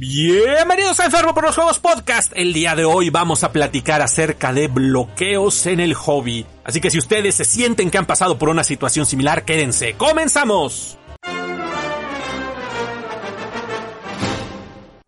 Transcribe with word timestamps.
Bienvenidos 0.00 1.00
a 1.00 1.06
Enfermo 1.06 1.34
por 1.34 1.42
los 1.42 1.56
Juegos 1.56 1.80
Podcast. 1.80 2.30
El 2.36 2.52
día 2.52 2.76
de 2.76 2.84
hoy 2.84 3.10
vamos 3.10 3.42
a 3.42 3.50
platicar 3.50 4.00
acerca 4.00 4.52
de 4.52 4.68
bloqueos 4.68 5.66
en 5.66 5.80
el 5.80 5.94
hobby. 5.94 6.46
Así 6.62 6.80
que 6.80 6.88
si 6.88 6.98
ustedes 6.98 7.34
se 7.34 7.44
sienten 7.44 7.90
que 7.90 7.98
han 7.98 8.06
pasado 8.06 8.38
por 8.38 8.48
una 8.48 8.62
situación 8.62 9.06
similar, 9.06 9.44
quédense. 9.44 9.94
¡Comenzamos! 9.94 10.96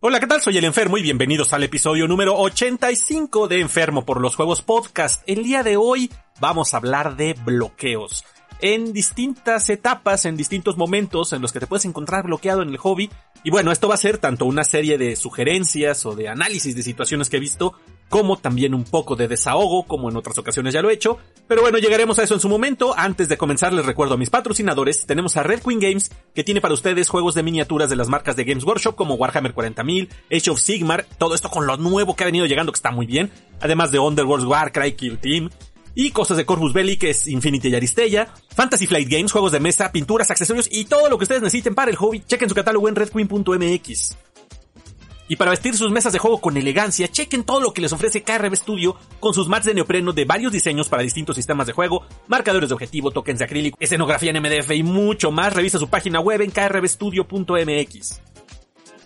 Hola, 0.01 0.19
¿qué 0.19 0.27
tal? 0.27 0.41
Soy 0.41 0.57
el 0.57 0.65
Enfermo 0.65 0.97
y 0.97 1.03
bienvenidos 1.03 1.53
al 1.53 1.63
episodio 1.63 2.09
número 2.09 2.37
85 2.37 3.47
de 3.47 3.61
Enfermo 3.61 4.03
por 4.03 4.19
los 4.19 4.35
Juegos 4.35 4.61
Podcast. 4.61 5.23
El 5.25 5.43
día 5.43 5.63
de 5.63 5.77
hoy 5.77 6.11
vamos 6.41 6.73
a 6.73 6.77
hablar 6.77 7.15
de 7.15 7.33
bloqueos 7.45 8.25
en 8.61 8.93
distintas 8.93 9.69
etapas, 9.69 10.25
en 10.25 10.37
distintos 10.37 10.77
momentos 10.77 11.33
en 11.33 11.41
los 11.41 11.51
que 11.51 11.59
te 11.59 11.67
puedes 11.67 11.85
encontrar 11.85 12.25
bloqueado 12.25 12.61
en 12.61 12.69
el 12.69 12.77
hobby. 12.77 13.09
Y 13.43 13.49
bueno, 13.49 13.71
esto 13.71 13.87
va 13.87 13.95
a 13.95 13.97
ser 13.97 14.19
tanto 14.19 14.45
una 14.45 14.63
serie 14.63 14.97
de 14.97 15.15
sugerencias 15.15 16.05
o 16.05 16.15
de 16.15 16.29
análisis 16.29 16.75
de 16.75 16.83
situaciones 16.83 17.29
que 17.29 17.37
he 17.37 17.39
visto, 17.39 17.73
como 18.07 18.37
también 18.37 18.75
un 18.75 18.83
poco 18.83 19.15
de 19.15 19.27
desahogo, 19.27 19.83
como 19.83 20.09
en 20.09 20.17
otras 20.17 20.37
ocasiones 20.37 20.73
ya 20.73 20.81
lo 20.81 20.89
he 20.89 20.93
hecho. 20.93 21.17
Pero 21.47 21.61
bueno, 21.61 21.79
llegaremos 21.79 22.19
a 22.19 22.23
eso 22.23 22.35
en 22.35 22.39
su 22.39 22.49
momento. 22.49 22.93
Antes 22.95 23.29
de 23.29 23.37
comenzar, 23.37 23.73
les 23.73 23.85
recuerdo 23.85 24.13
a 24.13 24.17
mis 24.17 24.29
patrocinadores. 24.29 25.05
Tenemos 25.05 25.37
a 25.37 25.43
Red 25.43 25.61
Queen 25.61 25.79
Games, 25.79 26.11
que 26.35 26.43
tiene 26.43 26.61
para 26.61 26.73
ustedes 26.73 27.09
juegos 27.09 27.33
de 27.33 27.43
miniaturas 27.43 27.89
de 27.89 27.95
las 27.95 28.09
marcas 28.09 28.35
de 28.35 28.43
Games 28.43 28.63
Workshop, 28.63 28.95
como 28.95 29.15
Warhammer 29.15 29.55
40.000, 29.55 30.09
Age 30.31 30.51
of 30.51 30.59
Sigmar, 30.59 31.05
todo 31.17 31.33
esto 31.33 31.49
con 31.49 31.65
lo 31.65 31.77
nuevo 31.77 32.15
que 32.15 32.23
ha 32.23 32.27
venido 32.27 32.45
llegando, 32.45 32.71
que 32.71 32.77
está 32.77 32.91
muy 32.91 33.07
bien. 33.07 33.31
Además 33.59 33.91
de 33.91 33.99
Underworld 33.99 34.45
Warcry, 34.45 34.93
Kill 34.93 35.17
Team, 35.17 35.49
y 35.95 36.11
cosas 36.11 36.37
de 36.37 36.45
Corvus 36.45 36.73
Belli, 36.73 36.97
que 36.97 37.11
es 37.11 37.27
Infinity 37.27 37.69
y 37.69 37.75
Aristella, 37.75 38.33
Fantasy 38.55 38.87
Flight 38.87 39.09
Games, 39.09 39.31
juegos 39.31 39.51
de 39.51 39.59
mesa, 39.59 39.91
pinturas, 39.91 40.31
accesorios 40.31 40.67
y 40.71 40.85
todo 40.85 41.09
lo 41.09 41.17
que 41.17 41.23
ustedes 41.23 41.41
necesiten 41.41 41.75
para 41.75 41.91
el 41.91 41.97
hobby. 41.97 42.23
Chequen 42.25 42.49
su 42.49 42.55
catálogo 42.55 42.87
en 42.89 42.95
redqueen.mx. 42.95 44.17
Y 45.31 45.37
para 45.37 45.51
vestir 45.51 45.77
sus 45.77 45.91
mesas 45.91 46.11
de 46.11 46.19
juego 46.19 46.41
con 46.41 46.57
elegancia, 46.57 47.07
chequen 47.07 47.45
todo 47.45 47.61
lo 47.61 47.73
que 47.73 47.79
les 47.79 47.93
ofrece 47.93 48.21
KRB 48.21 48.53
Studio 48.53 48.97
con 49.21 49.33
sus 49.33 49.47
mats 49.47 49.65
de 49.65 49.73
neopreno 49.73 50.11
de 50.11 50.25
varios 50.25 50.51
diseños 50.51 50.89
para 50.89 51.03
distintos 51.03 51.37
sistemas 51.37 51.67
de 51.67 51.73
juego, 51.73 52.03
marcadores 52.27 52.67
de 52.67 52.73
objetivo, 52.73 53.11
tokens 53.11 53.39
de 53.39 53.45
acrílico, 53.45 53.77
escenografía 53.79 54.31
en 54.31 54.41
MDF 54.41 54.71
y 54.71 54.83
mucho 54.83 55.31
más. 55.31 55.53
Revisa 55.53 55.79
su 55.79 55.87
página 55.87 56.19
web 56.19 56.41
en 56.41 56.51
krbstudio.mx. 56.51 58.21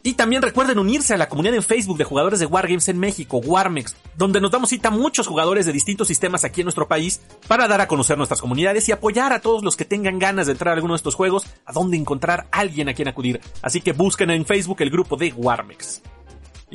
Y 0.05 0.13
también 0.13 0.43
recuerden 0.43 0.77
unirse 0.77 1.15
a 1.15 1.17
la 1.17 1.27
comunidad 1.27 1.55
en 1.55 1.63
Facebook 1.63 1.97
de 1.97 2.03
jugadores 2.03 2.39
de 2.39 2.45
Wargames 2.45 2.89
en 2.89 2.99
México, 2.99 3.37
Warmex, 3.37 3.95
donde 4.15 4.39
nos 4.39 4.51
damos 4.51 4.69
cita 4.69 4.89
a 4.89 4.91
muchos 4.91 5.25
jugadores 5.25 5.65
de 5.65 5.73
distintos 5.73 6.07
sistemas 6.07 6.43
aquí 6.43 6.61
en 6.61 6.65
nuestro 6.65 6.87
país 6.87 7.21
para 7.47 7.67
dar 7.67 7.81
a 7.81 7.87
conocer 7.87 8.15
nuestras 8.15 8.39
comunidades 8.39 8.87
y 8.87 8.91
apoyar 8.91 9.33
a 9.33 9.41
todos 9.41 9.63
los 9.63 9.75
que 9.75 9.83
tengan 9.83 10.19
ganas 10.19 10.45
de 10.45 10.51
entrar 10.51 10.73
a 10.73 10.75
alguno 10.75 10.93
de 10.93 10.97
estos 10.97 11.15
juegos, 11.15 11.47
a 11.65 11.73
donde 11.73 11.97
encontrar 11.97 12.45
a 12.51 12.59
alguien 12.59 12.87
a 12.87 12.93
quien 12.93 13.07
acudir. 13.07 13.41
Así 13.63 13.81
que 13.81 13.93
busquen 13.93 14.29
en 14.29 14.45
Facebook 14.45 14.77
el 14.81 14.91
grupo 14.91 15.17
de 15.17 15.33
Warmex. 15.33 16.03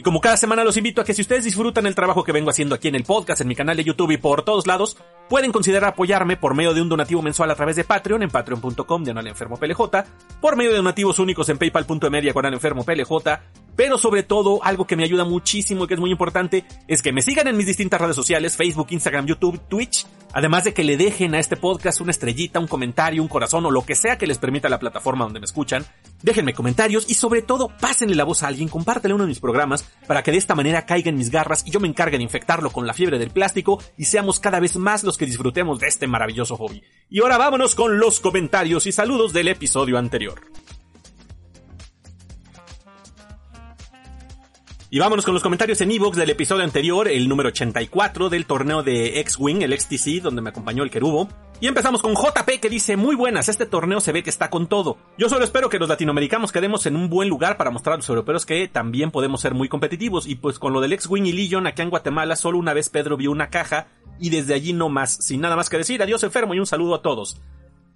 Y 0.01 0.03
como 0.03 0.23
cada 0.23 0.39
semana 0.39 0.65
los 0.65 0.79
invito 0.79 1.03
a 1.03 1.05
que 1.05 1.13
si 1.13 1.21
ustedes 1.21 1.45
disfrutan 1.45 1.85
el 1.85 1.95
trabajo 1.95 2.25
que 2.25 2.33
vengo 2.33 2.49
haciendo 2.49 2.75
aquí 2.75 2.89
en 2.89 2.95
el 2.95 3.05
podcast, 3.05 3.43
en 3.43 3.49
mi 3.49 3.55
canal 3.55 3.77
de 3.77 3.85
YouTube 3.85 4.13
y 4.13 4.17
por 4.17 4.47
todos 4.47 4.67
lados, 4.67 4.97
pueden 5.29 5.53
considerar 5.53 5.91
apoyarme 5.91 6.39
por 6.39 6.55
medio 6.55 6.73
de 6.73 6.81
un 6.81 6.89
donativo 6.89 7.21
mensual 7.21 7.51
a 7.51 7.55
través 7.55 7.77
de 7.77 7.85
Patreon 7.85 8.23
en 8.23 8.31
patreon.com 8.31 9.05
de 9.05 9.11
enfermo 9.11 9.59
PLJ, 9.59 9.83
por 10.41 10.57
medio 10.57 10.71
de 10.71 10.79
donativos 10.79 11.19
únicos 11.19 11.51
en 11.51 11.59
paypal.media 11.59 12.33
con 12.33 12.47
enfermo 12.47 12.83
PLJ, 12.83 13.13
pero 13.77 13.99
sobre 13.99 14.23
todo 14.23 14.65
algo 14.65 14.87
que 14.87 14.97
me 14.97 15.05
ayuda 15.05 15.25
muchísimo 15.25 15.85
y 15.85 15.87
que 15.87 15.95
es 15.95 16.01
muy 16.01 16.11
importante 16.11 16.65
es 16.89 17.03
que 17.03 17.13
me 17.13 17.21
sigan 17.23 17.49
en 17.49 17.57
mis 17.57 17.67
distintas 17.67 18.01
redes 18.01 18.17
sociales, 18.17 18.57
Facebook, 18.57 18.89
Instagram, 18.91 19.27
YouTube, 19.27 19.61
Twitch, 19.69 20.07
además 20.33 20.65
de 20.65 20.75
que 20.75 20.85
le 20.85 20.97
dejen 20.97 21.35
a 21.35 21.39
este 21.39 21.57
podcast 21.57 22.01
una 22.01 22.11
estrellita, 22.11 22.59
un 22.59 22.67
comentario, 22.67 23.23
un 23.23 23.29
corazón 23.29 23.65
o 23.67 23.71
lo 23.71 23.85
que 23.85 23.95
sea 23.95 24.19
que 24.19 24.27
les 24.27 24.39
permita 24.39 24.69
la 24.69 24.79
plataforma 24.79 25.25
donde 25.25 25.41
me 25.41 25.47
escuchan, 25.47 25.85
déjenme 26.23 26.55
comentarios 26.55 27.09
y 27.09 27.15
sobre 27.15 27.43
todo 27.43 27.69
pásenle 27.81 28.17
la 28.17 28.25
voz 28.25 28.43
a 28.43 28.49
alguien, 28.49 28.69
compártele 28.69 29.15
uno 29.15 29.25
de 29.25 29.29
mis 29.29 29.41
programas 29.41 29.85
para 30.07 30.23
que 30.23 30.33
de 30.33 30.39
esta 30.39 30.55
manera 30.55 30.87
caiga 30.87 31.09
en 31.09 31.17
mis 31.17 31.31
garras 31.31 31.63
y 31.67 31.71
yo 31.71 31.81
me 31.81 31.89
encargue 31.89 32.17
de 32.17 32.25
infectarlo 32.25 32.71
con 32.71 32.87
la 32.87 32.95
fiebre 32.95 33.19
del 33.19 33.31
plástico 33.31 33.83
y 33.97 34.05
seamos 34.07 34.41
cada 34.41 34.61
vez 34.61 34.77
más 34.77 35.05
los 35.05 35.17
que 35.17 35.27
disfrutemos 35.27 35.79
de 35.79 35.89
este 35.89 36.07
maravilloso 36.07 36.57
hobby. 36.57 36.83
Y 37.09 37.21
ahora 37.21 37.39
vámonos 37.39 37.75
con 37.75 37.99
los 37.99 38.21
comentarios 38.21 38.87
y 38.87 38.93
saludos 38.93 39.33
del 39.33 39.49
episodio 39.49 39.99
anterior. 39.99 40.41
Y 44.93 44.99
vámonos 44.99 45.25
con 45.25 45.35
los 45.35 45.43
comentarios 45.45 45.81
en 45.83 45.93
Evox 45.93 46.17
del 46.17 46.31
episodio 46.31 46.65
anterior, 46.65 47.07
el 47.07 47.29
número 47.29 47.51
84 47.51 48.29
del 48.29 48.45
torneo 48.45 48.83
de 48.83 49.21
X-Wing, 49.21 49.63
el 49.63 49.79
XTC, 49.79 50.21
donde 50.21 50.43
me 50.43 50.51
acompañó 50.51 50.83
el 50.83 50.91
Querubo. 50.91 51.29
Y 51.61 51.69
empezamos 51.69 52.03
con 52.03 52.17
JP 52.17 52.59
que 52.61 52.69
dice, 52.69 52.97
muy 52.97 53.15
buenas, 53.15 53.49
este 53.49 53.67
torneo 53.67 54.01
se 54.01 54.11
ve 54.11 54.25
que 54.25 54.31
está 54.31 54.51
con 54.51 54.67
todo. 54.67 54.99
Yo 55.17 55.29
solo 55.29 55.45
espero 55.45 55.69
que 55.69 55.79
los 55.79 55.89
latinoamericanos 55.89 56.51
quedemos 56.51 56.87
en 56.87 56.97
un 56.97 57.09
buen 57.09 57.29
lugar 57.29 57.57
para 57.57 57.71
mostrar 57.71 57.95
a 57.95 57.97
los 57.99 58.09
europeos 58.09 58.45
que 58.47 58.67
también 58.67 59.13
podemos 59.13 59.41
ser 59.41 59.55
muy 59.55 59.69
competitivos. 59.69 60.27
Y 60.27 60.35
pues 60.35 60.59
con 60.59 60.73
lo 60.73 60.81
del 60.81 60.93
X-Wing 60.95 61.27
y 61.27 61.33
Legion 61.35 61.69
aquí 61.69 61.83
en 61.83 61.91
Guatemala, 61.91 62.35
solo 62.35 62.59
una 62.59 62.75
vez 62.75 62.89
Pedro 62.89 63.17
vio 63.17 63.31
una 63.31 63.49
caja 63.49 63.87
y 64.19 64.31
desde 64.31 64.55
allí 64.55 64.73
no 64.73 64.89
más, 64.89 65.25
sin 65.25 65.41
nada 65.41 65.55
más 65.55 65.71
que 65.71 65.79
decir, 65.79 66.03
adiós 66.03 66.25
enfermo 66.25 66.53
y 66.55 66.59
un 66.59 66.67
saludo 66.67 66.97
a 66.97 67.03
todos. 67.03 67.41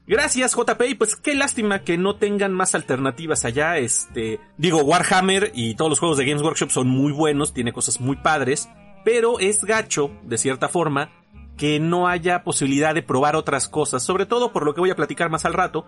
Gracias 0.06 0.54
JP 0.54 0.82
y 0.86 0.94
pues 0.96 1.16
qué 1.16 1.34
lástima 1.34 1.80
que 1.80 1.96
no 1.96 2.16
tengan 2.16 2.52
más 2.52 2.74
alternativas 2.74 3.46
allá, 3.46 3.78
este, 3.78 4.38
digo 4.58 4.82
Warhammer 4.82 5.50
y 5.54 5.76
todos 5.76 5.88
los 5.88 5.98
juegos 5.98 6.18
de 6.18 6.26
Games 6.26 6.42
Workshop 6.42 6.70
son 6.70 6.88
muy 6.88 7.10
buenos, 7.10 7.54
tiene 7.54 7.72
cosas 7.72 8.02
muy 8.02 8.16
padres, 8.16 8.68
pero 9.02 9.38
es 9.38 9.64
gacho, 9.64 10.10
de 10.22 10.36
cierta 10.36 10.68
forma, 10.68 11.10
que 11.56 11.80
no 11.80 12.06
haya 12.06 12.44
posibilidad 12.44 12.94
de 12.94 13.02
probar 13.02 13.34
otras 13.34 13.66
cosas, 13.66 14.02
sobre 14.02 14.26
todo 14.26 14.52
por 14.52 14.66
lo 14.66 14.74
que 14.74 14.82
voy 14.82 14.90
a 14.90 14.96
platicar 14.96 15.30
más 15.30 15.46
al 15.46 15.54
rato, 15.54 15.86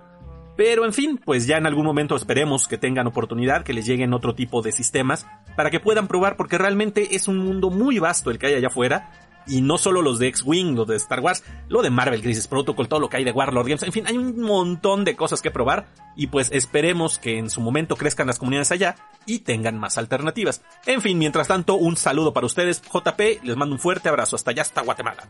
pero 0.56 0.87
en 0.87 0.94
fin, 0.94 1.21
pues 1.22 1.47
ya 1.47 1.59
en 1.59 1.66
algún 1.66 1.84
momento 1.84 2.16
esperemos 2.16 2.69
que 2.69 2.78
tengan 2.78 3.06
oportunidad, 3.06 3.65
que 3.65 3.75
les 3.75 3.84
lleguen 3.84 4.15
otro 4.15 4.34
tipo 4.34 4.62
de 4.62 4.72
sistemas, 4.72 5.27
para 5.56 5.71
que 5.71 5.81
puedan 5.81 6.09
probar, 6.09 6.38
porque 6.38 6.56
realmente 6.56 7.15
es 7.16 7.28
un 7.28 7.37
mundo 7.37 7.69
muy 7.69 7.98
vasto 7.98 8.31
el 8.31 8.38
que 8.38 8.47
hay 8.47 8.54
allá 8.54 8.69
afuera, 8.69 9.25
y 9.46 9.60
no 9.60 9.78
solo 9.78 10.02
los 10.02 10.18
de 10.18 10.28
X-Wing, 10.28 10.74
los 10.74 10.86
de 10.86 10.96
Star 10.96 11.20
Wars, 11.20 11.42
lo 11.68 11.82
de 11.82 11.90
Marvel 11.90 12.22
Crisis 12.22 12.46
Protocol, 12.46 12.88
todo 12.88 13.00
lo 13.00 13.08
que 13.08 13.18
hay 13.18 13.24
de 13.24 13.32
Warlord 13.32 13.66
Games, 13.66 13.82
en 13.82 13.92
fin, 13.92 14.06
hay 14.06 14.16
un 14.16 14.40
montón 14.40 15.04
de 15.04 15.16
cosas 15.16 15.42
que 15.42 15.50
probar 15.50 15.86
y 16.16 16.28
pues 16.28 16.50
esperemos 16.52 17.18
que 17.18 17.38
en 17.38 17.50
su 17.50 17.60
momento 17.60 17.96
crezcan 17.96 18.26
las 18.26 18.38
comunidades 18.38 18.72
allá 18.72 18.96
y 19.26 19.40
tengan 19.40 19.78
más 19.78 19.98
alternativas. 19.98 20.62
En 20.86 21.02
fin, 21.02 21.18
mientras 21.18 21.48
tanto, 21.48 21.74
un 21.74 21.96
saludo 21.96 22.32
para 22.32 22.46
ustedes, 22.46 22.82
JP, 22.82 23.44
les 23.44 23.56
mando 23.56 23.74
un 23.74 23.80
fuerte 23.80 24.08
abrazo, 24.08 24.36
hasta 24.36 24.50
allá, 24.50 24.62
hasta 24.62 24.82
Guatemala. 24.82 25.28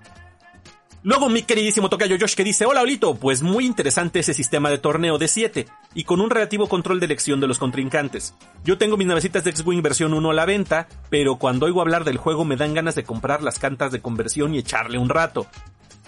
Luego 1.07 1.29
mi 1.29 1.43
queridísimo 1.43 1.89
tocayo 1.89 2.17
Josh 2.19 2.35
que 2.35 2.43
dice, 2.43 2.67
hola 2.67 2.83
Olito, 2.83 3.15
pues 3.15 3.41
muy 3.41 3.65
interesante 3.65 4.19
ese 4.19 4.35
sistema 4.35 4.71
de 4.71 4.79
torneo 4.79 5.19
de 5.19 5.29
7 5.29 5.69
y 5.95 6.03
con 6.03 6.21
un 6.21 6.31
relativo 6.31 6.69
control 6.69 6.99
de 6.99 7.07
elección 7.07 7.39
de 7.39 7.47
los 7.47 7.61
contrincantes. 7.61 8.35
Yo 8.65 8.77
tengo 8.77 8.97
mis 8.97 9.07
navecitas 9.07 9.45
de 9.45 9.51
X-Wing 9.51 9.83
versión 9.83 10.15
1 10.15 10.31
a 10.33 10.35
la 10.35 10.47
venta, 10.47 10.89
pero 11.09 11.37
cuando 11.37 11.67
oigo 11.67 11.81
hablar 11.81 12.03
del 12.03 12.17
juego 12.17 12.45
me 12.45 12.57
dan 12.57 12.75
ganas 12.75 12.97
de 12.97 13.05
comprar 13.05 13.41
las 13.41 13.61
cantas 13.61 13.93
de 13.93 14.01
conversión 14.01 14.53
y 14.53 14.59
echarle 14.59 14.99
un 14.99 15.09
rato. 15.09 15.47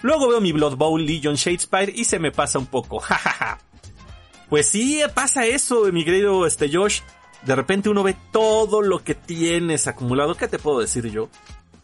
Luego 0.01 0.27
veo 0.27 0.41
mi 0.41 0.51
Blood 0.51 0.75
Bowl 0.75 1.05
Legion 1.05 1.35
Shadespire 1.35 1.93
y 1.95 2.03
se 2.03 2.19
me 2.19 2.33
pasa 2.33 2.59
un 2.59 2.65
poco, 2.65 2.99
jajaja. 2.99 3.59
pues 4.49 4.67
sí, 4.67 4.99
pasa 5.13 5.45
eso, 5.45 5.83
mi 5.93 6.03
querido 6.03 6.45
este 6.45 6.69
Josh. 6.69 6.99
De 7.43 7.55
repente 7.55 7.87
uno 7.87 8.03
ve 8.03 8.17
todo 8.33 8.81
lo 8.81 9.01
que 9.01 9.15
tienes 9.15 9.87
acumulado, 9.87 10.35
¿qué 10.35 10.49
te 10.49 10.59
puedo 10.59 10.81
decir 10.81 11.09
yo? 11.09 11.29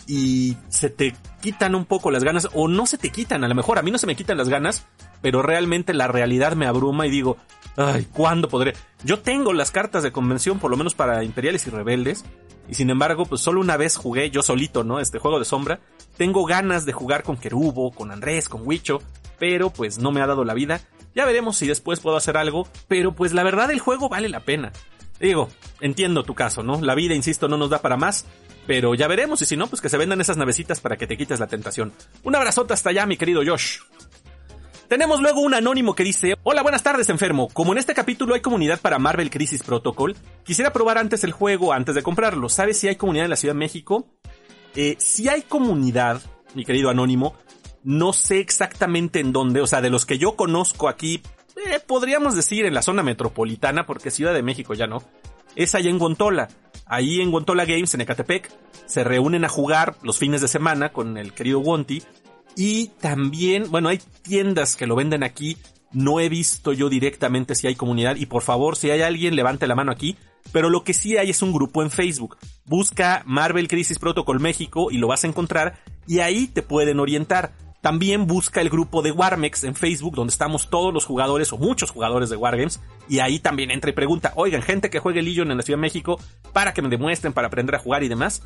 Y 0.08 0.56
se 0.70 0.90
te 0.90 1.16
quitan 1.42 1.76
un 1.76 1.86
poco 1.86 2.12
las 2.12 2.24
ganas, 2.24 2.50
o 2.54 2.68
no 2.68 2.86
se 2.86 2.98
te 2.98 3.12
quitan, 3.12 3.44
a 3.44 3.48
lo 3.48 3.56
mejor 3.56 3.78
a 3.78 3.82
mí 3.82 3.92
no 3.92 3.98
se 3.98 4.08
me 4.08 4.16
quitan 4.16 4.38
las 4.38 4.50
ganas, 4.50 4.86
pero 5.22 5.42
realmente 5.42 5.94
la 5.94 6.08
realidad 6.08 6.56
me 6.56 6.68
abruma 6.68 7.08
y 7.08 7.10
digo, 7.10 7.38
ay, 7.78 8.08
¿cuándo 8.12 8.50
podré? 8.50 8.74
Yo 9.04 9.20
tengo 9.20 9.54
las 9.54 9.72
cartas 9.72 10.04
de 10.04 10.12
convención, 10.12 10.60
por 10.60 10.72
lo 10.72 10.78
menos 10.78 10.96
para 10.96 11.24
Imperiales 11.24 11.66
y 11.68 11.70
Rebeldes, 11.70 12.26
y 12.68 12.74
sin 12.74 12.90
embargo, 12.90 13.26
pues 13.26 13.42
solo 13.42 13.62
una 13.62 13.78
vez 13.78 13.96
jugué 13.98 14.30
yo 14.32 14.42
solito, 14.42 14.84
¿no? 14.84 15.00
Este 15.00 15.20
juego 15.20 15.40
de 15.40 15.46
sombra. 15.46 15.80
Tengo 16.18 16.46
ganas 16.46 16.86
de 16.86 16.94
jugar 16.94 17.24
con 17.24 17.38
Kerubo, 17.38 17.92
con 17.92 18.12
Andrés, 18.12 18.50
con 18.50 18.66
Wicho, 18.66 19.02
pero 19.38 19.70
pues 19.70 20.00
no 20.00 20.12
me 20.12 20.22
ha 20.22 20.28
dado 20.28 20.44
la 20.46 20.54
vida. 20.54 20.82
Ya 21.14 21.26
veremos 21.26 21.58
si 21.58 21.68
después 21.68 22.00
puedo 22.00 22.18
hacer 22.18 22.38
algo, 22.38 22.68
pero 22.88 23.14
pues 23.14 23.34
la 23.34 23.44
verdad 23.44 23.72
el 23.72 23.80
juego 23.80 24.10
vale 24.10 24.30
la 24.30 24.40
pena. 24.40 24.72
Digo, 25.20 25.50
entiendo 25.80 26.24
tu 26.24 26.34
caso, 26.34 26.64
¿no? 26.64 26.82
La 26.82 26.96
vida, 26.96 27.14
insisto, 27.14 27.48
no 27.48 27.58
nos 27.58 27.70
da 27.70 27.82
para 27.82 27.98
más, 27.98 28.26
pero 28.68 28.96
ya 28.96 29.08
veremos, 29.08 29.42
y 29.42 29.46
si 29.46 29.58
no, 29.58 29.68
pues 29.68 29.82
que 29.82 29.90
se 29.90 29.98
vendan 29.98 30.22
esas 30.22 30.38
navecitas 30.38 30.80
para 30.80 30.98
que 30.98 31.08
te 31.08 31.18
quites 31.18 31.40
la 31.40 31.48
tentación. 31.48 31.94
Un 32.24 32.36
abrazote 32.36 32.74
hasta 32.74 32.90
allá, 32.90 33.06
mi 33.06 33.18
querido 33.18 33.42
Josh. 33.46 33.80
Tenemos 34.88 35.20
luego 35.20 35.42
un 35.42 35.56
anónimo 35.56 35.96
que 35.96 36.04
dice, 36.04 36.36
hola, 36.44 36.62
buenas 36.62 36.84
tardes, 36.84 37.10
enfermo. 37.10 37.48
Como 37.52 37.72
en 37.72 37.80
este 37.80 37.96
capítulo 37.96 38.36
hay 38.36 38.42
comunidad 38.42 38.80
para 38.80 39.00
Marvel 39.00 39.32
Crisis 39.32 39.64
Protocol, 39.64 40.16
quisiera 40.44 40.72
probar 40.72 41.00
antes 41.00 41.24
el 41.24 41.32
juego 41.32 41.74
antes 41.74 41.96
de 41.96 42.04
comprarlo. 42.04 42.50
¿Sabes 42.50 42.78
si 42.78 42.88
hay 42.88 42.96
comunidad 42.96 43.26
en 43.26 43.32
la 43.32 43.36
Ciudad 43.36 43.56
de 43.56 43.60
México? 43.60 44.08
Eh, 44.76 44.96
si 45.00 45.28
hay 45.28 45.42
comunidad, 45.42 46.22
mi 46.54 46.66
querido 46.66 46.90
anónimo, 46.90 47.36
no 47.84 48.14
sé 48.14 48.40
exactamente 48.40 49.20
en 49.20 49.32
dónde, 49.32 49.62
o 49.62 49.68
sea, 49.68 49.82
de 49.82 49.90
los 49.90 50.06
que 50.06 50.20
yo 50.20 50.36
conozco 50.36 50.88
aquí, 50.88 51.22
eh, 51.56 51.80
podríamos 51.86 52.36
decir 52.36 52.66
en 52.66 52.74
la 52.74 52.82
zona 52.82 53.02
metropolitana, 53.02 53.86
porque 53.86 54.12
Ciudad 54.12 54.34
de 54.34 54.44
México 54.44 54.76
ya 54.76 54.86
no, 54.86 55.02
es 55.56 55.74
allá 55.74 55.90
en 55.90 55.98
Guantola. 55.98 56.50
Ahí 56.86 57.22
en 57.22 57.32
Guantola 57.32 57.66
Games, 57.66 57.94
en 57.94 58.02
Ecatepec, 58.02 58.52
se 58.86 59.04
reúnen 59.04 59.44
a 59.44 59.50
jugar 59.50 59.96
los 60.04 60.18
fines 60.18 60.42
de 60.42 60.48
semana 60.48 60.90
con 60.94 61.18
el 61.18 61.34
querido 61.34 61.60
Wonti. 61.60 62.04
Y 62.56 62.88
también, 63.00 63.70
bueno, 63.70 63.90
hay 63.90 64.00
tiendas 64.22 64.76
que 64.76 64.88
lo 64.88 64.96
venden 64.96 65.24
aquí. 65.24 65.58
No 65.92 66.20
he 66.20 66.30
visto 66.30 66.74
yo 66.74 66.90
directamente 66.90 67.56
si 67.56 67.68
hay 67.68 67.76
comunidad. 67.76 68.16
Y 68.18 68.28
por 68.28 68.44
favor, 68.44 68.76
si 68.76 68.92
hay 68.92 69.02
alguien, 69.02 69.36
levante 69.36 69.68
la 69.68 69.76
mano 69.76 69.92
aquí. 69.92 70.16
pero 70.52 70.70
lo 70.70 70.84
que 70.84 70.94
sí 70.94 71.18
hay 71.18 71.32
es 71.32 71.42
un 71.42 71.52
grupo 71.52 71.82
en 71.82 71.90
Facebook. 71.90 72.38
Busca 72.66 73.24
Marvel 73.26 73.68
Crisis 73.68 74.00
Protocol 74.00 74.40
México 74.40 74.92
y 74.92 74.98
lo 75.00 75.08
vas 75.08 75.24
a 75.24 75.28
encontrar 75.28 75.80
y 76.08 76.20
ahí 76.20 76.48
te 76.48 76.62
pueden 76.62 77.00
orientar. 77.00 77.54
También 77.86 78.26
busca 78.26 78.62
el 78.62 78.72
grupo 78.72 79.04
de 79.04 79.12
Warmex 79.12 79.64
en 79.64 79.76
Facebook, 79.76 80.16
donde 80.16 80.32
estamos 80.32 80.72
todos 80.72 80.92
los 80.92 81.06
jugadores 81.06 81.54
o 81.54 81.60
muchos 81.60 81.92
jugadores 81.92 82.32
de 82.32 82.36
Wargames. 82.36 82.82
Y 83.08 83.20
ahí 83.20 83.38
también 83.38 83.70
entra 83.70 83.92
y 83.92 83.94
pregunta, 83.94 84.34
oigan, 84.36 84.64
gente 84.64 84.90
que 84.90 84.98
juegue 84.98 85.22
Legion 85.22 85.52
en 85.52 85.58
la 85.58 85.62
Ciudad 85.62 85.78
de 85.78 85.84
México, 85.84 86.20
para 86.52 86.74
que 86.74 86.82
me 86.82 86.90
demuestren, 86.90 87.32
para 87.32 87.46
aprender 87.46 87.76
a 87.76 87.80
jugar 87.80 88.02
y 88.02 88.08
demás. 88.08 88.42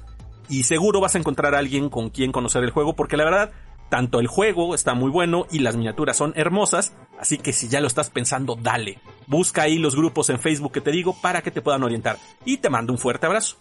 Y 0.49 0.63
seguro 0.63 0.99
vas 0.99 1.15
a 1.15 1.19
encontrar 1.19 1.55
a 1.55 1.59
alguien 1.59 1.87
con 1.89 2.09
quien 2.09 2.33
conocer 2.33 2.65
el 2.65 2.71
juego, 2.71 2.97
porque 2.97 3.15
la 3.15 3.23
verdad, 3.23 3.51
tanto 3.87 4.19
el 4.19 4.27
juego 4.27 4.75
está 4.75 4.93
muy 4.93 5.09
bueno 5.09 5.45
y 5.49 5.59
las 5.59 5.77
miniaturas 5.77 6.17
son 6.17 6.33
hermosas. 6.35 6.91
Así 7.17 7.37
que 7.37 7.53
si 7.53 7.69
ya 7.69 7.79
lo 7.79 7.87
estás 7.87 8.09
pensando, 8.09 8.57
dale. 8.61 8.99
Busca 9.25 9.61
ahí 9.61 9.77
los 9.77 9.95
grupos 9.95 10.29
en 10.31 10.41
Facebook 10.41 10.73
que 10.73 10.81
te 10.81 10.91
digo 10.91 11.15
para 11.21 11.41
que 11.41 11.51
te 11.51 11.61
puedan 11.61 11.83
orientar. 11.83 12.17
Y 12.43 12.57
te 12.57 12.69
mando 12.69 12.91
un 12.91 12.99
fuerte 12.99 13.27
abrazo. 13.27 13.55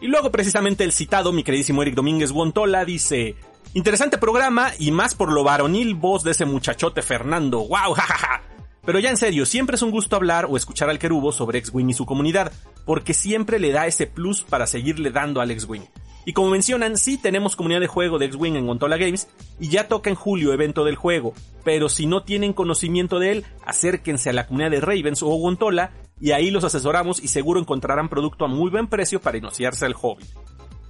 Y 0.00 0.08
luego 0.08 0.32
precisamente 0.32 0.82
el 0.82 0.90
citado, 0.90 1.32
mi 1.32 1.44
queridísimo 1.44 1.82
Eric 1.82 1.94
Domínguez 1.94 2.32
Guantola, 2.32 2.84
dice, 2.84 3.36
Interesante 3.76 4.16
programa 4.16 4.70
y 4.78 4.90
más 4.90 5.14
por 5.14 5.30
lo 5.30 5.44
varonil 5.44 5.94
voz 5.96 6.24
de 6.24 6.30
ese 6.30 6.46
muchachote 6.46 7.02
Fernando. 7.02 7.58
¡Wow! 7.58 7.92
¡Jajaja! 7.92 8.40
Pero 8.86 9.00
ya 9.00 9.10
en 9.10 9.18
serio, 9.18 9.44
siempre 9.44 9.76
es 9.76 9.82
un 9.82 9.90
gusto 9.90 10.16
hablar 10.16 10.46
o 10.48 10.56
escuchar 10.56 10.88
al 10.88 10.98
Querubo 10.98 11.30
sobre 11.30 11.58
X-Wing 11.58 11.90
y 11.90 11.92
su 11.92 12.06
comunidad, 12.06 12.50
porque 12.86 13.12
siempre 13.12 13.58
le 13.58 13.72
da 13.72 13.86
ese 13.86 14.06
plus 14.06 14.44
para 14.44 14.66
seguirle 14.66 15.10
dando 15.10 15.42
al 15.42 15.50
X-Wing. 15.50 15.82
Y 16.24 16.32
como 16.32 16.48
mencionan, 16.48 16.96
sí 16.96 17.18
tenemos 17.18 17.54
comunidad 17.54 17.80
de 17.80 17.86
juego 17.86 18.18
de 18.18 18.24
X-Wing 18.24 18.56
en 18.56 18.66
Gontola 18.66 18.96
Games 18.96 19.28
y 19.60 19.68
ya 19.68 19.88
toca 19.88 20.08
en 20.08 20.16
julio 20.16 20.54
evento 20.54 20.82
del 20.82 20.96
juego, 20.96 21.34
pero 21.62 21.90
si 21.90 22.06
no 22.06 22.22
tienen 22.22 22.54
conocimiento 22.54 23.18
de 23.18 23.32
él, 23.32 23.44
acérquense 23.66 24.30
a 24.30 24.32
la 24.32 24.46
comunidad 24.46 24.70
de 24.70 24.80
Ravens 24.80 25.22
o 25.22 25.26
Gontola 25.26 25.92
y 26.18 26.30
ahí 26.30 26.50
los 26.50 26.64
asesoramos 26.64 27.22
y 27.22 27.28
seguro 27.28 27.60
encontrarán 27.60 28.08
producto 28.08 28.46
a 28.46 28.48
muy 28.48 28.70
buen 28.70 28.86
precio 28.86 29.20
para 29.20 29.36
iniciarse 29.36 29.84
al 29.84 29.92
hobby. 29.92 30.24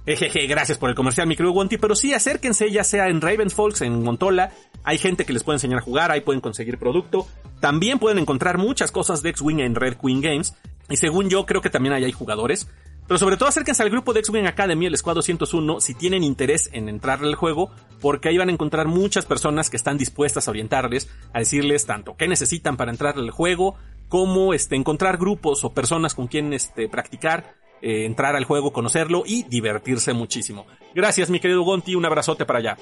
Ejeje, 0.07 0.47
gracias 0.47 0.77
por 0.77 0.89
el 0.89 0.95
comercial, 0.95 1.27
mi 1.27 1.35
querido 1.35 1.51
Wonti, 1.51 1.77
pero 1.77 1.93
sí, 1.93 2.13
acérquense 2.13 2.71
ya 2.71 2.85
sea 2.85 3.09
en 3.09 3.19
Ravensfolks, 3.19 3.81
en 3.81 4.01
Montola, 4.03 4.53
hay 4.85 4.97
gente 4.97 5.25
que 5.25 5.33
les 5.33 5.43
puede 5.43 5.57
enseñar 5.57 5.79
a 5.79 5.81
jugar, 5.81 6.11
ahí 6.11 6.21
pueden 6.21 6.39
conseguir 6.39 6.77
producto, 6.77 7.27
también 7.59 7.99
pueden 7.99 8.17
encontrar 8.17 8.57
muchas 8.57 8.89
cosas 8.93 9.21
de 9.21 9.31
X-Wing 9.31 9.59
en 9.59 9.75
Red 9.75 9.97
Queen 9.97 10.21
Games, 10.21 10.55
y 10.89 10.95
según 10.95 11.29
yo 11.29 11.45
creo 11.45 11.61
que 11.61 11.69
también 11.69 11.91
ahí 11.91 12.05
hay 12.05 12.13
jugadores, 12.13 12.69
pero 13.05 13.17
sobre 13.17 13.35
todo 13.35 13.49
acérquense 13.49 13.83
al 13.83 13.89
grupo 13.89 14.13
de 14.13 14.21
X-Wing 14.21 14.47
Academy, 14.47 14.85
el 14.85 14.95
Squad 14.95 15.15
201, 15.15 15.81
si 15.81 15.93
tienen 15.93 16.23
interés 16.23 16.69
en 16.71 16.87
entrar 16.87 17.21
al 17.21 17.35
juego, 17.35 17.71
porque 17.99 18.29
ahí 18.29 18.37
van 18.37 18.47
a 18.47 18.53
encontrar 18.53 18.87
muchas 18.87 19.25
personas 19.25 19.69
que 19.69 19.75
están 19.75 19.97
dispuestas 19.97 20.47
a 20.47 20.51
orientarles, 20.51 21.09
a 21.33 21.39
decirles 21.39 21.85
tanto 21.85 22.15
qué 22.15 22.29
necesitan 22.29 22.77
para 22.77 22.91
entrar 22.91 23.17
al 23.17 23.31
juego, 23.31 23.75
como 24.07 24.53
este, 24.53 24.77
encontrar 24.77 25.17
grupos 25.17 25.65
o 25.65 25.73
personas 25.73 26.15
con 26.15 26.27
quien 26.27 26.53
este, 26.53 26.87
practicar, 26.87 27.55
eh, 27.81 28.05
entrar 28.05 28.35
al 28.35 28.45
juego, 28.45 28.73
conocerlo 28.73 29.23
y 29.25 29.43
divertirse 29.43 30.13
muchísimo. 30.13 30.65
Gracias 30.95 31.29
mi 31.29 31.39
querido 31.39 31.63
Gonti, 31.63 31.95
un 31.95 32.05
abrazote 32.05 32.45
para 32.45 32.59
allá. 32.59 32.77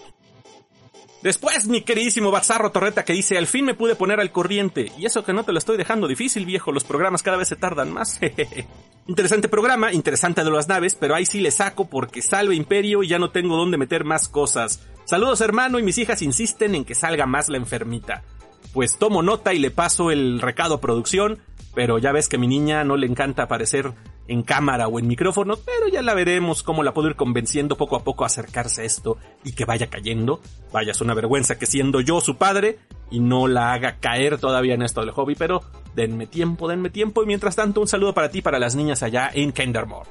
Después, 1.25 1.65
mi 1.65 1.81
queridísimo 1.81 2.29
Bazarro 2.29 2.71
Torreta 2.71 3.03
que 3.03 3.13
dice, 3.13 3.35
al 3.35 3.47
fin 3.47 3.65
me 3.65 3.73
pude 3.73 3.95
poner 3.95 4.19
al 4.19 4.31
corriente. 4.31 4.91
Y 4.95 5.07
eso 5.07 5.25
que 5.25 5.33
no 5.33 5.43
te 5.43 5.53
lo 5.53 5.57
estoy 5.57 5.75
dejando 5.75 6.07
difícil, 6.07 6.45
viejo, 6.45 6.71
los 6.71 6.83
programas 6.83 7.23
cada 7.23 7.37
vez 7.37 7.47
se 7.47 7.55
tardan 7.55 7.91
más. 7.91 8.19
interesante 9.07 9.49
programa, 9.49 9.91
interesante 9.91 10.43
de 10.43 10.51
las 10.51 10.67
naves, 10.67 10.93
pero 10.93 11.15
ahí 11.15 11.25
sí 11.25 11.39
le 11.39 11.49
saco 11.49 11.89
porque 11.89 12.21
salve 12.21 12.53
Imperio 12.53 13.01
y 13.01 13.07
ya 13.07 13.17
no 13.17 13.31
tengo 13.31 13.57
dónde 13.57 13.79
meter 13.79 14.03
más 14.03 14.29
cosas. 14.29 14.85
Saludos 15.05 15.41
hermano 15.41 15.79
y 15.79 15.83
mis 15.83 15.97
hijas 15.97 16.21
insisten 16.21 16.75
en 16.75 16.85
que 16.85 16.93
salga 16.93 17.25
más 17.25 17.49
la 17.49 17.57
enfermita. 17.57 18.23
Pues 18.71 18.99
tomo 18.99 19.23
nota 19.23 19.55
y 19.55 19.57
le 19.57 19.71
paso 19.71 20.11
el 20.11 20.39
recado 20.41 20.75
a 20.75 20.81
producción, 20.81 21.39
pero 21.73 21.97
ya 21.97 22.11
ves 22.11 22.29
que 22.29 22.35
a 22.35 22.39
mi 22.39 22.47
niña 22.47 22.83
no 22.83 22.97
le 22.97 23.07
encanta 23.07 23.41
aparecer 23.41 23.93
en 24.27 24.43
cámara 24.43 24.87
o 24.87 24.99
en 24.99 25.07
micrófono, 25.07 25.57
pero 25.57 25.87
ya 25.87 26.01
la 26.01 26.13
veremos 26.13 26.63
cómo 26.63 26.83
la 26.83 26.93
puedo 26.93 27.09
ir 27.09 27.15
convenciendo 27.15 27.77
poco 27.77 27.95
a 27.95 28.03
poco 28.03 28.23
a 28.23 28.27
acercarse 28.27 28.81
a 28.81 28.85
esto 28.85 29.17
y 29.43 29.53
que 29.53 29.65
vaya 29.65 29.87
cayendo. 29.87 30.41
Vaya, 30.71 30.91
es 30.91 31.01
una 31.01 31.13
vergüenza 31.13 31.57
que 31.57 31.65
siendo 31.65 32.01
yo 32.01 32.21
su 32.21 32.37
padre 32.37 32.79
y 33.11 33.19
no 33.19 33.47
la 33.47 33.73
haga 33.73 33.99
caer 33.99 34.37
todavía 34.37 34.73
en 34.73 34.81
esto 34.81 35.01
del 35.01 35.11
hobby, 35.11 35.35
pero 35.35 35.61
denme 35.95 36.27
tiempo, 36.27 36.67
denme 36.67 36.89
tiempo 36.89 37.23
y 37.23 37.27
mientras 37.27 37.55
tanto 37.55 37.81
un 37.81 37.87
saludo 37.87 38.13
para 38.13 38.29
ti, 38.29 38.41
para 38.41 38.59
las 38.59 38.75
niñas 38.75 39.03
allá 39.03 39.29
en 39.33 39.51
Kendermore. 39.51 40.09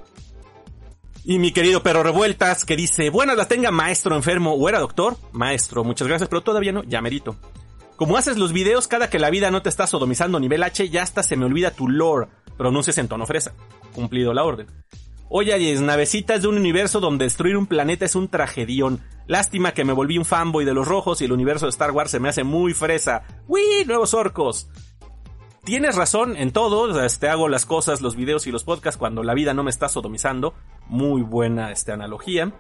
Y 1.26 1.38
mi 1.38 1.52
querido 1.52 1.82
perro 1.82 2.02
revueltas 2.02 2.66
que 2.66 2.76
dice, 2.76 3.08
buenas 3.08 3.36
las 3.36 3.48
tenga 3.48 3.70
maestro 3.70 4.14
enfermo 4.14 4.52
o 4.52 4.68
era 4.68 4.78
doctor. 4.78 5.16
Maestro, 5.32 5.82
muchas 5.82 6.06
gracias, 6.06 6.28
pero 6.28 6.42
todavía 6.42 6.72
no, 6.72 6.84
ya 6.84 7.00
merito. 7.00 7.36
Como 7.96 8.18
haces 8.18 8.36
los 8.36 8.52
videos 8.52 8.88
cada 8.88 9.08
que 9.08 9.18
la 9.18 9.30
vida 9.30 9.50
no 9.50 9.62
te 9.62 9.70
está 9.70 9.86
sodomizando 9.86 10.38
nivel 10.38 10.62
H, 10.62 10.90
ya 10.90 11.02
hasta 11.02 11.22
se 11.22 11.36
me 11.36 11.46
olvida 11.46 11.70
tu 11.70 11.88
lore 11.88 12.28
pronuncias 12.56 12.98
en 12.98 13.08
tono 13.08 13.26
fresa. 13.26 13.54
Cumplido 13.94 14.32
la 14.34 14.44
orden. 14.44 14.66
Oye, 15.28 15.72
es 15.72 15.80
navecitas 15.80 16.42
de 16.42 16.48
un 16.48 16.58
universo 16.58 17.00
donde 17.00 17.24
destruir 17.24 17.56
un 17.56 17.66
planeta 17.66 18.04
es 18.04 18.14
un 18.14 18.28
tragedión. 18.28 19.00
Lástima 19.26 19.72
que 19.72 19.84
me 19.84 19.92
volví 19.92 20.18
un 20.18 20.24
fanboy 20.24 20.64
de 20.64 20.74
los 20.74 20.86
rojos 20.86 21.20
y 21.20 21.24
el 21.24 21.32
universo 21.32 21.66
de 21.66 21.70
Star 21.70 21.90
Wars 21.90 22.10
se 22.10 22.20
me 22.20 22.28
hace 22.28 22.44
muy 22.44 22.74
fresa. 22.74 23.22
¡Wii! 23.48 23.86
¡Nuevos 23.86 24.14
orcos! 24.14 24.68
Tienes 25.64 25.96
razón 25.96 26.36
en 26.36 26.52
todo, 26.52 27.02
este, 27.02 27.30
hago 27.30 27.48
las 27.48 27.64
cosas, 27.64 28.02
los 28.02 28.16
videos 28.16 28.46
y 28.46 28.52
los 28.52 28.64
podcasts 28.64 28.98
cuando 28.98 29.22
la 29.22 29.32
vida 29.32 29.54
no 29.54 29.64
me 29.64 29.70
está 29.70 29.88
sodomizando. 29.88 30.52
Muy 30.88 31.22
buena 31.22 31.72
este, 31.72 31.90
analogía. 31.90 32.52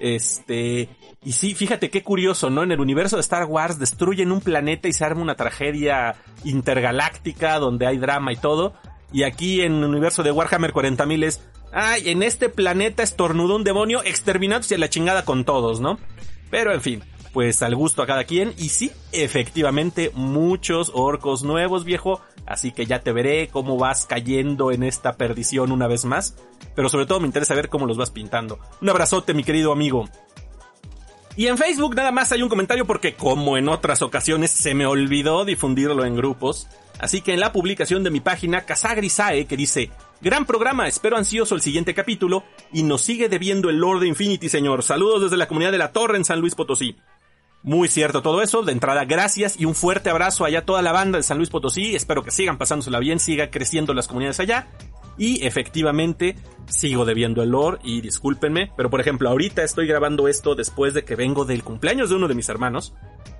Este, 0.00 0.88
y 1.22 1.32
sí, 1.32 1.54
fíjate 1.54 1.90
qué 1.90 2.02
curioso, 2.02 2.50
¿no? 2.50 2.64
En 2.64 2.72
el 2.72 2.80
universo 2.80 3.16
de 3.16 3.20
Star 3.20 3.44
Wars 3.44 3.78
destruyen 3.78 4.32
un 4.32 4.40
planeta 4.40 4.88
y 4.88 4.92
se 4.92 5.04
arma 5.04 5.22
una 5.22 5.36
tragedia 5.36 6.16
intergaláctica 6.42 7.58
donde 7.60 7.86
hay 7.86 7.98
drama 7.98 8.32
y 8.32 8.36
todo. 8.36 8.74
Y 9.12 9.24
aquí 9.24 9.62
en 9.62 9.76
el 9.76 9.84
universo 9.84 10.22
de 10.22 10.30
Warhammer 10.30 10.72
40.000 10.72 11.24
es, 11.24 11.40
ay, 11.72 12.10
en 12.10 12.22
este 12.22 12.48
planeta 12.48 13.02
estornudó 13.02 13.56
un 13.56 13.64
demonio, 13.64 14.02
exterminados 14.04 14.70
y 14.70 14.74
a 14.74 14.78
la 14.78 14.88
chingada 14.90 15.24
con 15.24 15.44
todos, 15.44 15.80
¿no? 15.80 15.98
Pero 16.50 16.72
en 16.72 16.80
fin, 16.80 17.02
pues 17.32 17.62
al 17.62 17.74
gusto 17.74 18.02
a 18.02 18.06
cada 18.06 18.24
quien. 18.24 18.54
Y 18.58 18.68
sí, 18.68 18.90
efectivamente, 19.12 20.10
muchos 20.14 20.90
orcos 20.94 21.42
nuevos, 21.42 21.84
viejo. 21.84 22.20
Así 22.46 22.72
que 22.72 22.86
ya 22.86 23.00
te 23.00 23.12
veré 23.12 23.48
cómo 23.48 23.76
vas 23.76 24.06
cayendo 24.06 24.72
en 24.72 24.82
esta 24.82 25.12
perdición 25.12 25.70
una 25.70 25.86
vez 25.86 26.04
más. 26.04 26.36
Pero 26.74 26.88
sobre 26.88 27.06
todo 27.06 27.20
me 27.20 27.26
interesa 27.26 27.54
ver 27.54 27.68
cómo 27.68 27.86
los 27.86 27.96
vas 27.96 28.10
pintando. 28.10 28.58
Un 28.80 28.88
abrazote, 28.90 29.34
mi 29.34 29.44
querido 29.44 29.72
amigo. 29.72 30.08
Y 31.36 31.46
en 31.46 31.58
Facebook 31.58 31.94
nada 31.94 32.10
más 32.10 32.32
hay 32.32 32.42
un 32.42 32.48
comentario 32.48 32.86
porque 32.86 33.14
como 33.14 33.56
en 33.56 33.68
otras 33.68 34.02
ocasiones 34.02 34.50
se 34.50 34.74
me 34.74 34.86
olvidó 34.86 35.44
difundirlo 35.44 36.04
en 36.04 36.16
grupos. 36.16 36.66
Así 36.98 37.22
que 37.22 37.32
en 37.32 37.40
la 37.40 37.52
publicación 37.52 38.04
de 38.04 38.10
mi 38.10 38.20
página, 38.20 38.66
Casagrisae, 38.66 39.46
que 39.46 39.56
dice, 39.56 39.90
gran 40.20 40.44
programa, 40.44 40.86
espero 40.86 41.16
ansioso 41.16 41.54
el 41.54 41.62
siguiente 41.62 41.94
capítulo, 41.94 42.44
y 42.72 42.82
nos 42.82 43.00
sigue 43.00 43.30
debiendo 43.30 43.70
el 43.70 43.78
Lord 43.78 44.04
Infinity, 44.04 44.50
señor. 44.50 44.82
Saludos 44.82 45.22
desde 45.22 45.38
la 45.38 45.48
comunidad 45.48 45.72
de 45.72 45.78
la 45.78 45.92
Torre 45.92 46.18
en 46.18 46.26
San 46.26 46.40
Luis 46.40 46.54
Potosí. 46.54 46.96
Muy 47.62 47.88
cierto 47.88 48.22
todo 48.22 48.40
eso, 48.40 48.62
de 48.62 48.72
entrada 48.72 49.04
gracias 49.04 49.60
y 49.60 49.66
un 49.66 49.74
fuerte 49.74 50.08
abrazo 50.08 50.46
allá 50.46 50.60
a 50.60 50.64
toda 50.64 50.80
la 50.80 50.92
banda 50.92 51.18
de 51.18 51.22
San 51.22 51.36
Luis 51.36 51.50
Potosí, 51.50 51.94
espero 51.94 52.22
que 52.22 52.30
sigan 52.30 52.56
pasándosela 52.56 52.98
bien, 53.00 53.18
siga 53.18 53.50
creciendo 53.50 53.92
las 53.92 54.08
comunidades 54.08 54.40
allá, 54.40 54.68
y 55.18 55.44
efectivamente 55.46 56.36
sigo 56.66 57.04
debiendo 57.04 57.42
el 57.42 57.50
lore 57.50 57.78
y 57.82 58.00
discúlpenme, 58.00 58.72
pero 58.76 58.90
por 58.90 59.00
ejemplo 59.00 59.28
ahorita 59.28 59.62
estoy 59.62 59.86
grabando 59.86 60.28
esto 60.28 60.54
después 60.54 60.94
de 60.94 61.04
que 61.04 61.16
vengo 61.16 61.44
del 61.44 61.64
cumpleaños 61.64 62.10
de 62.10 62.16
uno 62.16 62.28
de 62.28 62.34
mis 62.34 62.48
hermanos, 62.48 62.94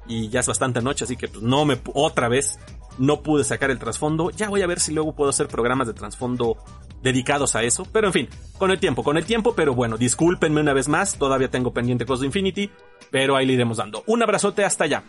y 0.07 0.29
ya 0.29 0.41
es 0.41 0.47
bastante 0.47 0.83
noche, 0.83 1.05
así 1.05 1.17
que 1.17 1.29
pues 1.29 1.43
no 1.43 1.65
me, 1.65 1.81
otra 1.95 2.29
vez, 2.29 2.59
no 2.99 3.23
pude 3.23 3.45
sacar 3.45 3.71
el 3.71 3.79
trasfondo. 3.79 4.31
Ya 4.31 4.49
voy 4.49 4.63
a 4.63 4.67
ver 4.67 4.81
si 4.81 4.93
luego 4.93 5.15
puedo 5.15 5.31
hacer 5.31 5.49
programas 5.49 5.87
de 5.87 5.95
trasfondo 5.95 6.57
dedicados 7.03 7.55
a 7.57 7.63
eso. 7.63 7.87
Pero 7.93 8.09
en 8.09 8.13
fin, 8.13 8.29
con 8.59 8.71
el 8.71 8.79
tiempo, 8.79 9.03
con 9.03 9.17
el 9.17 9.25
tiempo. 9.25 9.55
Pero 9.55 9.75
bueno, 9.75 9.97
discúlpenme 9.97 10.61
una 10.61 10.73
vez 10.73 10.89
más. 10.89 11.17
Todavía 11.17 11.51
tengo 11.51 11.73
pendiente 11.73 12.05
cosas 12.05 12.21
de 12.21 12.27
Infinity. 12.27 12.71
Pero 13.11 13.37
ahí 13.37 13.47
le 13.47 13.55
iremos 13.55 13.79
dando. 13.79 14.05
Un 14.07 14.23
abrazote 14.23 14.65
hasta 14.65 14.85
allá. 14.85 15.05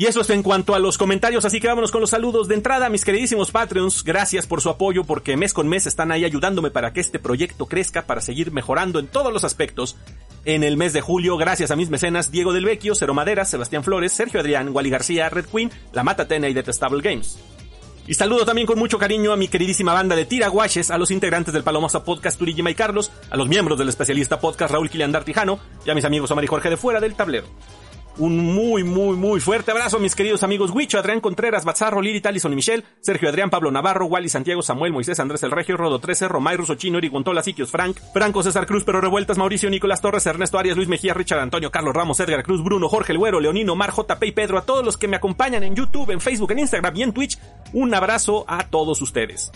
Y 0.00 0.06
eso 0.06 0.22
es 0.22 0.30
en 0.30 0.42
cuanto 0.42 0.74
a 0.74 0.78
los 0.78 0.96
comentarios, 0.96 1.44
así 1.44 1.60
que 1.60 1.68
vámonos 1.68 1.90
con 1.92 2.00
los 2.00 2.08
saludos 2.08 2.48
de 2.48 2.54
entrada, 2.54 2.88
mis 2.88 3.04
queridísimos 3.04 3.50
Patreons. 3.50 4.02
Gracias 4.02 4.46
por 4.46 4.62
su 4.62 4.70
apoyo, 4.70 5.04
porque 5.04 5.36
mes 5.36 5.52
con 5.52 5.68
mes 5.68 5.84
están 5.84 6.10
ahí 6.10 6.24
ayudándome 6.24 6.70
para 6.70 6.94
que 6.94 7.00
este 7.00 7.18
proyecto 7.18 7.66
crezca, 7.66 8.06
para 8.06 8.22
seguir 8.22 8.50
mejorando 8.50 8.98
en 8.98 9.08
todos 9.08 9.30
los 9.30 9.44
aspectos. 9.44 9.98
En 10.46 10.64
el 10.64 10.78
mes 10.78 10.94
de 10.94 11.02
julio, 11.02 11.36
gracias 11.36 11.70
a 11.70 11.76
mis 11.76 11.90
mecenas 11.90 12.30
Diego 12.30 12.54
del 12.54 12.64
Vecchio, 12.64 12.94
Cero 12.94 13.12
Maderas, 13.12 13.50
Sebastián 13.50 13.84
Flores, 13.84 14.14
Sergio 14.14 14.40
Adrián, 14.40 14.70
Wally 14.74 14.88
García, 14.88 15.28
Red 15.28 15.44
Queen, 15.44 15.70
La 15.92 16.02
Mata 16.02 16.26
Tena 16.26 16.48
y 16.48 16.54
Detestable 16.54 17.02
Games. 17.02 17.38
Y 18.06 18.14
saludo 18.14 18.46
también 18.46 18.66
con 18.66 18.78
mucho 18.78 18.96
cariño 18.96 19.34
a 19.34 19.36
mi 19.36 19.48
queridísima 19.48 19.92
banda 19.92 20.16
de 20.16 20.24
tiraguaches, 20.24 20.90
a 20.90 20.96
los 20.96 21.10
integrantes 21.10 21.52
del 21.52 21.62
Palomosa 21.62 22.04
Podcast 22.04 22.38
Turigima 22.38 22.70
y 22.70 22.74
Carlos, 22.74 23.12
a 23.28 23.36
los 23.36 23.48
miembros 23.48 23.78
del 23.78 23.90
especialista 23.90 24.40
podcast 24.40 24.72
Raúl 24.72 24.88
Kiliandar 24.88 25.24
Tijano 25.24 25.60
y 25.84 25.90
a 25.90 25.94
mis 25.94 26.06
amigos 26.06 26.30
Omar 26.30 26.44
y 26.44 26.46
Jorge 26.46 26.70
de 26.70 26.78
fuera 26.78 27.00
del 27.00 27.14
tablero. 27.14 27.48
Un 28.20 28.36
muy, 28.36 28.84
muy, 28.84 29.16
muy 29.16 29.40
fuerte 29.40 29.70
abrazo 29.70 29.98
mis 29.98 30.14
queridos 30.14 30.42
amigos 30.42 30.72
Huicho, 30.72 30.98
Adrián 30.98 31.22
Contreras, 31.22 31.64
Bazarro, 31.64 32.02
Lili, 32.02 32.20
Talison 32.20 32.52
y 32.52 32.56
Michelle, 32.56 32.84
Sergio 33.00 33.30
Adrián, 33.30 33.48
Pablo 33.48 33.70
Navarro, 33.70 34.04
Wally, 34.04 34.28
Santiago, 34.28 34.60
Samuel, 34.60 34.92
Moisés, 34.92 35.18
Andrés 35.20 35.42
El 35.42 35.50
Regio, 35.50 35.78
Rodo 35.78 36.00
13, 36.00 36.28
Romay, 36.28 36.58
Chino, 36.76 36.98
Eric 36.98 37.12
Gontola, 37.12 37.42
Siquios, 37.42 37.70
Frank, 37.70 37.96
Franco, 38.12 38.42
César 38.42 38.66
Cruz, 38.66 38.84
Pero 38.84 39.00
Revueltas, 39.00 39.38
Mauricio, 39.38 39.70
Nicolás 39.70 40.02
Torres, 40.02 40.26
Ernesto 40.26 40.58
Arias, 40.58 40.76
Luis 40.76 40.88
Mejía, 40.90 41.14
Richard 41.14 41.40
Antonio, 41.40 41.70
Carlos 41.70 41.94
Ramos, 41.94 42.20
Edgar 42.20 42.42
Cruz, 42.42 42.62
Bruno, 42.62 42.90
Jorge 42.90 43.14
El 43.14 43.20
Leonino, 43.40 43.74
Mar, 43.74 43.90
JP 43.90 44.22
y 44.22 44.32
Pedro, 44.32 44.58
a 44.58 44.66
todos 44.66 44.84
los 44.84 44.98
que 44.98 45.08
me 45.08 45.16
acompañan 45.16 45.62
en 45.62 45.74
YouTube, 45.74 46.10
en 46.10 46.20
Facebook, 46.20 46.52
en 46.52 46.58
Instagram 46.58 46.94
y 46.96 47.02
en 47.02 47.14
Twitch, 47.14 47.38
un 47.72 47.94
abrazo 47.94 48.44
a 48.46 48.68
todos 48.68 49.00
ustedes. 49.00 49.50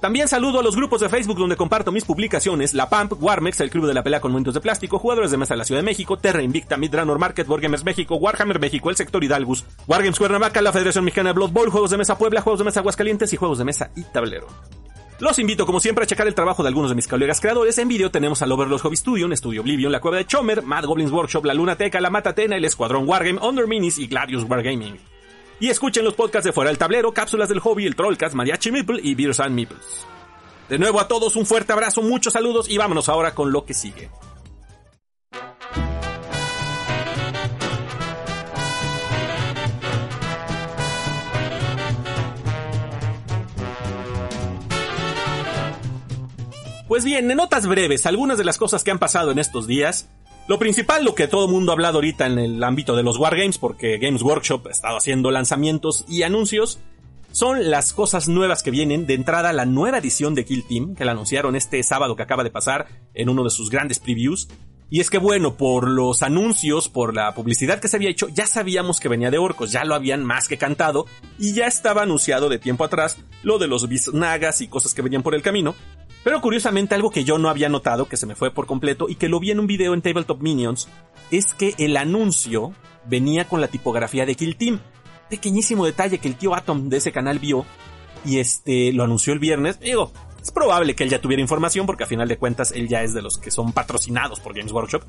También 0.00 0.28
saludo 0.28 0.60
a 0.60 0.62
los 0.62 0.76
grupos 0.76 1.00
de 1.00 1.08
Facebook 1.08 1.38
donde 1.38 1.56
comparto 1.56 1.90
mis 1.90 2.04
publicaciones, 2.04 2.72
La 2.72 2.88
Pamp, 2.88 3.20
Warmex, 3.20 3.60
el 3.60 3.70
Club 3.70 3.86
de 3.86 3.94
la 3.94 4.04
Pelea 4.04 4.20
con 4.20 4.30
Momentos 4.30 4.54
de 4.54 4.60
Plástico, 4.60 5.00
Jugadores 5.00 5.32
de 5.32 5.36
Mesa 5.36 5.54
de 5.54 5.58
la 5.58 5.64
Ciudad 5.64 5.80
de 5.80 5.86
México, 5.86 6.16
Terra 6.16 6.40
Invicta, 6.40 6.76
Midranor 6.76 7.18
Market, 7.18 7.48
Wargamers 7.48 7.84
México, 7.84 8.14
Warhammer 8.14 8.60
México, 8.60 8.90
el 8.90 8.96
Sector 8.96 9.24
Hidalgus, 9.24 9.64
Wargames 9.88 10.18
Cuernavaca, 10.18 10.62
la 10.62 10.72
Federación 10.72 11.04
Mexicana 11.04 11.30
de 11.30 11.34
Blood 11.34 11.50
Bowl, 11.50 11.70
Juegos 11.70 11.90
de 11.90 11.98
Mesa 11.98 12.16
Puebla, 12.16 12.42
Juegos 12.42 12.60
de 12.60 12.64
Mesa 12.66 12.78
Aguascalientes 12.78 13.32
y 13.32 13.36
Juegos 13.36 13.58
de 13.58 13.64
Mesa 13.64 13.90
y 13.96 14.04
Tablero. 14.04 14.46
Los 15.18 15.40
invito 15.40 15.66
como 15.66 15.80
siempre 15.80 16.04
a 16.04 16.06
checar 16.06 16.28
el 16.28 16.34
trabajo 16.34 16.62
de 16.62 16.68
algunos 16.68 16.90
de 16.90 16.94
mis 16.94 17.08
colegas 17.08 17.40
creadores. 17.40 17.76
En 17.78 17.88
vídeo 17.88 18.12
tenemos 18.12 18.40
al 18.40 18.52
Overlord 18.52 18.80
Hobby 18.82 18.96
Studio, 18.96 19.36
Studio 19.36 19.62
Oblivion, 19.62 19.90
La 19.90 19.98
Cueva 19.98 20.18
de 20.18 20.26
Chomer, 20.26 20.62
Mad 20.62 20.84
Goblins 20.84 21.10
Workshop, 21.10 21.44
La 21.44 21.54
Lunateca, 21.54 22.00
La 22.00 22.08
Matatena, 22.08 22.54
El 22.54 22.64
Escuadrón 22.64 23.08
Wargame, 23.08 23.40
Under 23.40 23.66
Minis 23.66 23.98
y 23.98 24.06
Gladius 24.06 24.44
Wargaming. 24.44 25.17
Y 25.60 25.70
escuchen 25.70 26.04
los 26.04 26.14
podcasts 26.14 26.44
de 26.44 26.52
Fuera 26.52 26.70
del 26.70 26.78
Tablero, 26.78 27.12
Cápsulas 27.12 27.48
del 27.48 27.58
Hobby, 27.58 27.86
El 27.86 27.96
Trollcast, 27.96 28.34
Mariachi 28.34 28.70
Meeple 28.70 29.00
y 29.02 29.14
Beers 29.14 29.40
and 29.40 29.54
Meeples. 29.54 30.06
De 30.68 30.78
nuevo 30.78 31.00
a 31.00 31.08
todos 31.08 31.34
un 31.34 31.46
fuerte 31.46 31.72
abrazo, 31.72 32.00
muchos 32.02 32.34
saludos 32.34 32.68
y 32.68 32.78
vámonos 32.78 33.08
ahora 33.08 33.34
con 33.34 33.50
lo 33.50 33.64
que 33.64 33.74
sigue. 33.74 34.08
Pues 46.86 47.04
bien, 47.04 47.30
en 47.30 47.36
notas 47.36 47.66
breves, 47.66 48.06
algunas 48.06 48.38
de 48.38 48.44
las 48.44 48.58
cosas 48.58 48.84
que 48.84 48.90
han 48.90 48.98
pasado 48.98 49.30
en 49.30 49.38
estos 49.38 49.66
días. 49.66 50.08
Lo 50.48 50.58
principal, 50.58 51.04
lo 51.04 51.14
que 51.14 51.28
todo 51.28 51.44
el 51.44 51.50
mundo 51.50 51.72
ha 51.72 51.74
hablado 51.74 51.98
ahorita 51.98 52.24
en 52.24 52.38
el 52.38 52.64
ámbito 52.64 52.96
de 52.96 53.02
los 53.02 53.18
Wargames, 53.18 53.58
porque 53.58 53.98
Games 53.98 54.22
Workshop 54.22 54.66
ha 54.66 54.70
estado 54.70 54.96
haciendo 54.96 55.30
lanzamientos 55.30 56.06
y 56.08 56.22
anuncios, 56.22 56.78
son 57.32 57.70
las 57.70 57.92
cosas 57.92 58.28
nuevas 58.28 58.62
que 58.62 58.70
vienen. 58.70 59.06
De 59.06 59.12
entrada, 59.12 59.52
la 59.52 59.66
nueva 59.66 59.98
edición 59.98 60.34
de 60.34 60.46
Kill 60.46 60.64
Team, 60.66 60.94
que 60.94 61.04
la 61.04 61.12
anunciaron 61.12 61.54
este 61.54 61.82
sábado 61.82 62.16
que 62.16 62.22
acaba 62.22 62.44
de 62.44 62.50
pasar 62.50 62.88
en 63.12 63.28
uno 63.28 63.44
de 63.44 63.50
sus 63.50 63.68
grandes 63.68 63.98
previews. 63.98 64.48
Y 64.88 65.00
es 65.00 65.10
que 65.10 65.18
bueno, 65.18 65.58
por 65.58 65.86
los 65.86 66.22
anuncios, 66.22 66.88
por 66.88 67.14
la 67.14 67.34
publicidad 67.34 67.78
que 67.78 67.88
se 67.88 67.96
había 67.96 68.08
hecho, 68.08 68.28
ya 68.30 68.46
sabíamos 68.46 69.00
que 69.00 69.10
venía 69.10 69.30
de 69.30 69.36
orcos, 69.36 69.70
ya 69.70 69.84
lo 69.84 69.94
habían 69.94 70.24
más 70.24 70.48
que 70.48 70.56
cantado, 70.56 71.04
y 71.38 71.52
ya 71.52 71.66
estaba 71.66 72.04
anunciado 72.04 72.48
de 72.48 72.58
tiempo 72.58 72.84
atrás 72.84 73.18
lo 73.42 73.58
de 73.58 73.66
los 73.66 73.86
bisnagas 73.86 74.62
y 74.62 74.68
cosas 74.68 74.94
que 74.94 75.02
venían 75.02 75.22
por 75.22 75.34
el 75.34 75.42
camino. 75.42 75.74
Pero 76.28 76.42
curiosamente 76.42 76.94
algo 76.94 77.10
que 77.10 77.24
yo 77.24 77.38
no 77.38 77.48
había 77.48 77.70
notado, 77.70 78.06
que 78.06 78.18
se 78.18 78.26
me 78.26 78.34
fue 78.34 78.50
por 78.50 78.66
completo 78.66 79.08
y 79.08 79.14
que 79.14 79.30
lo 79.30 79.40
vi 79.40 79.50
en 79.50 79.60
un 79.60 79.66
video 79.66 79.94
en 79.94 80.02
Tabletop 80.02 80.42
Minions, 80.42 80.86
es 81.30 81.54
que 81.54 81.74
el 81.78 81.96
anuncio 81.96 82.74
venía 83.06 83.48
con 83.48 83.62
la 83.62 83.68
tipografía 83.68 84.26
de 84.26 84.34
Kill 84.34 84.58
Team. 84.58 84.78
Pequeñísimo 85.30 85.86
detalle 85.86 86.18
que 86.18 86.28
el 86.28 86.36
tío 86.36 86.54
Atom 86.54 86.90
de 86.90 86.98
ese 86.98 87.12
canal 87.12 87.38
vio 87.38 87.64
y 88.26 88.40
este 88.40 88.92
lo 88.92 89.04
anunció 89.04 89.32
el 89.32 89.38
viernes. 89.38 89.80
Digo, 89.80 90.12
es 90.42 90.50
probable 90.50 90.94
que 90.94 91.04
él 91.04 91.08
ya 91.08 91.18
tuviera 91.18 91.40
información 91.40 91.86
porque 91.86 92.04
a 92.04 92.06
final 92.06 92.28
de 92.28 92.36
cuentas 92.36 92.72
él 92.72 92.88
ya 92.88 93.02
es 93.02 93.14
de 93.14 93.22
los 93.22 93.38
que 93.38 93.50
son 93.50 93.72
patrocinados 93.72 94.38
por 94.38 94.52
Games 94.52 94.72
Workshop. 94.72 95.04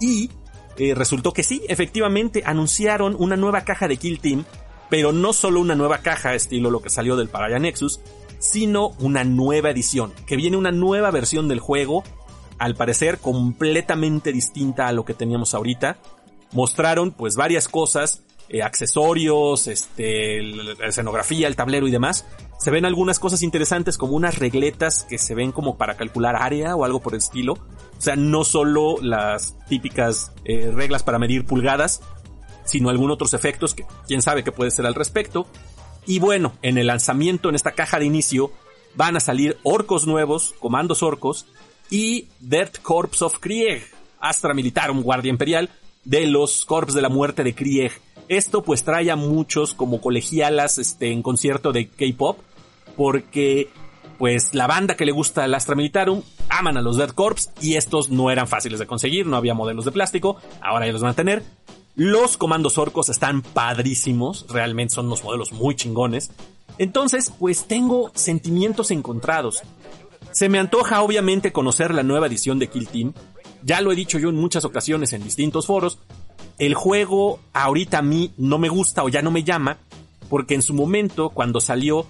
Y 0.00 0.30
eh, 0.78 0.94
resultó 0.94 1.34
que 1.34 1.42
sí, 1.42 1.64
efectivamente 1.68 2.44
anunciaron 2.46 3.14
una 3.18 3.36
nueva 3.36 3.60
caja 3.60 3.88
de 3.88 3.98
Kill 3.98 4.20
Team, 4.20 4.46
pero 4.88 5.12
no 5.12 5.34
solo 5.34 5.60
una 5.60 5.74
nueva 5.74 5.98
caja 5.98 6.34
estilo 6.34 6.70
lo 6.70 6.80
que 6.80 6.88
salió 6.88 7.14
del 7.14 7.28
Paraya 7.28 7.58
Nexus, 7.58 8.00
sino 8.50 8.90
una 9.00 9.24
nueva 9.24 9.70
edición, 9.70 10.12
que 10.26 10.36
viene 10.36 10.56
una 10.56 10.72
nueva 10.72 11.10
versión 11.10 11.48
del 11.48 11.60
juego, 11.60 12.04
al 12.58 12.74
parecer 12.74 13.18
completamente 13.18 14.32
distinta 14.32 14.88
a 14.88 14.92
lo 14.92 15.04
que 15.04 15.14
teníamos 15.14 15.54
ahorita. 15.54 15.98
Mostraron 16.52 17.10
pues 17.10 17.36
varias 17.36 17.68
cosas, 17.68 18.22
eh, 18.48 18.62
accesorios, 18.62 19.66
este, 19.66 20.42
la 20.42 20.86
escenografía, 20.86 21.48
el 21.48 21.56
tablero 21.56 21.88
y 21.88 21.90
demás. 21.90 22.24
Se 22.58 22.70
ven 22.70 22.84
algunas 22.84 23.18
cosas 23.18 23.42
interesantes 23.42 23.98
como 23.98 24.14
unas 24.14 24.38
regletas 24.38 25.04
que 25.08 25.18
se 25.18 25.34
ven 25.34 25.52
como 25.52 25.76
para 25.76 25.96
calcular 25.96 26.36
área 26.36 26.74
o 26.76 26.84
algo 26.84 27.00
por 27.00 27.12
el 27.12 27.18
estilo. 27.18 27.54
O 27.54 28.00
sea, 28.00 28.16
no 28.16 28.44
solo 28.44 28.96
las 29.02 29.56
típicas 29.68 30.32
eh, 30.44 30.70
reglas 30.72 31.02
para 31.02 31.18
medir 31.18 31.44
pulgadas, 31.44 32.00
sino 32.64 32.88
algunos 32.88 33.14
otros 33.14 33.34
efectos 33.34 33.74
que 33.74 33.84
quién 34.06 34.22
sabe 34.22 34.44
qué 34.44 34.52
puede 34.52 34.70
ser 34.70 34.86
al 34.86 34.94
respecto. 34.94 35.46
Y 36.06 36.20
bueno, 36.20 36.52
en 36.62 36.78
el 36.78 36.86
lanzamiento, 36.86 37.48
en 37.48 37.54
esta 37.56 37.72
caja 37.72 37.98
de 37.98 38.06
inicio, 38.06 38.52
van 38.94 39.16
a 39.16 39.20
salir 39.20 39.58
orcos 39.62 40.06
nuevos, 40.06 40.54
comandos 40.60 41.02
orcos, 41.02 41.46
y 41.90 42.28
Death 42.40 42.78
Corps 42.82 43.22
of 43.22 43.38
Krieg, 43.38 43.82
Astra 44.20 44.54
Militarum, 44.54 45.02
Guardia 45.02 45.30
Imperial, 45.30 45.70
de 46.04 46.26
los 46.26 46.64
Corps 46.64 46.94
de 46.94 47.02
la 47.02 47.08
Muerte 47.08 47.42
de 47.44 47.54
Krieg. 47.54 47.92
Esto 48.28 48.62
pues 48.62 48.84
trae 48.84 49.10
a 49.10 49.16
muchos 49.16 49.74
como 49.74 50.00
colegialas 50.00 50.78
este, 50.78 51.12
en 51.12 51.22
concierto 51.22 51.72
de 51.72 51.88
K-Pop, 51.88 52.38
porque 52.96 53.68
pues 54.18 54.54
la 54.54 54.66
banda 54.66 54.96
que 54.96 55.04
le 55.04 55.12
gusta 55.12 55.44
el 55.44 55.54
Astra 55.54 55.76
Militarum 55.76 56.22
aman 56.48 56.76
a 56.76 56.82
los 56.82 56.96
Death 56.96 57.12
Corps 57.12 57.50
y 57.60 57.74
estos 57.74 58.10
no 58.10 58.30
eran 58.30 58.48
fáciles 58.48 58.78
de 58.78 58.86
conseguir, 58.86 59.26
no 59.26 59.36
había 59.36 59.54
modelos 59.54 59.84
de 59.84 59.92
plástico, 59.92 60.36
ahora 60.60 60.86
ya 60.86 60.92
los 60.92 61.02
van 61.02 61.10
a 61.12 61.16
tener. 61.16 61.42
Los 61.96 62.36
comandos 62.36 62.76
orcos 62.76 63.08
están 63.08 63.40
padrísimos, 63.40 64.44
realmente 64.50 64.94
son 64.94 65.06
unos 65.06 65.24
modelos 65.24 65.52
muy 65.52 65.74
chingones. 65.74 66.30
Entonces, 66.76 67.32
pues 67.38 67.66
tengo 67.66 68.12
sentimientos 68.14 68.90
encontrados. 68.90 69.62
Se 70.30 70.50
me 70.50 70.58
antoja 70.58 71.00
obviamente 71.00 71.52
conocer 71.52 71.94
la 71.94 72.02
nueva 72.02 72.26
edición 72.26 72.58
de 72.58 72.68
Kill 72.68 72.88
Team. 72.88 73.14
Ya 73.62 73.80
lo 73.80 73.92
he 73.92 73.96
dicho 73.96 74.18
yo 74.18 74.28
en 74.28 74.36
muchas 74.36 74.66
ocasiones 74.66 75.14
en 75.14 75.24
distintos 75.24 75.64
foros. 75.66 75.98
El 76.58 76.74
juego 76.74 77.40
ahorita 77.54 77.98
a 77.98 78.02
mí 78.02 78.30
no 78.36 78.58
me 78.58 78.68
gusta 78.68 79.02
o 79.02 79.08
ya 79.08 79.22
no 79.22 79.30
me 79.30 79.42
llama, 79.42 79.78
porque 80.28 80.54
en 80.54 80.60
su 80.60 80.74
momento, 80.74 81.30
cuando 81.30 81.60
salió, 81.60 82.06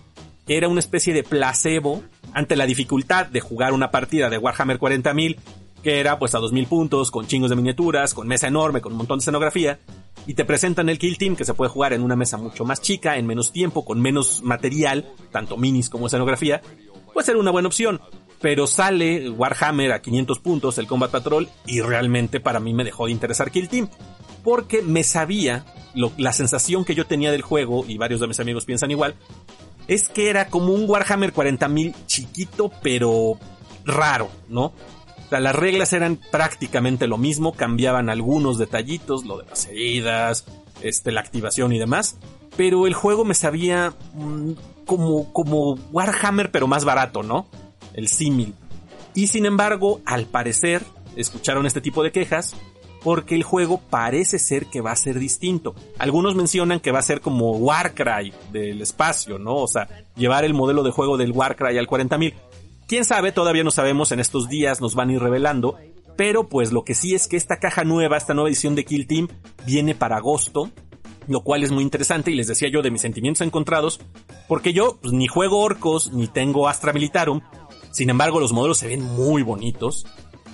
era 0.49 0.66
una 0.69 0.81
especie 0.81 1.14
de 1.14 1.23
placebo 1.23 2.02
ante 2.33 2.57
la 2.57 2.66
dificultad 2.66 3.26
de 3.26 3.40
jugar 3.40 3.73
una 3.73 3.93
partida 3.93 4.31
de 4.31 4.38
Warhammer 4.38 4.81
40.000 4.81 5.37
que 5.83 6.00
era 6.00 6.18
pues 6.18 6.35
a 6.35 6.38
2000 6.38 6.66
puntos, 6.66 7.11
con 7.11 7.26
chingos 7.26 7.50
de 7.50 7.56
miniaturas, 7.56 8.14
con 8.14 8.26
mesa 8.26 8.49
enorme, 8.49 8.80
con 8.80 8.92
un 8.92 8.99
montón 8.99 9.18
de 9.18 9.23
escenografía, 9.23 9.78
y 10.26 10.35
te 10.35 10.45
presentan 10.45 10.88
el 10.88 10.99
Kill 10.99 11.18
Team 11.18 11.37
que 11.37 11.45
se 11.45 11.54
puede 11.54 11.71
jugar 11.71 11.92
en 11.92 12.02
una 12.02 12.16
mesa 12.16 12.37
mucho 12.37 12.64
más 12.64 12.80
chica, 12.80 13.16
en 13.16 13.26
menos 13.26 13.52
tiempo, 13.52 13.85
con 13.85 14.00
menos 14.00 14.42
material, 14.42 15.06
tanto 15.30 15.56
minis 15.56 15.88
como 15.88 16.06
escenografía, 16.09 16.61
puede 17.12 17.26
ser 17.26 17.37
una 17.37 17.50
buena 17.50 17.68
opción. 17.68 18.00
Pero 18.40 18.66
sale 18.66 19.30
Warhammer 19.30 19.92
a 19.92 20.02
500 20.02 20.38
puntos, 20.40 20.78
el 20.78 20.87
Combat 20.87 21.11
Patrol, 21.11 21.49
y 21.66 21.80
realmente 21.80 22.40
para 22.40 22.61
mí 22.61 22.75
me 22.75 22.85
dejó 22.85 23.06
de 23.06 23.12
interesar 23.12 23.50
Kill 23.50 23.68
Team. 23.68 23.88
Porque 24.45 24.83
me 24.83 25.02
sabía, 25.02 25.64
la 26.18 26.33
sensación 26.33 26.85
que 26.85 26.95
yo 26.95 27.06
tenía 27.06 27.33
del 27.33 27.42
juego, 27.42 27.85
y 27.87 27.97
varios 27.97 28.21
de 28.21 28.26
mis 28.26 28.40
amigos 28.40 28.64
piensan 28.64 28.90
igual, 28.90 29.14
es 29.88 30.09
que 30.09 30.28
era 30.28 30.49
como 30.49 30.73
un 30.73 30.88
Warhammer 30.88 31.33
40.000 31.33 31.95
chiquito, 32.06 32.71
pero 32.83 33.38
raro, 33.85 34.28
¿no? 34.49 34.73
Las 35.30 35.54
reglas 35.54 35.92
eran 35.92 36.18
prácticamente 36.30 37.06
lo 37.06 37.18
mismo, 37.18 37.52
cambiaban 37.52 38.09
algunos 38.09 38.59
detallitos, 38.59 39.25
lo 39.25 39.38
de 39.38 39.47
las 39.47 39.66
heridas, 39.66 40.45
este, 40.83 41.12
la 41.12 41.21
activación 41.21 41.73
y 41.73 41.78
demás. 41.78 42.18
Pero 42.56 42.87
el 42.87 42.95
juego 42.95 43.25
me 43.25 43.35
sabía 43.35 43.95
mm, 44.14 44.52
como, 44.87 45.33
como 45.33 45.75
Warhammer, 45.92 46.50
pero 46.50 46.66
más 46.66 46.85
barato, 46.85 47.23
¿no? 47.23 47.47
El 47.92 48.09
símil. 48.09 48.54
Y 49.14 49.28
sin 49.28 49.47
embargo, 49.47 50.00
al 50.04 50.26
parecer, 50.26 50.83
escucharon 51.16 51.66
este 51.66 51.80
tipo 51.80 52.02
de 52.02 52.12
quejas, 52.12 52.54
porque 53.02 53.35
el 53.35 53.45
juego 53.45 53.80
parece 53.88 54.38
ser 54.38 54.66
que 54.66 54.80
va 54.80 54.90
a 54.90 54.97
ser 54.97 55.18
distinto. 55.18 55.75
Algunos 55.97 56.35
mencionan 56.35 56.80
que 56.80 56.90
va 56.90 56.99
a 56.99 57.02
ser 57.02 57.21
como 57.21 57.52
Warcry 57.52 58.33
del 58.50 58.83
espacio, 58.83 59.38
¿no? 59.38 59.56
O 59.56 59.68
sea, 59.68 59.88
llevar 60.16 60.45
el 60.45 60.54
modelo 60.54 60.83
de 60.83 60.90
juego 60.90 61.16
del 61.16 61.30
Warcry 61.30 61.78
al 61.78 61.87
40.000. 61.87 62.35
Quién 62.87 63.05
sabe, 63.05 63.33
todavía 63.33 63.64
no 63.64 63.73
sabemos, 63.73 64.12
en 64.12 64.21
estos 64.21 64.49
días 64.49 64.81
nos 64.81 64.95
van 64.95 65.09
a 65.09 65.14
ir 65.14 65.21
revelando, 65.21 65.76
pero 66.16 66.49
pues 66.49 66.73
lo 66.73 66.85
que 66.85 66.95
sí 66.95 67.16
es 67.16 67.26
que 67.26 67.37
esta 67.37 67.59
caja 67.59 67.83
nueva, 67.83 68.16
esta 68.16 68.33
nueva 68.33 68.49
edición 68.49 68.76
de 68.76 68.85
Kill 68.85 69.09
Team, 69.09 69.28
viene 69.66 69.97
para 69.97 70.19
agosto, 70.19 70.71
lo 71.26 71.40
cual 71.40 71.64
es 71.64 71.73
muy 71.73 71.83
interesante 71.83 72.31
y 72.31 72.37
les 72.37 72.47
decía 72.47 72.69
yo 72.69 72.83
de 72.83 72.93
mis 72.93 73.00
sentimientos 73.00 73.40
encontrados, 73.40 73.99
porque 74.47 74.73
yo 74.73 74.99
pues, 75.02 75.12
ni 75.12 75.26
juego 75.26 75.59
orcos 75.59 76.12
ni 76.12 76.28
tengo 76.28 76.69
Astra 76.69 76.93
Militarum, 76.93 77.40
sin 77.90 78.09
embargo 78.09 78.38
los 78.38 78.52
modelos 78.52 78.78
se 78.78 78.87
ven 78.87 79.02
muy 79.02 79.43
bonitos 79.43 80.07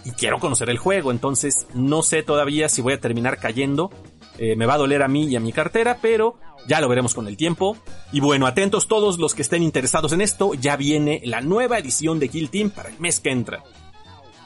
y 0.07 0.13
quiero 0.13 0.39
conocer 0.39 0.71
el 0.71 0.79
juego, 0.79 1.11
entonces 1.11 1.67
no 1.75 2.03
sé 2.03 2.23
todavía 2.23 2.71
si 2.71 2.81
voy 2.81 2.95
a 2.95 3.01
terminar 3.01 3.41
cayendo, 3.41 3.91
eh, 4.39 4.57
me 4.57 4.65
va 4.65 4.75
a 4.75 4.79
doler 4.79 5.03
a 5.03 5.09
mí 5.09 5.27
y 5.27 5.37
a 5.37 5.41
mi 5.41 5.53
cartera, 5.53 5.99
pero 6.01 6.37
ya 6.67 6.81
lo 6.81 6.89
veremos 6.89 7.15
con 7.15 7.29
el 7.29 7.37
tiempo. 7.37 7.77
Y 8.13 8.21
bueno, 8.21 8.47
atentos 8.47 8.89
todos 8.89 9.19
los 9.19 9.35
que 9.35 9.43
estén 9.43 9.63
interesados 9.63 10.13
en 10.13 10.21
esto, 10.21 10.55
ya 10.55 10.77
viene 10.77 11.21
la 11.25 11.41
nueva 11.41 11.79
edición 11.79 12.19
de 12.19 12.29
Kill 12.29 12.51
Team 12.51 12.71
para 12.71 12.91
el 12.91 12.99
mes 13.01 13.21
que 13.21 13.31
entra. 13.31 13.63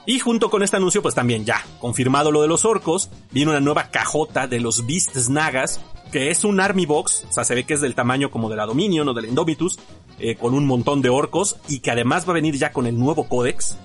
Y 0.07 0.21
junto 0.21 0.51
con 0.51 0.63
este 0.63 0.77
anuncio, 0.77 1.03
pues 1.03 1.17
también 1.17 1.45
ya, 1.45 1.65
confirmado 1.81 2.31
lo 2.31 2.41
de 2.41 2.47
los 2.47 2.65
orcos, 2.65 3.11
viene 3.33 3.51
una 3.51 3.61
nueva 3.61 3.91
cajota 3.91 4.47
de 4.47 4.61
los 4.61 4.87
Beasts 4.87 5.29
Nagas, 5.29 5.81
que 6.13 6.31
es 6.31 6.45
un 6.45 6.61
Army 6.61 6.87
Box, 6.87 7.25
o 7.29 7.33
sea, 7.33 7.43
se 7.43 7.57
ve 7.57 7.65
que 7.65 7.75
es 7.75 7.81
del 7.81 7.97
tamaño 7.97 8.31
como 8.31 8.49
de 8.49 8.55
la 8.55 8.67
Dominion 8.67 9.09
o 9.09 9.15
del 9.15 9.25
Indomitus, 9.25 9.81
eh, 10.21 10.37
con 10.37 10.55
un 10.55 10.65
montón 10.65 11.03
de 11.03 11.09
orcos, 11.09 11.57
y 11.69 11.81
que 11.81 11.91
además 11.91 12.25
va 12.25 12.31
a 12.31 12.35
venir 12.35 12.55
ya 12.55 12.71
con 12.71 12.87
el 12.87 12.97
nuevo 12.97 13.29
códex, 13.29 13.77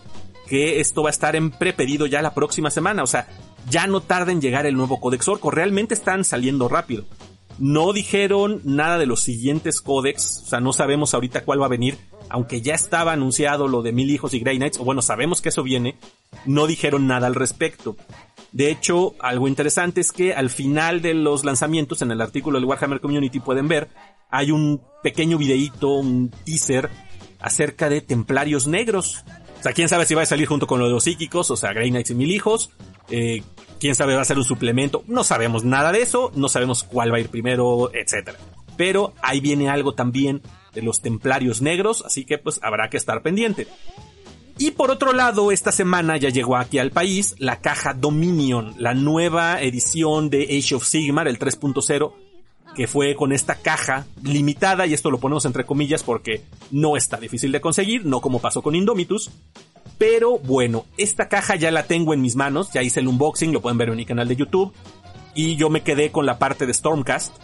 que 0.48 0.80
esto 0.80 1.02
va 1.02 1.10
a 1.10 1.12
estar 1.12 1.36
en 1.36 1.50
prepedido 1.50 2.06
ya 2.06 2.22
la 2.22 2.36
próxima 2.36 2.70
semana, 2.70 3.02
o 3.02 3.08
sea, 3.08 3.28
ya 3.68 3.88
no 3.88 4.02
tarda 4.02 4.32
en 4.32 4.42
llegar 4.42 4.68
el 4.68 4.78
nuevo 4.78 5.00
códex 5.00 5.28
orco, 5.28 5.50
realmente 5.50 5.96
están 5.96 6.24
saliendo 6.24 6.68
rápido. 6.68 7.06
No 7.62 7.94
dijeron 7.94 8.62
nada 8.66 8.98
de 8.98 9.06
los 9.06 9.22
siguientes 9.22 9.82
códex, 9.82 10.42
o 10.44 10.46
sea, 10.48 10.60
no 10.60 10.74
sabemos 10.74 11.14
ahorita 11.14 11.46
cuál 11.46 11.62
va 11.62 11.68
a 11.68 11.70
venir 11.70 11.98
aunque 12.32 12.62
ya 12.62 12.76
estaba 12.76 13.12
anunciado 13.12 13.68
lo 13.68 13.82
de 13.82 13.92
Mil 13.92 14.10
Hijos 14.10 14.34
y 14.34 14.40
Grey 14.40 14.56
Knights, 14.56 14.80
o 14.80 14.86
bueno, 14.86 15.02
sabemos 15.02 15.42
que 15.42 15.50
eso 15.50 15.64
viene, 15.64 15.98
no 16.46 16.66
dijeron 16.66 17.06
nada 17.06 17.28
al 17.28 17.36
respecto. 17.36 17.98
De 18.54 18.72
hecho, 18.72 19.16
algo 19.20 19.50
interesante 19.50 20.00
es 20.00 20.14
que 20.14 20.34
al 20.34 20.50
final 20.50 21.02
de 21.02 21.14
los 21.14 21.44
lanzamientos, 21.44 22.02
en 22.02 22.10
el 22.10 22.22
artículo 22.22 22.58
del 22.58 22.70
Warhammer 22.70 23.02
Community 23.02 23.42
pueden 23.42 23.68
ver, 23.68 23.90
hay 24.30 24.52
un 24.52 24.82
pequeño 25.04 25.38
videíto, 25.38 25.90
un 25.90 26.30
teaser 26.46 26.90
acerca 27.42 27.90
de 27.90 28.00
templarios 28.00 28.66
negros. 28.66 29.26
O 29.60 29.64
sea, 29.64 29.74
quién 29.74 29.90
sabe 29.90 30.06
si 30.06 30.16
va 30.16 30.22
a 30.22 30.26
salir 30.26 30.48
junto 30.48 30.68
con 30.68 30.80
lo 30.80 30.86
de 30.86 30.92
los 30.92 31.04
psíquicos, 31.04 31.52
o 31.52 31.58
sea, 31.58 31.74
Grey 31.74 31.90
Knights 31.90 32.12
y 32.12 32.16
Mil 32.16 32.32
Hijos. 32.32 32.72
Eh, 33.10 33.44
quién 33.82 33.96
sabe 33.96 34.16
va 34.16 34.22
a 34.22 34.26
ser 34.26 34.38
un 34.38 34.44
suplemento. 34.44 35.04
No 35.08 35.24
sabemos 35.24 35.66
nada 35.66 35.92
de 35.92 36.04
eso, 36.04 36.32
no 36.36 36.48
sabemos 36.48 36.84
cuál 36.84 37.12
va 37.12 37.18
a 37.18 37.20
ir 37.20 37.30
primero, 37.30 37.92
etc. 37.94 38.38
Pero 38.78 39.14
ahí 39.24 39.42
viene 39.42 39.70
algo 39.70 39.96
también 39.96 40.44
de 40.74 40.84
los 40.84 41.02
templarios 41.02 41.64
negros, 41.64 42.04
así 42.06 42.24
que 42.24 42.38
pues 42.38 42.60
habrá 42.62 42.90
que 42.92 42.98
estar 42.98 43.24
pendiente. 43.24 43.68
Y 44.60 44.72
por 44.72 44.92
otro 44.92 45.14
lado, 45.14 45.52
esta 45.52 45.72
semana 45.72 46.18
ya 46.18 46.30
llegó 46.30 46.58
aquí 46.58 46.78
al 46.78 46.92
país 46.92 47.34
la 47.40 47.60
caja 47.60 47.96
Dominion, 47.96 48.76
la 48.78 48.94
nueva 48.94 49.60
edición 49.60 50.30
de 50.30 50.44
Age 50.44 50.76
of 50.76 50.86
Sigmar, 50.86 51.28
el 51.28 51.40
3.0, 51.40 52.14
que 52.76 52.86
fue 52.86 53.16
con 53.16 53.32
esta 53.32 53.56
caja 53.56 54.06
limitada, 54.22 54.86
y 54.86 54.94
esto 54.94 55.10
lo 55.10 55.20
ponemos 55.20 55.46
entre 55.46 55.66
comillas 55.66 56.04
porque 56.04 56.44
no 56.70 56.96
está 56.96 57.18
difícil 57.18 57.52
de 57.52 57.62
conseguir, 57.62 58.06
no 58.06 58.22
como 58.22 58.40
pasó 58.40 58.62
con 58.62 58.76
Indomitus. 58.76 59.32
Pero 60.02 60.40
bueno, 60.40 60.88
esta 60.98 61.30
caja 61.30 61.56
ya 61.56 61.70
la 61.70 61.84
tengo 61.84 62.16
en 62.16 62.22
mis 62.22 62.36
manos, 62.36 62.74
ya 62.74 62.82
hice 62.82 63.02
el 63.02 63.08
unboxing, 63.08 63.54
lo 63.54 63.62
pueden 63.62 63.78
ver 63.78 63.90
en 63.90 63.98
mi 63.98 64.06
canal 64.08 64.28
de 64.28 64.36
YouTube. 64.36 64.74
Y 65.36 65.58
yo 65.58 65.70
me 65.70 65.84
quedé 65.84 66.12
con 66.12 66.26
la 66.26 66.40
parte 66.40 66.66
de 66.66 66.74
Stormcast. 66.74 67.36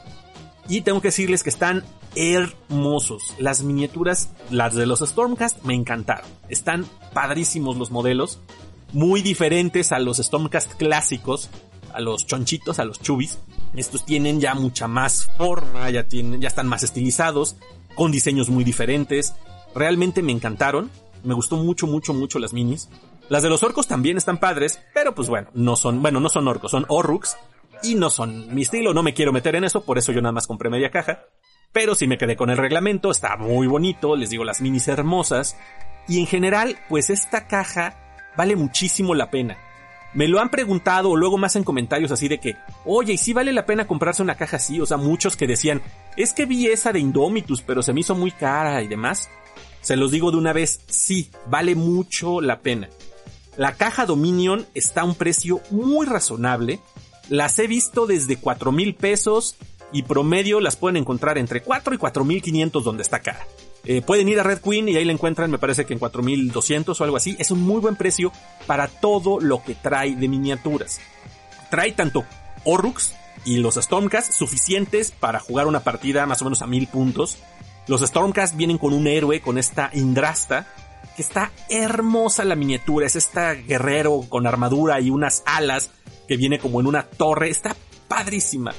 Y 0.68 0.82
tengo 0.82 1.00
que 1.00 1.10
decirles 1.10 1.44
que 1.44 1.52
están 1.52 1.84
hermosos. 2.16 3.36
Las 3.38 3.62
miniaturas, 3.62 4.32
las 4.50 4.74
de 4.74 4.88
los 4.88 5.02
Stormcast, 5.02 5.64
me 5.66 5.76
encantaron. 5.76 6.26
Están 6.50 6.88
padrísimos 7.14 7.78
los 7.78 7.92
modelos. 7.92 8.40
Muy 8.92 9.22
diferentes 9.22 9.92
a 9.92 10.00
los 10.00 10.18
Stormcast 10.18 10.74
clásicos, 10.78 11.52
a 11.94 12.02
los 12.02 12.26
chonchitos, 12.26 12.80
a 12.80 12.86
los 12.86 13.00
chubis. 13.00 13.38
Estos 13.76 14.04
tienen 14.04 14.42
ya 14.42 14.56
mucha 14.56 14.88
más 14.88 15.30
forma, 15.38 15.92
ya 15.92 16.06
tienen, 16.06 16.42
ya 16.42 16.48
están 16.48 16.68
más 16.68 16.82
estilizados, 16.82 17.56
con 17.94 18.12
diseños 18.12 18.50
muy 18.50 18.64
diferentes. 18.64 19.36
Realmente 19.76 20.24
me 20.24 20.32
encantaron. 20.32 20.90
Me 21.28 21.34
gustó 21.34 21.58
mucho, 21.58 21.88
mucho, 21.88 22.14
mucho 22.14 22.40
las 22.40 22.54
minis. 22.54 22.90
Las 23.28 23.44
de 23.44 23.50
los 23.50 23.62
orcos 23.62 23.86
también 23.86 24.16
están 24.16 24.38
padres, 24.38 24.82
pero 24.94 25.14
pues 25.14 25.28
bueno, 25.28 25.50
no 25.54 25.76
son, 25.76 26.02
bueno, 26.02 26.22
no 26.22 26.30
son 26.30 26.48
orcos, 26.48 26.72
son 26.72 26.86
orruks. 26.88 27.38
Y 27.84 27.96
no 27.96 28.10
son 28.10 28.56
mi 28.56 28.62
estilo, 28.62 28.94
no 28.94 29.04
me 29.04 29.14
quiero 29.14 29.34
meter 29.34 29.56
en 29.56 29.66
eso, 29.66 29.84
por 29.84 29.98
eso 29.98 30.14
yo 30.14 30.22
nada 30.22 30.32
más 30.32 30.48
compré 30.48 30.70
media 30.70 30.90
caja. 30.90 31.26
Pero 31.74 31.96
si 31.96 32.08
me 32.08 32.18
quedé 32.18 32.38
con 32.38 32.50
el 32.50 32.58
reglamento, 32.58 33.12
está 33.12 33.36
muy 33.36 33.68
bonito, 33.68 34.16
les 34.16 34.30
digo 34.30 34.46
las 34.46 34.62
minis 34.62 34.88
hermosas. 34.88 35.58
Y 36.08 36.22
en 36.22 36.28
general, 36.28 36.78
pues 36.88 37.10
esta 37.10 37.46
caja 37.46 38.32
vale 38.38 38.56
muchísimo 38.56 39.14
la 39.14 39.30
pena. 39.30 39.58
Me 40.14 40.30
lo 40.30 40.40
han 40.40 40.50
preguntado 40.50 41.10
o 41.10 41.18
luego 41.18 41.38
más 41.38 41.58
en 41.58 41.66
comentarios 41.66 42.14
así 42.14 42.30
de 42.30 42.40
que, 42.40 42.56
oye, 42.86 43.14
¿y 43.14 43.18
si 43.18 43.34
vale 43.34 43.52
la 43.52 43.66
pena 43.66 43.86
comprarse 43.86 44.24
una 44.24 44.36
caja 44.36 44.56
así? 44.56 44.80
O 44.80 44.86
sea, 44.86 44.96
muchos 44.96 45.36
que 45.36 45.46
decían, 45.46 45.82
es 46.16 46.32
que 46.32 46.46
vi 46.46 46.68
esa 46.68 46.94
de 46.94 47.00
Indomitus, 47.00 47.62
pero 47.62 47.84
se 47.84 47.92
me 47.92 48.00
hizo 48.00 48.16
muy 48.16 48.32
cara 48.32 48.82
y 48.82 48.88
demás. 48.88 49.30
Se 49.88 49.96
los 49.96 50.12
digo 50.12 50.32
de 50.32 50.38
una 50.38 50.52
vez, 50.52 50.82
sí, 50.88 51.30
vale 51.50 51.74
mucho 51.74 52.42
la 52.42 52.60
pena. 52.60 52.90
La 53.56 53.78
caja 53.78 54.06
Dominion 54.06 54.66
está 54.74 55.00
a 55.00 55.06
un 55.06 55.16
precio 55.16 55.62
muy 55.72 56.06
razonable. 56.06 56.82
Las 57.30 57.58
he 57.58 57.68
visto 57.68 58.06
desde 58.06 58.36
4 58.36 58.74
mil 58.74 58.96
pesos 58.96 59.56
y 59.94 60.04
promedio 60.04 60.60
las 60.60 60.76
pueden 60.76 60.98
encontrar 60.98 61.38
entre 61.38 61.62
4 61.62 61.96
y 61.96 61.98
4 61.98 62.26
mil 62.26 62.42
500 62.42 62.84
donde 62.84 63.02
está 63.02 63.22
cara. 63.22 63.48
Eh, 63.86 64.02
pueden 64.02 64.28
ir 64.28 64.42
a 64.42 64.44
Red 64.44 64.60
Queen 64.60 64.90
y 64.90 64.98
ahí 64.98 65.06
la 65.06 65.14
encuentran, 65.14 65.50
me 65.50 65.58
parece 65.58 65.86
que 65.86 65.94
en 65.94 66.00
4200 66.00 67.00
o 67.00 67.04
algo 67.06 67.16
así. 67.16 67.38
Es 67.40 67.52
un 67.52 67.62
muy 67.62 67.80
buen 67.80 67.96
precio 67.96 68.34
para 68.66 68.90
todo 68.90 69.40
lo 69.40 69.64
que 69.64 69.74
trae 69.74 70.18
de 70.18 70.28
miniaturas. 70.28 71.00
Trae 71.72 71.94
tanto 71.94 72.26
Orrux 72.66 73.14
y 73.46 73.56
los 73.60 73.76
Stormcast 73.76 74.34
suficientes 74.34 75.12
para 75.12 75.40
jugar 75.40 75.66
una 75.66 75.80
partida 75.80 76.26
más 76.26 76.42
o 76.42 76.44
menos 76.44 76.62
a 76.62 76.68
mil 76.68 76.88
puntos. 76.88 77.38
Los 77.88 78.02
Stormcast 78.02 78.58
vienen 78.58 78.78
con 78.78 78.94
un 78.94 79.08
héroe, 79.08 79.40
con 79.42 79.58
esta 79.58 79.90
Indrasta, 79.94 80.68
que 81.16 81.22
está 81.22 81.52
hermosa 81.70 82.44
la 82.44 82.56
miniatura. 82.56 83.08
Es 83.08 83.16
esta 83.16 83.54
guerrero 83.54 84.26
con 84.28 84.46
armadura 84.46 85.00
y 85.00 85.10
unas 85.10 85.42
alas 85.46 85.92
que 86.28 86.36
viene 86.36 86.60
como 86.60 86.82
en 86.82 86.88
una 86.88 87.04
torre. 87.04 87.50
Está 87.50 87.76
padrísima. 88.10 88.74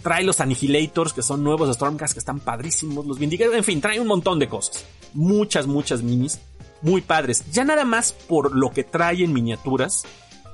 Trae 0.00 0.22
los 0.22 0.40
Annihilators, 0.40 1.12
que 1.12 1.22
son 1.22 1.42
nuevos 1.42 1.74
Stormcast, 1.74 2.12
que 2.12 2.20
están 2.20 2.38
padrísimos. 2.38 3.04
Los 3.04 3.18
Vindicators, 3.18 3.56
en 3.56 3.64
fin, 3.64 3.80
trae 3.80 3.98
un 3.98 4.06
montón 4.06 4.38
de 4.38 4.48
cosas. 4.48 4.84
Muchas, 5.12 5.66
muchas 5.66 6.02
minis. 6.02 6.40
Muy 6.82 7.00
padres. 7.00 7.44
Ya 7.52 7.64
nada 7.64 7.84
más 7.84 8.12
por 8.12 8.54
lo 8.54 8.70
que 8.70 8.84
trae 8.84 9.24
en 9.24 9.32
miniaturas, 9.32 10.04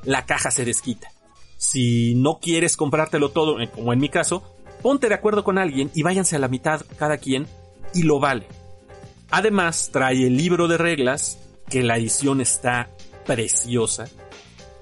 la 0.03 0.25
caja 0.25 0.51
se 0.51 0.65
desquita. 0.65 1.11
Si 1.59 2.15
no 2.15 2.39
quieres 2.39 2.77
comprártelo 2.77 3.31
todo, 3.31 3.61
eh, 3.61 3.71
como 3.71 3.93
en 3.93 3.99
mi 3.99 4.09
caso, 4.09 4.43
ponte 4.83 5.09
de 5.09 5.15
acuerdo 5.15 5.45
con 5.45 5.59
alguien 5.59 5.91
y 5.95 6.03
váyanse 6.03 6.37
a 6.37 6.39
la 6.39 6.49
mitad 6.49 6.83
cada 6.99 7.19
quien 7.19 7.47
y 7.95 8.03
lo 8.03 8.21
vale. 8.21 8.47
Además, 9.31 9.91
trae 9.93 10.27
el 10.27 10.37
libro 10.37 10.69
de 10.69 10.79
reglas, 10.79 11.39
que 11.69 11.83
la 11.83 11.97
edición 11.97 12.41
está 12.41 12.91
preciosa. 13.27 14.07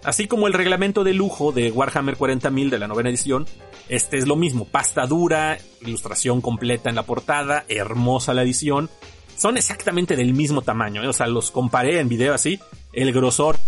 Así 0.04 0.28
como 0.28 0.46
el 0.46 0.52
reglamento 0.52 1.02
de 1.02 1.14
lujo 1.14 1.50
de 1.50 1.72
Warhammer 1.72 2.16
40.000 2.16 2.70
de 2.70 2.78
la 2.78 2.86
novena 2.86 3.10
edición, 3.10 3.46
este 3.88 4.18
es 4.18 4.28
lo 4.28 4.36
mismo, 4.36 4.64
pasta 4.64 5.06
dura, 5.06 5.58
ilustración 5.80 6.40
completa 6.40 6.88
en 6.88 6.96
la 6.96 7.02
portada, 7.02 7.64
hermosa 7.68 8.32
la 8.32 8.42
edición. 8.42 8.88
Son 9.36 9.56
exactamente 9.56 10.14
del 10.14 10.32
mismo 10.32 10.62
tamaño, 10.62 11.02
¿eh? 11.02 11.08
o 11.08 11.12
sea, 11.12 11.26
los 11.26 11.50
comparé 11.50 11.98
en 11.98 12.08
video 12.08 12.34
así, 12.34 12.60
el 12.92 13.12
grosor 13.12 13.58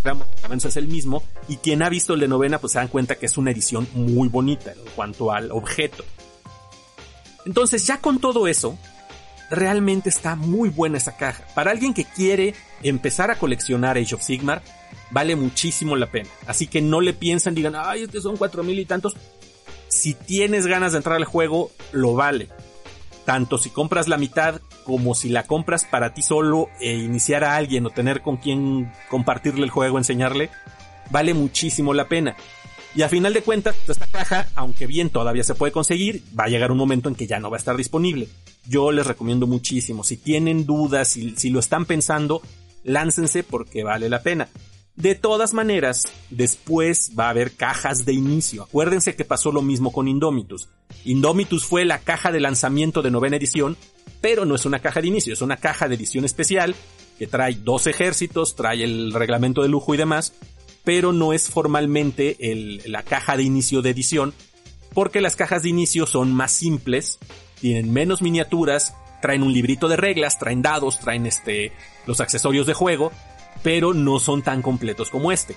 es 0.64 0.76
el 0.76 0.88
mismo, 0.88 1.22
y 1.48 1.56
quien 1.56 1.82
ha 1.82 1.88
visto 1.88 2.14
el 2.14 2.20
de 2.20 2.28
novena 2.28 2.58
pues 2.58 2.72
se 2.72 2.78
dan 2.78 2.88
cuenta 2.88 3.16
que 3.16 3.26
es 3.26 3.36
una 3.36 3.50
edición 3.50 3.86
muy 3.94 4.28
bonita 4.28 4.72
en 4.72 4.78
cuanto 4.94 5.32
al 5.32 5.50
objeto. 5.50 6.04
Entonces 7.44 7.86
ya 7.86 8.00
con 8.00 8.20
todo 8.20 8.46
eso, 8.46 8.78
realmente 9.50 10.08
está 10.08 10.36
muy 10.36 10.68
buena 10.68 10.98
esa 10.98 11.16
caja. 11.16 11.44
Para 11.54 11.70
alguien 11.70 11.94
que 11.94 12.04
quiere 12.04 12.54
empezar 12.82 13.30
a 13.30 13.38
coleccionar 13.38 13.96
Age 13.96 14.14
of 14.14 14.22
Sigmar, 14.22 14.62
vale 15.10 15.36
muchísimo 15.36 15.96
la 15.96 16.10
pena. 16.10 16.28
Así 16.46 16.66
que 16.66 16.80
no 16.80 17.00
le 17.00 17.12
piensan, 17.12 17.54
digan, 17.54 17.74
ay, 17.76 18.02
es 18.02 18.08
que 18.08 18.20
son 18.20 18.36
cuatro 18.36 18.62
mil 18.62 18.78
y 18.78 18.84
tantos 18.84 19.16
si 19.88 20.14
tienes 20.14 20.66
ganas 20.66 20.92
de 20.92 20.98
entrar 20.98 21.16
al 21.16 21.24
juego, 21.24 21.72
lo 21.92 22.14
vale. 22.14 22.48
Tanto 23.24 23.58
si 23.58 23.70
compras 23.70 24.08
la 24.08 24.16
mitad 24.16 24.60
como 24.84 25.14
si 25.14 25.28
la 25.28 25.42
compras 25.42 25.84
para 25.84 26.14
ti 26.14 26.22
solo 26.22 26.68
e 26.80 26.94
iniciar 26.94 27.44
a 27.44 27.56
alguien 27.56 27.84
o 27.84 27.90
tener 27.90 28.22
con 28.22 28.36
quien 28.36 28.90
compartirle 29.10 29.64
el 29.64 29.70
juego, 29.70 29.98
enseñarle, 29.98 30.50
vale 31.10 31.34
muchísimo 31.34 31.92
la 31.94 32.08
pena. 32.08 32.36
Y 32.94 33.02
a 33.02 33.08
final 33.08 33.34
de 33.34 33.42
cuentas, 33.42 33.76
esta 33.86 34.06
caja, 34.06 34.48
aunque 34.54 34.86
bien 34.86 35.10
todavía 35.10 35.44
se 35.44 35.54
puede 35.54 35.72
conseguir, 35.72 36.22
va 36.38 36.44
a 36.44 36.48
llegar 36.48 36.72
un 36.72 36.78
momento 36.78 37.08
en 37.08 37.14
que 37.14 37.26
ya 37.26 37.38
no 37.38 37.50
va 37.50 37.56
a 37.56 37.58
estar 37.58 37.76
disponible. 37.76 38.28
Yo 38.68 38.92
les 38.92 39.06
recomiendo 39.06 39.46
muchísimo. 39.46 40.04
Si 40.04 40.18
tienen 40.18 40.66
dudas, 40.66 41.08
si, 41.08 41.50
lo 41.50 41.58
están 41.58 41.86
pensando, 41.86 42.42
láncense 42.84 43.42
porque 43.42 43.82
vale 43.82 44.10
la 44.10 44.22
pena. 44.22 44.48
De 44.94 45.14
todas 45.14 45.54
maneras, 45.54 46.04
después 46.28 47.12
va 47.18 47.26
a 47.26 47.30
haber 47.30 47.52
cajas 47.52 48.04
de 48.04 48.12
inicio. 48.12 48.64
Acuérdense 48.64 49.16
que 49.16 49.24
pasó 49.24 49.52
lo 49.52 49.62
mismo 49.62 49.92
con 49.92 50.06
Indomitus. 50.06 50.68
Indomitus 51.04 51.64
fue 51.64 51.84
la 51.84 52.00
caja 52.00 52.30
de 52.30 52.40
lanzamiento 52.40 53.00
de 53.00 53.10
novena 53.10 53.36
edición, 53.36 53.76
pero 54.20 54.44
no 54.44 54.54
es 54.54 54.66
una 54.66 54.80
caja 54.80 55.00
de 55.00 55.08
inicio, 55.08 55.32
es 55.32 55.40
una 55.40 55.56
caja 55.56 55.88
de 55.88 55.94
edición 55.94 56.24
especial 56.24 56.74
que 57.18 57.26
trae 57.26 57.54
dos 57.54 57.86
ejércitos, 57.86 58.54
trae 58.54 58.84
el 58.84 59.12
reglamento 59.12 59.62
de 59.62 59.68
lujo 59.68 59.94
y 59.94 59.98
demás, 59.98 60.34
pero 60.84 61.12
no 61.12 61.32
es 61.32 61.48
formalmente 61.48 62.36
la 62.86 63.02
caja 63.02 63.36
de 63.36 63.44
inicio 63.44 63.82
de 63.82 63.90
edición, 63.90 64.34
porque 64.94 65.20
las 65.20 65.36
cajas 65.36 65.62
de 65.62 65.68
inicio 65.68 66.06
son 66.06 66.32
más 66.32 66.52
simples, 66.52 67.18
tienen 67.60 67.92
menos 67.92 68.22
miniaturas, 68.22 68.94
traen 69.20 69.42
un 69.42 69.52
librito 69.52 69.88
de 69.88 69.96
reglas, 69.96 70.38
traen 70.38 70.62
dados, 70.62 70.98
traen 70.98 71.26
este, 71.26 71.72
los 72.06 72.20
accesorios 72.20 72.66
de 72.66 72.74
juego, 72.74 73.12
pero 73.62 73.94
no 73.94 74.20
son 74.20 74.42
tan 74.42 74.62
completos 74.62 75.10
como 75.10 75.32
este. 75.32 75.56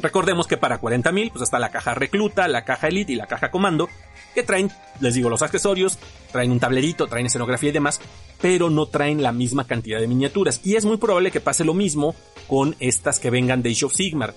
Recordemos 0.00 0.46
que 0.46 0.56
para 0.56 0.80
40.000 0.80 1.32
pues 1.32 1.42
está 1.42 1.58
la 1.58 1.70
caja 1.70 1.94
recluta, 1.94 2.46
la 2.46 2.64
caja 2.64 2.88
elite 2.88 3.12
y 3.12 3.16
la 3.16 3.26
caja 3.26 3.50
comando, 3.50 3.88
que 4.34 4.42
traen, 4.42 4.70
les 5.00 5.14
digo, 5.14 5.28
los 5.28 5.42
accesorios, 5.42 5.98
traen 6.30 6.52
un 6.52 6.60
tablerito, 6.60 7.08
traen 7.08 7.26
escenografía 7.26 7.70
y 7.70 7.72
demás, 7.72 8.00
pero 8.40 8.70
no 8.70 8.86
traen 8.86 9.22
la 9.22 9.32
misma 9.32 9.66
cantidad 9.66 9.98
de 9.98 10.06
miniaturas. 10.06 10.60
Y 10.64 10.76
es 10.76 10.84
muy 10.84 10.98
probable 10.98 11.32
que 11.32 11.40
pase 11.40 11.64
lo 11.64 11.74
mismo 11.74 12.14
con 12.46 12.76
estas 12.78 13.18
que 13.18 13.30
vengan 13.30 13.62
de 13.62 13.70
Age 13.70 13.86
of 13.86 13.94
Sigmar, 13.94 14.34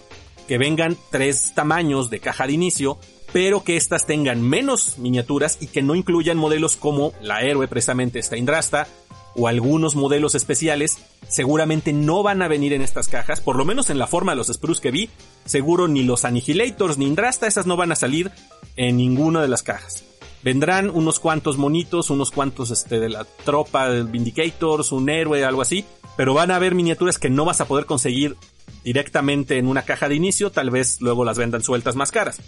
que 0.47 0.57
vengan 0.57 0.97
tres 1.11 1.53
tamaños 1.53 2.09
de 2.09 2.19
caja 2.19 2.47
de 2.47 2.53
inicio, 2.53 2.97
pero 3.33 3.63
que 3.63 3.77
estas 3.77 4.05
tengan 4.05 4.41
menos 4.41 4.97
miniaturas 4.97 5.57
y 5.61 5.67
que 5.67 5.81
no 5.81 5.95
incluyan 5.95 6.37
modelos 6.37 6.75
como 6.75 7.13
la 7.21 7.41
héroe 7.41 7.67
precisamente 7.67 8.19
esta 8.19 8.37
Indrasta, 8.37 8.87
o 9.35 9.47
algunos 9.47 9.95
modelos 9.95 10.35
especiales 10.35 10.97
seguramente 11.27 11.93
no 11.93 12.23
van 12.23 12.41
a 12.41 12.47
venir 12.47 12.73
en 12.73 12.81
estas 12.81 13.07
cajas, 13.07 13.39
por 13.39 13.55
lo 13.55 13.65
menos 13.65 13.89
en 13.89 13.99
la 13.99 14.07
forma 14.07 14.33
de 14.33 14.37
los 14.37 14.47
Spruce 14.47 14.81
que 14.81 14.91
vi, 14.91 15.09
seguro 15.45 15.87
ni 15.87 16.03
los 16.03 16.25
Annihilators 16.25 16.97
ni 16.97 17.05
Indrasta, 17.05 17.47
esas 17.47 17.65
no 17.65 17.77
van 17.77 17.91
a 17.91 17.95
salir 17.95 18.31
en 18.75 18.97
ninguna 18.97 19.41
de 19.41 19.47
las 19.47 19.63
cajas. 19.63 20.03
Vendrán 20.43 20.89
unos 20.89 21.19
cuantos 21.19 21.57
monitos, 21.57 22.09
unos 22.09 22.31
cuantos 22.31 22.71
este, 22.71 22.99
de 22.99 23.09
la 23.09 23.25
tropa 23.45 23.89
de 23.89 24.03
Vindicators, 24.03 24.91
un 24.91 25.09
héroe, 25.09 25.45
algo 25.45 25.61
así, 25.61 25.85
pero 26.17 26.33
van 26.33 26.49
a 26.51 26.55
haber 26.55 26.73
miniaturas 26.73 27.19
que 27.19 27.29
no 27.29 27.45
vas 27.45 27.61
a 27.61 27.67
poder 27.67 27.85
conseguir 27.85 28.35
directamente 28.83 29.59
en 29.59 29.67
una 29.67 29.83
caja 29.83 30.09
de 30.09 30.15
inicio, 30.15 30.49
tal 30.49 30.71
vez 30.71 30.99
luego 30.99 31.23
las 31.23 31.37
vendan 31.37 31.63
sueltas 31.63 31.95
más 31.95 32.11
caras. 32.11 32.41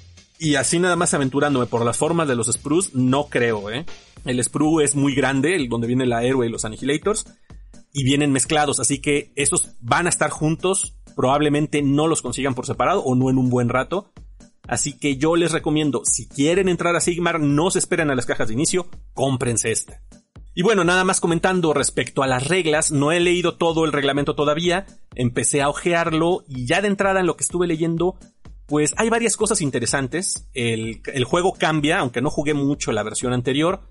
Y 0.43 0.55
así 0.55 0.77
nada 0.77 0.97
más 0.97 1.13
aventurándome 1.13 1.67
por 1.67 1.85
las 1.85 1.97
formas 1.97 2.27
de 2.27 2.35
los 2.35 2.51
sprues, 2.51 2.93
no 2.93 3.27
creo, 3.29 3.71
¿eh? 3.71 3.85
El 4.25 4.43
sprue 4.43 4.83
es 4.83 4.93
muy 4.93 5.15
grande, 5.15 5.55
el 5.55 5.69
donde 5.69 5.87
viene 5.87 6.05
la 6.05 6.25
héroe 6.25 6.45
y 6.45 6.49
los 6.49 6.65
annihilators, 6.65 7.25
y 7.93 8.03
vienen 8.03 8.33
mezclados, 8.33 8.81
así 8.81 8.99
que 8.99 9.31
esos 9.37 9.69
van 9.79 10.05
a 10.05 10.09
estar 10.09 10.31
juntos, 10.31 10.97
probablemente 11.15 11.81
no 11.81 12.07
los 12.07 12.21
consigan 12.21 12.55
por 12.55 12.65
separado 12.65 13.01
o 13.03 13.15
no 13.15 13.29
en 13.29 13.37
un 13.37 13.49
buen 13.49 13.69
rato. 13.69 14.11
Así 14.67 14.99
que 14.99 15.15
yo 15.15 15.37
les 15.37 15.53
recomiendo, 15.53 16.01
si 16.03 16.27
quieren 16.27 16.67
entrar 16.67 16.93
a 16.97 16.99
Sigmar, 16.99 17.39
no 17.39 17.71
se 17.71 17.79
esperen 17.79 18.11
a 18.11 18.15
las 18.15 18.25
cajas 18.25 18.49
de 18.49 18.55
inicio, 18.55 18.89
cómprense 19.13 19.71
esta. 19.71 20.01
Y 20.55 20.61
bueno, 20.61 20.83
nada 20.83 21.05
más 21.05 21.21
comentando 21.21 21.73
respecto 21.73 22.21
a 22.21 22.27
las 22.27 22.47
reglas, 22.47 22.91
no 22.91 23.13
he 23.13 23.21
leído 23.21 23.55
todo 23.55 23.85
el 23.85 23.93
reglamento 23.93 24.35
todavía, 24.35 24.85
empecé 25.15 25.61
a 25.61 25.69
ojearlo 25.69 26.43
y 26.49 26.67
ya 26.67 26.81
de 26.81 26.89
entrada 26.89 27.21
en 27.21 27.27
lo 27.27 27.37
que 27.37 27.43
estuve 27.43 27.65
leyendo, 27.65 28.19
pues 28.67 28.93
hay 28.97 29.09
varias 29.09 29.37
cosas 29.37 29.61
interesantes. 29.61 30.47
El, 30.53 31.01
juego 31.25 31.53
cambia, 31.53 31.99
aunque 31.99 32.21
no 32.21 32.29
jugué 32.29 32.53
mucho 32.53 32.91
la 32.91 33.03
versión 33.03 33.33
anterior, 33.33 33.81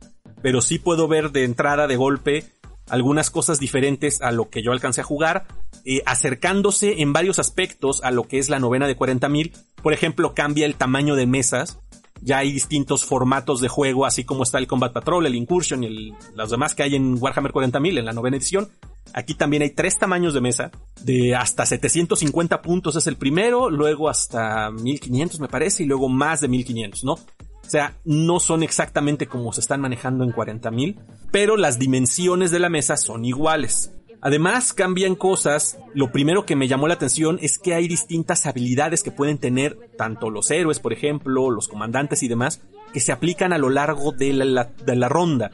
pero 0.43 0.61
sí 0.61 0.79
puedo 0.79 1.09
ver 1.09 1.31
de 1.31 1.45
entrada, 1.45 1.87
de 1.87 1.97
golpe, 1.97 2.45
algunas 2.89 3.31
cosas 3.31 3.59
diferentes 3.59 4.21
a 4.23 4.33
lo 4.33 4.51
que 4.51 4.63
yo 4.63 4.73
alcancé 4.73 5.03
a 5.03 5.05
jugar, 5.05 5.47
eh, 5.85 6.03
acercándose 6.07 7.01
en 7.03 7.13
varios 7.13 7.39
aspectos 7.39 8.03
a 8.03 8.11
lo 8.11 8.25
que 8.25 8.39
es 8.39 8.49
la 8.49 8.59
novena 8.59 8.87
de 8.87 8.97
40.000. 8.97 9.53
Por 9.83 9.93
ejemplo, 9.93 10.35
cambia 10.35 10.67
el 10.67 10.75
tamaño 10.75 11.15
de 11.15 11.27
mesas, 11.27 11.79
ya 12.23 12.39
hay 12.39 12.53
distintos 12.53 13.05
formatos 13.05 13.61
de 13.61 13.69
juego, 13.69 14.07
así 14.07 14.25
como 14.25 14.45
está 14.45 14.59
el 14.59 14.67
Combat 14.67 14.93
Patrol, 14.93 15.27
el 15.27 15.35
Incursion 15.35 15.83
y 15.85 16.15
los 16.35 16.51
demás 16.51 16.75
que 16.75 16.85
hay 16.85 16.95
en 16.95 17.17
Warhammer 17.21 17.53
40.000 17.53 17.99
en 17.99 18.05
la 18.05 18.13
novena 18.13 18.37
edición. 18.37 18.69
Aquí 19.15 19.35
también 19.35 19.63
hay 19.63 19.71
tres 19.71 19.99
tamaños 19.99 20.35
de 20.35 20.41
mesa, 20.41 20.71
de 21.03 21.35
hasta 21.35 21.67
750 21.67 22.63
puntos 22.63 22.97
es 22.97 23.07
el 23.07 23.17
primero, 23.17 23.71
luego 23.71 24.09
hasta 24.09 24.71
1500 24.71 25.41
me 25.41 25.49
parece, 25.49 25.83
y 25.83 25.87
luego 25.87 26.09
más 26.09 26.41
de 26.41 26.49
1500, 26.49 27.05
¿no? 27.05 27.13
O 27.13 27.71
sea, 27.73 27.97
no 28.05 28.41
son 28.41 28.63
exactamente 28.63 29.27
como 29.27 29.53
se 29.53 29.61
están 29.61 29.81
manejando 29.81 30.25
en 30.25 30.33
40.000, 30.33 30.97
pero 31.31 31.57
las 31.57 31.79
dimensiones 31.79 32.51
de 32.51 32.59
la 32.59 32.69
mesa 32.69 32.97
son 32.97 33.25
iguales. 33.25 33.93
Además, 34.25 34.73
cambian 34.73 35.17
cosas. 35.17 35.79
Lo 35.95 36.13
primero 36.13 36.47
que 36.47 36.55
me 36.55 36.69
llamó 36.69 36.87
la 36.87 36.95
atención 36.95 37.39
es 37.43 37.59
que 37.59 37.75
hay 37.75 37.89
distintas 37.89 38.47
habilidades 38.47 39.03
que 39.03 39.11
pueden 39.11 39.39
tener 39.39 39.91
tanto 39.99 40.31
los 40.31 40.51
héroes, 40.53 40.79
por 40.79 40.93
ejemplo, 40.93 41.51
los 41.51 41.67
comandantes 41.67 42.23
y 42.23 42.29
demás, 42.29 42.63
que 42.93 43.01
se 43.01 43.11
aplican 43.11 43.53
a 43.53 43.59
lo 43.59 43.69
largo 43.69 44.13
de 44.13 44.33
la, 44.33 45.09
ronda. 45.09 45.51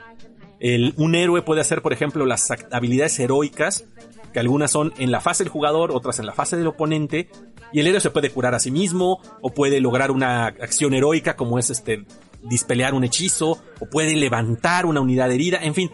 Un 0.97 1.15
héroe 1.15 1.43
puede 1.43 1.61
hacer, 1.61 1.83
por 1.83 1.93
ejemplo, 1.93 2.27
las 2.27 2.49
habilidades 2.71 3.19
heroicas, 3.19 3.85
que 4.33 4.41
algunas 4.41 4.71
son 4.71 4.93
en 4.99 5.11
la 5.11 5.21
fase 5.21 5.45
del 5.45 5.53
jugador, 5.53 5.91
otras 5.93 6.19
en 6.19 6.27
la 6.27 6.33
fase 6.33 6.57
del 6.57 6.67
oponente, 6.67 7.29
y 7.73 7.81
el 7.81 7.87
héroe 7.87 8.01
se 8.01 8.11
puede 8.11 8.31
curar 8.31 8.55
a 8.55 8.61
sí 8.61 8.71
mismo, 8.71 9.21
o 9.41 9.51
puede 9.51 9.81
lograr 9.81 10.11
una 10.11 10.47
acción 10.47 10.95
heroica 10.95 11.37
como 11.37 11.59
es 11.59 11.71
este 11.71 12.05
dispelear 12.43 12.95
un 12.95 13.05
hechizo, 13.05 13.59
o 13.81 13.87
puede 13.91 14.15
levantar 14.17 14.87
una 14.87 15.01
unidad 15.01 15.31
herida, 15.31 15.59
en 15.63 15.75
fin, 15.75 15.91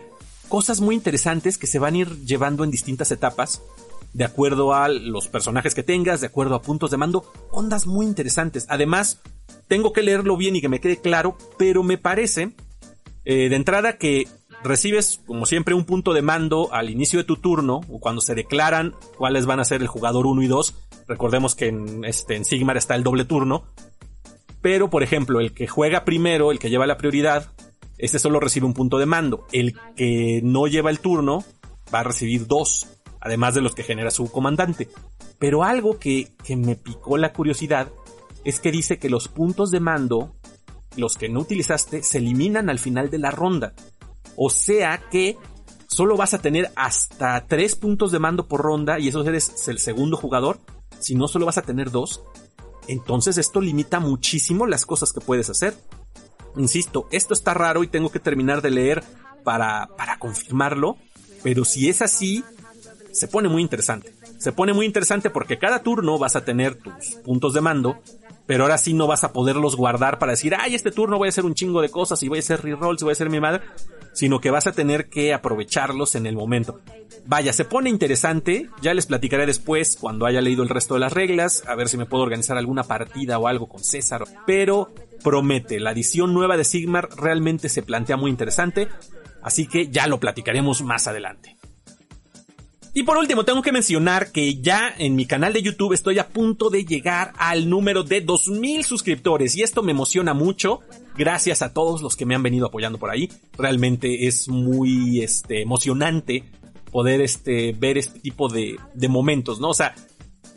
cosas 0.48 0.81
muy 0.81 0.94
interesantes 0.94 1.59
que 1.59 1.66
se 1.66 1.79
van 1.79 1.94
a 1.94 1.98
ir 1.98 2.24
llevando 2.24 2.64
en 2.64 2.70
distintas 2.70 3.11
etapas, 3.11 3.62
de 4.12 4.24
acuerdo 4.24 4.72
a 4.72 4.88
los 4.88 5.29
personajes 5.29 5.74
que 5.74 5.83
tengas, 5.83 6.20
de 6.20 6.29
acuerdo 6.29 6.55
a 6.55 6.62
puntos 6.62 6.90
de 6.90 6.96
mando, 6.96 7.24
ondas 7.50 7.87
muy 7.87 8.07
interesantes. 8.07 8.64
Además, 8.68 9.20
tengo 9.66 9.92
que 9.92 10.03
leerlo 10.03 10.37
bien 10.37 10.55
y 10.55 10.61
que 10.61 10.68
me 10.68 10.81
quede 10.81 10.98
claro, 10.98 11.37
pero 11.59 11.83
me 11.83 11.98
parece, 11.98 12.53
eh, 13.24 13.48
de 13.48 13.57
entrada, 13.57 13.98
que 13.98 14.29
recibes, 14.64 15.20
como 15.27 15.46
siempre, 15.46 15.74
un 15.74 15.85
punto 15.85 16.12
de 16.12 16.22
mando 16.22 16.72
al 16.72 16.90
inicio 16.90 17.18
de 17.18 17.24
tu 17.24 17.37
turno, 17.37 17.83
o 17.88 18.00
cuando 18.00 18.20
se 18.20 18.35
declaran 18.35 18.94
cuáles 19.16 19.46
van 19.46 19.61
a 19.61 19.64
ser 19.64 19.83
el 19.83 19.88
jugador 19.88 20.27
1 20.27 20.42
y 20.42 20.46
2. 20.46 20.74
Recordemos 21.07 21.55
que 21.55 21.68
en, 21.68 22.05
este, 22.05 22.35
en 22.35 22.44
Sigmar 22.44 22.77
está 22.77 22.94
el 22.94 23.05
doble 23.05 23.24
turno. 23.24 23.64
Pero, 24.61 24.88
por 24.88 25.03
ejemplo, 25.03 25.40
el 25.40 25.53
que 25.53 25.66
juega 25.66 26.05
primero, 26.05 26.50
el 26.50 26.59
que 26.59 26.70
lleva 26.70 26.87
la 26.87 26.96
prioridad, 26.96 27.53
este 27.98 28.18
solo 28.18 28.40
recibe 28.40 28.66
un 28.66 28.74
punto 28.74 28.98
de 28.98 29.07
mando. 29.07 29.46
El 29.53 29.74
que 29.94 30.40
no 30.42 30.66
lleva 30.66 30.90
el 30.90 31.00
turno 31.00 31.44
va 31.94 32.00
a 32.00 32.05
recibir 32.05 32.46
dos, 32.46 32.87
además 33.20 33.55
de 33.55 33.61
los 33.61 33.74
que 33.74 33.83
genera 33.83 34.11
su 34.11 34.31
comandante. 34.31 34.88
Pero 35.38 35.62
algo 35.62 35.98
que, 35.98 36.29
que 36.42 36.57
me 36.57 36.77
picó 36.77 37.18
la 37.18 37.33
curiosidad 37.33 37.92
es 38.44 38.61
que 38.61 38.72
dice 38.72 38.98
que 38.98 39.11
los 39.11 39.29
puntos 39.29 39.70
de 39.70 39.81
mando, 39.81 40.35
los 40.96 41.16
que 41.16 41.29
no 41.29 41.40
utilizaste, 41.40 42.03
se 42.03 42.18
eliminan 42.18 42.70
al 42.70 42.79
final 42.79 43.11
de 43.11 43.18
la 43.18 43.31
ronda. 43.31 43.74
O 44.37 44.51
sea 44.51 45.03
que 45.11 45.37
solo 45.87 46.16
vas 46.16 46.35
a 46.35 46.38
tener 46.40 46.70
hasta 46.77 47.47
tres 47.47 47.77
puntos 47.77 48.12
de 48.12 48.18
mando 48.18 48.47
por 48.47 48.61
ronda 48.61 48.99
y 48.99 49.09
eso 49.09 49.23
eres 49.25 49.68
el 49.68 49.79
segundo 49.79 50.16
jugador. 50.16 50.59
Si 50.99 51.14
no, 51.14 51.29
solo 51.29 51.47
vas 51.47 51.59
a 51.59 51.62
tener 51.62 51.90
dos. 51.90 52.23
Entonces 52.88 53.38
esto 53.38 53.61
limita 53.61 54.01
muchísimo 54.01 54.66
las 54.66 54.87
cosas 54.87 55.12
que 55.12 55.20
puedes 55.20 55.51
hacer. 55.51 55.75
Insisto, 56.57 57.09
esto 57.11 57.35
está 57.35 57.55
raro 57.55 57.83
y 57.83 57.88
tengo 57.88 58.11
que 58.11 58.20
terminar 58.20 58.62
de 58.62 58.70
leer 58.70 59.05
para, 59.42 59.88
para 59.97 60.18
confirmarlo, 60.18 60.97
pero 61.42 61.64
si 61.64 61.88
es 61.88 62.01
así, 62.01 62.44
se 63.12 63.29
pone 63.29 63.49
muy 63.49 63.62
interesante. 63.62 64.14
Se 64.38 64.53
pone 64.53 64.73
muy 64.73 64.87
interesante 64.87 65.31
porque 65.31 65.59
cada 65.59 65.83
turno 65.83 66.18
vas 66.18 66.37
a 66.37 66.44
tener 66.44 66.75
tus 66.75 67.14
puntos 67.25 67.55
de 67.55 67.61
mando, 67.61 67.99
pero 68.47 68.64
ahora 68.64 68.79
sí 68.79 68.92
no 68.92 69.07
vas 69.07 69.25
a 69.25 69.33
poderlos 69.33 69.77
guardar 69.77 70.18
para 70.18 70.33
decir, 70.33 70.55
ay, 70.59 70.75
este 70.75 70.90
turno 70.90 71.18
voy 71.18 71.29
a 71.29 71.31
hacer 71.31 71.44
un 71.44 71.55
chingo 71.55 71.81
de 71.81 71.90
cosas 71.90 72.23
y 72.23 72.29
voy 72.29 72.38
a 72.38 72.40
hacer 72.40 72.62
rerolls 72.62 73.01
y 73.01 73.05
voy 73.05 73.12
a 73.12 73.14
hacer 73.14 73.31
mi 73.31 73.40
madre, 73.40 73.62
sino 74.14 74.40
que 74.40 74.50
vas 74.50 74.66
a 74.66 74.72
tener 74.72 75.09
que 75.11 75.35
aprovecharlos 75.35 76.14
en 76.14 76.27
el 76.27 76.37
momento. 76.37 76.81
Vaya, 77.27 77.53
se 77.53 77.64
pone 77.64 77.90
interesante, 77.90 78.70
ya 78.81 78.94
les 78.94 79.07
platicaré 79.07 79.44
después 79.44 79.96
cuando 80.00 80.24
haya 80.24 80.40
leído 80.40 80.62
el 80.62 80.68
resto 80.68 80.94
de 80.94 81.00
las 81.00 81.12
reglas, 81.12 81.64
a 81.66 81.74
ver 81.74 81.88
si 81.88 81.96
me 81.96 82.07
puedo 82.07 82.22
organizar 82.22 82.57
alguna 82.57 82.85
partida 82.85 83.38
o 83.38 83.48
algo 83.48 83.68
con 83.68 83.85
César, 83.85 84.24
pero 84.46 84.90
promete, 85.22 85.81
la 85.81 85.92
edición 85.92 86.33
nueva 86.33 86.57
de 86.57 86.64
Sigmar 86.64 87.09
realmente 87.16 87.68
se 87.68 87.83
plantea 87.83 88.16
muy 88.16 88.31
interesante, 88.31 88.88
así 89.42 89.66
que 89.66 89.88
ya 89.88 90.07
lo 90.07 90.20
platicaremos 90.20 90.83
más 90.83 91.07
adelante. 91.07 91.57
Y 92.96 93.03
por 93.03 93.16
último, 93.16 93.44
tengo 93.44 93.61
que 93.61 93.72
mencionar 93.72 94.31
que 94.31 94.61
ya 94.61 94.94
en 94.96 95.16
mi 95.16 95.27
canal 95.27 95.53
de 95.53 95.62
YouTube 95.62 95.94
estoy 95.94 96.20
a 96.20 96.29
punto 96.29 96.70
de 96.70 96.85
llegar 96.85 97.33
al 97.38 97.68
número 97.68 98.05
de 98.05 98.20
2000 98.20 98.85
suscriptores 98.85 99.57
y 99.57 99.62
esto 99.64 99.83
me 99.83 99.90
emociona 99.90 100.33
mucho. 100.33 100.79
Gracias 101.16 101.62
a 101.62 101.72
todos 101.72 102.03
los 102.03 102.16
que 102.16 102.27
me 102.27 102.35
han 102.35 102.42
venido 102.42 102.66
apoyando 102.66 102.98
por 102.98 103.11
ahí. 103.11 103.31
Realmente 103.57 104.27
es 104.27 104.48
muy 104.48 105.22
este, 105.22 105.62
emocionante 105.62 106.44
poder 106.90 107.20
este, 107.20 107.72
ver 107.72 107.98
este 107.98 108.20
tipo 108.20 108.48
de, 108.48 108.79
de 108.94 109.09
momentos, 109.09 109.61
¿no? 109.61 109.70
O 109.70 109.74
sea, 109.74 109.94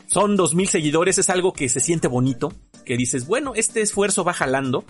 son 0.06 0.36
2000 0.36 0.68
seguidores, 0.68 1.18
es 1.18 1.30
algo 1.30 1.52
que 1.52 1.68
se 1.68 1.80
siente 1.80 2.08
bonito, 2.08 2.52
que 2.84 2.96
dices, 2.96 3.26
bueno, 3.26 3.52
este 3.54 3.82
esfuerzo 3.82 4.24
va 4.24 4.32
jalando, 4.32 4.84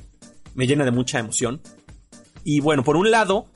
me 0.55 0.67
llena 0.67 0.85
de 0.85 0.91
mucha 0.91 1.19
emoción. 1.19 1.61
Y 2.45 2.61
bueno, 2.61 2.85
por 2.85 2.97
un 2.97 3.11
lado, 3.11 3.47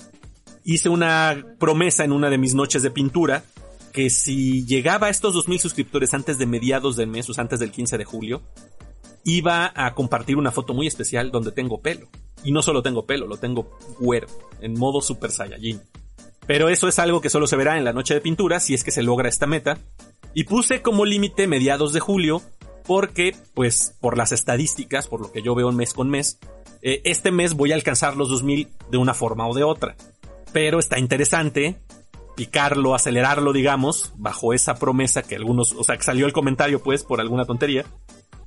hice 0.65 0.89
una 0.89 1.45
promesa 1.59 2.05
en 2.05 2.13
una 2.13 2.31
de 2.31 2.39
mis 2.39 2.55
noches 2.55 2.83
de 2.83 2.91
pintura 2.91 3.45
que 3.93 4.11
si 4.11 4.65
llegaba 4.65 5.09
a 5.09 5.11
estos 5.11 5.35
2000 5.35 5.61
suscriptores 5.61 6.15
antes 6.15 6.39
de 6.39 6.47
mediados 6.47 6.97
del 6.97 7.09
mes, 7.09 7.29
o 7.29 7.41
antes 7.41 7.61
del 7.61 7.71
15 7.71 7.99
de 7.99 8.05
julio, 8.05 8.43
iba 9.25 9.73
a 9.75 9.95
compartir 9.95 10.37
una 10.37 10.53
foto 10.53 10.75
muy 10.75 10.87
especial 10.87 11.31
donde 11.31 11.53
tengo 11.53 11.81
pelo. 11.81 12.09
Y 12.45 12.53
no 12.53 12.63
solo 12.63 12.83
tengo 12.83 13.07
pelo, 13.07 13.27
lo 13.27 13.37
tengo 13.37 13.79
güero, 14.01 14.27
en 14.61 14.79
modo 14.79 15.01
Super 15.01 15.31
Saiyajin. 15.31 15.81
Pero 16.47 16.69
eso 16.69 16.89
es 16.89 16.99
algo 16.99 17.21
que 17.21 17.31
solo 17.31 17.47
se 17.47 17.57
verá 17.57 17.79
en 17.79 17.85
la 17.85 17.93
noche 17.93 18.15
de 18.15 18.21
pintura 18.21 18.59
si 18.59 18.75
es 18.75 18.83
que 18.83 18.91
se 18.91 19.03
logra 19.03 19.29
esta 19.29 19.47
meta. 19.47 19.79
Y 20.35 20.45
puse 20.45 20.83
como 20.83 21.05
límite 21.05 21.47
mediados 21.47 21.93
de 21.93 22.01
julio 22.01 22.43
porque, 22.85 23.37
pues, 23.55 23.97
por 24.01 24.17
las 24.17 24.33
estadísticas, 24.33 25.07
por 25.07 25.21
lo 25.21 25.31
que 25.31 25.43
yo 25.43 25.55
veo 25.55 25.71
mes 25.71 25.95
con 25.95 26.11
mes, 26.11 26.39
eh, 26.81 27.01
este 27.05 27.31
mes 27.31 27.55
voy 27.55 27.71
a 27.73 27.77
alcanzar 27.77 28.17
los 28.17 28.29
2000 28.29 28.69
de 28.91 28.99
una 28.99 29.15
forma 29.15 29.47
o 29.47 29.55
de 29.55 29.63
otra. 29.63 29.95
Pero 30.53 30.81
está 30.81 30.99
interesante 30.99 31.81
picarlo, 32.35 32.95
acelerarlo, 32.95 33.53
digamos, 33.53 34.13
bajo 34.17 34.53
esa 34.53 34.75
promesa 34.77 35.23
que 35.23 35.37
algunos, 35.37 35.73
o 35.73 35.85
sea, 35.85 35.97
que 35.97 36.03
salió 36.03 36.27
el 36.27 36.33
comentario 36.33 36.83
pues 36.83 37.05
por 37.05 37.21
alguna 37.21 37.45
tontería. 37.45 37.85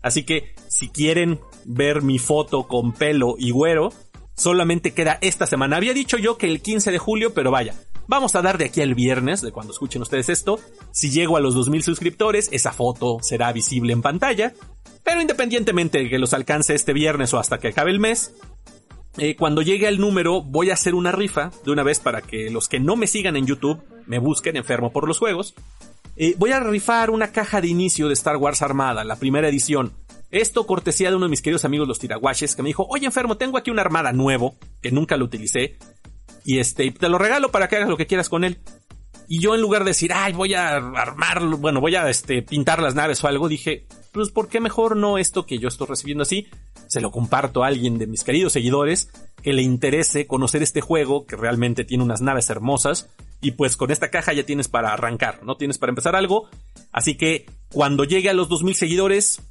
Así 0.06 0.22
que 0.22 0.54
si 0.68 0.90
quieren 0.90 1.40
ver 1.66 2.04
mi 2.04 2.20
foto 2.20 2.68
con 2.68 2.94
pelo 2.94 3.34
y 3.40 3.50
güero, 3.50 3.92
solamente 4.36 4.94
queda 4.94 5.18
esta 5.20 5.48
semana. 5.48 5.78
Había 5.78 5.96
dicho 5.96 6.20
yo 6.20 6.38
que 6.38 6.46
el 6.46 6.62
15 6.62 6.92
de 6.92 7.00
julio, 7.00 7.34
pero 7.34 7.50
vaya, 7.50 7.74
vamos 8.06 8.36
a 8.36 8.44
dar 8.44 8.60
de 8.60 8.66
aquí 8.66 8.82
al 8.82 8.94
viernes, 8.94 9.42
de 9.42 9.52
cuando 9.52 9.74
escuchen 9.74 10.04
ustedes 10.04 10.30
esto. 10.30 10.60
Si 10.92 11.10
llego 11.10 11.38
a 11.38 11.40
los 11.40 11.56
2000 11.56 11.82
suscriptores, 11.82 12.50
esa 12.52 12.72
foto 12.72 13.18
será 13.24 13.52
visible 13.52 13.94
en 13.94 14.04
pantalla. 14.04 14.54
Pero 15.04 15.22
independientemente 15.22 15.98
de 15.98 16.08
que 16.08 16.20
los 16.20 16.36
alcance 16.36 16.76
este 16.76 16.94
viernes 16.94 17.34
o 17.34 17.40
hasta 17.40 17.58
que 17.58 17.70
acabe 17.70 17.90
el 17.90 18.00
mes, 18.00 18.36
eh, 19.18 19.36
cuando 19.36 19.64
llegue 19.64 19.88
al 19.88 20.00
número 20.00 20.44
voy 20.44 20.70
a 20.70 20.76
hacer 20.76 20.94
una 20.94 21.14
rifa 21.14 21.50
de 21.64 21.72
una 21.72 21.82
vez 21.82 22.00
para 22.00 22.22
que 22.22 22.52
los 22.52 22.70
que 22.70 22.80
no 22.80 22.96
me 22.96 23.08
sigan 23.08 23.38
en 23.38 23.48
YouTube 23.48 23.82
me 24.06 24.20
busquen 24.20 24.56
enfermo 24.56 24.92
por 24.92 25.08
los 25.08 25.18
juegos. 25.18 25.56
Eh, 26.18 26.36
voy 26.38 26.52
a 26.52 26.62
rifar 26.62 27.10
una 27.10 27.34
caja 27.34 27.60
de 27.60 27.68
inicio 27.68 28.08
de 28.08 28.14
Star 28.14 28.38
Wars 28.38 28.62
Armada, 28.62 29.04
la 29.04 29.18
primera 29.18 29.50
edición. 29.50 29.94
Esto 30.32 30.66
cortesía 30.66 31.10
de 31.10 31.18
uno 31.18 31.26
de 31.26 31.30
mis 31.30 31.42
queridos 31.42 31.66
amigos 31.66 31.88
los 31.90 32.00
tiraguaches 32.00 32.56
que 32.56 32.64
me 32.64 32.70
dijo, 32.70 32.88
oye 32.90 33.06
enfermo, 33.06 33.36
tengo 33.36 33.58
aquí 33.58 33.70
una 33.70 33.82
armada 33.82 34.14
nuevo, 34.14 34.56
que 34.82 34.92
nunca 34.92 35.18
lo 35.18 35.26
utilicé, 35.26 35.78
y 36.46 36.60
este, 36.60 36.90
te 36.92 37.10
lo 37.10 37.18
regalo 37.18 37.52
para 37.52 37.68
que 37.68 37.76
hagas 37.76 37.90
lo 37.90 37.98
que 37.98 38.08
quieras 38.08 38.30
con 38.30 38.46
él. 38.46 38.60
Y 39.28 39.40
yo 39.42 39.56
en 39.56 39.62
lugar 39.62 39.84
de 39.84 39.90
decir, 39.90 40.14
ay, 40.14 40.34
voy 40.34 40.54
a 40.54 40.76
armar, 40.76 41.44
bueno, 41.58 41.82
voy 41.82 41.96
a 41.96 42.10
este, 42.10 42.44
pintar 42.44 42.82
las 42.82 42.96
naves 42.96 43.22
o 43.24 43.28
algo, 43.28 43.50
dije, 43.50 43.86
pues 44.14 44.30
¿por 44.30 44.48
qué 44.48 44.62
mejor 44.62 44.96
no 44.96 45.18
esto 45.18 45.46
que 45.46 45.58
yo 45.58 45.68
estoy 45.68 45.88
recibiendo 45.88 46.22
así? 46.22 46.48
Se 46.88 47.02
lo 47.02 47.12
comparto 47.12 47.64
a 47.64 47.68
alguien 47.68 47.98
de 47.98 48.08
mis 48.08 48.24
queridos 48.24 48.54
seguidores 48.54 49.10
que 49.42 49.52
le 49.52 49.64
interese 49.64 50.28
conocer 50.28 50.64
este 50.64 50.80
juego 50.80 51.26
que 51.26 51.36
realmente 51.36 51.84
tiene 51.84 52.04
unas 52.04 52.22
naves 52.22 52.50
hermosas 52.50 53.10
y 53.42 53.52
pues 53.52 53.78
con 53.78 53.92
esta 53.92 54.10
caja 54.10 54.34
ya 54.34 54.44
tienes 54.44 54.68
para 54.68 54.94
arrancar, 54.94 55.44
¿no? 55.44 55.58
Tienes 55.58 55.78
para 55.78 55.92
empezar 55.92 56.16
algo. 56.16 56.50
Así 56.92 57.16
que 57.16 57.46
cuando 57.72 58.04
llegue 58.04 58.30
a 58.30 58.34
los 58.34 58.50
2000 58.50 58.76
seguidores, 58.76 59.42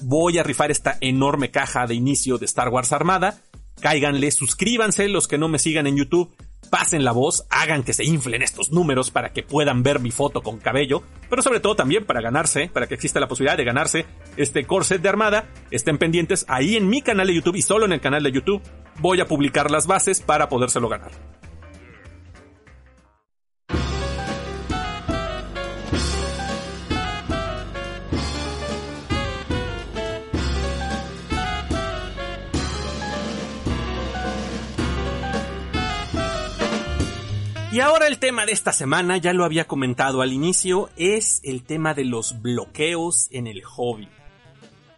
voy 0.00 0.38
a 0.38 0.42
rifar 0.42 0.70
esta 0.70 0.98
enorme 1.00 1.50
caja 1.50 1.86
de 1.86 1.94
inicio 1.94 2.38
de 2.38 2.46
Star 2.46 2.68
Wars 2.68 2.92
Armada. 2.92 3.40
Cáiganle, 3.80 4.30
suscríbanse 4.30 5.08
los 5.08 5.28
que 5.28 5.38
no 5.38 5.48
me 5.48 5.58
sigan 5.58 5.86
en 5.86 5.96
YouTube 5.96 6.34
pasen 6.72 7.04
la 7.04 7.12
voz, 7.12 7.44
hagan 7.50 7.82
que 7.82 7.92
se 7.92 8.04
inflen 8.04 8.42
estos 8.42 8.72
números 8.72 9.10
para 9.10 9.32
que 9.34 9.42
puedan 9.42 9.82
ver 9.82 10.00
mi 10.00 10.10
foto 10.10 10.42
con 10.42 10.58
cabello, 10.58 11.02
pero 11.28 11.42
sobre 11.42 11.60
todo 11.60 11.76
también 11.76 12.06
para 12.06 12.22
ganarse, 12.22 12.70
para 12.72 12.86
que 12.86 12.94
exista 12.94 13.20
la 13.20 13.28
posibilidad 13.28 13.56
de 13.56 13.64
ganarse 13.64 14.06
este 14.38 14.64
corset 14.64 15.02
de 15.02 15.08
armada, 15.08 15.50
estén 15.70 15.98
pendientes 15.98 16.46
ahí 16.48 16.76
en 16.76 16.88
mi 16.88 17.02
canal 17.02 17.26
de 17.26 17.34
YouTube 17.34 17.56
y 17.56 17.62
solo 17.62 17.84
en 17.84 17.92
el 17.92 18.00
canal 18.00 18.22
de 18.22 18.32
YouTube 18.32 18.62
voy 19.00 19.20
a 19.20 19.26
publicar 19.26 19.70
las 19.70 19.86
bases 19.86 20.20
para 20.20 20.48
podérselo 20.48 20.88
ganar. 20.88 21.10
Y 37.72 37.80
ahora 37.80 38.06
el 38.06 38.18
tema 38.18 38.44
de 38.44 38.52
esta 38.52 38.70
semana, 38.70 39.16
ya 39.16 39.32
lo 39.32 39.46
había 39.46 39.66
comentado 39.66 40.20
al 40.20 40.34
inicio, 40.34 40.90
es 40.96 41.40
el 41.42 41.62
tema 41.62 41.94
de 41.94 42.04
los 42.04 42.42
bloqueos 42.42 43.28
en 43.30 43.46
el 43.46 43.64
hobby. 43.64 44.10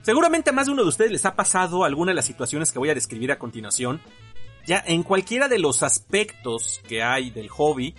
Seguramente 0.02 0.50
a 0.50 0.52
más 0.52 0.66
de 0.66 0.72
uno 0.72 0.82
de 0.82 0.88
ustedes 0.88 1.12
les 1.12 1.24
ha 1.24 1.36
pasado 1.36 1.84
alguna 1.84 2.10
de 2.10 2.16
las 2.16 2.24
situaciones 2.24 2.72
que 2.72 2.80
voy 2.80 2.90
a 2.90 2.94
describir 2.94 3.30
a 3.30 3.38
continuación, 3.38 4.00
ya 4.66 4.82
en 4.84 5.04
cualquiera 5.04 5.46
de 5.46 5.60
los 5.60 5.84
aspectos 5.84 6.80
que 6.88 7.00
hay 7.00 7.30
del 7.30 7.48
hobby, 7.48 7.94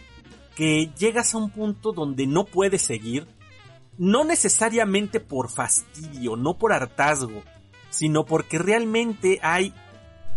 que 0.57 0.91
llegas 0.99 1.33
a 1.33 1.37
un 1.37 1.51
punto 1.51 1.93
donde 1.93 2.27
no 2.27 2.43
puedes 2.43 2.81
seguir, 2.81 3.27
no 3.97 4.25
necesariamente 4.25 5.21
por 5.21 5.49
fastidio, 5.49 6.35
no 6.35 6.57
por 6.57 6.73
hartazgo, 6.73 7.43
sino 7.91 8.25
porque 8.25 8.57
realmente 8.57 9.39
hay 9.41 9.73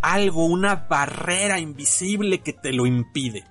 algo, 0.00 0.46
una 0.46 0.86
barrera 0.88 1.58
invisible 1.58 2.38
que 2.38 2.52
te 2.52 2.72
lo 2.72 2.86
impide. 2.86 3.44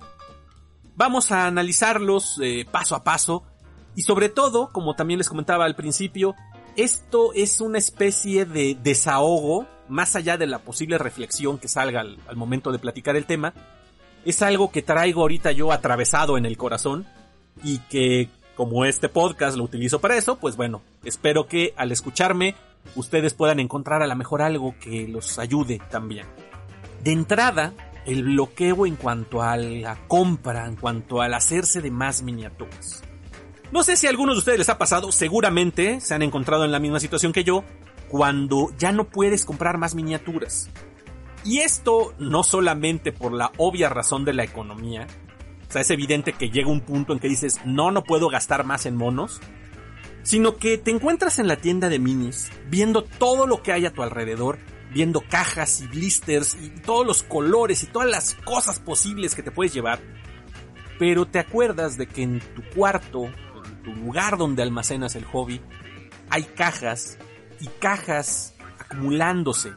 Vamos 0.98 1.30
a 1.30 1.46
analizarlos 1.46 2.40
eh, 2.42 2.66
paso 2.68 2.96
a 2.96 3.04
paso 3.04 3.44
y 3.94 4.02
sobre 4.02 4.28
todo, 4.28 4.72
como 4.72 4.96
también 4.96 5.18
les 5.18 5.28
comentaba 5.28 5.64
al 5.64 5.76
principio, 5.76 6.34
esto 6.74 7.32
es 7.34 7.60
una 7.60 7.78
especie 7.78 8.44
de 8.44 8.76
desahogo, 8.82 9.68
más 9.88 10.16
allá 10.16 10.36
de 10.36 10.48
la 10.48 10.58
posible 10.58 10.98
reflexión 10.98 11.58
que 11.58 11.68
salga 11.68 12.00
al, 12.00 12.18
momento 12.34 12.72
de 12.72 12.80
platicar 12.80 13.14
el 13.14 13.26
tema, 13.26 13.54
es 14.24 14.42
algo 14.42 14.72
que 14.72 14.82
traigo 14.82 15.20
ahorita 15.20 15.52
yo 15.52 15.70
atravesado 15.70 16.36
en 16.36 16.46
el 16.46 16.56
corazón 16.56 17.06
y 17.62 17.78
que 17.78 18.28
como 18.56 18.84
este 18.84 19.08
podcast 19.08 19.56
lo 19.56 19.62
utilizo 19.62 20.00
para 20.00 20.16
eso, 20.16 20.40
pues 20.40 20.56
bueno, 20.56 20.82
espero 21.04 21.46
que 21.46 21.74
al 21.76 21.92
escucharme 21.92 22.56
ustedes 22.96 23.34
puedan 23.34 23.60
encontrar 23.60 24.02
a 24.02 24.08
lo 24.08 24.16
mejor 24.16 24.42
algo 24.42 24.74
que 24.80 25.06
los 25.06 25.38
ayude 25.38 25.80
también. 25.92 26.26
De 27.04 27.12
entrada, 27.12 27.72
el 28.08 28.24
bloqueo 28.24 28.86
en 28.86 28.96
cuanto 28.96 29.42
a 29.42 29.56
la 29.56 29.96
compra, 30.08 30.66
en 30.66 30.76
cuanto 30.76 31.20
al 31.20 31.34
hacerse 31.34 31.82
de 31.82 31.90
más 31.90 32.22
miniaturas. 32.22 33.02
No 33.70 33.82
sé 33.82 33.96
si 33.96 34.06
a 34.06 34.10
algunos 34.10 34.34
de 34.34 34.38
ustedes 34.38 34.58
les 34.58 34.70
ha 34.70 34.78
pasado, 34.78 35.12
seguramente 35.12 36.00
se 36.00 36.14
han 36.14 36.22
encontrado 36.22 36.64
en 36.64 36.72
la 36.72 36.78
misma 36.78 37.00
situación 37.00 37.34
que 37.34 37.44
yo, 37.44 37.64
cuando 38.08 38.70
ya 38.78 38.92
no 38.92 39.04
puedes 39.04 39.44
comprar 39.44 39.76
más 39.76 39.94
miniaturas. 39.94 40.70
Y 41.44 41.58
esto 41.58 42.14
no 42.18 42.42
solamente 42.44 43.12
por 43.12 43.32
la 43.32 43.52
obvia 43.58 43.90
razón 43.90 44.24
de 44.24 44.32
la 44.32 44.44
economía, 44.44 45.06
o 45.68 45.72
sea, 45.72 45.82
es 45.82 45.90
evidente 45.90 46.32
que 46.32 46.48
llega 46.48 46.70
un 46.70 46.80
punto 46.80 47.12
en 47.12 47.18
que 47.18 47.28
dices, 47.28 47.60
no, 47.66 47.90
no 47.90 48.04
puedo 48.04 48.30
gastar 48.30 48.64
más 48.64 48.86
en 48.86 48.96
monos, 48.96 49.38
sino 50.22 50.56
que 50.56 50.78
te 50.78 50.90
encuentras 50.90 51.38
en 51.38 51.46
la 51.46 51.56
tienda 51.56 51.90
de 51.90 51.98
minis, 51.98 52.50
viendo 52.70 53.02
todo 53.02 53.46
lo 53.46 53.62
que 53.62 53.72
hay 53.72 53.84
a 53.84 53.92
tu 53.92 54.02
alrededor 54.02 54.58
viendo 54.92 55.22
cajas 55.28 55.80
y 55.80 55.86
blisters 55.86 56.56
y 56.60 56.70
todos 56.70 57.06
los 57.06 57.22
colores 57.22 57.82
y 57.82 57.86
todas 57.86 58.08
las 58.08 58.34
cosas 58.44 58.78
posibles 58.80 59.34
que 59.34 59.42
te 59.42 59.50
puedes 59.50 59.72
llevar. 59.72 60.00
Pero 60.98 61.26
te 61.26 61.38
acuerdas 61.38 61.96
de 61.96 62.06
que 62.06 62.22
en 62.22 62.40
tu 62.40 62.62
cuarto, 62.74 63.24
en 63.24 63.82
tu 63.82 63.94
lugar 63.94 64.36
donde 64.36 64.62
almacenas 64.62 65.14
el 65.14 65.24
hobby, 65.24 65.60
hay 66.30 66.44
cajas 66.44 67.18
y 67.60 67.66
cajas 67.66 68.54
acumulándose, 68.78 69.72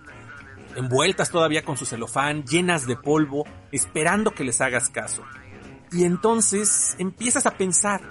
envueltas 0.76 1.30
todavía 1.30 1.64
con 1.64 1.78
su 1.78 1.86
celofán, 1.86 2.44
llenas 2.44 2.88
de 2.88 2.96
polvo, 2.96 3.46
esperando 3.72 4.32
que 4.32 4.44
les 4.44 4.62
hagas 4.62 4.90
caso. 4.90 5.24
Y 5.92 6.06
entonces 6.06 6.96
empiezas 7.00 7.46
a 7.46 7.58
pensar. 7.58 8.02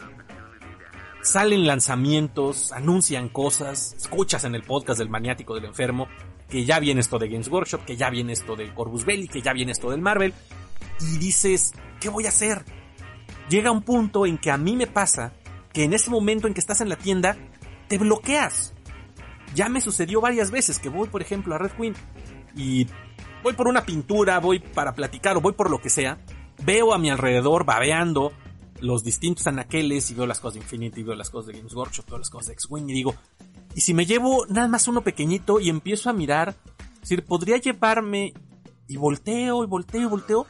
Salen 1.23 1.67
lanzamientos, 1.67 2.73
anuncian 2.73 3.29
cosas, 3.29 3.95
escuchas 3.95 4.45
en 4.45 4.55
el 4.55 4.63
podcast 4.63 4.99
del 4.99 5.11
maniático 5.11 5.55
del 5.55 5.67
enfermo, 5.67 6.09
que 6.51 6.65
ya 6.65 6.81
viene 6.81 7.01
esto 7.01 7.19
de 7.19 7.29
Games 7.29 7.49
Workshop, 7.49 7.85
que 7.85 7.97
ya 7.97 8.11
viene 8.11 8.33
esto 8.33 8.57
del 8.57 8.75
Corvus 8.75 9.05
Belli, 9.05 9.29
que 9.29 9.41
ya 9.41 9.53
viene 9.53 9.73
esto 9.73 9.91
del 9.91 10.03
Marvel, 10.03 10.35
y 11.01 11.19
dices, 11.19 11.73
¿qué 12.01 12.09
voy 12.09 12.27
a 12.27 12.31
hacer? 12.31 12.65
Llega 13.49 13.71
un 13.71 13.83
punto 13.83 14.27
en 14.27 14.37
que 14.37 14.51
a 14.51 14.57
mí 14.57 14.77
me 14.77 14.87
pasa 14.87 15.33
que 15.73 15.85
en 15.85 15.95
ese 15.95 16.11
momento 16.11 16.47
en 16.47 16.55
que 16.55 16.61
estás 16.61 16.81
en 16.81 16.89
la 16.89 16.97
tienda, 16.97 17.37
te 17.89 17.99
bloqueas. 17.99 18.75
Ya 19.55 19.69
me 19.69 19.81
sucedió 19.81 20.21
varias 20.21 20.51
veces 20.51 20.79
que 20.79 20.89
voy, 20.89 21.09
por 21.09 21.23
ejemplo, 21.23 21.55
a 21.55 21.59
Red 21.59 21.73
Queen 21.73 21.95
y 22.55 22.87
voy 23.43 23.55
por 23.55 23.69
una 23.69 23.85
pintura, 23.85 24.39
voy 24.39 24.59
para 24.59 24.95
platicar 24.95 25.37
o 25.37 25.41
voy 25.41 25.53
por 25.53 25.71
lo 25.71 25.81
que 25.81 25.91
sea, 25.91 26.19
veo 26.65 26.93
a 26.93 26.99
mi 26.99 27.11
alrededor 27.11 27.65
babeando 27.65 28.33
los 28.81 29.05
distintos 29.05 29.47
anaqueles 29.47 30.11
y 30.11 30.15
veo 30.15 30.27
las 30.27 30.41
cosas 30.41 30.55
de 30.55 30.61
Infinity, 30.61 31.03
veo 31.03 31.15
las 31.15 31.31
cosas 31.31 31.49
de 31.49 31.59
Games 31.59 31.75
Workshop, 31.75 32.07
veo 32.09 32.19
las 32.19 32.31
cosas 32.31 32.49
de 32.49 32.53
X-Wing 32.55 32.89
y 32.89 32.93
digo, 32.93 33.15
y 33.74 33.80
si 33.83 33.94
me 33.94 34.06
llevo 34.06 34.46
nada 34.48 34.68
más 34.68 34.88
uno 34.88 35.02
pequeñito 35.02 35.61
y 35.61 35.68
empiezo 35.68 36.11
a 36.11 36.12
mirar, 36.12 36.54
es 36.94 37.00
decir, 37.00 37.24
podría 37.24 37.56
llevarme 37.56 38.35
y 38.88 38.96
volteo 38.96 39.64
y 39.64 39.66
volteo 39.66 40.02
y 40.02 40.06
volteo 40.06 40.46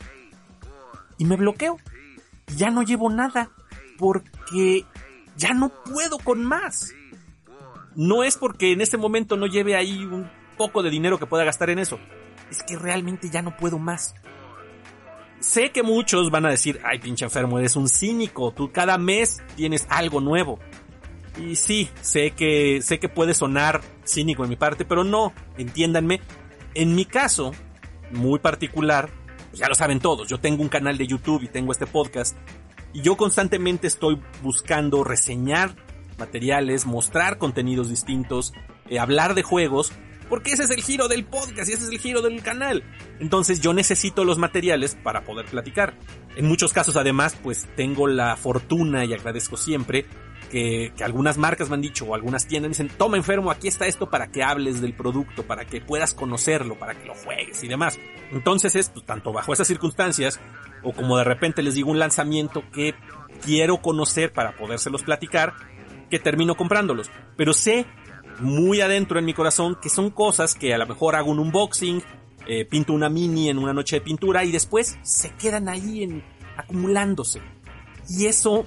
y 1.18 1.24
me 1.24 1.36
bloqueo. 1.36 1.76
Y 2.48 2.56
ya 2.56 2.70
no 2.70 2.82
llevo 2.82 3.10
nada 3.10 3.50
porque 3.98 4.84
ya 5.36 5.52
no 5.52 5.68
puedo 5.84 6.18
con 6.18 6.42
más. 6.42 6.92
No 7.94 8.24
es 8.24 8.36
porque 8.36 8.72
en 8.72 8.80
este 8.80 8.96
momento 8.96 9.36
no 9.36 9.46
lleve 9.46 9.76
ahí 9.76 10.04
un 10.04 10.30
poco 10.56 10.82
de 10.82 10.90
dinero 10.90 11.18
que 11.18 11.26
pueda 11.26 11.44
gastar 11.44 11.70
en 11.70 11.78
eso. 11.78 11.98
Es 12.50 12.62
que 12.62 12.76
realmente 12.76 13.28
ya 13.30 13.42
no 13.42 13.56
puedo 13.56 13.78
más. 13.78 14.14
Sé 15.40 15.72
que 15.72 15.82
muchos 15.82 16.30
van 16.30 16.46
a 16.46 16.50
decir, 16.50 16.80
ay 16.84 16.98
pinche 16.98 17.24
enfermo, 17.24 17.58
eres 17.58 17.76
un 17.76 17.88
cínico, 17.88 18.52
tú 18.52 18.72
cada 18.72 18.98
mes 18.98 19.42
tienes 19.56 19.86
algo 19.88 20.20
nuevo. 20.20 20.58
Y 21.40 21.56
sí, 21.56 21.88
sé 22.02 22.32
que, 22.32 22.82
sé 22.82 22.98
que 22.98 23.08
puede 23.08 23.34
sonar 23.34 23.80
cínico 24.04 24.44
en 24.44 24.50
mi 24.50 24.56
parte, 24.56 24.84
pero 24.84 25.04
no, 25.04 25.32
entiéndanme. 25.56 26.20
En 26.74 26.94
mi 26.94 27.04
caso, 27.04 27.52
muy 28.10 28.38
particular, 28.38 29.10
pues 29.48 29.60
ya 29.60 29.68
lo 29.68 29.74
saben 29.74 30.00
todos, 30.00 30.28
yo 30.28 30.38
tengo 30.38 30.62
un 30.62 30.68
canal 30.68 30.98
de 30.98 31.06
YouTube 31.06 31.42
y 31.42 31.48
tengo 31.48 31.72
este 31.72 31.86
podcast, 31.86 32.36
y 32.92 33.02
yo 33.02 33.16
constantemente 33.16 33.86
estoy 33.86 34.20
buscando 34.42 35.02
reseñar 35.02 35.74
materiales, 36.18 36.86
mostrar 36.86 37.38
contenidos 37.38 37.88
distintos, 37.88 38.52
eh, 38.88 38.98
hablar 38.98 39.34
de 39.34 39.42
juegos, 39.42 39.92
porque 40.28 40.52
ese 40.52 40.64
es 40.64 40.70
el 40.70 40.82
giro 40.82 41.08
del 41.08 41.24
podcast 41.24 41.68
y 41.70 41.72
ese 41.72 41.84
es 41.84 41.90
el 41.90 41.98
giro 41.98 42.22
del 42.22 42.42
canal. 42.42 42.84
Entonces 43.18 43.60
yo 43.60 43.72
necesito 43.72 44.24
los 44.24 44.38
materiales 44.38 44.96
para 45.02 45.24
poder 45.24 45.46
platicar. 45.46 45.94
En 46.36 46.46
muchos 46.46 46.72
casos 46.72 46.96
además 46.96 47.36
pues 47.42 47.66
tengo 47.74 48.06
la 48.06 48.36
fortuna 48.36 49.04
y 49.04 49.12
agradezco 49.12 49.56
siempre 49.56 50.06
que, 50.50 50.92
algunas 51.02 51.38
marcas 51.38 51.68
me 51.68 51.76
han 51.76 51.80
dicho 51.80 52.04
o 52.04 52.14
algunas 52.14 52.46
tiendas 52.46 52.70
dicen, 52.70 52.88
toma 52.88 53.16
enfermo, 53.16 53.50
aquí 53.50 53.68
está 53.68 53.86
esto 53.86 54.10
para 54.10 54.30
que 54.30 54.42
hables 54.42 54.80
del 54.80 54.92
producto, 54.92 55.44
para 55.44 55.64
que 55.64 55.80
puedas 55.80 56.12
conocerlo, 56.12 56.78
para 56.78 56.94
que 56.94 57.06
lo 57.06 57.14
juegues 57.14 57.62
y 57.62 57.68
demás. 57.68 57.98
Entonces 58.32 58.74
es 58.74 58.90
pues, 58.90 59.06
tanto 59.06 59.32
bajo 59.32 59.52
esas 59.52 59.66
circunstancias 59.66 60.40
o 60.82 60.92
como 60.92 61.16
de 61.16 61.24
repente 61.24 61.62
les 61.62 61.74
digo 61.74 61.90
un 61.90 61.98
lanzamiento 61.98 62.64
que 62.72 62.94
quiero 63.42 63.80
conocer 63.80 64.32
para 64.32 64.56
podérselos 64.56 65.02
platicar, 65.02 65.54
que 66.10 66.18
termino 66.18 66.56
comprándolos. 66.56 67.10
Pero 67.36 67.52
sé 67.52 67.86
muy 68.40 68.80
adentro 68.80 69.18
en 69.18 69.24
mi 69.24 69.34
corazón 69.34 69.76
que 69.80 69.88
son 69.88 70.10
cosas 70.10 70.54
que 70.54 70.74
a 70.74 70.78
lo 70.78 70.86
mejor 70.86 71.14
hago 71.14 71.30
un 71.30 71.38
unboxing, 71.38 72.02
eh, 72.46 72.64
pinto 72.64 72.92
una 72.92 73.08
mini 73.08 73.48
en 73.48 73.58
una 73.58 73.72
noche 73.72 73.96
de 73.96 74.00
pintura 74.00 74.44
y 74.44 74.50
después 74.50 74.98
se 75.02 75.30
quedan 75.34 75.68
ahí 75.68 76.02
en, 76.02 76.24
acumulándose. 76.56 77.40
Y 78.08 78.26
eso 78.26 78.66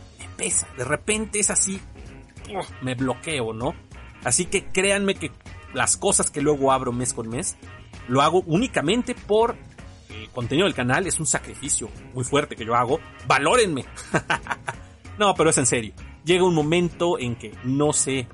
De 0.77 0.84
repente 0.84 1.39
es 1.39 1.49
así, 1.49 1.79
me 2.82 2.95
bloqueo, 2.95 3.53
¿no? 3.53 3.73
Así 4.23 4.45
que 4.45 4.65
créanme 4.65 5.15
que 5.15 5.32
las 5.73 5.97
cosas 5.97 6.29
que 6.29 6.41
luego 6.41 6.71
abro 6.71 6.91
mes 6.91 7.13
con 7.13 7.29
mes, 7.29 7.58
lo 8.08 8.21
hago 8.21 8.43
únicamente 8.45 9.15
por 9.15 9.56
el 10.10 10.29
contenido 10.29 10.65
del 10.65 10.75
canal. 10.75 11.08
Es 11.08 11.19
un 11.19 11.25
sacrificio 11.25 11.89
muy 12.13 12.23
fuerte 12.23 12.56
que 12.56 12.65
yo 12.65 12.75
hago. 12.75 12.99
Valórenme. 13.27 13.86
No, 15.15 15.36
pero 15.36 15.51
es 15.51 15.58
en 15.60 15.67
serio. 15.67 15.93
Llega 16.25 16.43
un 16.43 16.56
momento 16.56 17.19
en 17.19 17.36
que 17.36 17.56
no 17.63 17.93
sé 17.93 18.27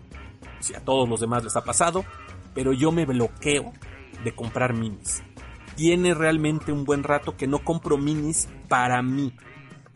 si 0.62 0.74
a 0.76 0.80
todos 0.80 1.10
los 1.10 1.20
demás 1.20 1.44
les 1.44 1.58
ha 1.58 1.64
pasado, 1.64 2.06
pero 2.54 2.72
yo 2.72 2.92
me 2.92 3.06
bloqueo 3.06 3.74
de 4.24 4.34
comprar 4.34 4.74
minis. 4.74 5.22
Tiene 5.76 6.14
realmente 6.14 6.72
un 6.72 6.86
buen 6.86 7.04
rato 7.04 7.36
que 7.36 7.48
no 7.48 7.60
compro 7.60 7.98
minis 7.98 8.48
para 8.68 9.02
mí, 9.02 9.34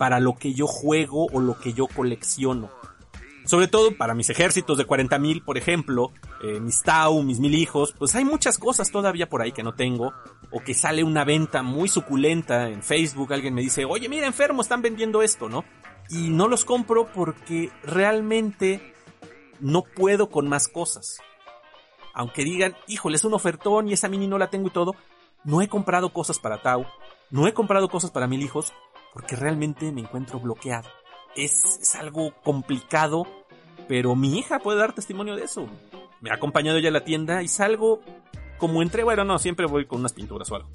para 0.04 0.20
lo 0.20 0.36
que 0.36 0.54
yo 0.54 0.68
juego 0.68 1.28
o 1.32 1.40
lo 1.40 1.58
que 1.58 1.72
yo 1.72 1.88
colecciono. 1.88 2.70
Sobre 3.46 3.70
todo 3.70 3.96
para 3.96 4.14
mis 4.14 4.30
ejércitos 4.30 4.78
de 4.78 4.86
40.000, 4.86 5.46
por 5.46 5.58
ejemplo, 5.58 6.12
eh, 6.44 6.60
mis 6.60 6.82
Tau, 6.82 7.24
mis 7.24 7.40
mil 7.40 7.56
hijos, 7.56 7.96
pues 7.98 8.14
hay 8.14 8.26
muchas 8.26 8.58
cosas 8.58 8.92
todavía 8.92 9.30
por 9.30 9.42
ahí 9.42 9.54
que 9.54 9.64
no 9.64 9.76
tengo, 9.76 10.12
o 10.52 10.60
que 10.60 10.74
sale 10.74 11.06
una 11.06 11.24
venta 11.24 11.64
muy 11.64 11.88
suculenta 11.88 12.68
en 12.68 12.84
Facebook, 12.84 13.32
alguien 13.32 13.54
me 13.54 13.62
dice, 13.62 13.86
oye 13.86 14.10
mira 14.10 14.28
enfermo, 14.28 14.62
están 14.62 14.82
vendiendo 14.82 15.22
esto, 15.22 15.48
¿no? 15.48 15.64
Y 16.10 16.32
no 16.32 16.50
los 16.50 16.66
compro 16.66 17.08
porque 17.14 17.72
realmente 17.84 18.94
no 19.62 19.84
puedo 19.84 20.30
con 20.30 20.50
más 20.50 20.68
cosas. 20.68 21.22
Aunque 22.14 22.44
digan, 22.44 22.76
híjole, 22.90 23.16
es 23.16 23.24
un 23.24 23.36
ofertón 23.36 23.88
y 23.88 23.94
esa 23.94 24.10
mini 24.10 24.28
no 24.28 24.38
la 24.38 24.50
tengo 24.50 24.68
y 24.68 24.72
todo, 24.72 24.98
no 25.46 25.62
he 25.62 25.70
comprado 25.70 26.12
cosas 26.12 26.40
para 26.40 26.62
Tau, 26.62 26.86
no 27.32 27.48
he 27.48 27.54
comprado 27.54 27.88
cosas 27.88 28.12
para 28.12 28.28
mil 28.28 28.42
hijos, 28.42 28.74
porque 29.14 29.36
realmente 29.36 29.92
me 29.92 30.02
encuentro 30.02 30.40
bloqueado 30.40 30.90
es, 31.36 31.96
algo 31.96 32.34
complicado, 32.44 33.26
pero 33.88 34.16
mi 34.16 34.38
hija 34.38 34.60
puede 34.60 34.80
dar 34.80 34.94
testimonio 34.94 35.36
de 35.36 35.44
eso. 35.44 35.68
Me 36.22 36.30
ha 36.30 36.36
acompañado 36.36 36.78
ella 36.78 36.90
a 36.90 36.94
la 36.94 37.04
tienda 37.04 37.44
y 37.44 37.48
salgo 37.48 38.02
como 38.58 38.82
entré, 38.82 39.04
bueno, 39.04 39.26
no, 39.26 39.40
siempre 39.40 39.66
voy 39.66 39.86
con 39.86 40.00
unas 40.00 40.14
pinturas 40.14 40.50
o 40.52 40.56
algo. 40.56 40.70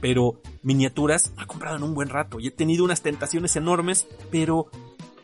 Pero 0.00 0.40
miniaturas 0.62 1.32
me 1.36 1.42
ha 1.42 1.46
comprado 1.46 1.76
en 1.76 1.82
un 1.82 1.94
buen 1.94 2.08
rato 2.08 2.38
y 2.38 2.48
he 2.48 2.50
tenido 2.50 2.84
unas 2.84 3.02
tentaciones 3.02 3.56
enormes, 3.56 4.06
pero 4.30 4.66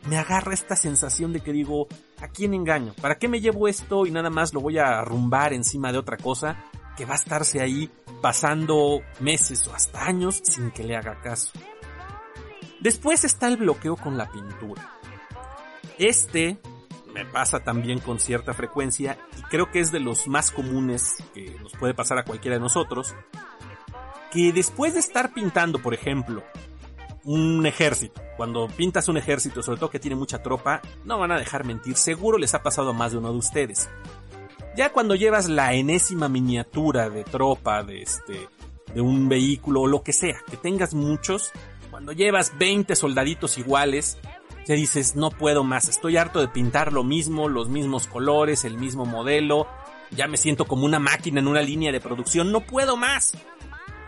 me 0.09 0.17
agarra 0.17 0.53
esta 0.53 0.75
sensación 0.75 1.31
de 1.31 1.39
que 1.39 1.53
digo, 1.53 1.87
¿a 2.19 2.27
quién 2.27 2.53
engaño? 2.53 2.93
¿Para 3.01 3.17
qué 3.17 3.27
me 3.27 3.39
llevo 3.39 3.67
esto 3.67 4.05
y 4.05 4.11
nada 4.11 4.29
más 4.29 4.53
lo 4.53 4.59
voy 4.59 4.79
a 4.79 4.99
arrumbar 4.99 5.53
encima 5.53 5.91
de 5.91 5.99
otra 5.99 6.17
cosa 6.17 6.65
que 6.97 7.05
va 7.05 7.13
a 7.13 7.17
estarse 7.17 7.61
ahí 7.61 7.89
pasando 8.21 9.01
meses 9.19 9.65
o 9.67 9.73
hasta 9.73 10.05
años 10.05 10.41
sin 10.43 10.71
que 10.71 10.83
le 10.83 10.97
haga 10.97 11.21
caso? 11.21 11.51
Después 12.83 13.23
está 13.23 13.47
el 13.47 13.55
bloqueo 13.55 13.95
con 13.95 14.17
la 14.17 14.29
pintura. 14.29 14.99
Este 15.97 16.57
me 17.13 17.23
pasa 17.25 17.61
también 17.61 17.99
con 17.99 18.19
cierta 18.19 18.53
frecuencia 18.53 19.17
y 19.39 19.41
creo 19.43 19.71
que 19.71 19.79
es 19.79 19.89
de 19.93 20.01
los 20.01 20.27
más 20.27 20.51
comunes 20.51 21.15
que 21.33 21.55
nos 21.61 21.71
puede 21.77 21.93
pasar 21.93 22.17
a 22.17 22.25
cualquiera 22.25 22.57
de 22.57 22.59
nosotros, 22.59 23.15
que 24.33 24.51
después 24.51 24.95
de 24.95 24.99
estar 24.99 25.33
pintando, 25.33 25.79
por 25.79 25.93
ejemplo, 25.93 26.43
un 27.23 27.65
ejército, 27.65 28.21
cuando 28.35 28.67
pintas 28.67 29.07
un 29.07 29.15
ejército, 29.15 29.63
sobre 29.63 29.79
todo 29.79 29.89
que 29.89 29.99
tiene 29.99 30.17
mucha 30.17 30.43
tropa, 30.43 30.81
no 31.05 31.17
van 31.17 31.31
a 31.31 31.39
dejar 31.39 31.63
mentir, 31.63 31.95
seguro 31.95 32.37
les 32.37 32.53
ha 32.53 32.63
pasado 32.63 32.89
a 32.89 32.93
más 32.93 33.13
de 33.13 33.19
uno 33.19 33.31
de 33.31 33.37
ustedes. 33.37 33.89
Ya 34.75 34.91
cuando 34.91 35.15
llevas 35.15 35.47
la 35.47 35.73
enésima 35.73 36.27
miniatura 36.27 37.09
de 37.09 37.23
tropa, 37.23 37.81
de 37.81 38.01
este, 38.01 38.49
de 38.93 38.99
un 38.99 39.29
vehículo 39.29 39.83
o 39.83 39.87
lo 39.87 40.03
que 40.03 40.11
sea, 40.11 40.41
que 40.49 40.57
tengas 40.57 40.93
muchos, 40.93 41.53
cuando 41.93 42.11
llevas 42.11 42.57
20 42.57 42.95
soldaditos 42.95 43.59
iguales, 43.59 44.17
ya 44.65 44.73
dices, 44.73 45.15
no 45.15 45.29
puedo 45.29 45.63
más, 45.63 45.89
estoy 45.89 46.17
harto 46.17 46.39
de 46.39 46.47
pintar 46.47 46.91
lo 46.91 47.03
mismo, 47.03 47.47
los 47.47 47.69
mismos 47.69 48.07
colores, 48.07 48.65
el 48.65 48.79
mismo 48.79 49.05
modelo, 49.05 49.67
ya 50.09 50.27
me 50.27 50.37
siento 50.37 50.65
como 50.65 50.85
una 50.85 50.97
máquina 50.97 51.39
en 51.39 51.47
una 51.47 51.61
línea 51.61 51.91
de 51.91 52.01
producción, 52.01 52.51
no 52.51 52.61
puedo 52.61 52.97
más. 52.97 53.33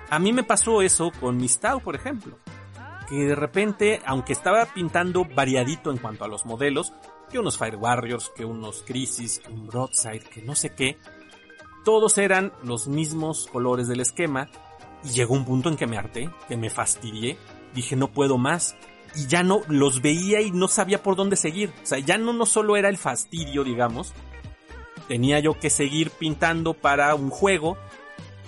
A 0.10 0.18
mí 0.18 0.34
me 0.34 0.42
pasó 0.44 0.82
eso 0.82 1.12
con 1.20 1.38
mis 1.38 1.60
Tau, 1.60 1.80
por 1.80 1.96
ejemplo, 1.96 2.40
que 3.08 3.18
de 3.18 3.36
repente, 3.36 4.02
aunque 4.08 4.34
estaba 4.34 4.66
pintando 4.66 5.24
variadito 5.24 5.92
en 5.92 5.98
cuanto 5.98 6.26
a 6.26 6.28
los 6.28 6.44
modelos, 6.44 6.92
que 7.30 7.38
unos 7.38 7.56
Fire 7.56 7.76
Warriors, 7.76 8.32
que 8.36 8.46
unos 8.46 8.82
Crisis, 8.82 9.38
que 9.46 9.52
un 9.52 9.68
Broadside, 9.68 10.24
que 10.24 10.42
no 10.42 10.56
sé 10.56 10.74
qué, 10.74 10.98
todos 11.84 12.18
eran 12.18 12.52
los 12.64 12.88
mismos 12.88 13.46
colores 13.46 13.88
del 13.88 14.00
esquema, 14.00 14.50
y 15.04 15.10
llegó 15.10 15.36
un 15.36 15.46
punto 15.46 15.70
en 15.70 15.76
que 15.76 15.86
me 15.86 16.00
harté, 16.00 16.32
que 16.48 16.58
me 16.58 16.72
fastidié, 16.72 17.38
dije 17.76 17.96
no 17.96 18.08
puedo 18.08 18.40
más. 18.40 18.76
Y 19.16 19.28
ya 19.28 19.44
no 19.44 19.62
los 19.68 20.02
veía 20.02 20.42
y 20.42 20.52
no 20.52 20.68
sabía 20.68 21.04
por 21.04 21.16
dónde 21.16 21.36
seguir. 21.36 21.72
O 21.84 21.86
sea, 21.86 22.00
ya 22.00 22.18
no, 22.18 22.34
no 22.34 22.46
solo 22.46 22.76
era 22.76 22.90
el 22.90 22.98
fastidio, 22.98 23.64
digamos. 23.64 24.14
Tenía 25.08 25.40
yo 25.40 25.58
que 25.58 25.70
seguir 25.70 26.10
pintando 26.10 26.74
para 26.74 27.14
un 27.16 27.30
juego. 27.30 27.78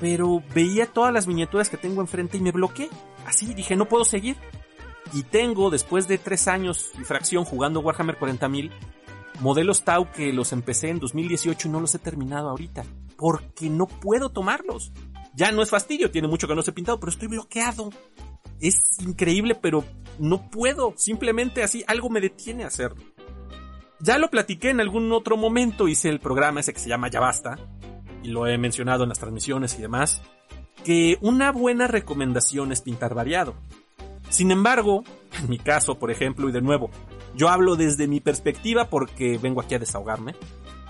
Pero 0.01 0.43
veía 0.53 0.85
todas 0.85 1.13
las 1.13 1.25
miniaturas 1.25 1.69
que 1.69 1.77
tengo 1.77 2.01
enfrente 2.01 2.37
y 2.37 2.41
me 2.41 2.51
bloqueé. 2.51 2.89
Así 3.25 3.53
dije, 3.53 3.75
no 3.75 3.87
puedo 3.87 4.03
seguir. 4.03 4.35
Y 5.13 5.23
tengo, 5.23 5.69
después 5.69 6.07
de 6.07 6.17
tres 6.17 6.47
años 6.47 6.91
y 6.99 7.03
fracción 7.03 7.45
jugando 7.45 7.79
Warhammer 7.79 8.19
40.000, 8.19 8.71
modelos 9.39 9.83
Tau 9.83 10.11
que 10.11 10.33
los 10.33 10.51
empecé 10.51 10.89
en 10.89 10.99
2018 10.99 11.67
y 11.67 11.71
no 11.71 11.79
los 11.79 11.95
he 11.95 11.99
terminado 11.99 12.49
ahorita. 12.49 12.83
Porque 13.15 13.69
no 13.69 13.87
puedo 13.87 14.29
tomarlos. 14.29 14.91
Ya 15.33 15.51
no 15.51 15.61
es 15.61 15.69
fastidio, 15.69 16.11
tiene 16.11 16.27
mucho 16.27 16.47
que 16.47 16.55
no 16.55 16.61
se 16.61 16.71
he 16.71 16.73
pintado, 16.73 16.99
pero 16.99 17.11
estoy 17.11 17.27
bloqueado 17.27 17.91
es 18.61 18.99
increíble, 19.01 19.55
pero 19.55 19.83
no 20.19 20.49
puedo. 20.49 20.93
Simplemente 20.97 21.63
así, 21.63 21.83
algo 21.87 22.09
me 22.09 22.21
detiene 22.21 22.63
a 22.63 22.67
hacerlo. 22.67 23.03
Ya 23.99 24.17
lo 24.17 24.29
platiqué 24.29 24.69
en 24.69 24.79
algún 24.79 25.11
otro 25.11 25.37
momento, 25.37 25.87
hice 25.87 26.09
el 26.09 26.19
programa 26.19 26.59
ese 26.59 26.73
que 26.73 26.79
se 26.79 26.89
llama 26.89 27.09
Ya 27.09 27.19
Basta, 27.19 27.57
y 28.23 28.29
lo 28.29 28.45
he 28.45 28.57
mencionado 28.57 29.03
en 29.03 29.09
las 29.09 29.19
transmisiones 29.19 29.77
y 29.77 29.81
demás, 29.81 30.21
que 30.83 31.17
una 31.21 31.51
buena 31.51 31.87
recomendación 31.87 32.71
es 32.71 32.81
pintar 32.81 33.15
variado. 33.15 33.55
Sin 34.29 34.51
embargo, 34.51 35.03
en 35.41 35.49
mi 35.49 35.57
caso, 35.57 35.97
por 35.97 36.11
ejemplo, 36.11 36.47
y 36.47 36.51
de 36.51 36.61
nuevo, 36.61 36.91
yo 37.35 37.49
hablo 37.49 37.75
desde 37.75 38.07
mi 38.07 38.19
perspectiva 38.19 38.89
porque 38.89 39.39
vengo 39.39 39.61
aquí 39.61 39.73
a 39.73 39.79
desahogarme, 39.79 40.35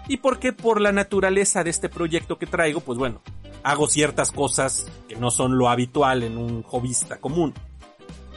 y 0.09 0.17
porque 0.17 0.51
por 0.51 0.81
la 0.81 0.91
naturaleza 0.91 1.63
de 1.63 1.69
este 1.69 1.89
proyecto 1.89 2.37
que 2.37 2.45
traigo, 2.45 2.81
pues 2.81 2.97
bueno, 2.97 3.21
hago 3.67 3.87
ciertas 3.87 4.31
cosas 4.31 4.89
que 5.09 5.17
no 5.17 5.29
son 5.29 5.57
lo 5.57 5.67
habitual 5.67 6.23
en 6.23 6.37
un 6.37 6.63
hobbyista 6.63 7.19
común. 7.19 7.53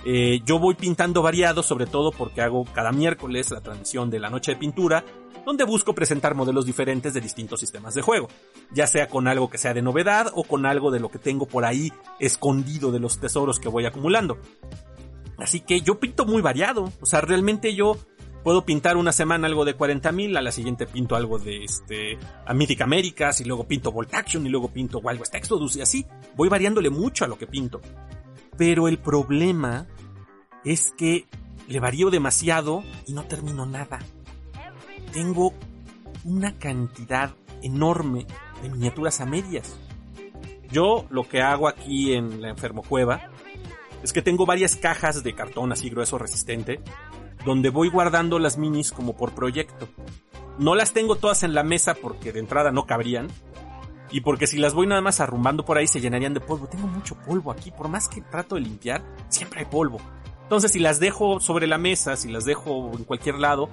Eh, 0.04 0.40
yo 0.44 0.58
voy 0.58 0.74
pintando 0.74 1.22
variado, 1.22 1.62
sobre 1.62 1.86
todo 1.86 2.10
porque 2.10 2.42
hago 2.42 2.64
cada 2.64 2.90
miércoles 2.90 3.52
la 3.52 3.60
transmisión 3.60 4.10
de 4.10 4.18
la 4.18 4.28
noche 4.28 4.52
de 4.52 4.58
pintura, 4.58 5.04
donde 5.46 5.62
busco 5.62 5.94
presentar 5.94 6.34
modelos 6.34 6.66
diferentes 6.66 7.14
de 7.14 7.20
distintos 7.20 7.60
sistemas 7.60 7.94
de 7.94 8.02
juego, 8.02 8.26
ya 8.72 8.88
sea 8.88 9.06
con 9.06 9.28
algo 9.28 9.48
que 9.48 9.58
sea 9.58 9.72
de 9.72 9.82
novedad 9.82 10.32
o 10.34 10.42
con 10.42 10.66
algo 10.66 10.90
de 10.90 10.98
lo 10.98 11.10
que 11.10 11.20
tengo 11.20 11.46
por 11.46 11.64
ahí 11.64 11.92
escondido 12.18 12.90
de 12.90 12.98
los 12.98 13.20
tesoros 13.20 13.60
que 13.60 13.68
voy 13.68 13.86
acumulando. 13.86 14.36
Así 15.38 15.60
que 15.60 15.80
yo 15.80 16.00
pinto 16.00 16.26
muy 16.26 16.42
variado, 16.42 16.90
o 17.00 17.06
sea, 17.06 17.20
realmente 17.20 17.76
yo 17.76 17.96
puedo 18.42 18.64
pintar 18.64 18.96
una 18.96 19.12
semana 19.12 19.46
algo 19.46 19.64
de 19.64 19.76
40.000, 19.76 20.36
a 20.36 20.42
la 20.42 20.52
siguiente 20.52 20.86
pinto 20.86 21.16
algo 21.16 21.38
de 21.38 21.64
este, 21.64 22.18
a 22.46 22.54
Mythic 22.54 22.80
Américas, 22.82 23.40
y 23.40 23.44
luego 23.44 23.64
pinto 23.64 23.92
Volt 23.92 24.14
Action, 24.14 24.46
y 24.46 24.48
luego 24.48 24.68
pinto 24.68 24.98
Wild 24.98 25.20
West 25.20 25.34
Exodus, 25.34 25.76
y 25.76 25.82
así. 25.82 26.06
Voy 26.36 26.48
variándole 26.48 26.90
mucho 26.90 27.24
a 27.24 27.28
lo 27.28 27.38
que 27.38 27.46
pinto. 27.46 27.80
Pero 28.56 28.88
el 28.88 28.98
problema 28.98 29.86
es 30.64 30.92
que 30.96 31.26
le 31.68 31.80
varío 31.80 32.10
demasiado 32.10 32.82
y 33.06 33.12
no 33.12 33.24
termino 33.24 33.66
nada. 33.66 33.98
Tengo 35.12 35.54
una 36.24 36.58
cantidad 36.58 37.34
enorme 37.62 38.26
de 38.62 38.68
miniaturas 38.68 39.20
a 39.20 39.26
medias. 39.26 39.78
Yo 40.70 41.06
lo 41.10 41.28
que 41.28 41.42
hago 41.42 41.68
aquí 41.68 42.12
en 42.12 42.42
la 42.42 42.50
enfermo 42.50 42.82
cueva 42.82 43.30
es 44.02 44.12
que 44.12 44.22
tengo 44.22 44.46
varias 44.46 44.76
cajas 44.76 45.22
de 45.22 45.34
cartón 45.34 45.72
así 45.72 45.90
grueso 45.90 46.18
resistente 46.18 46.80
donde 47.44 47.70
voy 47.70 47.88
guardando 47.88 48.38
las 48.38 48.58
minis 48.58 48.92
como 48.92 49.16
por 49.16 49.32
proyecto. 49.32 49.88
No 50.58 50.74
las 50.74 50.92
tengo 50.92 51.16
todas 51.16 51.42
en 51.42 51.54
la 51.54 51.62
mesa 51.62 51.94
porque 51.94 52.32
de 52.32 52.40
entrada 52.40 52.70
no 52.70 52.86
cabrían. 52.86 53.28
Y 54.10 54.22
porque 54.22 54.46
si 54.46 54.58
las 54.58 54.74
voy 54.74 54.86
nada 54.86 55.00
más 55.00 55.20
arrumbando 55.20 55.64
por 55.64 55.78
ahí 55.78 55.86
se 55.86 56.00
llenarían 56.00 56.34
de 56.34 56.40
polvo. 56.40 56.66
Tengo 56.66 56.86
mucho 56.86 57.14
polvo 57.14 57.52
aquí, 57.52 57.70
por 57.70 57.88
más 57.88 58.08
que 58.08 58.20
trato 58.22 58.56
de 58.56 58.62
limpiar, 58.62 59.04
siempre 59.28 59.60
hay 59.60 59.66
polvo. 59.66 59.98
Entonces 60.50 60.72
si 60.72 60.80
las 60.80 60.98
dejo 60.98 61.38
sobre 61.38 61.68
la 61.68 61.78
mesa, 61.78 62.16
si 62.16 62.28
las 62.28 62.44
dejo 62.44 62.90
en 62.98 63.04
cualquier 63.04 63.36
lado, 63.36 63.68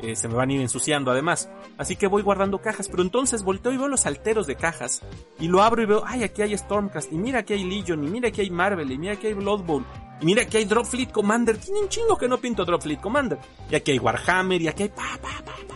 eh, 0.00 0.16
se 0.16 0.26
me 0.26 0.34
van 0.34 0.50
a 0.50 0.54
ir 0.54 0.60
ensuciando 0.60 1.12
además. 1.12 1.48
Así 1.78 1.94
que 1.94 2.08
voy 2.08 2.22
guardando 2.22 2.60
cajas, 2.60 2.88
pero 2.88 3.04
entonces 3.04 3.44
volteo 3.44 3.72
y 3.72 3.76
veo 3.76 3.86
los 3.86 4.06
alteros 4.06 4.48
de 4.48 4.56
cajas 4.56 5.02
y 5.38 5.46
lo 5.46 5.62
abro 5.62 5.84
y 5.84 5.86
veo, 5.86 6.02
ay, 6.04 6.24
aquí 6.24 6.42
hay 6.42 6.58
Stormcast, 6.58 7.12
y 7.12 7.14
mira 7.14 7.38
aquí 7.38 7.52
hay 7.52 7.62
Legion, 7.62 8.02
y 8.02 8.08
mira 8.10 8.30
aquí 8.30 8.40
hay 8.40 8.50
Marvel, 8.50 8.90
y 8.90 8.98
mira 8.98 9.12
aquí 9.12 9.28
hay 9.28 9.34
Blood 9.34 9.60
Bowl, 9.60 9.84
y 10.20 10.26
mira 10.26 10.42
aquí 10.42 10.56
hay 10.56 10.64
Drop 10.64 10.84
Fleet 10.84 11.12
Commander, 11.12 11.58
tiene 11.58 11.88
chingo 11.88 12.18
que 12.18 12.26
no 12.26 12.38
pinto 12.38 12.64
Drop 12.64 12.82
Fleet 12.82 13.00
Commander, 13.00 13.38
y 13.70 13.76
aquí 13.76 13.92
hay 13.92 14.00
Warhammer, 14.00 14.60
y 14.60 14.66
aquí 14.66 14.82
hay 14.82 14.88
pa, 14.88 15.20
pa, 15.22 15.44
pa, 15.44 15.52
pa. 15.68 15.74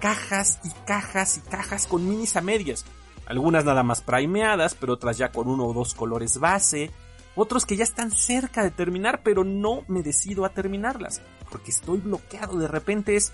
Cajas 0.00 0.60
y 0.64 0.70
cajas 0.86 1.36
y 1.36 1.40
cajas 1.50 1.86
con 1.86 2.08
minis 2.08 2.36
a 2.36 2.40
medias. 2.40 2.86
Algunas 3.26 3.66
nada 3.66 3.82
más 3.82 4.00
primeadas, 4.00 4.74
pero 4.74 4.94
otras 4.94 5.18
ya 5.18 5.30
con 5.30 5.46
uno 5.46 5.66
o 5.66 5.74
dos 5.74 5.92
colores 5.92 6.38
base 6.38 6.90
otros 7.36 7.66
que 7.66 7.76
ya 7.76 7.84
están 7.84 8.10
cerca 8.10 8.62
de 8.62 8.70
terminar, 8.70 9.22
pero 9.22 9.44
no 9.44 9.84
me 9.88 10.02
decido 10.02 10.44
a 10.44 10.50
terminarlas, 10.50 11.22
porque 11.50 11.70
estoy 11.70 11.98
bloqueado, 11.98 12.58
de 12.58 12.68
repente 12.68 13.16
es, 13.16 13.32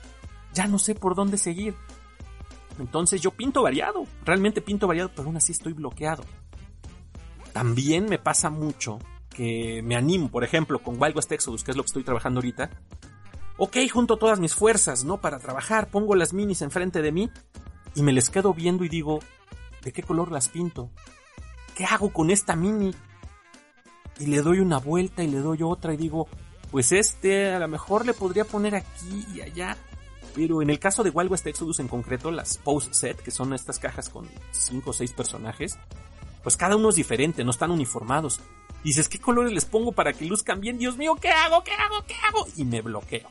ya 0.52 0.66
no 0.66 0.78
sé 0.78 0.94
por 0.94 1.14
dónde 1.14 1.38
seguir. 1.38 1.74
Entonces 2.78 3.20
yo 3.20 3.30
pinto 3.30 3.62
variado, 3.62 4.06
realmente 4.24 4.62
pinto 4.62 4.86
variado, 4.86 5.10
pero 5.14 5.28
aún 5.28 5.36
así 5.36 5.52
estoy 5.52 5.72
bloqueado. 5.72 6.24
También 7.52 8.06
me 8.06 8.18
pasa 8.18 8.48
mucho 8.48 8.98
que 9.28 9.82
me 9.82 9.96
animo, 9.96 10.30
por 10.30 10.44
ejemplo, 10.44 10.80
con 10.80 11.00
Wild 11.00 11.16
West 11.16 11.32
Exodus, 11.32 11.64
que 11.64 11.72
es 11.72 11.76
lo 11.76 11.82
que 11.82 11.88
estoy 11.88 12.04
trabajando 12.04 12.38
ahorita, 12.38 12.70
Ok, 13.62 13.76
junto 13.92 14.16
todas 14.16 14.40
mis 14.40 14.54
fuerzas, 14.54 15.04
¿no? 15.04 15.20
Para 15.20 15.38
trabajar, 15.38 15.90
pongo 15.90 16.14
las 16.14 16.32
minis 16.32 16.62
enfrente 16.62 17.02
de 17.02 17.12
mí 17.12 17.30
y 17.94 18.00
me 18.00 18.14
les 18.14 18.30
quedo 18.30 18.54
viendo 18.54 18.84
y 18.84 18.88
digo, 18.88 19.18
¿de 19.82 19.92
qué 19.92 20.02
color 20.02 20.32
las 20.32 20.48
pinto? 20.48 20.90
¿Qué 21.74 21.84
hago 21.84 22.10
con 22.10 22.30
esta 22.30 22.56
mini? 22.56 22.94
Y 24.20 24.26
le 24.26 24.42
doy 24.42 24.60
una 24.60 24.78
vuelta 24.78 25.24
y 25.24 25.28
le 25.28 25.38
doy 25.38 25.62
otra 25.62 25.94
y 25.94 25.96
digo, 25.96 26.28
pues 26.70 26.92
este 26.92 27.52
a 27.52 27.58
lo 27.58 27.68
mejor 27.68 28.06
le 28.06 28.14
podría 28.14 28.44
poner 28.44 28.74
aquí 28.76 29.26
y 29.34 29.40
allá. 29.40 29.76
Pero 30.34 30.62
en 30.62 30.70
el 30.70 30.78
caso 30.78 31.02
de 31.02 31.10
Wild 31.10 31.32
West 31.32 31.46
Exodus 31.46 31.80
en 31.80 31.88
concreto, 31.88 32.30
las 32.30 32.58
post 32.58 32.92
set, 32.92 33.20
que 33.20 33.30
son 33.30 33.52
estas 33.52 33.78
cajas 33.78 34.08
con 34.08 34.28
5 34.52 34.90
o 34.90 34.92
6 34.92 35.12
personajes, 35.12 35.78
pues 36.42 36.56
cada 36.56 36.76
uno 36.76 36.90
es 36.90 36.96
diferente, 36.96 37.44
no 37.44 37.50
están 37.50 37.70
uniformados. 37.70 38.40
dices, 38.84 39.08
¿qué 39.08 39.18
colores 39.18 39.52
les 39.52 39.64
pongo 39.64 39.92
para 39.92 40.12
que 40.12 40.26
luzcan 40.26 40.60
bien? 40.60 40.78
Dios 40.78 40.96
mío, 40.96 41.16
¿qué 41.20 41.30
hago? 41.30 41.64
¿Qué 41.64 41.72
hago? 41.72 42.04
¿Qué 42.06 42.14
hago? 42.28 42.46
Y 42.56 42.64
me 42.64 42.82
bloqueo. 42.82 43.28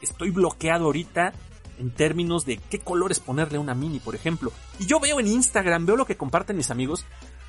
Estoy 0.00 0.30
bloqueado 0.30 0.84
ahorita 0.84 1.32
en 1.78 1.90
términos 1.90 2.46
de 2.46 2.58
qué 2.58 2.78
colores 2.78 3.20
ponerle 3.20 3.58
a 3.58 3.60
una 3.60 3.74
mini, 3.74 3.98
por 3.98 4.14
ejemplo. 4.14 4.52
Y 4.78 4.86
yo 4.86 5.00
veo 5.00 5.18
en 5.18 5.26
Instagram, 5.26 5.86
veo 5.86 5.96
lo 5.96 6.06
que 6.06 6.16
comparten 6.16 6.56
mis 6.56 6.70
amigos 6.70 7.04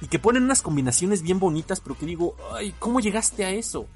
y 0.06 0.08
que 0.08 0.20
ponen 0.20 0.44
unas 0.44 0.62
combinaciones 0.62 1.24
bien 1.24 1.40
bonitas, 1.40 1.82
pero 1.82 1.98
que 1.98 2.06
digo, 2.06 2.36
ay, 2.52 2.76
¿cómo 2.78 3.00
llegaste 3.00 3.44
a 3.44 3.50
eso? 3.50 3.88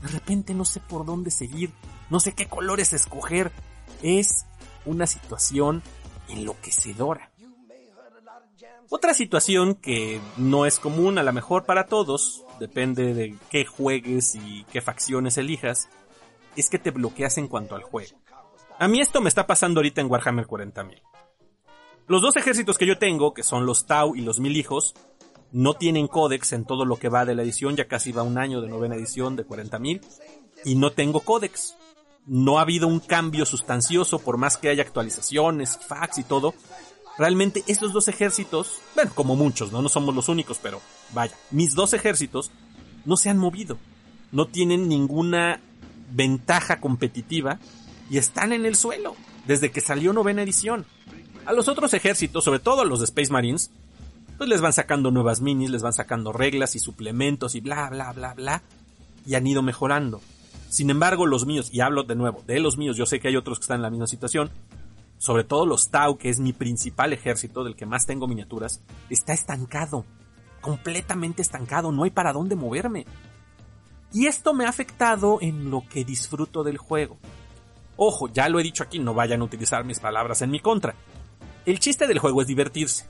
De 0.00 0.06
repente 0.06 0.54
no 0.54 0.64
sé 0.64 0.78
por 0.78 1.04
dónde 1.04 1.32
seguir, 1.32 1.72
no 2.08 2.20
sé 2.20 2.34
qué 2.34 2.46
colores 2.46 2.92
escoger. 2.92 3.50
Es 4.00 4.46
una 4.84 5.08
situación 5.08 5.82
enloquecedora. 6.28 7.32
Otra 8.90 9.12
situación 9.12 9.74
que 9.74 10.20
no 10.36 10.66
es 10.66 10.78
común 10.78 11.18
a 11.18 11.24
lo 11.24 11.32
mejor 11.32 11.64
para 11.64 11.86
todos, 11.86 12.44
depende 12.60 13.12
de 13.12 13.36
qué 13.50 13.64
juegues 13.64 14.36
y 14.36 14.62
qué 14.70 14.80
facciones 14.80 15.36
elijas, 15.36 15.88
es 16.54 16.70
que 16.70 16.78
te 16.78 16.92
bloqueas 16.92 17.38
en 17.38 17.48
cuanto 17.48 17.74
al 17.74 17.82
juego. 17.82 18.16
A 18.78 18.86
mí 18.86 19.00
esto 19.00 19.20
me 19.20 19.28
está 19.28 19.48
pasando 19.48 19.80
ahorita 19.80 20.00
en 20.00 20.08
Warhammer 20.08 20.46
40.000. 20.46 21.02
Los 22.06 22.22
dos 22.22 22.36
ejércitos 22.36 22.78
que 22.78 22.86
yo 22.86 22.98
tengo, 22.98 23.34
que 23.34 23.42
son 23.42 23.66
los 23.66 23.86
Tau 23.86 24.14
y 24.14 24.20
los 24.20 24.38
Mil 24.38 24.56
Hijos, 24.56 24.94
no 25.52 25.74
tienen 25.74 26.08
códex 26.08 26.52
en 26.52 26.64
todo 26.64 26.84
lo 26.84 26.96
que 26.96 27.08
va 27.08 27.24
de 27.24 27.34
la 27.34 27.42
edición, 27.42 27.76
ya 27.76 27.86
casi 27.86 28.12
va 28.12 28.22
un 28.22 28.38
año 28.38 28.60
de 28.60 28.68
novena 28.68 28.96
edición 28.96 29.36
de 29.36 29.46
40.000, 29.46 30.00
y 30.64 30.74
no 30.74 30.92
tengo 30.92 31.20
códex. 31.20 31.76
No 32.26 32.58
ha 32.58 32.62
habido 32.62 32.88
un 32.88 33.00
cambio 33.00 33.46
sustancioso 33.46 34.18
por 34.18 34.36
más 34.36 34.56
que 34.56 34.68
haya 34.68 34.82
actualizaciones, 34.82 35.78
fax 35.78 36.18
y 36.18 36.24
todo. 36.24 36.54
Realmente 37.18 37.62
estos 37.66 37.92
dos 37.92 38.08
ejércitos, 38.08 38.80
bueno, 38.94 39.12
como 39.14 39.36
muchos, 39.36 39.72
¿no? 39.72 39.80
No 39.80 39.88
somos 39.88 40.14
los 40.14 40.28
únicos, 40.28 40.58
pero 40.60 40.80
vaya, 41.14 41.34
mis 41.50 41.74
dos 41.74 41.94
ejércitos 41.94 42.50
no 43.04 43.16
se 43.16 43.30
han 43.30 43.38
movido. 43.38 43.78
No 44.32 44.46
tienen 44.46 44.88
ninguna 44.88 45.60
ventaja 46.10 46.80
competitiva 46.80 47.60
y 48.10 48.18
están 48.18 48.52
en 48.52 48.66
el 48.66 48.74
suelo 48.74 49.14
desde 49.46 49.70
que 49.70 49.80
salió 49.80 50.12
novena 50.12 50.42
edición. 50.42 50.84
A 51.46 51.52
los 51.52 51.68
otros 51.68 51.94
ejércitos, 51.94 52.42
sobre 52.44 52.58
todo 52.58 52.82
a 52.82 52.84
los 52.84 52.98
de 52.98 53.04
Space 53.04 53.32
Marines, 53.32 53.70
pues 54.36 54.50
les 54.50 54.60
van 54.60 54.72
sacando 54.72 55.10
nuevas 55.10 55.40
minis, 55.40 55.70
les 55.70 55.82
van 55.82 55.92
sacando 55.92 56.32
reglas 56.32 56.76
y 56.76 56.78
suplementos 56.78 57.54
y 57.54 57.60
bla, 57.60 57.88
bla, 57.88 58.12
bla, 58.12 58.34
bla, 58.34 58.62
y 59.26 59.34
han 59.34 59.46
ido 59.46 59.62
mejorando. 59.62 60.20
Sin 60.68 60.90
embargo, 60.90 61.26
los 61.26 61.46
míos, 61.46 61.70
y 61.72 61.80
hablo 61.80 62.02
de 62.02 62.16
nuevo 62.16 62.42
de 62.46 62.60
los 62.60 62.76
míos, 62.76 62.96
yo 62.96 63.06
sé 63.06 63.20
que 63.20 63.28
hay 63.28 63.36
otros 63.36 63.58
que 63.58 63.62
están 63.62 63.76
en 63.76 63.82
la 63.82 63.90
misma 63.90 64.06
situación, 64.06 64.50
sobre 65.18 65.44
todo 65.44 65.64
los 65.64 65.90
Tau, 65.90 66.18
que 66.18 66.28
es 66.28 66.40
mi 66.40 66.52
principal 66.52 67.12
ejército, 67.12 67.64
del 67.64 67.76
que 67.76 67.86
más 67.86 68.04
tengo 68.04 68.28
miniaturas, 68.28 68.82
está 69.08 69.32
estancado, 69.32 70.04
completamente 70.60 71.40
estancado, 71.40 71.92
no 71.92 72.04
hay 72.04 72.10
para 72.10 72.32
dónde 72.32 72.56
moverme. 72.56 73.06
Y 74.12 74.26
esto 74.26 74.54
me 74.54 74.66
ha 74.66 74.68
afectado 74.68 75.38
en 75.40 75.70
lo 75.70 75.82
que 75.88 76.04
disfruto 76.04 76.62
del 76.62 76.78
juego. 76.78 77.16
Ojo, 77.96 78.28
ya 78.28 78.48
lo 78.48 78.60
he 78.60 78.62
dicho 78.62 78.82
aquí, 78.82 78.98
no 78.98 79.14
vayan 79.14 79.40
a 79.40 79.44
utilizar 79.44 79.84
mis 79.84 80.00
palabras 80.00 80.42
en 80.42 80.50
mi 80.50 80.60
contra. 80.60 80.94
El 81.64 81.80
chiste 81.80 82.06
del 82.06 82.18
juego 82.18 82.42
es 82.42 82.46
divertirse 82.46 83.06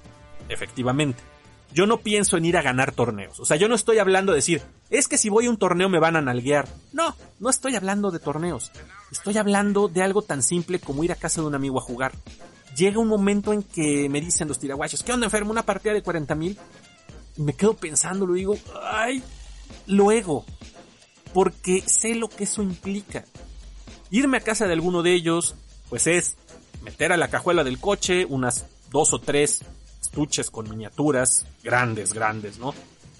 efectivamente. 0.49 1.22
Yo 1.72 1.87
no 1.87 1.99
pienso 1.99 2.37
en 2.37 2.45
ir 2.45 2.57
a 2.57 2.62
ganar 2.62 2.93
torneos. 2.93 3.41
O 3.41 3.45
sea, 3.45 3.57
yo 3.57 3.68
no 3.68 3.74
estoy 3.74 3.99
hablando 3.99 4.32
de 4.32 4.37
decir, 4.37 4.62
es 4.89 5.09
que 5.09 5.18
si 5.18 5.28
voy 5.28 5.47
a 5.47 5.51
un 5.51 5.59
torneo 5.59 5.89
me 5.89 5.99
van 5.99 6.16
a 6.16 6.22
nalguear. 6.22 6.68
No, 6.93 7.14
no 7.41 7.51
estoy 7.51 7.74
hablando 7.76 8.11
de 8.11 8.18
torneos. 8.18 8.70
Estoy 9.11 9.37
hablando 9.37 9.89
de 9.89 10.03
algo 10.03 10.22
tan 10.22 10.43
simple 10.43 10.78
como 10.78 11.05
ir 11.05 11.12
a 11.12 11.16
casa 11.16 11.41
de 11.41 11.49
un 11.49 11.55
amigo 11.55 11.78
a 11.78 11.82
jugar. 11.82 12.12
Llega 12.76 13.01
un 13.01 13.09
momento 13.09 13.53
en 13.53 13.62
que 13.62 14.09
me 14.09 14.20
dicen 14.20 14.49
los 14.49 14.59
tiraguachos, 14.59 15.03
¿qué 15.03 15.12
onda 15.12 15.26
enfermo? 15.26 15.51
¿Una 15.51 15.64
partida 15.64 15.93
de 15.93 16.03
40 16.03 16.34
mil? 16.34 16.59
Y 17.37 17.43
me 17.43 17.55
quedo 17.55 17.74
pensando, 17.74 18.26
lo 18.26 18.34
digo, 18.34 18.57
ay, 18.82 19.22
luego. 19.87 20.45
Porque 21.34 21.82
sé 21.87 22.14
lo 22.14 22.28
que 22.28 22.45
eso 22.45 22.62
implica. 22.62 23.24
Irme 24.11 24.39
a 24.39 24.41
casa 24.41 24.66
de 24.66 24.72
alguno 24.72 25.03
de 25.03 25.12
ellos, 25.12 25.57
pues 25.89 26.07
es 26.07 26.37
meter 26.82 27.12
a 27.12 27.16
la 27.16 27.28
cajuela 27.28 27.64
del 27.64 27.80
coche 27.80 28.24
unas 28.24 28.66
dos 28.91 29.12
o 29.12 29.18
tres 29.18 29.64
estuches 30.16 30.50
con 30.50 30.66
miniaturas 30.70 31.44
grandes, 31.62 32.14
grandes, 32.14 32.58
¿no? 32.58 32.72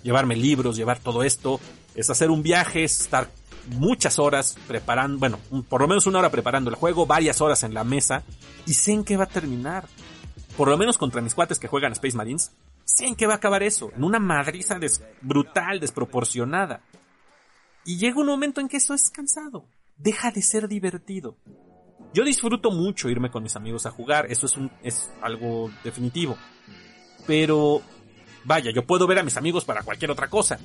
Llevarme 0.03 0.35
libros, 0.35 0.77
llevar 0.77 0.99
todo 0.99 1.23
esto, 1.25 1.61
es 1.95 2.09
hacer 2.09 2.31
un 2.31 2.43
viaje, 2.43 2.85
es 2.85 3.03
estar 3.03 3.29
muchas 3.67 4.19
horas 4.19 4.57
preparando, 4.67 5.19
bueno, 5.19 5.39
por 5.69 5.83
lo 5.83 5.89
menos 5.89 6.07
una 6.07 6.21
hora 6.21 6.31
preparando 6.31 6.71
el 6.71 6.77
juego, 6.77 7.05
varias 7.05 7.43
horas 7.43 7.65
en 7.65 7.75
la 7.75 7.85
mesa, 7.85 8.23
y 8.65 8.73
sé 8.73 8.93
en 8.93 9.05
qué 9.05 9.19
va 9.19 9.25
a 9.25 9.29
terminar. 9.29 9.87
Por 10.57 10.69
lo 10.69 10.79
menos 10.79 10.97
contra 10.97 11.21
mis 11.21 11.35
cuates 11.35 11.59
que 11.59 11.69
juegan 11.69 11.93
Space 11.93 12.17
Marines, 12.17 12.53
sé 12.87 13.05
en 13.05 13.15
qué 13.15 13.27
va 13.27 13.35
a 13.35 13.37
acabar 13.37 13.63
eso, 13.63 13.93
en 13.95 14.03
una 14.03 14.19
madriza 14.19 14.79
brutal, 15.21 15.81
desproporcionada. 15.81 16.81
Y 17.85 17.99
llega 17.99 18.21
un 18.21 18.27
momento 18.27 18.63
en 18.63 18.69
que 18.69 18.79
eso 18.79 18.95
es 18.95 19.11
cansado, 19.11 19.67
deja 19.99 20.31
de 20.31 20.41
ser 20.41 20.67
divertido. 20.67 21.37
Yo 22.15 22.25
disfruto 22.25 22.71
mucho 22.71 23.11
irme 23.11 23.31
con 23.31 23.43
mis 23.43 23.57
amigos 23.57 23.85
a 23.85 23.91
jugar, 23.91 24.33
eso 24.33 24.47
es 24.83 25.11
algo 25.21 25.71
definitivo. 25.85 26.39
Pero, 27.27 27.83
vaya, 28.45 28.71
yo 28.73 28.87
puedo 28.87 29.07
ver 29.07 29.19
a 29.19 29.23
mis 29.23 29.37
amigos 29.37 29.65
para 29.65 29.83
cualquier 29.83 30.11
otra 30.11 30.29
cosa. 30.29 30.59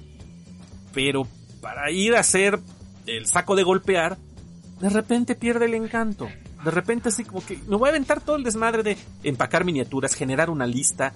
Pero 0.93 1.27
para 1.61 1.91
ir 1.91 2.15
a 2.15 2.19
hacer 2.19 2.59
el 3.05 3.27
saco 3.27 3.55
de 3.55 3.63
golpear, 3.63 4.17
de 4.79 4.89
repente 4.89 5.35
pierde 5.35 5.65
el 5.65 5.75
encanto. 5.75 6.27
De 6.63 6.71
repente 6.71 7.09
así 7.09 7.23
como 7.23 7.43
que 7.45 7.57
me 7.67 7.75
voy 7.75 7.87
a 7.87 7.91
aventar 7.91 8.21
todo 8.21 8.35
el 8.35 8.43
desmadre 8.43 8.83
de 8.83 8.97
empacar 9.23 9.65
miniaturas, 9.65 10.13
generar 10.13 10.49
una 10.49 10.67
lista, 10.67 11.13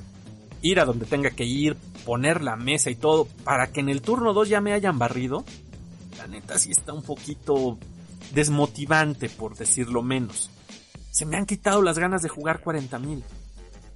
ir 0.61 0.79
a 0.79 0.85
donde 0.85 1.05
tenga 1.05 1.29
que 1.29 1.45
ir, 1.45 1.75
poner 2.05 2.43
la 2.43 2.55
mesa 2.55 2.89
y 2.89 2.95
todo, 2.95 3.27
para 3.43 3.67
que 3.67 3.81
en 3.81 3.89
el 3.89 4.01
turno 4.01 4.33
2 4.33 4.49
ya 4.49 4.61
me 4.61 4.73
hayan 4.73 4.97
barrido. 4.97 5.43
La 6.17 6.27
neta 6.27 6.57
sí 6.57 6.71
está 6.71 6.93
un 6.93 7.03
poquito 7.03 7.77
desmotivante, 8.33 9.29
por 9.29 9.55
decirlo 9.55 10.01
menos. 10.01 10.49
Se 11.11 11.25
me 11.25 11.37
han 11.37 11.45
quitado 11.45 11.81
las 11.81 11.99
ganas 11.99 12.21
de 12.21 12.29
jugar 12.29 12.61
40.000. 12.63 13.23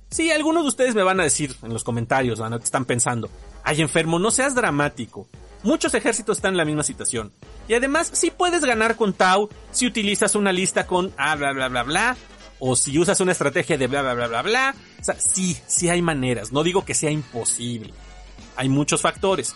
Sí, 0.10 0.32
algunos 0.32 0.64
de 0.64 0.70
ustedes 0.70 0.96
me 0.96 1.04
van 1.04 1.20
a 1.20 1.24
decir 1.24 1.56
en 1.62 1.72
los 1.72 1.84
comentarios, 1.84 2.40
van 2.40 2.54
a, 2.54 2.58
están 2.58 2.86
pensando, 2.86 3.30
ay 3.64 3.82
enfermo, 3.82 4.18
no 4.18 4.32
seas 4.32 4.56
dramático. 4.56 5.28
Muchos 5.62 5.94
ejércitos 5.94 6.38
están 6.38 6.54
en 6.54 6.58
la 6.58 6.66
misma 6.66 6.84
situación. 6.84 7.32
Y 7.68 7.74
además, 7.74 8.10
si 8.14 8.32
puedes 8.32 8.64
ganar 8.64 8.96
con 8.96 9.14
Tau 9.14 9.50
si 9.72 9.86
utilizas 9.86 10.36
una 10.36 10.52
lista 10.52 10.88
con 10.88 11.14
ah, 11.18 11.36
bla, 11.36 11.52
bla, 11.52 11.68
bla, 11.68 11.84
bla, 11.84 12.18
o 12.60 12.76
si 12.76 12.98
usas 12.98 13.20
una 13.20 13.34
estrategia 13.34 13.78
de 13.78 13.88
bla, 13.88 14.02
bla, 14.02 14.14
bla, 14.14 14.28
bla, 14.28 14.42
bla. 14.42 14.76
O 15.00 15.04
sea, 15.04 15.16
sí, 15.20 15.58
sí 15.68 15.90
hay 15.90 16.02
maneras. 16.02 16.52
No 16.52 16.64
digo 16.64 16.86
que 16.86 16.94
sea 16.94 17.12
imposible. 17.12 17.94
Hay 18.56 18.70
muchos 18.70 19.02
factores. 19.02 19.54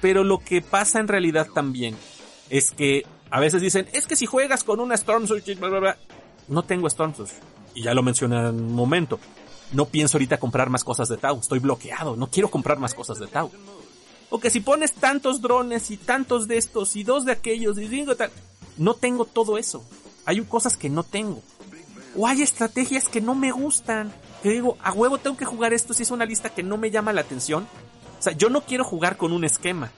Pero 0.00 0.22
lo 0.22 0.38
que 0.38 0.62
pasa 0.62 1.00
en 1.00 1.08
realidad 1.08 1.48
también 1.52 1.96
es 2.50 2.70
que 2.70 3.04
a 3.30 3.40
veces 3.40 3.60
dicen, 3.60 3.88
es 3.92 4.06
que 4.06 4.16
si 4.16 4.26
juegas 4.26 4.64
con 4.64 4.80
una 4.80 4.94
Storm 4.94 5.26
bla, 5.26 5.68
bla, 5.68 5.80
bla. 5.80 5.98
No 6.46 6.62
tengo 6.62 6.86
Storm 6.86 7.14
Y 7.74 7.82
ya 7.82 7.94
lo 7.94 8.02
mencioné 8.02 8.36
en 8.36 8.54
un 8.54 8.74
momento 8.74 9.18
no 9.72 9.86
pienso 9.86 10.16
ahorita 10.16 10.38
comprar 10.38 10.70
más 10.70 10.84
cosas 10.84 11.08
de 11.08 11.16
Tau, 11.16 11.38
estoy 11.38 11.58
bloqueado, 11.58 12.16
no 12.16 12.30
quiero 12.30 12.50
comprar 12.50 12.78
más 12.78 12.94
cosas 12.94 13.18
de 13.18 13.26
Tau. 13.26 13.50
O 14.30 14.38
que 14.38 14.50
si 14.50 14.60
pones 14.60 14.92
tantos 14.92 15.40
drones 15.40 15.90
y 15.90 15.96
tantos 15.96 16.48
de 16.48 16.58
estos 16.58 16.96
y 16.96 17.02
dos 17.02 17.24
de 17.24 17.32
aquellos 17.32 17.78
y 17.78 17.88
digo 17.88 18.14
tal, 18.14 18.30
no 18.76 18.94
tengo 18.94 19.24
todo 19.24 19.58
eso. 19.58 19.84
Hay 20.26 20.40
cosas 20.42 20.76
que 20.76 20.90
no 20.90 21.02
tengo. 21.02 21.42
O 22.16 22.26
hay 22.26 22.42
estrategias 22.42 23.08
que 23.08 23.20
no 23.20 23.34
me 23.34 23.50
gustan. 23.50 24.12
Que 24.42 24.50
digo, 24.50 24.76
a 24.82 24.92
huevo 24.92 25.18
tengo 25.18 25.36
que 25.36 25.46
jugar 25.46 25.72
esto 25.72 25.94
si 25.94 26.02
es 26.02 26.10
una 26.10 26.26
lista 26.26 26.50
que 26.50 26.62
no 26.62 26.76
me 26.76 26.90
llama 26.90 27.12
la 27.12 27.22
atención. 27.22 27.66
O 28.18 28.22
sea, 28.22 28.34
yo 28.34 28.50
no 28.50 28.60
quiero 28.62 28.84
jugar 28.84 29.16
con 29.16 29.32
un 29.32 29.44
esquema. 29.44 29.90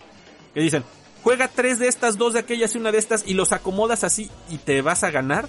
Que 0.54 0.60
dicen, 0.60 0.84
juega 1.24 1.48
tres 1.48 1.78
de 1.78 1.88
estas, 1.88 2.16
dos 2.16 2.34
de 2.34 2.40
aquellas 2.40 2.74
y 2.74 2.78
una 2.78 2.92
de 2.92 2.98
estas 2.98 3.24
y 3.26 3.34
los 3.34 3.52
acomodas 3.52 4.04
así 4.04 4.30
y 4.48 4.58
te 4.58 4.80
vas 4.82 5.02
a 5.02 5.10
ganar. 5.10 5.48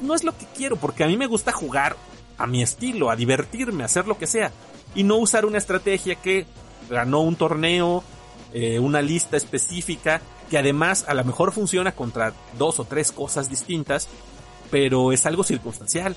No 0.00 0.14
es 0.14 0.22
lo 0.22 0.36
que 0.36 0.46
quiero, 0.56 0.76
porque 0.76 1.04
a 1.04 1.08
mí 1.08 1.16
me 1.16 1.26
gusta 1.26 1.52
jugar 1.52 1.96
a 2.42 2.46
mi 2.48 2.60
estilo, 2.60 3.08
a 3.08 3.16
divertirme, 3.16 3.84
a 3.84 3.86
hacer 3.86 4.08
lo 4.08 4.18
que 4.18 4.26
sea. 4.26 4.50
Y 4.96 5.04
no 5.04 5.16
usar 5.16 5.46
una 5.46 5.58
estrategia 5.58 6.16
que 6.16 6.44
ganó 6.90 7.20
un 7.20 7.36
torneo, 7.36 8.02
eh, 8.52 8.80
una 8.80 9.00
lista 9.00 9.36
específica, 9.36 10.20
que 10.50 10.58
además 10.58 11.04
a 11.06 11.14
lo 11.14 11.24
mejor 11.24 11.52
funciona 11.52 11.92
contra 11.92 12.32
dos 12.58 12.80
o 12.80 12.84
tres 12.84 13.12
cosas 13.12 13.48
distintas, 13.48 14.08
pero 14.72 15.12
es 15.12 15.24
algo 15.24 15.44
circunstancial. 15.44 16.16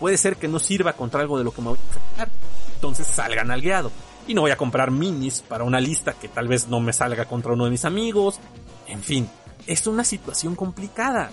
Puede 0.00 0.16
ser 0.16 0.36
que 0.36 0.48
no 0.48 0.58
sirva 0.58 0.94
contra 0.94 1.20
algo 1.20 1.36
de 1.36 1.44
lo 1.44 1.52
que 1.52 1.60
me 1.60 1.68
voy 1.68 1.78
a 1.78 1.82
enfrentar. 1.82 2.30
Entonces 2.74 3.06
salgan 3.06 3.50
al 3.50 3.60
guiado. 3.60 3.92
Y 4.26 4.32
no 4.32 4.40
voy 4.40 4.52
a 4.52 4.56
comprar 4.56 4.90
minis 4.90 5.42
para 5.46 5.64
una 5.64 5.78
lista 5.78 6.14
que 6.14 6.28
tal 6.28 6.48
vez 6.48 6.68
no 6.68 6.80
me 6.80 6.94
salga 6.94 7.26
contra 7.26 7.52
uno 7.52 7.66
de 7.66 7.70
mis 7.70 7.84
amigos. 7.84 8.40
En 8.86 9.02
fin, 9.02 9.28
es 9.66 9.86
una 9.86 10.04
situación 10.04 10.56
complicada. 10.56 11.30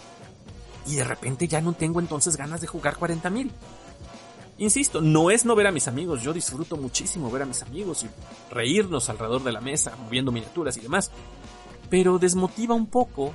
y 0.85 0.95
de 0.95 1.05
repente 1.05 1.47
ya 1.47 1.61
no 1.61 1.71
tengo 1.71 2.01
entonces 2.01 2.35
ganas 2.35 2.59
de 2.59 2.67
jugar 2.67 2.97
40 2.97 3.29
mil. 3.29 3.49
Insisto, 4.57 5.01
no 5.01 5.31
es 5.31 5.45
no 5.45 5.55
ver 5.55 5.67
a 5.67 5.71
mis 5.71 5.87
amigos, 5.87 6.21
yo 6.21 6.31
disfruto 6.31 6.77
muchísimo 6.77 7.31
ver 7.31 7.41
a 7.41 7.45
mis 7.45 7.63
amigos 7.63 8.03
y 8.03 8.53
reírnos 8.53 9.09
alrededor 9.09 9.43
de 9.43 9.51
la 9.51 9.61
mesa, 9.61 9.95
moviendo 9.95 10.31
miniaturas 10.31 10.77
y 10.77 10.81
demás. 10.81 11.11
Pero 11.89 12.19
desmotiva 12.19 12.75
un 12.75 12.87
poco 12.87 13.33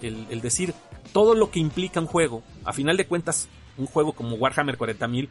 el, 0.00 0.40
decir 0.40 0.74
todo 1.12 1.34
lo 1.34 1.50
que 1.50 1.58
implica 1.60 2.00
un 2.00 2.06
juego. 2.06 2.42
A 2.64 2.72
final 2.72 2.96
de 2.96 3.06
cuentas, 3.06 3.48
un 3.76 3.86
juego 3.86 4.12
como 4.12 4.36
Warhammer 4.36 4.78
40.000 4.78 5.28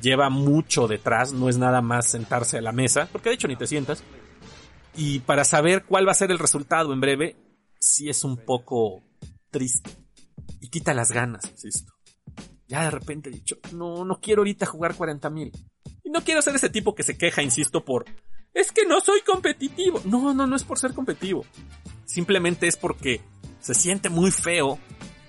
lleva 0.00 0.30
mucho 0.30 0.86
detrás, 0.86 1.32
no 1.32 1.48
es 1.48 1.58
nada 1.58 1.80
más 1.80 2.08
sentarse 2.08 2.58
a 2.58 2.62
la 2.62 2.72
mesa, 2.72 3.08
porque 3.10 3.30
de 3.30 3.34
hecho 3.34 3.48
ni 3.48 3.56
te 3.56 3.66
sientas. 3.66 4.02
Y 4.96 5.20
para 5.20 5.44
saber 5.44 5.84
cuál 5.84 6.06
va 6.06 6.12
a 6.12 6.16
ser 6.16 6.30
el 6.30 6.38
resultado 6.38 6.92
en 6.92 7.00
breve, 7.00 7.36
sí 7.80 8.08
es 8.08 8.24
un 8.24 8.36
poco 8.36 9.02
triste. 9.50 9.90
Y 10.60 10.68
quita 10.68 10.94
las 10.94 11.12
ganas, 11.12 11.50
insisto. 11.50 11.95
Ya 12.68 12.84
de 12.84 12.90
repente 12.90 13.30
he 13.30 13.32
dicho, 13.32 13.58
no, 13.72 14.04
no 14.04 14.20
quiero 14.20 14.40
ahorita 14.40 14.66
jugar 14.66 14.94
40 14.94 15.30
mil. 15.30 15.52
Y 16.02 16.10
no 16.10 16.22
quiero 16.22 16.42
ser 16.42 16.56
ese 16.56 16.68
tipo 16.68 16.94
que 16.94 17.02
se 17.02 17.16
queja, 17.16 17.42
insisto, 17.42 17.84
por, 17.84 18.04
es 18.56 18.72
que 18.72 18.86
no 18.86 19.00
soy 19.00 19.20
competitivo. 19.20 20.00
No, 20.06 20.32
no, 20.32 20.46
no 20.46 20.56
es 20.56 20.64
por 20.64 20.78
ser 20.78 20.94
competitivo. 20.94 21.44
Simplemente 22.06 22.66
es 22.66 22.76
porque 22.76 23.20
se 23.60 23.74
siente 23.74 24.08
muy 24.08 24.30
feo 24.30 24.78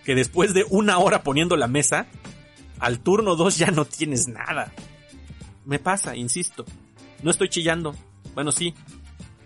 que 0.05 0.15
después 0.15 0.53
de 0.53 0.65
una 0.69 0.97
hora 0.99 1.23
poniendo 1.23 1.57
la 1.57 1.67
mesa, 1.67 2.07
al 2.79 2.99
turno 2.99 3.35
2 3.35 3.57
ya 3.57 3.71
no 3.71 3.83
tienes 3.83 4.27
nada. 4.27 4.71
Me 5.65 5.77
pasa, 5.77 6.15
insisto. 6.15 6.63
No 7.21 7.29
estoy 7.29 7.49
chillando. 7.49 7.93
Bueno, 8.33 8.53
sí. 8.53 8.73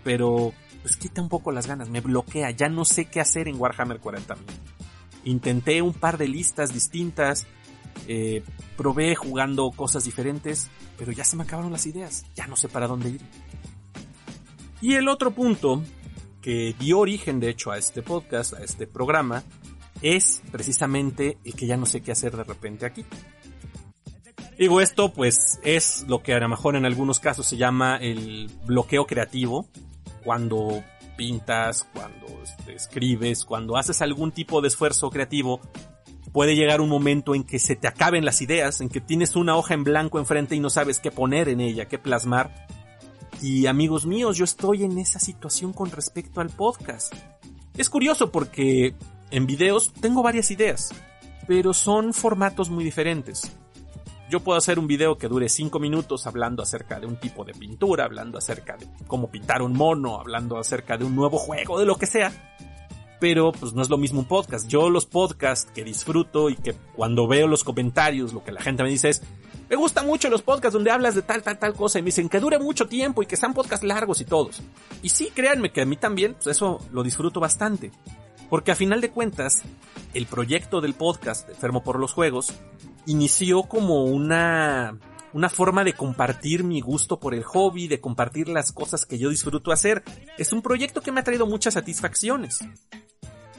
Pero 0.04 0.54
pues 0.82 0.96
quita 0.96 1.20
un 1.20 1.28
poco 1.28 1.52
las 1.52 1.66
ganas, 1.66 1.88
me 1.88 2.00
bloquea, 2.00 2.50
ya 2.50 2.68
no 2.68 2.84
sé 2.84 3.06
qué 3.06 3.20
hacer 3.20 3.48
en 3.48 3.60
Warhammer 3.60 4.00
40.000. 4.00 4.36
Intenté 5.24 5.80
un 5.80 5.92
par 5.92 6.18
de 6.18 6.28
listas 6.28 6.74
distintas, 6.74 7.46
eh, 8.08 8.42
probé 8.76 9.14
jugando 9.14 9.70
cosas 9.70 10.04
diferentes, 10.04 10.70
pero 10.98 11.12
ya 11.12 11.24
se 11.24 11.36
me 11.36 11.44
acabaron 11.44 11.72
las 11.72 11.86
ideas, 11.86 12.24
ya 12.34 12.46
no 12.46 12.56
sé 12.56 12.68
para 12.68 12.86
dónde 12.86 13.10
ir. 13.10 13.20
Y 14.80 14.94
el 14.94 15.08
otro 15.08 15.30
punto 15.30 15.82
que 16.40 16.74
dio 16.78 16.98
origen 16.98 17.38
de 17.40 17.50
hecho 17.50 17.70
a 17.70 17.78
este 17.78 18.02
podcast, 18.02 18.54
a 18.54 18.64
este 18.64 18.86
programa, 18.86 19.44
es 20.02 20.42
precisamente 20.50 21.38
el 21.44 21.54
que 21.54 21.66
ya 21.66 21.76
no 21.76 21.86
sé 21.86 22.02
qué 22.02 22.12
hacer 22.12 22.36
de 22.36 22.44
repente 22.44 22.84
aquí. 22.84 23.04
Digo 24.58 24.80
esto, 24.80 25.12
pues 25.12 25.60
es 25.62 26.04
lo 26.08 26.22
que 26.22 26.34
a 26.34 26.40
lo 26.40 26.48
mejor 26.48 26.76
en 26.76 26.84
algunos 26.84 27.20
casos 27.20 27.46
se 27.46 27.56
llama 27.56 27.96
el 27.96 28.50
bloqueo 28.66 29.06
creativo, 29.06 29.66
cuando 30.24 30.84
pintas, 31.16 31.84
cuando 31.92 32.26
este, 32.42 32.74
escribes, 32.74 33.44
cuando 33.44 33.76
haces 33.76 34.02
algún 34.02 34.32
tipo 34.32 34.60
de 34.60 34.68
esfuerzo 34.68 35.10
creativo, 35.10 35.60
puede 36.32 36.56
llegar 36.56 36.80
un 36.80 36.88
momento 36.88 37.34
en 37.34 37.44
que 37.44 37.58
se 37.58 37.76
te 37.76 37.86
acaben 37.86 38.24
las 38.24 38.40
ideas, 38.40 38.80
en 38.80 38.88
que 38.88 39.00
tienes 39.00 39.36
una 39.36 39.56
hoja 39.56 39.74
en 39.74 39.84
blanco 39.84 40.18
enfrente 40.18 40.56
y 40.56 40.60
no 40.60 40.70
sabes 40.70 40.98
qué 40.98 41.10
poner 41.10 41.48
en 41.48 41.60
ella, 41.60 41.86
qué 41.86 41.98
plasmar. 41.98 42.66
Y 43.40 43.66
amigos 43.66 44.06
míos, 44.06 44.36
yo 44.36 44.44
estoy 44.44 44.84
en 44.84 44.98
esa 44.98 45.18
situación 45.18 45.72
con 45.72 45.90
respecto 45.90 46.40
al 46.40 46.50
podcast. 46.50 47.14
Es 47.76 47.90
curioso 47.90 48.30
porque 48.30 48.94
en 49.30 49.46
videos 49.46 49.92
tengo 49.94 50.22
varias 50.22 50.50
ideas, 50.50 50.90
pero 51.46 51.74
son 51.74 52.14
formatos 52.14 52.70
muy 52.70 52.84
diferentes. 52.84 53.50
Yo 54.30 54.40
puedo 54.40 54.56
hacer 54.56 54.78
un 54.78 54.86
video 54.86 55.18
que 55.18 55.28
dure 55.28 55.48
5 55.48 55.78
minutos 55.78 56.26
hablando 56.26 56.62
acerca 56.62 56.98
de 56.98 57.06
un 57.06 57.16
tipo 57.16 57.44
de 57.44 57.52
pintura, 57.52 58.04
hablando 58.04 58.38
acerca 58.38 58.78
de 58.78 58.86
cómo 59.06 59.30
pintar 59.30 59.60
un 59.60 59.74
mono, 59.74 60.18
hablando 60.18 60.56
acerca 60.56 60.96
de 60.96 61.04
un 61.04 61.14
nuevo 61.14 61.36
juego, 61.36 61.78
de 61.78 61.84
lo 61.84 61.96
que 61.96 62.06
sea. 62.06 62.32
Pero 63.22 63.52
pues 63.52 63.72
no 63.72 63.82
es 63.82 63.88
lo 63.88 63.98
mismo 63.98 64.18
un 64.18 64.26
podcast. 64.26 64.66
Yo 64.66 64.90
los 64.90 65.06
podcasts 65.06 65.70
que 65.72 65.84
disfruto 65.84 66.50
y 66.50 66.56
que 66.56 66.74
cuando 66.96 67.28
veo 67.28 67.46
los 67.46 67.62
comentarios 67.62 68.32
lo 68.32 68.42
que 68.42 68.50
la 68.50 68.60
gente 68.60 68.82
me 68.82 68.88
dice 68.88 69.10
es, 69.10 69.22
me 69.70 69.76
gustan 69.76 70.08
mucho 70.08 70.28
los 70.28 70.42
podcasts 70.42 70.72
donde 70.72 70.90
hablas 70.90 71.14
de 71.14 71.22
tal, 71.22 71.40
tal, 71.40 71.56
tal 71.56 71.72
cosa 71.72 72.00
y 72.00 72.02
me 72.02 72.06
dicen 72.06 72.28
que 72.28 72.40
dure 72.40 72.58
mucho 72.58 72.88
tiempo 72.88 73.22
y 73.22 73.26
que 73.26 73.36
sean 73.36 73.54
podcasts 73.54 73.86
largos 73.86 74.20
y 74.20 74.24
todos. 74.24 74.60
Y 75.04 75.10
sí, 75.10 75.30
créanme 75.32 75.70
que 75.70 75.82
a 75.82 75.86
mí 75.86 75.94
también, 75.96 76.34
pues 76.34 76.48
eso 76.48 76.80
lo 76.90 77.04
disfruto 77.04 77.38
bastante. 77.38 77.92
Porque 78.50 78.72
a 78.72 78.74
final 78.74 79.00
de 79.00 79.12
cuentas, 79.12 79.62
el 80.14 80.26
proyecto 80.26 80.80
del 80.80 80.94
podcast 80.94 81.48
Enfermo 81.48 81.84
por 81.84 82.00
los 82.00 82.12
Juegos 82.14 82.52
inició 83.06 83.62
como 83.62 84.02
una, 84.02 84.98
una 85.32 85.48
forma 85.48 85.84
de 85.84 85.94
compartir 85.94 86.64
mi 86.64 86.80
gusto 86.80 87.18
por 87.18 87.34
el 87.34 87.42
hobby, 87.42 87.88
de 87.88 88.00
compartir 88.00 88.48
las 88.48 88.72
cosas 88.72 89.06
que 89.06 89.18
yo 89.18 89.30
disfruto 89.30 89.72
hacer. 89.72 90.02
Es 90.38 90.52
un 90.52 90.62
proyecto 90.62 91.00
que 91.00 91.12
me 91.12 91.20
ha 91.20 91.24
traído 91.24 91.46
muchas 91.46 91.74
satisfacciones. 91.74 92.60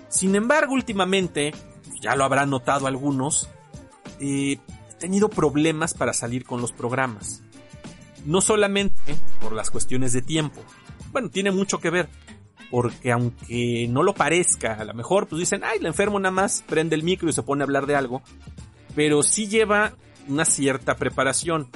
Sin 0.09 0.35
embargo, 0.35 0.73
últimamente, 0.73 1.53
ya 2.01 2.15
lo 2.15 2.23
habrán 2.23 2.49
notado 2.49 2.87
algunos, 2.87 3.49
eh, 4.19 4.57
he 4.89 4.93
tenido 4.99 5.29
problemas 5.29 5.93
para 5.93 6.13
salir 6.13 6.45
con 6.45 6.61
los 6.61 6.71
programas. 6.71 7.43
No 8.25 8.39
solamente 8.41 9.15
por 9.41 9.53
las 9.53 9.69
cuestiones 9.69 10.13
de 10.13 10.21
tiempo. 10.21 10.61
Bueno, 11.11 11.29
tiene 11.29 11.51
mucho 11.51 11.79
que 11.79 11.89
ver. 11.89 12.09
Porque 12.71 13.11
aunque 13.11 13.87
no 13.87 14.01
lo 14.01 14.15
parezca, 14.15 14.73
a 14.73 14.83
lo 14.83 14.95
mejor 14.95 15.27
pues 15.27 15.39
dicen, 15.39 15.63
ay, 15.63 15.77
el 15.79 15.85
enfermo 15.85 16.19
nada 16.19 16.31
más 16.31 16.63
prende 16.67 16.95
el 16.95 17.03
micro 17.03 17.29
y 17.29 17.33
se 17.33 17.43
pone 17.43 17.61
a 17.61 17.65
hablar 17.65 17.85
de 17.85 17.95
algo 17.95 18.23
pero 18.95 19.23
sí 19.23 19.47
lleva 19.47 19.93
una 20.27 20.45
cierta 20.45 20.95
preparación. 20.95 21.69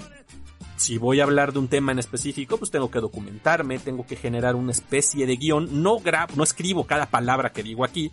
Si 0.77 0.97
voy 0.97 1.19
a 1.19 1.23
hablar 1.23 1.53
de 1.53 1.59
un 1.59 1.67
tema 1.67 1.91
en 1.91 1.99
específico, 1.99 2.57
pues 2.57 2.69
tengo 2.69 2.91
que 2.91 2.99
documentarme, 2.99 3.79
tengo 3.79 4.05
que 4.05 4.15
generar 4.15 4.55
una 4.55 4.71
especie 4.71 5.25
de 5.25 5.35
guion. 5.35 5.81
No 5.81 5.99
grabo, 5.99 6.33
no 6.35 6.43
escribo 6.43 6.85
cada 6.85 7.07
palabra 7.07 7.51
que 7.51 7.63
digo 7.63 7.83
aquí, 7.83 8.11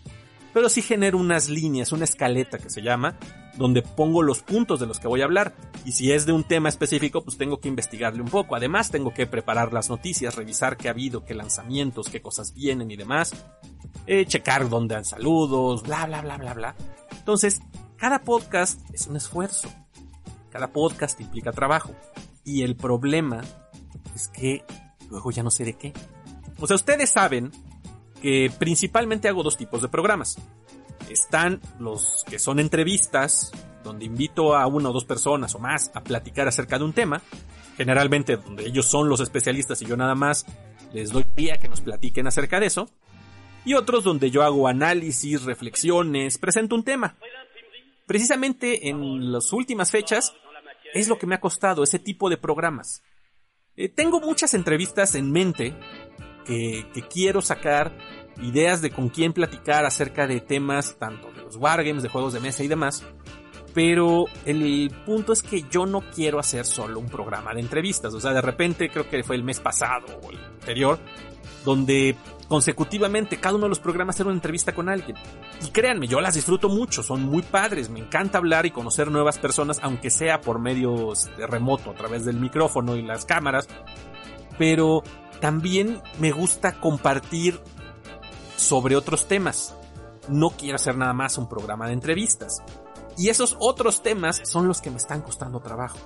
pero 0.55 0.68
sí 0.68 0.80
genero 0.80 1.18
unas 1.18 1.49
líneas, 1.51 1.93
una 1.93 2.05
escaleta 2.05 2.59
que 2.59 2.70
se 2.70 2.80
llama, 2.80 3.18
donde 3.59 3.82
pongo 3.82 4.22
los 4.22 4.43
puntos 4.43 4.80
de 4.80 4.87
los 4.87 4.99
que 4.99 5.09
voy 5.09 5.20
a 5.20 5.24
hablar. 5.24 5.55
Y 5.85 5.93
si 5.93 6.12
es 6.12 6.26
de 6.26 6.32
un 6.32 6.45
tema 6.45 6.68
específico, 6.68 7.22
pues 7.22 7.37
tengo 7.37 7.61
que 7.61 7.68
investigarle 7.68 8.22
un 8.22 8.28
poco. 8.28 8.57
Además, 8.57 8.91
tengo 8.91 9.12
que 9.12 9.26
preparar 9.26 9.72
las 9.72 9.91
noticias, 9.91 10.37
revisar 10.37 10.76
qué 10.76 10.89
ha 10.89 10.93
habido, 10.93 11.24
qué 11.24 11.35
lanzamientos, 11.35 12.09
qué 12.09 12.22
cosas 12.22 12.55
vienen 12.55 12.91
y 12.91 12.97
demás. 12.97 13.35
Eh, 14.07 14.26
checar 14.26 14.68
dónde 14.68 14.95
han 14.95 15.05
saludos, 15.05 15.82
bla, 15.82 16.07
bla, 16.07 16.22
bla, 16.22 16.39
bla, 16.39 16.55
bla. 16.55 16.76
Entonces, 17.11 17.61
cada 17.97 18.20
podcast 18.20 18.80
es 18.93 19.07
un 19.07 19.16
esfuerzo. 19.16 19.68
Cada 20.55 20.69
podcast 20.69 21.21
implica 21.21 21.51
trabajo. 21.51 21.97
Y 22.45 22.63
el 22.63 22.77
problema 22.77 23.43
es 24.15 24.29
que 24.29 24.65
luego 25.11 25.33
ya 25.33 25.43
no 25.43 25.51
sé 25.51 25.65
de 25.65 25.73
qué. 25.73 25.93
O 26.61 26.69
sea, 26.69 26.77
ustedes 26.77 27.11
saben 27.11 27.51
que 28.23 28.53
principalmente 28.57 29.27
hago 29.27 29.43
dos 29.43 29.57
tipos 29.57 29.83
de 29.83 29.89
programas. 29.89 30.37
Están 31.11 31.61
los 31.81 32.25
que 32.31 32.39
son 32.39 32.61
entrevistas, 32.61 33.51
donde 33.83 34.05
invito 34.05 34.55
a 34.55 34.69
una 34.69 34.91
o 34.91 34.93
dos 34.93 35.05
personas 35.05 35.57
o 35.57 35.59
más 35.59 35.91
a 35.93 36.05
platicar 36.05 36.47
acerca 36.47 36.79
de 36.79 36.85
un 36.85 36.93
tema. 36.93 37.21
Generalmente 37.77 38.37
donde 38.37 38.65
ellos 38.65 38.87
son 38.87 39.09
los 39.09 39.19
especialistas 39.19 39.83
y 39.83 39.87
yo 39.87 39.97
nada 39.97 40.15
más 40.15 40.47
les 40.93 41.11
doy 41.11 41.25
pie 41.25 41.55
a 41.55 41.59
que 41.59 41.69
nos 41.69 41.81
platiquen 41.81 42.29
acerca 42.29 42.61
de 42.61 42.67
eso. 42.67 42.89
Y 43.65 43.75
otros 43.75 44.05
donde 44.05 44.31
yo 44.31 44.45
hago 44.45 44.69
análisis, 44.69 45.43
reflexiones, 45.43 46.39
presento 46.39 46.77
un 46.77 46.85
tema 46.85 47.17
precisamente 48.07 48.89
en 48.89 49.33
las 49.33 49.53
últimas 49.53 49.91
fechas 49.91 50.35
es 50.93 51.09
lo 51.09 51.19
que 51.19 51.27
me 51.27 51.35
ha 51.35 51.41
costado 51.41 51.83
ese 51.83 51.99
tipo 51.99 52.31
de 52.31 52.37
programas. 52.37 53.03
Eh, 53.77 53.89
tengo 53.89 54.21
muchas 54.21 54.55
entrevistas 54.55 55.15
en 55.15 55.33
mente 55.33 55.75
que, 56.45 56.87
que, 56.95 57.03
quiero 57.03 57.43
sacar, 57.43 57.97
ideas 58.41 58.81
de 58.81 58.91
con 58.91 59.09
quién 59.09 59.33
platicar 59.33 59.85
acerca 59.85 60.27
de 60.27 60.41
temas 60.41 60.97
tanto 60.99 61.33
de 61.33 61.43
los 61.43 61.57
wargames, 61.57 62.03
de 62.03 62.09
juegos 62.09 62.33
de 62.33 62.41
mesa 62.41 62.63
y 62.63 62.69
demás. 62.69 63.05
Pero 63.75 64.27
el 64.45 64.93
punto 65.05 65.33
es 65.33 65.43
que 65.43 65.65
yo 65.69 65.85
no 65.85 66.09
quiero 66.15 66.39
hacer 66.39 66.65
solo 66.65 67.01
un 67.01 67.09
programa 67.09 67.53
de 67.53 67.61
entrevistas. 67.61 68.15
O 68.15 68.21
sea, 68.21 68.33
de 68.33 68.41
repente 68.41 68.89
creo 68.89 69.11
que 69.11 69.25
fue 69.25 69.35
el 69.35 69.43
mes 69.43 69.59
pasado 69.59 70.07
o 70.23 70.31
el 70.31 70.39
anterior, 70.39 71.01
donde 71.65 72.15
consecutivamente 72.49 73.39
cada 73.39 73.57
uno 73.57 73.65
de 73.65 73.71
los 73.71 73.81
programas 73.81 74.19
era 74.21 74.29
una 74.29 74.37
entrevista 74.37 74.75
con 74.75 74.89
alguien. 74.89 75.17
Y 75.65 75.71
créanme, 75.71 76.07
yo 76.07 76.21
las 76.21 76.35
disfruto 76.35 76.69
mucho, 76.69 77.03
son 77.03 77.23
muy 77.23 77.43
padres, 77.43 77.89
me 77.91 78.01
encanta 78.01 78.39
hablar 78.39 78.67
y 78.67 78.71
conocer 78.71 79.11
nuevas 79.11 79.39
personas, 79.39 79.79
aunque 79.83 80.11
sea 80.11 80.41
por 80.41 80.59
medios 80.59 81.31
de 81.37 81.47
remoto, 81.47 81.91
a 81.91 81.95
través 81.95 82.25
del 82.25 82.39
micrófono 82.39 82.97
y 82.97 83.03
las 83.03 83.25
cámaras. 83.25 83.69
Pero 84.59 85.03
también 85.41 86.01
me 86.19 86.33
gusta 86.33 86.81
compartir 86.81 87.61
sobre 88.57 88.97
otros 88.97 89.27
temas. 89.27 89.77
No 90.29 90.51
quiero 90.51 90.77
hacer 90.77 90.97
nada 90.97 91.13
más 91.13 91.39
un 91.39 91.49
programa 91.49 91.87
de 91.87 91.93
entrevistas. 91.93 92.63
Y 93.17 93.29
esos 93.29 93.57
otros 93.61 94.03
temas 94.03 94.41
son 94.45 94.67
los 94.67 94.81
que 94.81 94.91
me 94.91 94.97
están 94.97 95.23
costando 95.23 95.61
trabajo. 95.61 95.99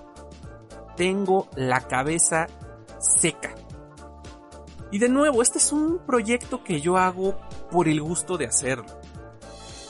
Tengo 0.97 1.49
la 1.55 1.87
cabeza 1.87 2.47
seca 2.99 3.55
y 4.91 4.99
de 4.99 5.09
nuevo, 5.09 5.43
este 5.43 5.59
es 5.59 5.73
un 5.73 5.99
proyecto 6.07 6.65
que 6.65 6.81
yo 6.81 6.97
hago 6.97 7.39
por 7.71 7.89
el 7.89 8.01
gusto 8.01 8.39
de 8.39 8.47
hacerlo. 8.47 8.87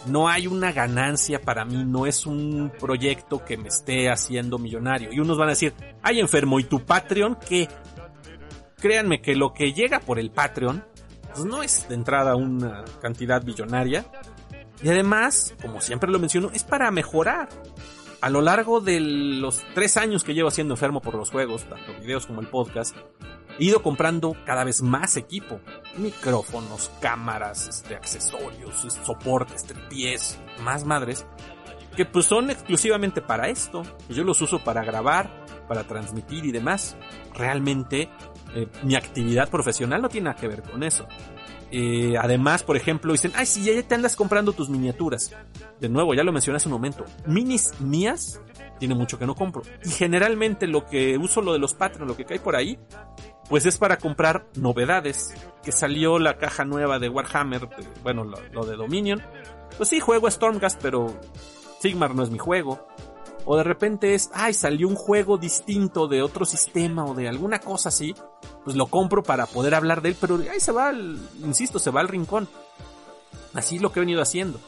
No 0.06 0.28
hay 0.28 0.46
una 0.46 0.72
ganancia 0.72 1.40
para 1.40 1.64
mí, 1.64 1.84
no 1.84 2.06
es 2.06 2.26
un 2.26 2.72
proyecto 2.78 3.44
que 3.44 3.56
me 3.56 3.68
esté 3.68 4.10
haciendo 4.10 4.58
millonario. 4.58 5.12
Y 5.12 5.20
unos 5.20 5.38
van 5.38 5.48
a 5.48 5.52
decir, 5.52 5.74
ay 6.02 6.20
enfermo, 6.20 6.58
¿y 6.58 6.64
tu 6.64 6.84
Patreon 6.84 7.38
qué? 7.48 7.68
Créanme 8.76 9.20
que 9.20 9.34
lo 9.34 9.52
que 9.52 9.72
llega 9.72 10.00
por 10.00 10.18
el 10.18 10.30
Patreon, 10.30 10.84
pues 11.32 11.44
no 11.44 11.62
es 11.62 11.88
de 11.88 11.94
entrada 11.94 12.36
una 12.36 12.84
cantidad 13.00 13.42
billonaria, 13.42 14.04
Y 14.82 14.88
además, 14.88 15.54
como 15.60 15.80
siempre 15.80 16.10
lo 16.10 16.18
menciono, 16.18 16.50
es 16.52 16.62
para 16.64 16.90
mejorar. 16.90 17.48
A 18.20 18.30
lo 18.30 18.42
largo 18.42 18.80
de 18.80 18.98
los 18.98 19.62
tres 19.74 19.96
años 19.96 20.24
que 20.24 20.34
llevo 20.34 20.50
siendo 20.50 20.74
enfermo 20.74 21.00
por 21.00 21.14
los 21.14 21.30
juegos, 21.30 21.64
tanto 21.68 21.92
videos 22.00 22.26
como 22.26 22.40
el 22.40 22.48
podcast, 22.48 22.96
he 23.60 23.64
ido 23.64 23.80
comprando 23.80 24.36
cada 24.44 24.64
vez 24.64 24.82
más 24.82 25.16
equipo. 25.16 25.60
Micrófonos, 25.96 26.90
cámaras, 27.00 27.68
este, 27.68 27.94
accesorios, 27.94 28.88
soportes, 29.04 29.64
tripiés, 29.64 30.40
más 30.62 30.84
madres. 30.84 31.26
Que 31.96 32.06
pues 32.06 32.26
son 32.26 32.50
exclusivamente 32.50 33.22
para 33.22 33.48
esto. 33.48 33.82
Yo 34.08 34.24
los 34.24 34.42
uso 34.42 34.58
para 34.64 34.82
grabar, 34.82 35.46
para 35.68 35.84
transmitir 35.84 36.44
y 36.44 36.50
demás. 36.50 36.96
Realmente 37.34 38.10
eh, 38.52 38.66
mi 38.82 38.96
actividad 38.96 39.48
profesional 39.48 40.02
no 40.02 40.08
tiene 40.08 40.26
nada 40.26 40.40
que 40.40 40.48
ver 40.48 40.62
con 40.62 40.82
eso. 40.82 41.06
Eh, 41.70 42.14
además, 42.18 42.62
por 42.62 42.76
ejemplo, 42.76 43.12
dicen, 43.12 43.32
ay, 43.34 43.46
si 43.46 43.64
ya 43.64 43.82
te 43.82 43.94
andas 43.94 44.16
comprando 44.16 44.52
tus 44.52 44.68
miniaturas. 44.68 45.32
De 45.80 45.88
nuevo, 45.88 46.14
ya 46.14 46.24
lo 46.24 46.32
mencioné 46.32 46.56
hace 46.56 46.68
un 46.68 46.72
momento. 46.72 47.04
Minis 47.26 47.80
mías, 47.80 48.40
tiene 48.78 48.94
mucho 48.94 49.18
que 49.18 49.26
no 49.26 49.34
compro. 49.34 49.62
Y 49.84 49.90
generalmente 49.90 50.66
lo 50.66 50.86
que 50.86 51.18
uso, 51.18 51.42
lo 51.42 51.52
de 51.52 51.58
los 51.58 51.74
Patreon, 51.74 52.08
lo 52.08 52.16
que 52.16 52.24
cae 52.24 52.40
por 52.40 52.56
ahí, 52.56 52.78
pues 53.48 53.66
es 53.66 53.78
para 53.78 53.98
comprar 53.98 54.46
novedades. 54.56 55.34
Que 55.62 55.72
salió 55.72 56.18
la 56.18 56.38
caja 56.38 56.64
nueva 56.64 56.98
de 56.98 57.08
Warhammer, 57.08 57.68
bueno, 58.02 58.24
lo, 58.24 58.38
lo 58.52 58.64
de 58.64 58.76
Dominion. 58.76 59.22
Pues 59.76 59.90
sí, 59.90 60.00
juego 60.00 60.30
Stormcast, 60.30 60.80
pero 60.80 61.14
Sigmar 61.80 62.14
no 62.14 62.22
es 62.22 62.30
mi 62.30 62.38
juego. 62.38 62.88
O 63.50 63.56
de 63.56 63.64
repente 63.64 64.14
es, 64.14 64.28
ay, 64.34 64.52
salió 64.52 64.86
un 64.86 64.94
juego 64.94 65.38
distinto 65.38 66.06
de 66.06 66.20
otro 66.20 66.44
sistema 66.44 67.06
o 67.06 67.14
de 67.14 67.30
alguna 67.30 67.60
cosa 67.60 67.88
así. 67.88 68.14
Pues 68.62 68.76
lo 68.76 68.88
compro 68.88 69.22
para 69.22 69.46
poder 69.46 69.74
hablar 69.74 70.02
de 70.02 70.10
él, 70.10 70.16
pero 70.20 70.38
ahí 70.52 70.60
se 70.60 70.70
va, 70.70 70.88
al, 70.88 71.18
insisto, 71.42 71.78
se 71.78 71.90
va 71.90 72.02
al 72.02 72.08
rincón. 72.08 72.46
Así 73.54 73.76
es 73.76 73.82
lo 73.82 73.90
que 73.90 74.00
he 74.00 74.02
venido 74.02 74.20
haciendo. 74.20 74.60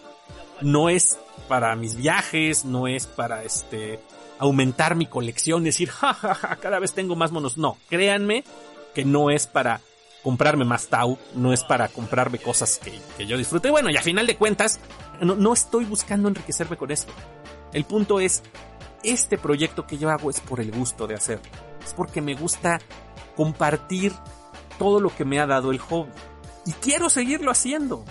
No 0.63 0.89
es 0.89 1.19
para 1.47 1.77
mis 1.77 1.95
viajes, 1.95 2.65
no 2.65 2.89
es 2.89 3.07
para 3.07 3.45
este 3.45 4.01
aumentar 4.39 4.95
mi 4.95 5.05
colección, 5.05 5.63
decir, 5.63 5.91
jajaja, 5.91 6.57
cada 6.57 6.79
vez 6.79 6.95
tengo 6.95 7.15
más 7.17 7.33
monos. 7.33 7.59
No, 7.59 7.77
créanme 7.91 8.45
que 8.95 9.05
no 9.05 9.29
es 9.29 9.47
para 9.47 9.83
comprarme 10.23 10.65
más 10.65 10.87
Tau, 10.87 11.19
no 11.35 11.53
es 11.53 11.65
para 11.65 11.89
comprarme 11.89 12.39
cosas 12.39 12.79
que, 12.79 12.99
que 13.19 13.27
yo 13.27 13.37
disfrute. 13.37 13.69
Bueno, 13.69 13.91
y 13.91 13.99
a 13.99 14.03
final 14.03 14.27
de 14.27 14.39
cuentas, 14.39 14.81
no, 15.21 15.37
no 15.37 15.53
estoy 15.53 15.85
buscando 15.85 16.31
enriquecerme 16.31 16.79
con 16.79 16.91
esto. 16.91 17.13
El 17.75 17.85
punto 17.85 18.21
es 18.21 18.43
este 19.03 19.39
proyecto 19.39 19.87
que 19.87 19.99
yo 19.99 20.11
hago 20.11 20.31
es 20.31 20.41
por 20.41 20.61
el 20.61 20.71
gusto 20.71 21.07
de 21.07 21.15
hacer. 21.15 21.41
Es 21.85 21.95
porque 21.95 22.21
me 22.21 22.35
gusta 22.35 22.79
compartir 23.37 24.13
todo 24.79 25.01
lo 25.01 25.15
que 25.15 25.25
me 25.25 25.41
ha 25.41 25.47
dado 25.47 25.71
el 25.71 25.79
hobby. 25.79 26.11
Y 26.67 26.73
quiero 26.73 27.11
seguirlo 27.11 27.51
haciendo. 27.51 28.05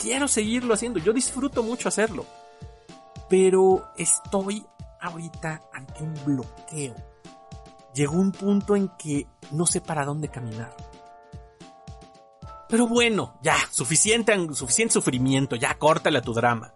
Quiero 0.00 0.28
seguirlo 0.28 0.74
haciendo. 0.74 1.00
Yo 1.00 1.12
disfruto 1.12 1.62
mucho 1.62 1.88
hacerlo. 1.88 2.26
Pero 3.28 3.88
estoy 3.96 4.64
ahorita 5.00 5.62
ante 5.72 6.02
un 6.02 6.14
bloqueo. 6.24 6.94
Llegó 7.94 8.14
un 8.14 8.32
punto 8.32 8.76
en 8.76 8.88
que 8.98 9.26
no 9.50 9.66
sé 9.66 9.80
para 9.80 10.04
dónde 10.04 10.28
caminar. 10.28 10.74
Pero 12.68 12.86
bueno, 12.86 13.38
ya, 13.42 13.56
suficiente, 13.70 14.34
suficiente 14.52 14.92
sufrimiento, 14.92 15.56
ya 15.56 15.78
córtale 15.78 16.18
a 16.18 16.22
tu 16.22 16.34
drama. 16.34 16.72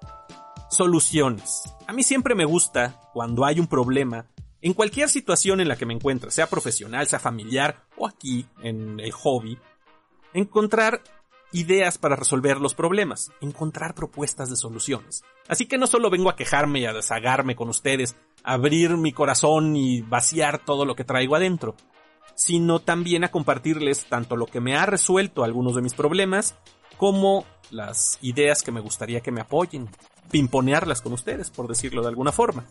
Soluciones. 0.72 1.64
A 1.86 1.92
mí 1.92 2.02
siempre 2.02 2.34
me 2.34 2.46
gusta, 2.46 2.98
cuando 3.12 3.44
hay 3.44 3.60
un 3.60 3.66
problema, 3.66 4.24
en 4.62 4.72
cualquier 4.72 5.10
situación 5.10 5.60
en 5.60 5.68
la 5.68 5.76
que 5.76 5.84
me 5.84 5.92
encuentre, 5.92 6.30
sea 6.30 6.48
profesional, 6.48 7.06
sea 7.06 7.18
familiar 7.18 7.84
o 7.94 8.08
aquí, 8.08 8.46
en 8.62 8.98
el 8.98 9.12
hobby, 9.12 9.58
encontrar 10.32 11.02
ideas 11.52 11.98
para 11.98 12.16
resolver 12.16 12.58
los 12.58 12.72
problemas, 12.74 13.32
encontrar 13.42 13.94
propuestas 13.94 14.48
de 14.48 14.56
soluciones. 14.56 15.24
Así 15.46 15.66
que 15.66 15.76
no 15.76 15.86
solo 15.86 16.08
vengo 16.08 16.30
a 16.30 16.36
quejarme 16.36 16.80
y 16.80 16.86
a 16.86 16.94
desagarme 16.94 17.54
con 17.54 17.68
ustedes, 17.68 18.16
abrir 18.42 18.96
mi 18.96 19.12
corazón 19.12 19.76
y 19.76 20.00
vaciar 20.00 20.64
todo 20.64 20.86
lo 20.86 20.96
que 20.96 21.04
traigo 21.04 21.36
adentro, 21.36 21.76
sino 22.34 22.78
también 22.78 23.24
a 23.24 23.30
compartirles 23.30 24.06
tanto 24.06 24.36
lo 24.36 24.46
que 24.46 24.62
me 24.62 24.74
ha 24.74 24.86
resuelto 24.86 25.44
algunos 25.44 25.74
de 25.74 25.82
mis 25.82 25.92
problemas, 25.92 26.54
como 26.96 27.44
las 27.70 28.18
ideas 28.22 28.62
que 28.62 28.72
me 28.72 28.80
gustaría 28.80 29.20
que 29.20 29.32
me 29.32 29.42
apoyen, 29.42 29.90
pimponearlas 30.30 31.00
con 31.00 31.12
ustedes, 31.12 31.50
por 31.50 31.68
decirlo 31.68 32.02
de 32.02 32.08
alguna 32.08 32.32
forma. 32.32 32.64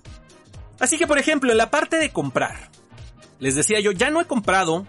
Así 0.79 0.97
que, 0.97 1.07
por 1.07 1.19
ejemplo, 1.19 1.51
en 1.51 1.57
la 1.57 1.69
parte 1.69 1.97
de 1.97 2.11
comprar, 2.11 2.69
les 3.39 3.55
decía 3.55 3.79
yo, 3.79 3.91
ya 3.91 4.09
no 4.09 4.19
he 4.19 4.25
comprado 4.25 4.85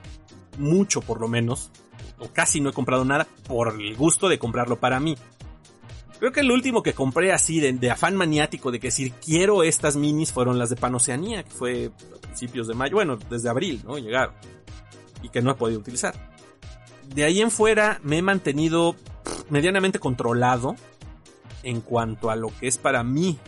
mucho 0.59 1.01
por 1.01 1.21
lo 1.21 1.29
menos, 1.29 1.71
o 2.19 2.29
casi 2.29 2.61
no 2.61 2.71
he 2.71 2.73
comprado 2.73 3.05
nada, 3.05 3.27
por 3.47 3.81
el 3.81 3.97
gusto 3.97 4.29
de 4.29 4.39
comprarlo 4.39 4.79
para 4.79 5.01
mí. 5.01 5.17
Creo 6.19 6.31
que 6.31 6.41
el 6.41 6.53
último 6.53 6.85
que 6.85 6.95
compré 6.95 7.33
así 7.33 7.59
de, 7.59 7.91
afán 7.91 8.15
maniático 8.15 8.71
de 8.71 8.79
que 8.79 8.89
decir 8.89 9.13
quiero 9.15 9.65
estas 9.65 9.97
minis 9.97 10.33
fueron 10.33 10.59
las 10.59 10.71
de 10.71 10.77
Panoceanía, 10.77 11.43
que 11.43 11.51
fue 11.51 11.91
a 12.17 12.21
principios 12.21 12.69
de 12.69 12.75
mayo, 12.75 12.95
bueno, 12.95 13.19
desde 13.29 13.49
abril, 13.49 13.83
¿no? 13.85 13.99
Llegaron. 13.99 14.35
Y 15.23 15.31
que 15.31 15.43
no 15.43 15.51
he 15.51 15.55
podido 15.57 15.81
utilizar. 15.81 16.15
De 17.13 17.25
ahí 17.25 17.41
en 17.41 17.51
fuera 17.51 18.01
me 18.05 18.19
he 18.19 18.23
mantenido 18.23 18.95
medianamente 19.51 19.99
controlado 19.99 20.77
en 21.63 21.81
cuanto 21.81 22.31
a 22.31 22.37
lo 22.37 22.49
que 22.49 22.69
es 22.69 22.79
para 22.79 23.03
mí 23.03 23.39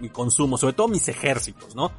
mi 0.00 0.08
consumo, 0.08 0.58
sobre 0.58 0.74
todo 0.74 0.88
mis 0.88 1.08
ejércitos, 1.08 1.74
¿no? 1.74 1.92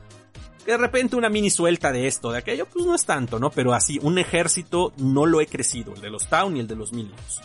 Que 0.66 0.72
de 0.72 0.78
repente 0.78 1.16
una 1.16 1.30
mini 1.30 1.50
suelta 1.50 1.92
de 1.92 2.08
esto, 2.08 2.32
de 2.32 2.40
aquello, 2.40 2.66
pues 2.66 2.86
no 2.86 2.96
es 2.96 3.06
tanto, 3.06 3.40
¿no? 3.40 3.50
Pero 3.50 3.74
así, 3.74 4.00
un 4.02 4.18
ejército 4.18 4.94
no 4.98 5.26
lo 5.26 5.42
he 5.42 5.48
crecido, 5.48 5.94
el 5.94 6.02
de 6.02 6.10
los 6.10 6.28
Town 6.28 6.56
y 6.58 6.60
el 6.60 6.68
de 6.68 6.76
los 6.76 6.94
Minions. 6.94 7.42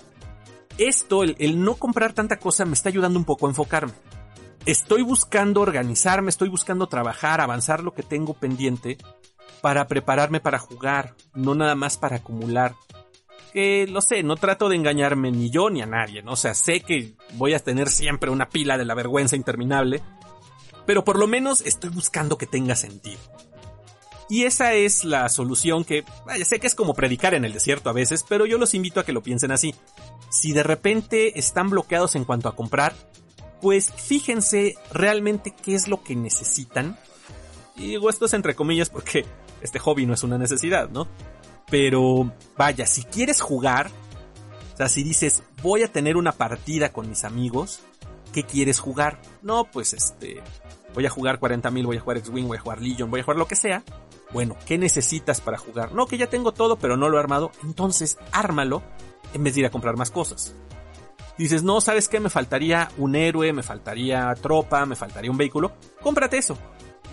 Esto, 0.78 1.22
el, 1.22 1.36
el 1.38 1.62
no 1.62 1.76
comprar 1.76 2.12
tanta 2.12 2.38
cosa, 2.38 2.64
me 2.64 2.74
está 2.74 2.88
ayudando 2.88 3.18
un 3.18 3.24
poco 3.24 3.46
a 3.46 3.50
enfocarme. 3.50 3.92
Estoy 4.66 5.02
buscando 5.02 5.60
organizarme, 5.60 6.30
estoy 6.30 6.48
buscando 6.48 6.86
trabajar, 6.86 7.40
avanzar 7.40 7.82
lo 7.82 7.94
que 7.94 8.02
tengo 8.02 8.34
pendiente 8.34 8.98
para 9.60 9.86
prepararme 9.86 10.40
para 10.40 10.58
jugar, 10.58 11.14
no 11.34 11.54
nada 11.54 11.74
más 11.74 11.96
para 11.96 12.16
acumular 12.16 12.74
que 13.54 13.86
lo 13.86 14.02
sé, 14.02 14.24
no 14.24 14.34
trato 14.34 14.68
de 14.68 14.74
engañarme 14.74 15.30
ni 15.30 15.48
yo 15.48 15.70
ni 15.70 15.80
a 15.80 15.86
nadie, 15.86 16.22
¿no? 16.22 16.32
O 16.32 16.36
sea, 16.36 16.54
sé 16.54 16.80
que 16.80 17.14
voy 17.34 17.54
a 17.54 17.60
tener 17.60 17.88
siempre 17.88 18.28
una 18.28 18.48
pila 18.48 18.76
de 18.76 18.84
la 18.84 18.94
vergüenza 18.94 19.36
interminable, 19.36 20.02
pero 20.84 21.04
por 21.04 21.20
lo 21.20 21.28
menos 21.28 21.60
estoy 21.60 21.90
buscando 21.90 22.36
que 22.36 22.48
tenga 22.48 22.74
sentido. 22.74 23.20
Y 24.28 24.44
esa 24.44 24.72
es 24.72 25.04
la 25.04 25.28
solución 25.28 25.84
que, 25.84 26.04
vaya, 26.26 26.44
sé 26.44 26.58
que 26.58 26.66
es 26.66 26.74
como 26.74 26.94
predicar 26.94 27.32
en 27.34 27.44
el 27.44 27.52
desierto 27.52 27.90
a 27.90 27.92
veces, 27.92 28.24
pero 28.28 28.44
yo 28.44 28.58
los 28.58 28.74
invito 28.74 28.98
a 28.98 29.04
que 29.04 29.12
lo 29.12 29.22
piensen 29.22 29.52
así. 29.52 29.72
Si 30.30 30.52
de 30.52 30.64
repente 30.64 31.38
están 31.38 31.70
bloqueados 31.70 32.16
en 32.16 32.24
cuanto 32.24 32.48
a 32.48 32.56
comprar, 32.56 32.92
pues 33.62 33.92
fíjense 33.92 34.74
realmente 34.92 35.54
qué 35.62 35.76
es 35.76 35.86
lo 35.86 36.02
que 36.02 36.16
necesitan. 36.16 36.98
Y 37.76 37.86
digo 37.88 38.10
esto 38.10 38.26
es 38.26 38.34
entre 38.34 38.56
comillas 38.56 38.90
porque 38.90 39.24
este 39.60 39.78
hobby 39.78 40.06
no 40.06 40.14
es 40.14 40.24
una 40.24 40.38
necesidad, 40.38 40.88
¿no? 40.90 41.06
Pero 41.70 42.32
vaya, 42.56 42.86
si 42.86 43.04
quieres 43.04 43.40
jugar, 43.40 43.90
o 44.74 44.76
sea, 44.76 44.88
si 44.88 45.02
dices, 45.02 45.42
voy 45.62 45.82
a 45.82 45.92
tener 45.92 46.16
una 46.16 46.32
partida 46.32 46.92
con 46.92 47.08
mis 47.08 47.24
amigos, 47.24 47.80
¿qué 48.32 48.42
quieres 48.42 48.80
jugar? 48.80 49.20
No, 49.42 49.64
pues 49.70 49.92
este, 49.92 50.42
voy 50.94 51.06
a 51.06 51.10
jugar 51.10 51.40
40.000, 51.40 51.86
voy 51.86 51.96
a 51.96 52.00
jugar 52.00 52.18
X-Wing, 52.18 52.46
voy 52.46 52.58
a 52.58 52.60
jugar 52.60 52.80
Legion, 52.80 53.10
voy 53.10 53.20
a 53.20 53.24
jugar 53.24 53.38
lo 53.38 53.48
que 53.48 53.56
sea. 53.56 53.82
Bueno, 54.32 54.56
¿qué 54.66 54.78
necesitas 54.78 55.40
para 55.40 55.58
jugar? 55.58 55.92
No, 55.92 56.06
que 56.06 56.18
ya 56.18 56.28
tengo 56.28 56.52
todo, 56.52 56.76
pero 56.76 56.96
no 56.96 57.08
lo 57.08 57.16
he 57.16 57.20
armado. 57.20 57.52
Entonces, 57.62 58.18
ármalo 58.32 58.82
en 59.32 59.44
vez 59.44 59.54
de 59.54 59.60
ir 59.60 59.66
a 59.66 59.70
comprar 59.70 59.96
más 59.96 60.10
cosas. 60.10 60.54
Dices, 61.38 61.62
no, 61.62 61.80
¿sabes 61.80 62.08
qué? 62.08 62.20
Me 62.20 62.30
faltaría 62.30 62.90
un 62.96 63.16
héroe, 63.16 63.52
me 63.52 63.62
faltaría 63.62 64.32
tropa, 64.40 64.86
me 64.86 64.96
faltaría 64.96 65.30
un 65.30 65.36
vehículo. 65.36 65.72
Cómprate 66.00 66.38
eso. 66.38 66.56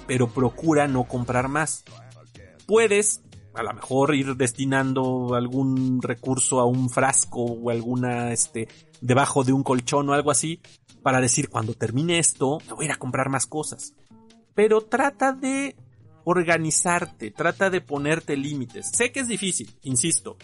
Pero 0.07 0.27
procura 0.27 0.87
no 0.87 1.05
comprar 1.05 1.47
más. 1.47 1.83
Puedes 2.67 3.21
a 3.53 3.63
lo 3.63 3.73
mejor 3.73 4.15
ir 4.15 4.35
destinando 4.35 5.35
algún 5.35 6.01
recurso 6.01 6.59
a 6.59 6.65
un 6.65 6.89
frasco 6.89 7.43
o 7.43 7.69
alguna, 7.69 8.31
este, 8.31 8.67
debajo 9.01 9.43
de 9.43 9.53
un 9.53 9.63
colchón 9.63 10.09
o 10.09 10.13
algo 10.13 10.31
así, 10.31 10.61
para 11.01 11.19
decir 11.19 11.49
cuando 11.49 11.73
termine 11.73 12.19
esto, 12.19 12.59
me 12.67 12.73
voy 12.73 12.85
a 12.85 12.89
ir 12.89 12.91
a 12.91 12.97
comprar 12.97 13.29
más 13.29 13.45
cosas. 13.45 13.93
Pero 14.53 14.81
trata 14.81 15.33
de 15.33 15.75
organizarte, 16.23 17.31
trata 17.31 17.69
de 17.69 17.81
ponerte 17.81 18.37
límites. 18.37 18.91
Sé 18.93 19.11
que 19.11 19.21
es 19.21 19.27
difícil, 19.27 19.73
insisto, 19.81 20.37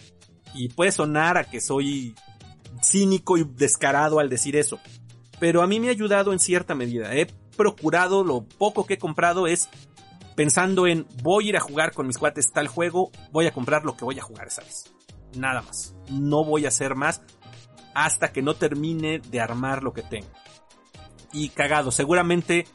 y 0.54 0.68
puede 0.68 0.92
sonar 0.92 1.36
a 1.38 1.44
que 1.44 1.60
soy 1.60 2.14
cínico 2.82 3.38
y 3.38 3.44
descarado 3.44 4.18
al 4.18 4.28
decir 4.28 4.56
eso, 4.56 4.80
pero 5.38 5.62
a 5.62 5.66
mí 5.66 5.80
me 5.80 5.88
ha 5.88 5.92
ayudado 5.92 6.32
en 6.32 6.38
cierta 6.38 6.74
medida. 6.74 7.14
He 7.14 7.26
procurado, 7.56 8.24
lo 8.24 8.44
poco 8.44 8.86
que 8.86 8.94
he 8.94 8.98
comprado 8.98 9.46
es 9.46 9.68
pensando 10.38 10.86
en 10.86 11.04
voy 11.20 11.46
a 11.46 11.48
ir 11.48 11.56
a 11.56 11.60
jugar 11.60 11.92
con 11.92 12.06
mis 12.06 12.16
cuates 12.16 12.52
tal 12.52 12.68
juego, 12.68 13.10
voy 13.32 13.48
a 13.48 13.52
comprar 13.52 13.84
lo 13.84 13.96
que 13.96 14.04
voy 14.04 14.20
a 14.20 14.22
jugar 14.22 14.46
esa 14.46 14.62
vez. 14.62 14.84
Nada 15.36 15.62
más. 15.62 15.96
No 16.12 16.44
voy 16.44 16.64
a 16.64 16.68
hacer 16.68 16.94
más 16.94 17.22
hasta 17.92 18.30
que 18.30 18.40
no 18.40 18.54
termine 18.54 19.18
de 19.18 19.40
armar 19.40 19.82
lo 19.82 19.92
que 19.92 20.02
tengo. 20.02 20.28
Y 21.32 21.48
cagado, 21.48 21.90
seguramente 21.90 22.68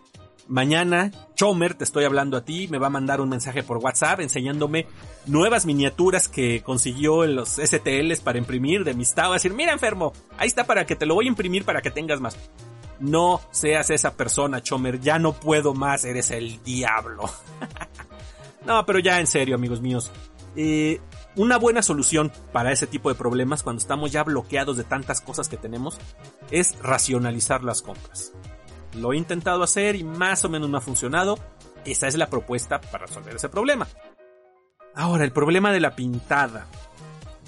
mañana 0.49 1.09
Chomer, 1.36 1.74
te 1.74 1.86
estoy 1.86 2.03
hablando 2.03 2.36
a 2.36 2.43
ti, 2.43 2.68
me 2.68 2.80
va 2.80 2.88
a 2.88 2.89
mandar 2.89 3.22
un 3.22 3.30
mensaje 3.30 3.64
por 3.64 3.78
WhatsApp 3.78 4.20
enseñándome 4.20 4.86
nuevas 5.26 5.66
miniaturas 5.66 6.28
que 6.28 6.64
consiguió 6.64 7.24
en 7.24 7.38
los 7.38 7.51
STLs 7.51 8.20
para 8.20 8.39
imprimir 8.39 8.84
de 8.84 8.93
mis 8.93 9.14
Tau. 9.14 9.32
A 9.32 9.36
decir, 9.36 9.53
mira 9.53 9.72
enfermo, 9.72 10.11
ahí 10.38 10.47
está 10.47 10.66
para 10.66 10.86
que 10.86 10.97
te 10.97 11.05
lo 11.05 11.16
voy 11.16 11.28
a 11.28 11.30
imprimir 11.30 11.64
para 11.64 11.82
que 11.82 11.91
tengas 11.91 12.20
más. 12.20 12.38
No 13.00 13.41
seas 13.52 13.89
esa 13.89 14.16
persona, 14.16 14.62
Chomer. 14.62 15.00
Ya 15.00 15.20
no 15.20 15.34
puedo 15.34 15.74
más. 15.74 16.06
Eres 16.06 16.32
el 16.32 16.62
diablo. 16.64 17.24
no, 18.66 18.86
pero 18.86 19.00
ya 19.00 19.20
en 19.20 19.28
serio, 19.28 19.56
amigos 19.56 19.82
míos. 19.82 20.12
Eh, 20.56 21.02
una 21.36 21.58
buena 21.58 21.82
solución 21.82 22.32
para 22.52 22.72
ese 22.72 22.86
tipo 22.86 23.10
de 23.10 23.16
problemas 23.16 23.64
cuando 23.64 23.82
estamos 23.82 24.12
ya 24.12 24.24
bloqueados 24.24 24.78
de 24.78 24.84
tantas 24.84 25.20
cosas 25.20 25.50
que 25.50 25.58
tenemos 25.58 25.98
es 26.52 26.78
racionalizar 26.82 27.64
las 27.64 27.82
compras. 27.82 28.34
Lo 28.96 29.14
he 29.14 29.18
intentado 29.18 29.64
hacer 29.64 29.96
y 29.96 30.04
más 30.04 30.46
o 30.46 30.50
menos 30.50 30.70
me 30.70 30.78
ha 30.78 30.82
funcionado. 30.82 31.39
Esa 31.86 32.08
es 32.08 32.16
la 32.16 32.30
propuesta 32.30 32.80
para 32.80 33.08
resolver 33.08 33.36
ese 33.36 33.50
problema. 33.50 33.88
Ahora, 34.96 35.24
el 35.24 35.32
problema 35.32 35.72
de 35.72 35.80
la 35.80 35.96
pintada. 35.96 36.68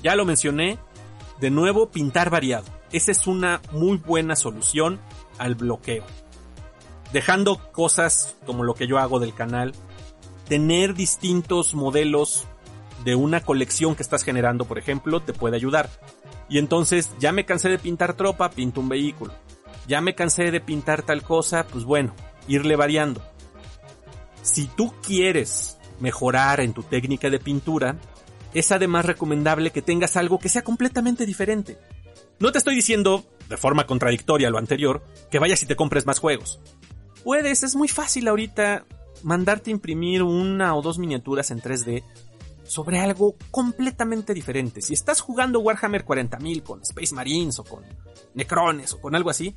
Ya 0.02 0.16
lo 0.16 0.26
mencioné. 0.26 0.80
De 1.40 1.52
nuevo, 1.52 1.92
pintar 1.92 2.30
variado. 2.30 2.66
Esa 2.92 3.12
es 3.12 3.28
una 3.28 3.62
muy 3.72 3.98
buena 3.98 4.36
solución 4.36 5.00
al 5.38 5.56
bloqueo. 5.56 6.04
Dejando 7.14 7.72
cosas 7.72 8.36
como 8.46 8.64
lo 8.64 8.74
que 8.74 8.88
yo 8.88 8.98
hago 8.98 9.20
del 9.20 9.34
canal. 9.34 9.74
Tener 10.48 10.94
distintos 10.94 11.74
modelos 11.74 12.46
de 13.04 13.16
una 13.16 13.42
colección 13.42 13.96
que 13.96 14.04
estás 14.04 14.24
generando, 14.24 14.66
por 14.66 14.78
ejemplo, 14.78 15.22
te 15.22 15.34
puede 15.34 15.56
ayudar. 15.56 15.90
Y 16.50 16.58
entonces, 16.58 17.12
ya 17.20 17.32
me 17.32 17.46
cansé 17.46 17.70
de 17.70 17.80
pintar 17.80 18.16
tropa, 18.16 18.50
pinto 18.50 18.82
un 18.82 18.90
vehículo. 18.90 19.34
Ya 19.88 20.02
me 20.02 20.16
cansé 20.16 20.52
de 20.52 20.62
pintar 20.62 21.04
tal 21.04 21.24
cosa, 21.24 21.66
pues 21.68 21.84
bueno, 21.84 22.14
irle 22.48 22.76
variando. 22.76 23.22
Si 24.42 24.68
tú 24.68 24.94
quieres 25.02 25.78
mejorar 26.00 26.60
en 26.60 26.74
tu 26.74 26.84
técnica 26.84 27.30
de 27.30 27.40
pintura, 27.40 27.98
es 28.54 28.72
además 28.72 29.06
recomendable 29.06 29.72
que 29.72 29.82
tengas 29.82 30.16
algo 30.18 30.40
que 30.40 30.50
sea 30.50 30.64
completamente 30.64 31.26
diferente. 31.26 31.78
No 32.40 32.52
te 32.52 32.58
estoy 32.58 32.76
diciendo, 32.76 33.24
de 33.50 33.58
forma 33.58 33.86
contradictoria 33.86 34.48
a 34.48 34.52
lo 34.52 34.58
anterior, 34.58 35.04
que 35.30 35.40
vayas 35.40 35.62
y 35.64 35.66
te 35.66 35.76
compres 35.76 36.06
más 36.06 36.20
juegos. 36.20 36.60
Puedes, 37.24 37.64
es 37.64 37.76
muy 37.76 37.88
fácil 37.88 38.28
ahorita 38.28 38.86
mandarte 39.24 39.72
imprimir 39.72 40.24
una 40.24 40.76
o 40.76 40.82
dos 40.82 41.00
miniaturas 41.00 41.52
en 41.52 41.62
3D 41.62 42.04
sobre 42.64 43.00
algo 43.00 43.36
completamente 43.52 44.34
diferente. 44.34 44.82
Si 44.82 44.94
estás 44.94 45.22
jugando 45.22 45.60
Warhammer 45.60 46.06
40.000 46.06 46.64
con 46.64 46.82
Space 46.82 47.14
Marines 47.14 47.60
o 47.60 47.64
con 47.64 47.84
Necrones 48.34 48.94
o 48.94 49.02
con 49.02 49.16
algo 49.16 49.30
así, 49.30 49.56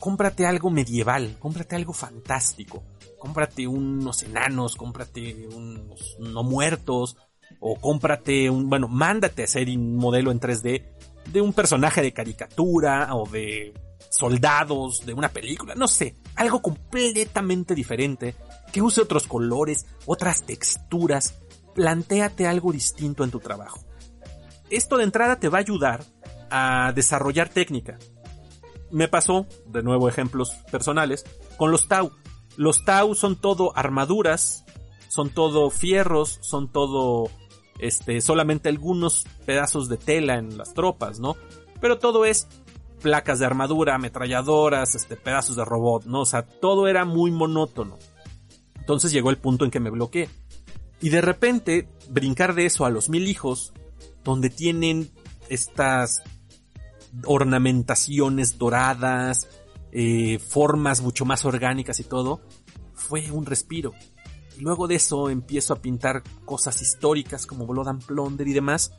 cómprate 0.00 0.46
algo 0.46 0.70
medieval, 0.70 1.36
cómprate 1.38 1.76
algo 1.76 1.92
fantástico, 1.92 2.82
cómprate 3.18 3.66
unos 3.66 4.22
enanos, 4.22 4.76
cómprate 4.76 5.46
unos 5.48 6.16
no 6.18 6.42
muertos, 6.42 7.16
o 7.58 7.76
cómprate 7.76 8.48
un, 8.50 8.68
bueno, 8.68 8.88
mándate 8.88 9.42
a 9.42 9.44
hacer 9.46 9.68
un 9.68 9.96
modelo 9.96 10.30
en 10.30 10.40
3D 10.40 10.84
de 11.26 11.40
un 11.40 11.52
personaje 11.52 12.02
de 12.02 12.12
caricatura 12.12 13.14
o 13.14 13.28
de 13.28 13.74
soldados 14.10 15.04
de 15.06 15.14
una 15.14 15.28
película, 15.28 15.74
no 15.74 15.86
sé, 15.86 16.16
algo 16.34 16.60
completamente 16.60 17.74
diferente, 17.74 18.34
que 18.72 18.82
use 18.82 19.00
otros 19.00 19.26
colores, 19.26 19.86
otras 20.06 20.42
texturas, 20.42 21.40
plantéate 21.74 22.46
algo 22.46 22.72
distinto 22.72 23.24
en 23.24 23.30
tu 23.30 23.40
trabajo. 23.40 23.84
Esto 24.68 24.96
de 24.96 25.04
entrada 25.04 25.36
te 25.36 25.48
va 25.48 25.58
a 25.58 25.62
ayudar 25.62 26.04
a 26.50 26.92
desarrollar 26.94 27.48
técnica. 27.48 27.98
Me 28.90 29.08
pasó, 29.08 29.46
de 29.66 29.82
nuevo 29.82 30.08
ejemplos 30.08 30.50
personales, 30.70 31.24
con 31.56 31.70
los 31.70 31.88
Tau. 31.88 32.12
Los 32.56 32.84
Tau 32.84 33.14
son 33.14 33.40
todo 33.40 33.76
armaduras, 33.76 34.64
son 35.08 35.30
todo 35.30 35.70
fierros, 35.70 36.38
son 36.40 36.70
todo, 36.70 37.30
este, 37.80 38.20
solamente 38.20 38.68
algunos 38.68 39.24
pedazos 39.46 39.88
de 39.88 39.96
tela 39.96 40.36
en 40.36 40.56
las 40.56 40.74
tropas, 40.74 41.18
¿no? 41.18 41.36
Pero 41.80 41.98
todo 41.98 42.24
es 42.24 42.46
placas 43.00 43.38
de 43.38 43.46
armadura, 43.46 43.94
ametralladoras, 43.94 44.94
este, 44.94 45.16
pedazos 45.16 45.56
de 45.56 45.64
robot, 45.64 46.04
¿no? 46.04 46.20
O 46.20 46.26
sea, 46.26 46.42
todo 46.42 46.88
era 46.88 47.04
muy 47.04 47.30
monótono. 47.30 47.98
Entonces 48.78 49.12
llegó 49.12 49.30
el 49.30 49.38
punto 49.38 49.64
en 49.64 49.70
que 49.70 49.80
me 49.80 49.90
bloqueé. 49.90 50.28
Y 51.00 51.08
de 51.08 51.20
repente, 51.20 51.88
brincar 52.10 52.54
de 52.54 52.66
eso 52.66 52.84
a 52.84 52.90
los 52.90 53.08
mil 53.08 53.26
hijos, 53.26 53.72
donde 54.22 54.50
tienen 54.50 55.10
estas 55.48 56.22
ornamentaciones 57.24 58.58
doradas, 58.58 59.48
eh, 59.92 60.38
formas 60.38 61.00
mucho 61.00 61.24
más 61.24 61.44
orgánicas 61.44 61.98
y 62.00 62.04
todo, 62.04 62.40
fue 62.94 63.30
un 63.30 63.46
respiro. 63.46 63.92
Luego 64.60 64.86
de 64.86 64.96
eso 64.96 65.30
empiezo 65.30 65.72
a 65.72 65.80
pintar 65.80 66.22
cosas 66.44 66.80
históricas 66.82 67.46
como 67.46 67.66
Blood 67.66 67.88
and 67.88 68.04
Plunder 68.04 68.46
y 68.46 68.52
demás. 68.52 68.92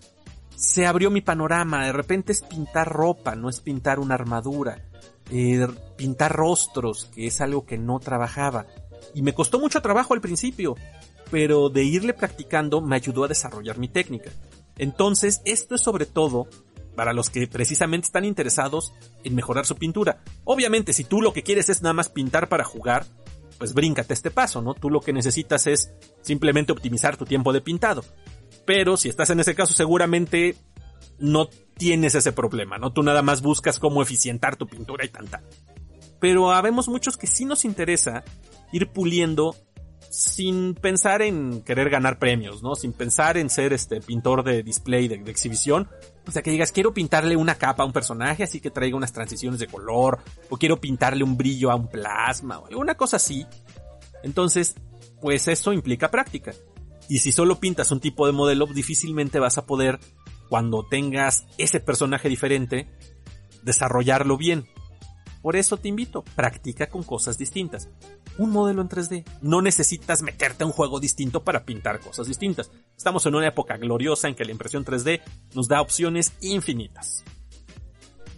Se 0.56 0.86
abrió 0.86 1.10
mi 1.12 1.22
panorama, 1.22 1.86
de 1.86 1.94
repente 1.94 2.32
es 2.32 2.42
pintar 2.42 2.90
ropa, 2.90 3.36
no 3.36 3.50
es 3.50 3.62
pintar 3.62 4.00
una 4.00 4.16
armadura. 4.16 4.84
Eh, 5.30 5.68
pintar 5.98 6.34
rostros, 6.34 7.06
que 7.14 7.28
es 7.28 7.42
algo 7.42 7.66
que 7.66 7.78
no 7.78 8.00
trabajaba. 8.00 8.66
Y 9.14 9.22
me 9.22 9.34
costó 9.34 9.60
mucho 9.60 9.82
trabajo 9.82 10.14
al 10.14 10.22
principio, 10.22 10.76
pero 11.30 11.70
de 11.70 11.84
irle 11.84 12.14
practicando 12.14 12.82
me 12.82 12.96
ayudó 12.96 13.24
a 13.24 13.28
desarrollar 13.28 13.78
mi 13.78 13.88
técnica. 13.88 14.32
Entonces, 14.78 15.42
esto 15.46 15.76
es 15.76 15.82
sobre 15.82 16.06
todo 16.06 16.48
para 16.96 17.14
los 17.14 17.30
que 17.30 17.48
precisamente 17.48 18.06
están 18.06 18.26
interesados 18.26 18.94
en 19.24 19.36
mejorar 19.36 19.66
su 19.66 19.76
pintura. 19.76 20.22
Obviamente, 20.44 20.92
si 20.94 21.04
tú 21.04 21.22
lo 21.22 21.34
que 21.34 21.44
quieres 21.44 21.70
es 21.70 21.82
nada 21.82 21.94
más 21.94 22.10
pintar 22.10 22.50
para 22.50 22.64
jugar, 22.64 23.06
pues 23.62 23.76
bríncate 23.76 24.16
este 24.16 24.32
paso, 24.32 24.60
¿no? 24.64 24.74
Tú 24.74 24.90
lo 24.90 25.02
que 25.02 25.14
necesitas 25.14 25.68
es 25.68 25.94
simplemente 26.24 26.72
optimizar 26.72 27.16
tu 27.16 27.26
tiempo 27.26 27.54
de 27.54 27.62
pintado. 27.62 28.04
Pero 28.66 28.98
si 28.98 29.08
estás 29.08 29.30
en 29.30 29.40
ese 29.40 29.54
caso, 29.54 29.76
seguramente 29.76 30.56
no 31.20 31.48
tienes 31.78 32.16
ese 32.16 32.32
problema, 32.32 32.80
¿no? 32.80 32.92
Tú 32.92 33.04
nada 33.04 33.22
más 33.22 33.44
buscas 33.44 33.78
cómo 33.78 34.02
eficientar 34.02 34.56
tu 34.56 34.66
pintura 34.66 35.06
y 35.06 35.10
tanta. 35.10 35.44
Pero 36.20 36.52
habemos 36.52 36.88
muchos 36.88 37.18
que 37.18 37.28
sí 37.28 37.46
nos 37.46 37.64
interesa 37.64 38.24
ir 38.72 38.88
puliendo 38.88 39.56
sin 40.10 40.74
pensar 40.74 41.22
en 41.22 41.62
querer 41.62 41.92
ganar 41.92 42.18
premios, 42.18 42.64
¿no? 42.64 42.74
Sin 42.74 42.94
pensar 42.94 43.38
en 43.38 43.52
ser 43.52 43.74
este 43.74 44.02
pintor 44.02 44.44
de 44.44 44.64
display, 44.64 45.08
de, 45.08 45.18
exhibición. 45.30 45.88
O 46.28 46.32
sea, 46.32 46.42
que 46.42 46.52
digas, 46.52 46.72
quiero 46.72 46.94
pintarle 46.94 47.36
una 47.36 47.56
capa 47.56 47.84
a 47.84 47.86
un 47.86 47.94
personaje 47.94 48.44
así 48.44 48.60
que 48.60 48.70
traiga 48.70 48.96
unas 48.96 49.12
transiciones 49.12 49.60
de 49.60 49.68
color, 49.68 50.20
o 50.50 50.58
quiero 50.58 50.80
pintarle 50.80 51.24
un 51.24 51.36
brillo 51.36 51.72
a 51.72 51.76
un 51.76 51.88
plasma, 51.88 52.60
o 52.60 52.68
alguna 52.68 52.96
cosa 52.96 53.18
así. 53.18 53.46
Entonces, 54.24 54.76
pues 55.20 55.48
eso 55.48 55.74
implica 55.74 56.12
práctica. 56.12 56.54
Y 57.10 57.20
si 57.20 57.32
solo 57.32 57.60
pintas 57.60 57.92
un 57.92 58.00
tipo 58.00 58.26
de 58.26 58.34
modelo, 58.34 58.68
difícilmente 58.68 59.40
vas 59.40 59.58
a 59.58 59.66
poder, 59.66 60.00
cuando 60.48 60.86
tengas 60.88 61.46
ese 61.58 61.80
personaje 61.80 62.30
diferente, 62.30 62.88
desarrollarlo 63.64 64.38
bien. 64.38 64.68
Por 65.42 65.56
eso 65.56 65.78
te 65.78 65.88
invito, 65.88 66.24
practica 66.36 66.88
con 66.88 67.04
cosas 67.04 67.38
distintas 67.38 67.90
un 68.38 68.52
modelo 68.52 68.82
en 68.82 68.90
3D. 68.90 69.26
No 69.42 69.62
necesitas 69.62 70.22
meterte 70.22 70.64
a 70.64 70.68
un 70.68 70.74
juego 70.74 71.00
distinto 71.00 71.44
para 71.44 71.66
pintar 71.66 72.00
cosas 72.00 72.28
distintas. 72.28 72.72
Estamos 72.98 73.26
en 73.26 73.36
una 73.36 73.48
época 73.48 73.78
gloriosa 73.78 74.28
en 74.28 74.36
que 74.36 74.46
la 74.46 74.52
impresión 74.52 74.86
3D 74.86 75.22
nos 75.54 75.68
da 75.68 75.82
opciones 75.82 76.34
infinitas. 76.42 77.24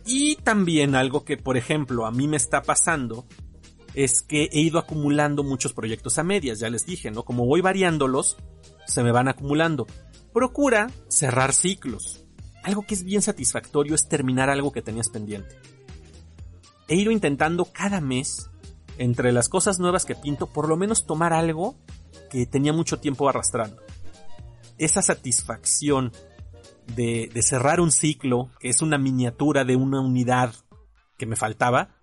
Y 0.05 0.35
también 0.37 0.95
algo 0.95 1.23
que, 1.23 1.37
por 1.37 1.57
ejemplo, 1.57 2.05
a 2.05 2.11
mí 2.11 2.27
me 2.27 2.37
está 2.37 2.61
pasando 2.61 3.25
es 3.93 4.21
que 4.21 4.49
he 4.51 4.59
ido 4.59 4.79
acumulando 4.79 5.43
muchos 5.43 5.73
proyectos 5.73 6.17
a 6.17 6.23
medias, 6.23 6.59
ya 6.59 6.69
les 6.69 6.85
dije, 6.85 7.11
¿no? 7.11 7.23
Como 7.23 7.45
voy 7.45 7.61
variándolos, 7.61 8.37
se 8.87 9.03
me 9.03 9.11
van 9.11 9.27
acumulando. 9.27 9.87
Procura 10.33 10.89
cerrar 11.07 11.53
ciclos. 11.53 12.25
Algo 12.63 12.85
que 12.87 12.95
es 12.95 13.03
bien 13.03 13.21
satisfactorio 13.21 13.93
es 13.93 14.09
terminar 14.09 14.49
algo 14.49 14.71
que 14.71 14.81
tenías 14.81 15.09
pendiente. 15.09 15.55
He 16.87 16.95
ido 16.95 17.11
intentando 17.11 17.65
cada 17.65 18.01
mes 18.01 18.49
entre 18.97 19.31
las 19.31 19.49
cosas 19.49 19.79
nuevas 19.79 20.05
que 20.05 20.15
pinto, 20.15 20.47
por 20.47 20.67
lo 20.67 20.77
menos 20.77 21.05
tomar 21.05 21.33
algo 21.33 21.75
que 22.29 22.45
tenía 22.45 22.73
mucho 22.73 22.99
tiempo 22.99 23.27
arrastrando. 23.27 23.81
Esa 24.77 25.01
satisfacción 25.01 26.11
de, 26.87 27.29
cerrar 27.41 27.79
un 27.79 27.91
ciclo, 27.91 28.49
que 28.59 28.69
es 28.69 28.81
una 28.81 28.97
miniatura 28.97 29.63
de 29.63 29.75
una 29.75 30.01
unidad 30.01 30.53
que 31.17 31.25
me 31.25 31.35
faltaba, 31.35 31.95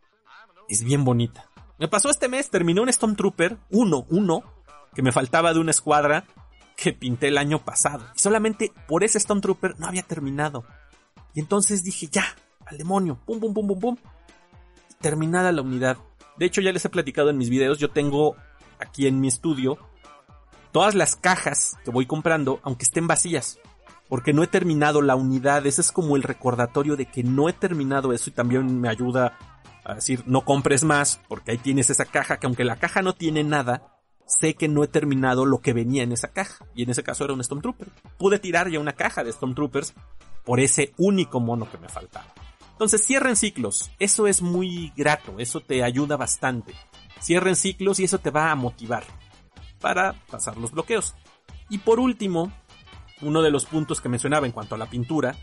es 0.69 0.83
bien 0.85 1.05
bonita. 1.05 1.47
Me 1.79 1.89
pasó 1.89 2.11
este 2.11 2.29
mes, 2.29 2.51
terminé 2.51 2.81
un 2.81 2.93
Stormtrooper, 2.93 3.59
uno, 3.71 4.07
uno, 4.09 4.43
que 4.95 5.03
me 5.03 5.13
faltaba 5.13 5.53
de 5.53 5.61
una 5.61 5.71
escuadra 5.71 6.25
que 6.77 6.93
pinté 6.93 7.29
el 7.29 7.39
año 7.39 7.65
pasado. 7.65 8.07
Y 8.15 8.19
solamente 8.19 8.73
por 8.87 9.05
ese 9.05 9.21
Stormtrooper 9.21 9.79
no 9.79 9.87
había 9.87 10.03
terminado. 10.03 10.65
Y 11.35 11.41
entonces 11.41 11.83
dije, 11.83 12.09
ya, 12.11 12.25
al 12.67 12.79
demonio, 12.79 13.19
pum, 13.27 13.41
pum, 13.41 13.53
pum, 13.53 13.67
pum, 13.67 13.81
pum. 13.81 13.97
Terminada 15.01 15.53
la 15.53 15.63
unidad. 15.63 15.99
De 16.37 16.47
hecho, 16.47 16.61
ya 16.61 16.73
les 16.73 16.85
he 16.85 16.89
platicado 16.89 17.31
en 17.31 17.39
mis 17.39 17.51
videos, 17.51 17.79
yo 17.79 17.91
tengo 17.91 18.37
aquí 18.79 19.07
en 19.07 19.21
mi 19.21 19.29
estudio 19.29 19.79
todas 20.73 20.95
las 20.95 21.17
cajas 21.17 21.77
que 21.85 21.91
voy 21.91 22.07
comprando, 22.07 22.61
aunque 22.63 22.85
estén 22.85 23.07
vacías. 23.07 23.59
Porque 24.09 24.33
no 24.33 24.43
he 24.43 24.49
terminado 24.49 25.03
la 25.03 25.15
unidad. 25.15 25.67
Ese 25.67 25.81
es 25.81 25.93
como 25.93 26.17
el 26.17 26.23
recordatorio 26.23 26.97
de 26.97 27.07
que 27.07 27.23
no 27.23 27.49
he 27.49 27.53
terminado 27.53 28.13
eso 28.13 28.31
y 28.31 28.33
también 28.33 28.81
me 28.81 28.89
ayuda 28.89 29.39
a 29.85 29.95
decir 29.95 30.25
no 30.27 30.45
compres 30.45 30.85
más 30.85 31.21
porque 31.29 31.53
ahí 31.53 31.59
tienes 31.59 31.91
esa 31.91 32.05
caja 32.05 32.39
que 32.39 32.47
aunque 32.47 32.65
la 32.65 32.77
caja 32.77 33.03
no 33.03 33.15
tiene 33.15 33.45
nada, 33.45 34.01
sé 34.27 34.55
que 34.55 34.69
no 34.69 34.85
he 34.85 34.89
terminado 34.89 35.47
lo 35.47 35.61
que 35.61 35.73
venía 35.73 36.03
en 36.03 36.13
esa 36.13 36.29
caja. 36.29 36.67
Y 36.75 36.83
en 36.83 36.91
ese 36.91 37.05
caso 37.05 37.25
era 37.25 37.35
un 37.35 37.45
Stormtrooper. 37.45 37.89
Pude 38.19 38.39
tirar 38.41 38.69
ya 38.69 38.81
una 38.81 38.95
caja 38.95 39.23
de 39.23 39.33
Stormtroopers 39.33 39.95
por 40.45 40.59
ese 40.59 40.93
único 40.99 41.39
mono 41.39 41.71
que 41.71 41.79
me 41.79 41.89
faltaba. 41.89 42.27
Entonces 42.81 43.05
cierren 43.05 43.37
ciclos, 43.37 43.91
eso 43.99 44.27
es 44.27 44.41
muy 44.41 44.91
grato, 44.97 45.35
eso 45.37 45.61
te 45.61 45.85
ayuda 45.85 46.17
bastante. 46.17 46.73
Cierren 47.21 47.55
ciclos 47.55 48.01
y 48.01 48.05
eso 48.05 48.21
te 48.21 48.31
va 48.31 48.51
a 48.51 48.55
motivar 48.55 49.05
para 49.83 50.15
pasar 50.31 50.57
los 50.57 50.73
bloqueos. 50.73 51.15
Y 51.69 51.77
por 51.77 52.01
último, 52.01 52.51
uno 53.21 53.43
de 53.43 53.51
los 53.51 53.67
puntos 53.67 54.01
que 54.01 54.09
mencionaba 54.09 54.47
en 54.47 54.53
cuanto 54.53 54.77
a 54.77 54.79
la 54.79 54.89
pintura 54.89 55.37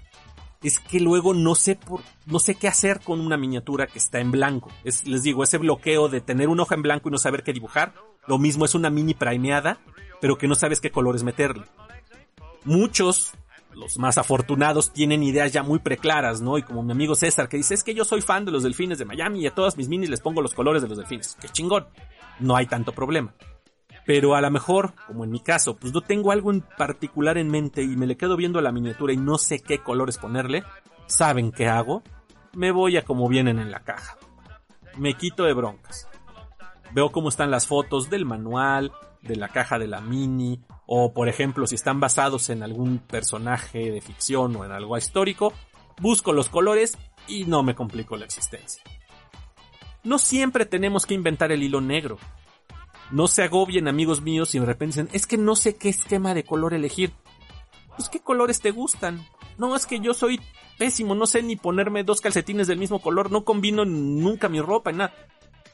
es 0.64 0.80
que 0.80 1.00
luego 1.00 1.36
no 1.36 1.54
sé 1.54 1.76
por, 1.76 2.02
no 2.26 2.40
sé 2.40 2.56
qué 2.56 2.68
hacer 2.68 3.02
con 3.02 3.20
una 3.20 3.38
miniatura 3.38 3.86
que 3.86 4.00
está 4.00 4.20
en 4.20 4.32
blanco. 4.32 4.72
Es, 4.84 5.06
les 5.06 5.22
digo, 5.22 5.44
ese 5.44 5.60
bloqueo 5.60 6.10
de 6.10 6.22
tener 6.22 6.50
una 6.50 6.64
hoja 6.64 6.74
en 6.74 6.82
blanco 6.82 7.08
y 7.08 7.12
no 7.12 7.20
saber 7.20 7.44
qué 7.44 7.54
dibujar, 7.54 7.94
lo 8.26 8.40
mismo 8.40 8.66
es 8.66 8.74
una 8.74 8.90
mini 8.90 9.14
primeada, 9.14 9.78
pero 10.22 10.40
que 10.40 10.48
no 10.48 10.56
sabes 10.56 10.82
qué 10.82 10.90
colores 10.90 11.22
meterle. 11.22 11.66
Muchos 12.66 13.34
los 13.74 13.98
más 13.98 14.18
afortunados 14.18 14.92
tienen 14.92 15.24
ideas 15.24 15.54
ya 15.54 15.64
muy 15.64 15.80
preclaras, 15.80 16.42
¿no? 16.42 16.58
Y 16.58 16.64
como 16.64 16.84
mi 16.84 16.92
amigo 16.92 17.16
César 17.16 17.48
que 17.48 17.58
dice, 17.58 17.74
es 17.74 17.84
que 17.84 17.94
yo 17.94 18.06
soy 18.06 18.22
fan 18.22 18.46
de 18.46 18.52
los 18.52 18.64
delfines 18.64 18.98
de 18.98 19.06
Miami 19.06 19.42
y 19.42 19.48
a 19.48 19.54
todas 19.54 19.78
mis 19.78 19.88
minis 19.88 20.10
les 20.10 20.22
pongo 20.22 20.42
los 20.42 20.54
colores 20.54 20.82
de 20.82 20.88
los 20.88 20.98
delfines. 20.98 21.38
¡Qué 21.40 21.50
chingón! 21.50 21.88
No 22.40 22.56
hay 22.56 22.66
tanto 22.66 22.92
problema. 22.92 23.34
Pero 24.06 24.36
a 24.36 24.42
lo 24.42 24.50
mejor, 24.50 24.94
como 25.06 25.26
en 25.26 25.32
mi 25.32 25.42
caso, 25.42 25.76
pues 25.76 25.94
no 25.94 26.02
tengo 26.02 26.32
algo 26.32 26.52
en 26.52 26.62
particular 26.62 27.38
en 27.38 27.50
mente 27.50 27.84
y 27.84 27.98
me 27.98 28.08
le 28.08 28.16
quedo 28.16 28.38
viendo 28.38 28.62
la 28.62 28.72
miniatura 28.72 29.14
y 29.14 29.18
no 29.18 29.38
sé 29.38 29.60
qué 29.60 29.80
colores 29.80 30.18
ponerle, 30.18 30.64
¿saben 31.08 31.52
qué 31.52 31.68
hago? 31.68 32.04
Me 32.54 32.72
voy 32.72 32.98
a 32.98 33.04
como 33.04 33.28
vienen 33.28 33.60
en 33.60 33.70
la 33.70 33.82
caja. 33.82 34.18
Me 34.98 35.16
quito 35.16 35.44
de 35.44 35.54
broncas. 35.54 36.08
Veo 36.94 37.12
cómo 37.12 37.30
están 37.30 37.52
las 37.52 37.68
fotos 37.68 38.10
del 38.10 38.26
manual, 38.26 38.94
de 39.22 39.36
la 39.36 39.50
caja 39.50 39.78
de 39.78 39.88
la 39.88 40.00
mini, 40.00 40.62
o 40.88 41.14
por 41.14 41.30
ejemplo 41.30 41.68
si 41.68 41.76
están 41.76 42.00
basados 42.00 42.50
en 42.50 42.64
algún 42.64 42.98
personaje 42.98 43.92
de 43.92 44.02
ficción 44.02 44.56
o 44.56 44.66
en 44.66 44.72
algo 44.72 44.98
histórico, 44.98 45.54
busco 46.02 46.34
los 46.34 46.50
colores 46.50 46.98
y 47.28 47.46
no 47.46 47.62
me 47.62 47.76
complico 47.76 48.18
la 48.18 48.26
existencia. 48.26 48.82
No 50.04 50.18
siempre 50.18 50.66
tenemos 50.66 51.06
que 51.06 51.14
inventar 51.14 51.52
el 51.52 51.62
hilo 51.62 51.82
negro. 51.82 52.18
No 53.12 53.28
se 53.28 53.44
agobien 53.44 53.88
amigos 53.88 54.22
míos 54.22 54.50
si 54.50 54.60
de 54.60 54.66
repente 54.66 55.02
dicen, 55.02 55.16
es 55.16 55.28
que 55.28 55.38
no 55.38 55.56
sé 55.56 55.76
qué 55.76 55.90
esquema 55.90 56.34
de 56.34 56.44
color 56.44 56.74
elegir. 56.74 57.12
Pues 57.96 58.10
qué 58.10 58.22
colores 58.22 58.62
te 58.62 58.72
gustan. 58.72 59.26
No, 59.58 59.76
es 59.76 59.86
que 59.86 60.00
yo 60.00 60.14
soy 60.14 60.40
pésimo, 60.78 61.16
no 61.16 61.26
sé 61.26 61.42
ni 61.42 61.56
ponerme 61.56 62.04
dos 62.04 62.22
calcetines 62.22 62.68
del 62.68 62.78
mismo 62.78 63.02
color, 63.02 63.32
no 63.32 63.44
combino 63.44 63.86
nunca 63.86 64.48
mi 64.48 64.62
ropa, 64.62 64.92
nada 64.92 65.14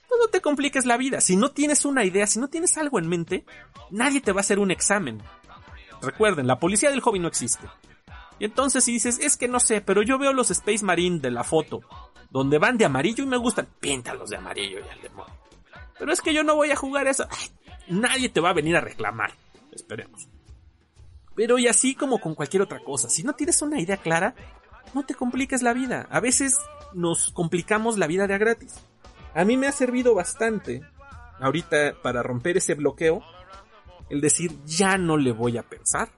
no 0.09 0.27
te 0.27 0.41
compliques 0.41 0.85
la 0.85 0.97
vida. 0.97 1.21
Si 1.21 1.35
no 1.35 1.51
tienes 1.51 1.85
una 1.85 2.05
idea, 2.05 2.27
si 2.27 2.39
no 2.39 2.47
tienes 2.47 2.77
algo 2.77 2.99
en 2.99 3.07
mente, 3.07 3.45
nadie 3.89 4.21
te 4.21 4.31
va 4.31 4.39
a 4.39 4.41
hacer 4.41 4.59
un 4.59 4.71
examen. 4.71 5.21
Recuerden, 6.01 6.47
la 6.47 6.59
policía 6.59 6.89
del 6.89 7.01
hobby 7.01 7.19
no 7.19 7.27
existe. 7.27 7.67
Y 8.39 8.45
entonces 8.45 8.83
si 8.83 8.93
dices, 8.93 9.19
es 9.19 9.37
que 9.37 9.47
no 9.47 9.59
sé, 9.59 9.81
pero 9.81 10.01
yo 10.01 10.17
veo 10.17 10.33
los 10.33 10.51
Space 10.51 10.83
Marine 10.83 11.19
de 11.19 11.31
la 11.31 11.43
foto, 11.43 11.81
donde 12.29 12.57
van 12.57 12.77
de 12.77 12.85
amarillo 12.85 13.23
y 13.23 13.27
me 13.27 13.37
gustan, 13.37 13.67
píntalos 13.79 14.29
de 14.29 14.37
amarillo 14.37 14.79
y 14.79 14.89
al 14.89 15.01
demonio. 15.01 15.33
Pero 15.97 16.11
es 16.11 16.21
que 16.21 16.33
yo 16.33 16.43
no 16.43 16.55
voy 16.55 16.71
a 16.71 16.75
jugar 16.75 17.07
eso. 17.07 17.27
nadie 17.87 18.29
te 18.29 18.41
va 18.41 18.49
a 18.49 18.53
venir 18.53 18.75
a 18.75 18.81
reclamar. 18.81 19.33
Esperemos. 19.71 20.27
Pero 21.35 21.57
y 21.57 21.67
así 21.67 21.95
como 21.95 22.19
con 22.19 22.35
cualquier 22.35 22.61
otra 22.61 22.79
cosa, 22.79 23.09
si 23.09 23.23
no 23.23 23.33
tienes 23.33 23.61
una 23.61 23.79
idea 23.79 23.97
clara, 23.97 24.35
no 24.93 25.05
te 25.05 25.15
compliques 25.15 25.61
la 25.61 25.73
vida. 25.73 26.07
A 26.11 26.19
veces 26.19 26.57
nos 26.93 27.31
complicamos 27.31 27.97
la 27.97 28.07
vida 28.07 28.27
de 28.27 28.35
a 28.35 28.37
gratis. 28.37 28.75
A 29.35 29.45
mí 29.45 29.57
me 29.57 29.67
ha 29.67 29.71
servido 29.71 30.13
bastante, 30.13 30.81
ahorita 31.39 31.95
para 32.01 32.21
romper 32.21 32.57
ese 32.57 32.75
bloqueo, 32.75 33.21
el 34.09 34.21
decir 34.21 34.51
ya 34.65 34.97
no 34.97 35.17
le 35.17 35.31
voy 35.31 35.57
a 35.57 35.63
pensar. 35.63 36.09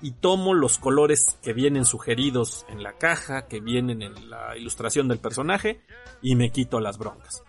Y 0.00 0.12
tomo 0.12 0.54
los 0.54 0.78
colores 0.78 1.38
que 1.42 1.52
vienen 1.52 1.84
sugeridos 1.84 2.64
en 2.68 2.82
la 2.84 2.92
caja, 2.98 3.48
que 3.48 3.60
vienen 3.60 4.02
en 4.02 4.30
la 4.30 4.56
ilustración 4.56 5.08
del 5.08 5.18
personaje, 5.18 5.80
y 6.22 6.36
me 6.36 6.50
quito 6.50 6.78
las 6.78 6.98
broncas. 6.98 7.42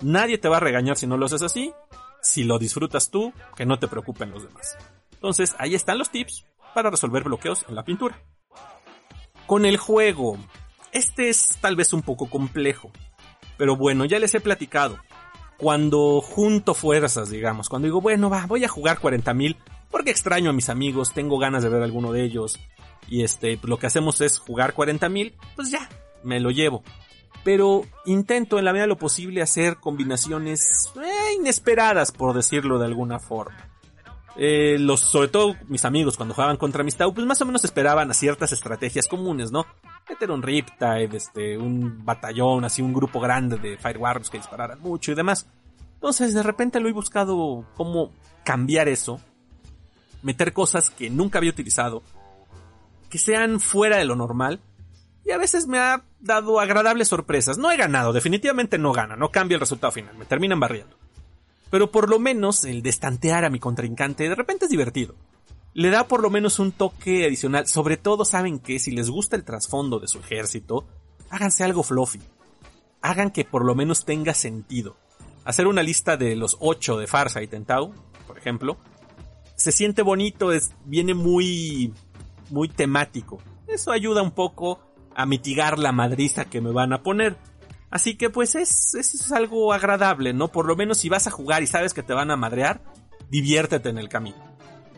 Nadie 0.00 0.38
te 0.38 0.48
va 0.48 0.58
a 0.58 0.60
regañar 0.60 0.96
si 0.96 1.06
no 1.06 1.16
lo 1.16 1.26
haces 1.26 1.42
así. 1.42 1.72
Si 2.20 2.44
lo 2.44 2.58
disfrutas 2.58 3.10
tú, 3.10 3.32
que 3.56 3.66
no 3.66 3.78
te 3.78 3.88
preocupen 3.88 4.30
los 4.30 4.44
demás. 4.44 4.76
Entonces, 5.12 5.56
ahí 5.58 5.74
están 5.74 5.98
los 5.98 6.10
tips 6.10 6.44
para 6.74 6.90
resolver 6.90 7.24
bloqueos 7.24 7.64
en 7.68 7.74
la 7.74 7.84
pintura. 7.84 8.22
Con 9.46 9.64
el 9.64 9.76
juego. 9.76 10.36
Este 10.92 11.28
es 11.28 11.56
tal 11.60 11.74
vez 11.74 11.92
un 11.92 12.02
poco 12.02 12.28
complejo. 12.28 12.92
Pero 13.58 13.76
bueno, 13.76 14.06
ya 14.06 14.18
les 14.18 14.34
he 14.34 14.40
platicado. 14.40 14.98
Cuando 15.58 16.22
junto 16.22 16.72
fuerzas, 16.72 17.28
digamos, 17.28 17.68
cuando 17.68 17.86
digo, 17.86 18.00
bueno, 18.00 18.30
va, 18.30 18.46
voy 18.46 18.64
a 18.64 18.68
jugar 18.68 19.00
40.000 19.00 19.56
porque 19.90 20.10
extraño 20.10 20.50
a 20.50 20.52
mis 20.52 20.68
amigos, 20.68 21.12
tengo 21.12 21.38
ganas 21.38 21.62
de 21.62 21.68
ver 21.68 21.82
alguno 21.82 22.12
de 22.12 22.22
ellos, 22.22 22.58
y 23.08 23.22
este, 23.22 23.58
lo 23.62 23.78
que 23.78 23.86
hacemos 23.86 24.20
es 24.20 24.38
jugar 24.38 24.74
40.000, 24.74 25.32
pues 25.56 25.70
ya, 25.70 25.88
me 26.22 26.40
lo 26.40 26.50
llevo. 26.50 26.82
Pero 27.44 27.82
intento 28.04 28.58
en 28.58 28.64
la 28.64 28.72
medida 28.72 28.84
de 28.84 28.88
lo 28.88 28.98
posible 28.98 29.42
hacer 29.42 29.76
combinaciones 29.76 30.92
eh, 30.96 31.34
inesperadas, 31.38 32.12
por 32.12 32.34
decirlo 32.34 32.78
de 32.78 32.86
alguna 32.86 33.18
forma. 33.18 33.56
Eh, 34.36 34.76
los, 34.78 35.00
sobre 35.00 35.28
todo 35.28 35.56
mis 35.66 35.84
amigos 35.84 36.16
cuando 36.16 36.34
jugaban 36.34 36.58
contra 36.58 36.84
Mistau, 36.84 37.12
pues 37.14 37.26
más 37.26 37.40
o 37.40 37.46
menos 37.46 37.64
esperaban 37.64 38.10
a 38.10 38.14
ciertas 38.14 38.52
estrategias 38.52 39.08
comunes, 39.08 39.50
¿no? 39.50 39.66
Meter 40.08 40.30
un 40.30 40.42
Riptide, 40.42 41.16
este, 41.16 41.58
un 41.58 42.04
batallón, 42.04 42.64
así 42.64 42.82
un 42.82 42.92
grupo 42.92 43.20
grande 43.20 43.56
de 43.56 43.76
Fire 43.76 43.98
Warriors 43.98 44.30
que 44.30 44.38
dispararan 44.38 44.80
mucho 44.80 45.12
y 45.12 45.14
demás. 45.14 45.46
Entonces 45.94 46.34
de 46.34 46.42
repente 46.42 46.80
lo 46.80 46.88
he 46.88 46.92
buscado 46.92 47.64
cómo 47.76 48.12
cambiar 48.44 48.88
eso, 48.88 49.20
meter 50.22 50.52
cosas 50.52 50.90
que 50.90 51.10
nunca 51.10 51.38
había 51.38 51.50
utilizado, 51.50 52.02
que 53.10 53.18
sean 53.18 53.60
fuera 53.60 53.96
de 53.98 54.04
lo 54.04 54.16
normal, 54.16 54.60
y 55.24 55.32
a 55.32 55.38
veces 55.38 55.66
me 55.66 55.78
ha 55.78 56.02
dado 56.20 56.58
agradables 56.60 57.08
sorpresas. 57.08 57.58
No 57.58 57.70
he 57.70 57.76
ganado, 57.76 58.12
definitivamente 58.12 58.78
no 58.78 58.92
gana, 58.92 59.16
no 59.16 59.30
cambia 59.30 59.56
el 59.56 59.60
resultado 59.60 59.92
final, 59.92 60.16
me 60.16 60.24
terminan 60.24 60.60
barriendo. 60.60 60.96
Pero 61.70 61.90
por 61.90 62.08
lo 62.08 62.18
menos 62.18 62.64
el 62.64 62.82
destantear 62.82 63.44
a 63.44 63.50
mi 63.50 63.58
contrincante 63.58 64.28
de 64.28 64.34
repente 64.34 64.64
es 64.64 64.70
divertido 64.70 65.14
le 65.78 65.90
da 65.90 66.08
por 66.08 66.22
lo 66.22 66.28
menos 66.28 66.58
un 66.58 66.72
toque 66.72 67.24
adicional. 67.24 67.68
Sobre 67.68 67.96
todo 67.96 68.24
saben 68.24 68.58
que 68.58 68.80
si 68.80 68.90
les 68.90 69.08
gusta 69.08 69.36
el 69.36 69.44
trasfondo 69.44 70.00
de 70.00 70.08
su 70.08 70.18
ejército, 70.18 70.88
háganse 71.30 71.62
algo 71.62 71.84
fluffy. 71.84 72.20
Hagan 73.00 73.30
que 73.30 73.44
por 73.44 73.64
lo 73.64 73.76
menos 73.76 74.04
tenga 74.04 74.34
sentido. 74.34 74.96
Hacer 75.44 75.68
una 75.68 75.84
lista 75.84 76.16
de 76.16 76.34
los 76.34 76.56
8 76.58 76.98
de 76.98 77.06
Farsa 77.06 77.42
y 77.42 77.46
Tentau, 77.46 77.94
por 78.26 78.36
ejemplo, 78.36 78.76
se 79.54 79.70
siente 79.70 80.02
bonito, 80.02 80.50
es, 80.50 80.72
viene 80.84 81.14
muy, 81.14 81.94
muy 82.50 82.68
temático. 82.68 83.40
Eso 83.68 83.92
ayuda 83.92 84.20
un 84.20 84.32
poco 84.32 84.80
a 85.14 85.26
mitigar 85.26 85.78
la 85.78 85.92
madriza 85.92 86.46
que 86.46 86.60
me 86.60 86.72
van 86.72 86.92
a 86.92 87.04
poner. 87.04 87.36
Así 87.88 88.16
que 88.16 88.30
pues 88.30 88.56
es, 88.56 88.96
es 88.96 89.30
algo 89.30 89.72
agradable, 89.72 90.32
¿no? 90.32 90.48
Por 90.48 90.66
lo 90.66 90.74
menos 90.74 90.98
si 90.98 91.08
vas 91.08 91.28
a 91.28 91.30
jugar 91.30 91.62
y 91.62 91.68
sabes 91.68 91.94
que 91.94 92.02
te 92.02 92.14
van 92.14 92.32
a 92.32 92.36
madrear, 92.36 92.82
diviértete 93.30 93.90
en 93.90 93.98
el 93.98 94.08
camino. 94.08 94.48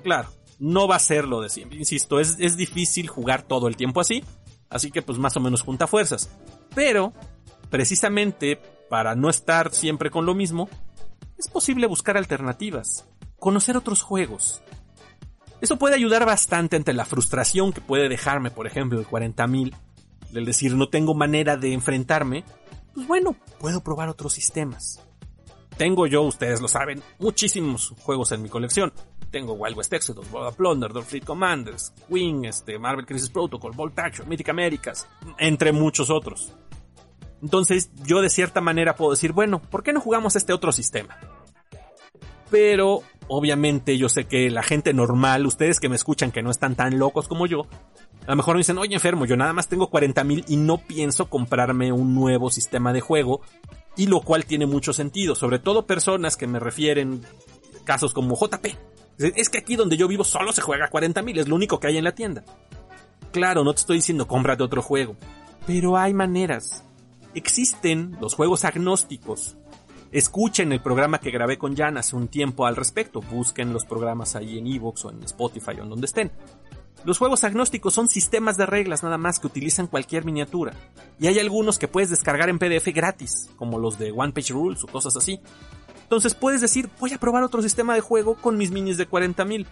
Claro, 0.03 0.31
no 0.61 0.87
va 0.87 0.97
a 0.97 1.01
ser 1.01 1.27
lo 1.27 1.41
de 1.41 1.49
siempre. 1.49 1.79
Insisto, 1.79 2.21
es, 2.21 2.37
es 2.39 2.57
difícil 2.57 3.09
jugar 3.09 3.43
todo 3.43 3.67
el 3.67 3.77
tiempo 3.77 4.01
así, 4.01 4.23
así 4.69 4.93
que 4.93 5.03
pues 5.03 5.19
más 5.19 5.37
o 5.37 5.41
menos 5.41 5.63
junta 5.63 5.89
fuerzas. 5.89 6.31
Pero, 6.75 7.13
precisamente 7.71 8.61
para 8.89 9.15
no 9.15 9.31
estar 9.31 9.73
siempre 9.73 10.11
con 10.11 10.27
lo 10.27 10.35
mismo, 10.35 10.69
es 11.39 11.49
posible 11.49 11.87
buscar 11.87 12.17
alternativas, 12.17 13.07
conocer 13.39 13.77
otros 13.77 14.03
juegos. 14.03 14.63
Eso 15.61 15.77
puede 15.77 15.95
ayudar 15.95 16.27
bastante 16.27 16.77
ante 16.77 16.93
la 16.93 17.05
frustración 17.05 17.73
que 17.73 17.81
puede 17.81 18.09
dejarme, 18.09 18.51
por 18.51 18.67
ejemplo, 18.67 18.99
el 18.99 19.07
40.000, 19.07 19.75
del 20.33 20.45
decir 20.45 20.75
no 20.75 20.89
tengo 20.89 21.15
manera 21.15 21.57
de 21.57 21.73
enfrentarme, 21.73 22.45
pues 22.95 23.07
bueno, 23.07 23.37
puedo 23.59 23.81
probar 23.83 24.09
otros 24.09 24.33
sistemas. 24.33 25.01
Tengo 25.77 26.07
yo, 26.07 26.23
ustedes 26.23 26.61
lo 26.61 26.69
saben, 26.69 27.03
muchísimos 27.19 27.95
juegos 28.03 28.33
en 28.33 28.43
mi 28.43 28.49
colección. 28.49 28.93
Tengo 29.31 29.55
Wild 29.55 29.77
West 29.77 29.93
Exodus, 29.93 30.31
World 30.33 30.49
of 30.49 30.57
Plunder, 30.57 30.91
Fleet 31.03 31.25
Commanders, 31.25 31.93
Wing, 32.09 32.45
este, 32.45 32.79
Marvel 32.79 33.07
Crisis 33.07 33.31
Protocol, 33.31 33.73
Bolt 33.73 33.99
Action, 33.99 34.29
Mythic 34.29 34.49
Americas, 34.49 35.09
entre 35.39 35.73
muchos 35.73 36.11
otros. 36.11 36.53
Entonces, 37.43 37.91
yo 38.05 38.21
de 38.21 38.29
cierta 38.29 38.61
manera 38.61 38.97
puedo 38.97 39.13
decir, 39.13 39.33
bueno, 39.33 39.63
¿por 39.63 39.83
qué 39.83 39.93
no 39.93 40.01
jugamos 40.01 40.37
este 40.37 40.53
otro 40.53 40.73
sistema? 40.73 41.17
Pero, 42.51 43.03
obviamente, 43.29 43.97
yo 43.97 44.09
sé 44.09 44.25
que 44.25 44.51
la 44.51 44.63
gente 44.63 44.93
normal, 44.93 45.47
ustedes 45.47 45.79
que 45.79 45.89
me 45.89 45.97
escuchan 45.97 46.33
que 46.33 46.43
no 46.43 46.51
están 46.51 46.75
tan 46.75 46.99
locos 46.99 47.29
como 47.29 47.47
yo, 47.47 47.67
a 48.27 48.31
lo 48.31 48.37
mejor 48.37 48.57
me 48.57 48.61
dicen, 48.61 48.79
oye 48.79 48.95
enfermo, 48.95 49.25
yo 49.25 49.37
nada 49.37 49.53
más 49.53 49.69
tengo 49.69 49.89
40 49.89 50.25
mil 50.25 50.45
y 50.49 50.57
no 50.57 50.79
pienso 50.79 51.31
comprarme 51.31 51.93
un 51.93 52.15
nuevo 52.15 52.51
sistema 52.51 52.93
de 52.93 53.01
juego, 53.01 53.41
y 53.97 54.07
lo 54.07 54.21
cual 54.21 54.45
tiene 54.45 54.67
mucho 54.67 54.93
sentido, 54.93 55.35
sobre 55.35 55.59
todo 55.59 55.87
personas 55.87 56.37
que 56.37 56.47
me 56.47 56.59
refieren 56.59 57.23
casos 57.85 58.13
como 58.13 58.37
JP, 58.37 58.67
es 59.19 59.49
que 59.49 59.59
aquí 59.59 59.77
donde 59.77 59.97
yo 59.97 60.09
vivo 60.09 60.25
solo 60.25 60.53
se 60.53 60.63
juega 60.63 60.89
40 60.89 61.23
mil, 61.23 61.39
es 61.39 61.49
lo 61.49 61.57
único 61.57 61.79
que 61.79 61.89
hay 61.89 61.99
en 61.99 62.05
la 62.05 62.15
tienda. 62.15 62.45
Claro, 63.33 63.65
no 63.65 63.73
te 63.73 63.81
estoy 63.81 63.97
diciendo 63.97 64.27
cómprate 64.27 64.63
otro 64.63 64.83
juego, 64.83 65.17
pero 65.67 65.97
hay 65.97 66.15
maneras. 66.15 66.85
Existen 67.35 68.17
los 68.21 68.35
juegos 68.35 68.65
agnósticos. 68.65 69.57
Escuchen 70.11 70.73
el 70.73 70.83
programa 70.83 71.21
que 71.21 71.31
grabé 71.31 71.57
con 71.57 71.77
Jan 71.77 71.97
hace 71.97 72.17
un 72.17 72.27
tiempo 72.27 72.67
al 72.67 72.75
respecto. 72.75 73.21
Busquen 73.21 73.73
los 73.73 73.85
programas 73.85 74.35
ahí 74.35 74.59
en 74.59 74.67
Evox 74.67 75.05
o 75.05 75.11
en 75.11 75.23
Spotify 75.23 75.79
o 75.79 75.85
en 75.85 75.91
donde 75.91 76.07
estén. 76.07 76.33
Los 77.05 77.17
juegos 77.17 77.45
agnósticos 77.45 77.95
son 77.95 78.09
sistemas 78.09 78.59
de 78.59 78.67
reglas 78.67 79.03
nada 79.03 79.17
más 79.17 79.39
que 79.39 79.47
utilizan 79.47 79.87
cualquier 79.87 80.25
miniatura. 80.25 80.75
Y 81.19 81.29
hay 81.29 81.39
algunos 81.39 81.79
que 81.79 81.89
puedes 81.89 82.11
descargar 82.11 82.51
en 82.51 82.59
PDF 82.59 82.89
gratis, 82.95 83.49
como 83.57 83.79
los 83.79 83.99
de 83.99 84.11
One 84.11 84.33
Page 84.33 84.53
Rules 84.53 84.85
o 84.85 84.87
cosas 84.87 85.17
así. 85.17 85.41
Entonces 86.11 86.35
puedes 86.35 86.61
decir, 86.61 86.91
voy 86.99 87.13
a 87.13 87.19
probar 87.19 87.45
otro 87.45 87.63
sistema 87.63 87.95
de 87.95 88.01
juego 88.01 88.35
con 88.35 88.57
mis 88.57 88.73
minis 88.73 88.97
de 88.97 89.09
40.000. 89.09 89.65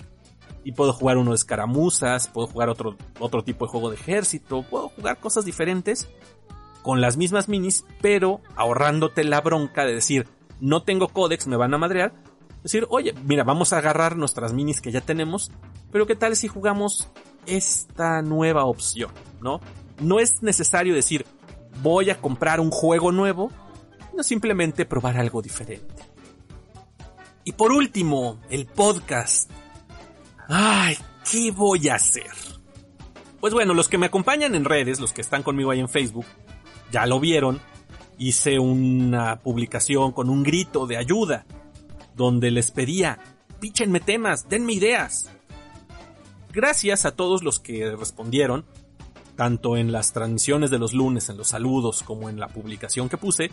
Y 0.62 0.70
puedo 0.70 0.93
jugar 0.93 1.18
uno 1.18 1.32
de 1.32 1.34
escaramuzas, 1.34 2.28
puedo 2.28 2.47
jugar 2.47 2.68
otro, 2.68 2.97
otro 3.18 3.43
tipo 3.43 3.64
de 3.64 3.72
juego 3.72 3.91
de 3.91 3.97
ejército, 3.97 4.62
puedo 4.62 4.89
jugar 4.91 5.18
cosas 5.18 5.45
diferentes 5.45 6.09
con 6.84 7.01
las 7.01 7.16
mismas 7.16 7.49
minis, 7.49 7.84
pero 8.01 8.41
ahorrándote 8.55 9.24
la 9.24 9.41
bronca 9.41 9.84
de 9.84 9.95
decir, 9.95 10.28
no 10.61 10.84
tengo 10.84 11.09
códex, 11.09 11.49
me 11.49 11.57
van 11.57 11.74
a 11.74 11.78
madrear. 11.78 12.12
Decir, 12.62 12.86
oye, 12.89 13.14
mira, 13.24 13.43
vamos 13.43 13.72
a 13.72 13.78
agarrar 13.78 14.16
nuestras 14.16 14.53
minis 14.53 14.80
que 14.80 14.93
ya 14.93 15.01
tenemos, 15.01 15.51
pero 15.91 16.07
¿qué 16.07 16.14
tal 16.14 16.36
si 16.36 16.47
jugamos 16.47 17.11
esta 17.47 18.22
nueva 18.22 18.64
opción? 18.64 19.11
¿No? 19.41 19.59
No 20.01 20.20
es 20.20 20.41
necesario 20.41 20.95
decir, 20.95 21.26
voy 21.82 22.11
a 22.11 22.20
comprar 22.20 22.61
un 22.61 22.70
juego 22.70 23.11
nuevo, 23.11 23.51
no 24.16 24.22
simplemente 24.22 24.86
probar 24.86 25.16
algo 25.16 25.43
diferente. 25.43 26.08
Y 27.49 27.53
por 27.53 27.73
último, 27.73 28.39
el 28.51 28.67
podcast. 28.67 29.51
Ay, 30.49 30.99
¿qué 31.33 31.51
voy 31.51 31.89
a 31.89 31.95
hacer? 31.95 32.31
Pues 33.41 33.55
bueno, 33.55 33.73
los 33.73 33.89
que 33.89 33.97
me 33.97 34.05
acompañan 34.05 34.55
en 34.55 34.67
redes, 34.67 35.01
los 35.01 35.15
que 35.15 35.23
están 35.23 35.43
conmigo 35.43 35.71
ahí 35.71 35.81
en 35.81 35.89
Facebook, 35.89 36.27
ya 36.93 37.07
lo 37.07 37.21
vieron, 37.21 37.59
hice 38.19 38.59
una 38.59 39.37
publicación 39.41 40.13
con 40.13 40.29
un 40.29 40.43
grito 40.43 40.87
de 40.87 40.99
ayuda, 40.99 41.47
donde 42.15 42.51
les 42.51 42.71
pedía, 42.71 43.19
píchenme 43.61 44.01
temas, 44.01 44.51
denme 44.51 44.75
ideas. 44.75 45.31
Gracias 46.53 47.07
a 47.07 47.13
todos 47.13 47.43
los 47.43 47.61
que 47.61 47.97
respondieron, 47.97 48.67
tanto 49.37 49.79
en 49.79 49.91
las 49.91 50.13
transmisiones 50.13 50.71
de 50.71 50.79
los 50.79 50.93
lunes, 50.93 51.31
en 51.31 51.39
los 51.39 51.49
saludos, 51.49 52.03
como 52.03 52.29
en 52.29 52.41
la 52.41 52.49
publicación 52.49 53.09
que 53.09 53.17
puse, 53.17 53.51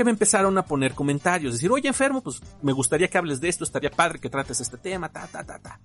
que 0.00 0.04
me 0.04 0.12
empezaron 0.12 0.56
a 0.56 0.64
poner 0.64 0.94
comentarios, 0.94 1.52
decir, 1.52 1.70
oye 1.70 1.86
enfermo, 1.86 2.22
pues 2.22 2.40
me 2.62 2.72
gustaría 2.72 3.08
que 3.08 3.18
hables 3.18 3.38
de 3.38 3.50
esto, 3.50 3.64
estaría 3.64 3.90
padre 3.90 4.18
que 4.18 4.30
trates 4.30 4.58
este 4.58 4.78
tema, 4.78 5.10
ta, 5.10 5.26
ta, 5.26 5.44
ta, 5.44 5.58
ta. 5.58 5.78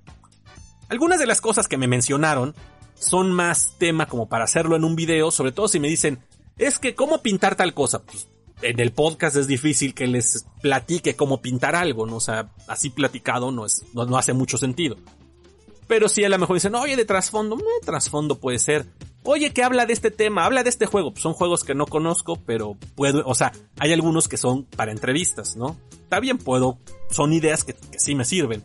Algunas 0.88 1.20
de 1.20 1.26
las 1.26 1.42
cosas 1.42 1.68
que 1.68 1.76
me 1.76 1.86
mencionaron 1.86 2.56
son 2.98 3.34
más 3.34 3.74
tema 3.78 4.06
como 4.06 4.30
para 4.30 4.46
hacerlo 4.46 4.78
en 4.78 4.86
un 4.86 4.96
video, 4.96 5.32
sobre 5.32 5.52
todo 5.52 5.68
si 5.68 5.82
me 5.82 5.90
dicen, 5.90 6.20
es 6.58 6.80
que 6.80 6.96
cómo 6.96 7.22
pintar 7.22 7.58
tal 7.58 7.74
cosa. 7.74 8.04
Pues, 8.04 8.30
en 8.62 8.80
el 8.80 8.94
podcast 8.94 9.36
es 9.36 9.48
difícil 9.48 9.94
que 9.94 10.08
les 10.08 10.46
platique 10.62 11.18
cómo 11.18 11.42
pintar 11.42 11.76
algo, 11.76 12.06
¿no? 12.06 12.16
O 12.16 12.22
sea, 12.22 12.54
así 12.70 12.90
platicado 12.90 13.52
no 13.52 13.66
es, 13.66 13.84
no, 13.94 14.18
hace 14.18 14.32
mucho 14.32 14.58
sentido. 14.58 14.96
Pero 15.88 16.08
si 16.08 16.24
a 16.24 16.30
lo 16.30 16.40
mejor 16.40 16.56
dicen, 16.56 16.74
oye, 16.76 16.96
de 16.96 17.04
trasfondo, 17.04 17.58
de 17.58 17.64
trasfondo 17.86 18.40
puede 18.40 18.60
ser. 18.60 18.86
Oye, 19.28 19.52
que 19.54 19.64
habla 19.64 19.88
de 19.88 19.94
este 19.94 20.12
tema, 20.12 20.46
habla 20.46 20.62
de 20.62 20.70
este 20.70 20.86
juego. 20.86 21.12
Son 21.16 21.34
juegos 21.34 21.64
que 21.64 21.74
no 21.74 21.88
conozco, 21.88 22.36
pero 22.46 22.78
puedo, 22.94 23.24
o 23.26 23.34
sea, 23.34 23.52
hay 23.80 23.92
algunos 23.92 24.28
que 24.28 24.38
son 24.38 24.66
para 24.66 24.92
entrevistas, 24.92 25.56
¿no? 25.56 25.78
Está 25.92 26.20
bien, 26.20 26.38
puedo, 26.38 26.78
son 27.10 27.34
ideas 27.34 27.64
que, 27.64 27.76
sí 27.98 28.14
me 28.14 28.24
sirven. 28.24 28.64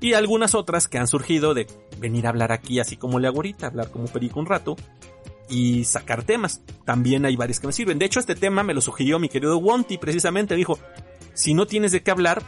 Y 0.00 0.14
algunas 0.14 0.56
otras 0.56 0.88
que 0.88 0.98
han 0.98 1.06
surgido 1.06 1.54
de 1.54 1.68
venir 1.98 2.26
a 2.26 2.30
hablar 2.30 2.50
aquí 2.50 2.80
así 2.80 2.96
como 2.96 3.20
le 3.20 3.28
hago 3.28 3.36
ahorita, 3.36 3.68
hablar 3.68 3.90
como 3.92 4.06
perico 4.06 4.40
un 4.40 4.46
rato, 4.46 4.74
y 5.48 5.84
sacar 5.84 6.24
temas. 6.24 6.60
También 6.84 7.24
hay 7.24 7.36
varios 7.36 7.60
que 7.60 7.68
me 7.68 7.72
sirven. 7.72 8.00
De 8.00 8.06
hecho, 8.06 8.18
este 8.18 8.34
tema 8.34 8.64
me 8.64 8.74
lo 8.74 8.80
sugirió 8.80 9.20
mi 9.20 9.28
querido 9.28 9.58
Wonty, 9.58 9.96
precisamente. 9.98 10.56
Dijo, 10.56 10.76
si 11.34 11.54
no 11.54 11.66
tienes 11.66 11.92
de 11.92 12.02
qué 12.02 12.10
hablar, 12.10 12.42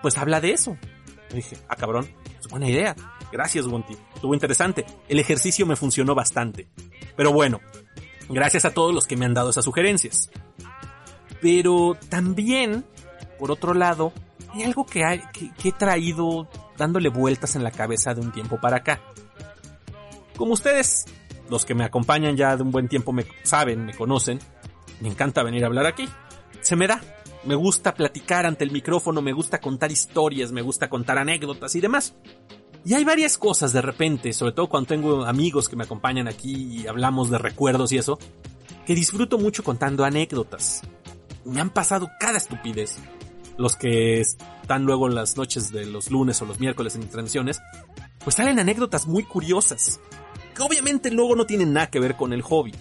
pues 0.00 0.16
habla 0.16 0.40
de 0.40 0.52
eso. 0.52 0.76
dije, 1.34 1.56
ah 1.68 1.74
cabrón, 1.74 2.08
es 2.38 2.46
buena 2.46 2.68
idea. 2.68 2.94
Gracias, 3.32 3.66
Wonty. 3.66 3.96
Estuvo 4.18 4.34
interesante. 4.34 4.84
El 5.08 5.20
ejercicio 5.20 5.64
me 5.64 5.76
funcionó 5.76 6.12
bastante. 6.16 6.66
Pero 7.14 7.32
bueno, 7.32 7.60
gracias 8.28 8.64
a 8.64 8.74
todos 8.74 8.92
los 8.92 9.06
que 9.06 9.16
me 9.16 9.24
han 9.24 9.32
dado 9.32 9.50
esas 9.50 9.64
sugerencias. 9.64 10.28
Pero 11.40 11.96
también, 12.08 12.84
por 13.38 13.52
otro 13.52 13.74
lado, 13.74 14.12
hay 14.52 14.64
algo 14.64 14.84
que, 14.84 15.22
que 15.56 15.68
he 15.68 15.70
traído 15.70 16.48
dándole 16.76 17.10
vueltas 17.10 17.54
en 17.54 17.62
la 17.62 17.70
cabeza 17.70 18.12
de 18.12 18.20
un 18.20 18.32
tiempo 18.32 18.60
para 18.60 18.78
acá. 18.78 19.00
Como 20.36 20.54
ustedes 20.54 21.04
los 21.48 21.64
que 21.64 21.76
me 21.76 21.84
acompañan 21.84 22.36
ya 22.36 22.56
de 22.56 22.64
un 22.64 22.72
buen 22.72 22.88
tiempo 22.88 23.12
me 23.12 23.24
saben, 23.44 23.86
me 23.86 23.94
conocen, 23.94 24.40
me 25.00 25.06
encanta 25.06 25.44
venir 25.44 25.62
a 25.62 25.68
hablar 25.68 25.86
aquí. 25.86 26.08
Se 26.60 26.74
me 26.74 26.88
da. 26.88 27.00
Me 27.44 27.54
gusta 27.54 27.94
platicar 27.94 28.46
ante 28.46 28.64
el 28.64 28.72
micrófono, 28.72 29.22
me 29.22 29.32
gusta 29.32 29.60
contar 29.60 29.92
historias, 29.92 30.50
me 30.50 30.60
gusta 30.60 30.88
contar 30.88 31.18
anécdotas 31.18 31.76
y 31.76 31.80
demás. 31.80 32.16
Y 32.84 32.94
hay 32.94 33.04
varias 33.04 33.36
cosas 33.38 33.72
de 33.72 33.82
repente, 33.82 34.32
sobre 34.32 34.52
todo 34.52 34.68
cuando 34.68 34.88
tengo 34.88 35.24
amigos 35.24 35.68
que 35.68 35.76
me 35.76 35.84
acompañan 35.84 36.28
aquí 36.28 36.54
y 36.54 36.86
hablamos 36.86 37.30
de 37.30 37.38
recuerdos 37.38 37.92
y 37.92 37.98
eso, 37.98 38.18
que 38.86 38.94
disfruto 38.94 39.38
mucho 39.38 39.62
contando 39.62 40.04
anécdotas. 40.04 40.82
Me 41.44 41.60
han 41.60 41.70
pasado 41.70 42.08
cada 42.18 42.38
estupidez. 42.38 42.98
Los 43.56 43.76
que 43.76 44.20
están 44.20 44.84
luego 44.84 45.08
en 45.08 45.14
las 45.14 45.36
noches 45.36 45.72
de 45.72 45.84
los 45.86 46.10
lunes 46.10 46.40
o 46.40 46.46
los 46.46 46.60
miércoles 46.60 46.94
en 46.94 47.08
transmisiones, 47.08 47.60
pues 48.22 48.36
salen 48.36 48.58
anécdotas 48.58 49.06
muy 49.06 49.24
curiosas 49.24 50.00
obviamente 50.60 51.10
luego 51.10 51.36
no 51.36 51.46
tienen 51.46 51.72
nada 51.72 51.88
que 51.88 52.00
ver 52.00 52.16
con 52.16 52.32
el 52.32 52.42
hobby. 52.42 52.72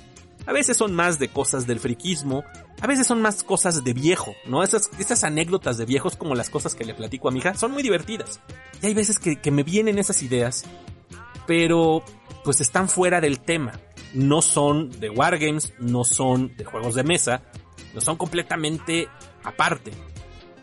A 0.45 0.53
veces 0.53 0.77
son 0.77 0.93
más 0.93 1.19
de 1.19 1.27
cosas 1.27 1.67
del 1.67 1.79
friquismo, 1.79 2.43
a 2.79 2.87
veces 2.87 3.07
son 3.07 3.21
más 3.21 3.43
cosas 3.43 3.83
de 3.83 3.93
viejo, 3.93 4.35
¿no? 4.45 4.63
Esas, 4.63 4.89
esas 4.99 5.23
anécdotas 5.23 5.77
de 5.77 5.85
viejos 5.85 6.15
como 6.15 6.35
las 6.35 6.49
cosas 6.49 6.75
que 6.75 6.85
le 6.85 6.93
platico 6.93 7.27
a 7.27 7.31
mi 7.31 7.39
hija 7.39 7.55
son 7.55 7.71
muy 7.71 7.81
divertidas. 7.81 8.39
Y 8.81 8.87
hay 8.87 8.93
veces 8.93 9.19
que, 9.19 9.51
me 9.51 9.63
vienen 9.63 9.97
esas 9.97 10.21
ideas, 10.21 10.65
pero 11.47 12.03
pues 12.43 12.61
están 12.61 12.87
fuera 12.87 13.19
del 13.19 13.39
tema. 13.39 13.73
No 14.13 14.41
son 14.41 14.91
de 14.99 15.09
wargames, 15.09 15.73
no 15.79 16.03
son 16.03 16.55
de 16.55 16.65
juegos 16.65 16.95
de 16.95 17.03
mesa, 17.03 17.41
no 17.93 18.01
son 18.01 18.15
completamente 18.15 19.09
aparte. 19.43 19.91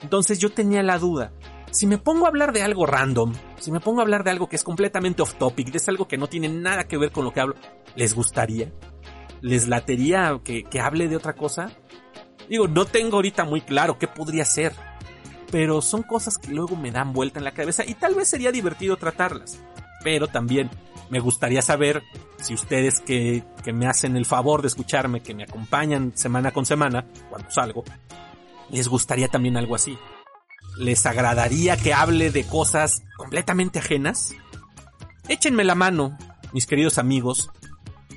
Entonces 0.00 0.38
yo 0.38 0.52
tenía 0.52 0.82
la 0.82 0.98
duda, 0.98 1.32
si 1.74 1.88
me 1.88 1.98
pongo 1.98 2.26
a 2.26 2.28
hablar 2.28 2.52
de 2.52 2.62
algo 2.62 2.86
random, 2.86 3.32
si 3.58 3.72
me 3.72 3.80
pongo 3.80 3.98
a 3.98 4.02
hablar 4.02 4.22
de 4.22 4.30
algo 4.30 4.48
que 4.48 4.54
es 4.54 4.62
completamente 4.62 5.22
off 5.22 5.34
topic, 5.34 5.74
es 5.74 5.88
algo 5.88 6.06
que 6.06 6.16
no 6.16 6.28
tiene 6.28 6.48
nada 6.48 6.84
que 6.84 6.96
ver 6.96 7.10
con 7.10 7.24
lo 7.24 7.32
que 7.32 7.40
hablo, 7.40 7.56
¿les 7.96 8.14
gustaría? 8.14 8.72
¿Les 9.40 9.66
latería 9.66 10.40
que, 10.44 10.62
que 10.62 10.80
hable 10.80 11.08
de 11.08 11.16
otra 11.16 11.32
cosa? 11.32 11.72
Digo, 12.48 12.68
no 12.68 12.84
tengo 12.84 13.16
ahorita 13.16 13.44
muy 13.44 13.60
claro 13.60 13.98
qué 13.98 14.08
podría 14.08 14.44
ser, 14.44 14.74
pero 15.50 15.82
son 15.82 16.02
cosas 16.02 16.38
que 16.38 16.52
luego 16.52 16.76
me 16.76 16.90
dan 16.90 17.12
vuelta 17.12 17.38
en 17.38 17.44
la 17.44 17.52
cabeza 17.52 17.84
y 17.86 17.94
tal 17.94 18.14
vez 18.14 18.28
sería 18.28 18.52
divertido 18.52 18.96
tratarlas. 18.96 19.58
Pero 20.02 20.28
también 20.28 20.70
me 21.10 21.20
gustaría 21.20 21.62
saber 21.62 22.02
si 22.42 22.54
ustedes 22.54 23.00
que, 23.00 23.44
que 23.62 23.72
me 23.72 23.86
hacen 23.86 24.16
el 24.16 24.26
favor 24.26 24.62
de 24.62 24.68
escucharme, 24.68 25.22
que 25.22 25.34
me 25.34 25.44
acompañan 25.44 26.12
semana 26.14 26.52
con 26.52 26.66
semana, 26.66 27.06
cuando 27.30 27.50
salgo, 27.50 27.84
les 28.70 28.88
gustaría 28.88 29.28
también 29.28 29.56
algo 29.56 29.74
así 29.74 29.96
les 30.76 31.06
agradaría 31.06 31.76
que 31.76 31.94
hable 31.94 32.30
de 32.30 32.44
cosas 32.44 33.02
completamente 33.16 33.78
ajenas? 33.78 34.34
Échenme 35.28 35.64
la 35.64 35.74
mano, 35.74 36.16
mis 36.52 36.66
queridos 36.66 36.98
amigos. 36.98 37.50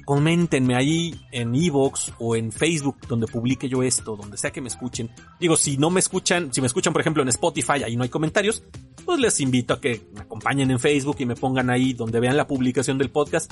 Coméntenme 0.07 0.73
ahí 0.73 1.19
en 1.33 1.53
Evox 1.53 2.13
o 2.17 2.37
en 2.37 2.53
Facebook 2.53 2.95
donde 3.09 3.27
publique 3.27 3.67
yo 3.67 3.83
esto, 3.83 4.15
donde 4.15 4.37
sea 4.37 4.51
que 4.51 4.61
me 4.61 4.69
escuchen. 4.69 5.11
Digo, 5.37 5.57
si 5.57 5.75
no 5.75 5.89
me 5.89 5.99
escuchan, 5.99 6.53
si 6.53 6.61
me 6.61 6.67
escuchan 6.67 6.93
por 6.93 7.01
ejemplo 7.01 7.21
en 7.21 7.27
Spotify, 7.27 7.83
ahí 7.83 7.97
no 7.97 8.03
hay 8.03 8.09
comentarios, 8.09 8.63
pues 9.03 9.19
les 9.19 9.41
invito 9.41 9.73
a 9.73 9.81
que 9.81 10.07
me 10.13 10.21
acompañen 10.21 10.71
en 10.71 10.79
Facebook 10.79 11.17
y 11.19 11.25
me 11.25 11.35
pongan 11.35 11.69
ahí 11.69 11.91
donde 11.91 12.21
vean 12.21 12.37
la 12.37 12.47
publicación 12.47 12.97
del 12.97 13.09
podcast. 13.09 13.51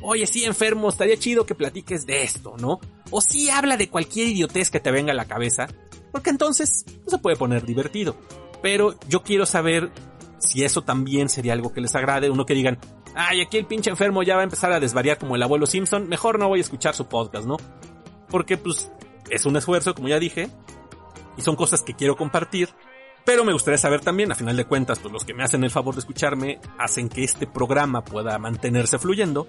Oye, 0.00 0.28
sí, 0.28 0.44
enfermo, 0.44 0.90
estaría 0.90 1.16
chido 1.16 1.44
que 1.44 1.56
platiques 1.56 2.06
de 2.06 2.22
esto, 2.22 2.54
¿no? 2.56 2.78
O 3.10 3.20
sí 3.20 3.50
habla 3.50 3.76
de 3.76 3.90
cualquier 3.90 4.28
idiotez 4.28 4.70
que 4.70 4.78
te 4.78 4.92
venga 4.92 5.10
a 5.10 5.16
la 5.16 5.24
cabeza, 5.24 5.66
porque 6.12 6.30
entonces 6.30 6.84
no 7.04 7.10
se 7.10 7.18
puede 7.18 7.34
poner 7.34 7.66
divertido. 7.66 8.16
Pero 8.62 8.94
yo 9.08 9.24
quiero 9.24 9.44
saber 9.44 9.90
si 10.38 10.62
eso 10.62 10.82
también 10.82 11.28
sería 11.28 11.52
algo 11.52 11.72
que 11.72 11.80
les 11.80 11.96
agrade, 11.96 12.30
uno 12.30 12.46
que 12.46 12.54
digan, 12.54 12.78
ay, 13.16 13.40
aquí 13.40 13.56
el 13.56 13.66
pinche 13.66 13.90
enfermo 13.90 14.22
ya 14.22 14.36
va 14.36 14.42
a 14.42 14.44
empezar 14.44 14.72
a 14.72 14.78
desvariar 14.78 15.18
como 15.18 15.34
el 15.34 15.42
abuelo 15.42 15.66
Simpson, 15.66 16.08
mejor 16.08 16.38
no 16.38 16.48
voy 16.48 16.60
a 16.60 16.62
escuchar 16.62 16.94
su 16.94 17.06
podcast, 17.06 17.46
¿no? 17.46 17.56
Porque 18.28 18.56
pues 18.56 18.92
es 19.30 19.46
un 19.46 19.56
esfuerzo, 19.56 19.94
como 19.94 20.08
ya 20.08 20.18
dije, 20.18 20.50
y 21.36 21.42
son 21.42 21.56
cosas 21.56 21.82
que 21.82 21.94
quiero 21.94 22.16
compartir, 22.16 22.68
pero 23.24 23.44
me 23.44 23.52
gustaría 23.52 23.78
saber 23.78 24.02
también, 24.02 24.30
a 24.30 24.36
final 24.36 24.56
de 24.56 24.66
cuentas, 24.66 24.98
pues 25.00 25.12
los 25.12 25.24
que 25.24 25.34
me 25.34 25.42
hacen 25.42 25.64
el 25.64 25.70
favor 25.70 25.94
de 25.94 26.00
escucharme 26.00 26.60
hacen 26.78 27.08
que 27.08 27.24
este 27.24 27.46
programa 27.46 28.04
pueda 28.04 28.38
mantenerse 28.38 28.98
fluyendo. 28.98 29.46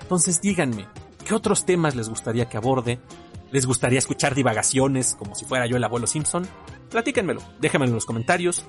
Entonces 0.00 0.40
díganme, 0.40 0.88
¿qué 1.24 1.34
otros 1.34 1.64
temas 1.64 1.94
les 1.94 2.08
gustaría 2.08 2.48
que 2.48 2.56
aborde? 2.56 2.98
¿Les 3.52 3.66
gustaría 3.66 3.98
escuchar 3.98 4.34
divagaciones 4.34 5.14
como 5.14 5.34
si 5.34 5.44
fuera 5.44 5.66
yo 5.66 5.76
el 5.76 5.84
abuelo 5.84 6.06
Simpson? 6.06 6.48
Platíquenmelo, 6.90 7.42
déjenmelo 7.60 7.90
en 7.90 7.94
los 7.94 8.06
comentarios. 8.06 8.64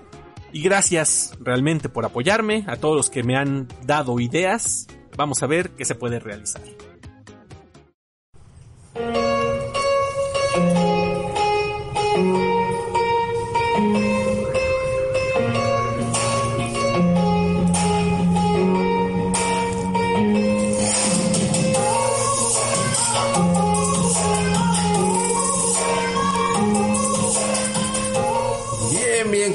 Y 0.54 0.62
gracias 0.62 1.34
realmente 1.40 1.90
por 1.90 2.06
apoyarme, 2.06 2.66
a 2.68 2.76
todos 2.76 2.96
los 2.96 3.10
que 3.10 3.24
me 3.24 3.38
han 3.38 3.68
dado 3.86 4.20
ideas. 4.20 4.88
Vamos 5.16 5.44
a 5.44 5.48
ver 5.48 5.72
qué 5.72 5.86
se 5.86 5.96
puede 5.96 6.20
realizar. 6.20 6.62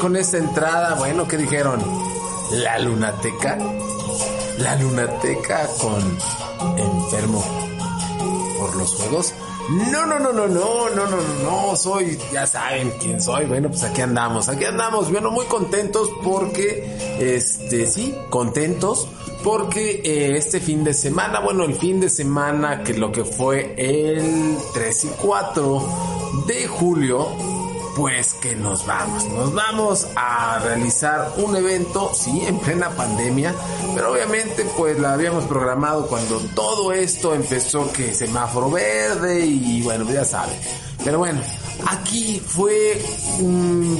Con 0.07 0.14
esta 0.14 0.38
entrada, 0.38 0.94
bueno, 0.94 1.26
¿qué 1.26 1.36
dijeron? 1.36 1.82
La 2.52 2.78
lunateca. 2.78 3.59
La 4.59 4.76
lunateca 4.76 5.68
con 5.80 6.00
enfermo 6.78 7.44
por 8.57 8.76
los 8.76 8.94
juegos. 8.94 9.34
No, 9.90 10.07
no, 10.07 10.20
no, 10.20 10.32
no, 10.32 10.46
no, 10.46 10.90
no, 10.90 11.07
no, 11.07 11.16
no, 11.42 11.74
soy, 11.74 12.16
ya 12.32 12.46
saben 12.46 12.92
quién 13.00 13.20
soy. 13.20 13.46
Bueno, 13.46 13.68
pues 13.68 13.82
aquí 13.82 14.00
andamos, 14.00 14.48
aquí 14.48 14.64
andamos, 14.64 15.11
bueno, 15.11 15.32
muy 15.32 15.46
contentos 15.46 16.09
porque, 16.22 17.16
este, 17.18 17.84
sí, 17.86 18.14
contentos 18.30 19.09
porque 19.42 20.02
eh, 20.04 20.36
este 20.36 20.61
fin 20.61 20.84
de 20.84 20.94
semana, 20.94 21.40
bueno, 21.40 21.64
el 21.64 21.74
fin 21.74 21.98
de 21.98 22.11
semana 22.11 22.84
que 22.84 22.94
lo 22.94 23.11
que 23.11 23.24
fue 23.24 23.74
el 23.76 24.57
3 24.72 25.04
y 25.04 25.09
4 25.20 25.88
de 26.46 26.68
julio, 26.68 27.55
pues 27.97 28.34
que 28.34 28.55
nos 28.55 28.86
vamos, 28.86 29.24
nos 29.30 29.55
vamos 29.55 30.07
a 30.14 30.59
realizar 30.59 31.32
un 31.38 31.57
evento, 31.57 32.12
sí, 32.12 32.42
en 32.47 32.59
plena 32.59 32.90
pandemia, 32.90 33.55
pero 33.94 34.12
obviamente 34.12 34.66
pues 34.76 34.99
la 34.99 35.14
habíamos 35.14 35.44
programado 35.44 36.07
cuando 36.07 36.38
todo 36.55 36.92
esto 36.92 37.34
empezó 37.34 37.90
que 37.92 38.12
semáforo 38.12 38.70
verde 38.70 39.47
y 39.47 39.82
bueno, 39.82 40.05
ya 40.11 40.26
saben. 40.26 40.59
Pero 41.03 41.18
bueno, 41.18 41.40
aquí 41.87 42.41
fue 42.45 43.01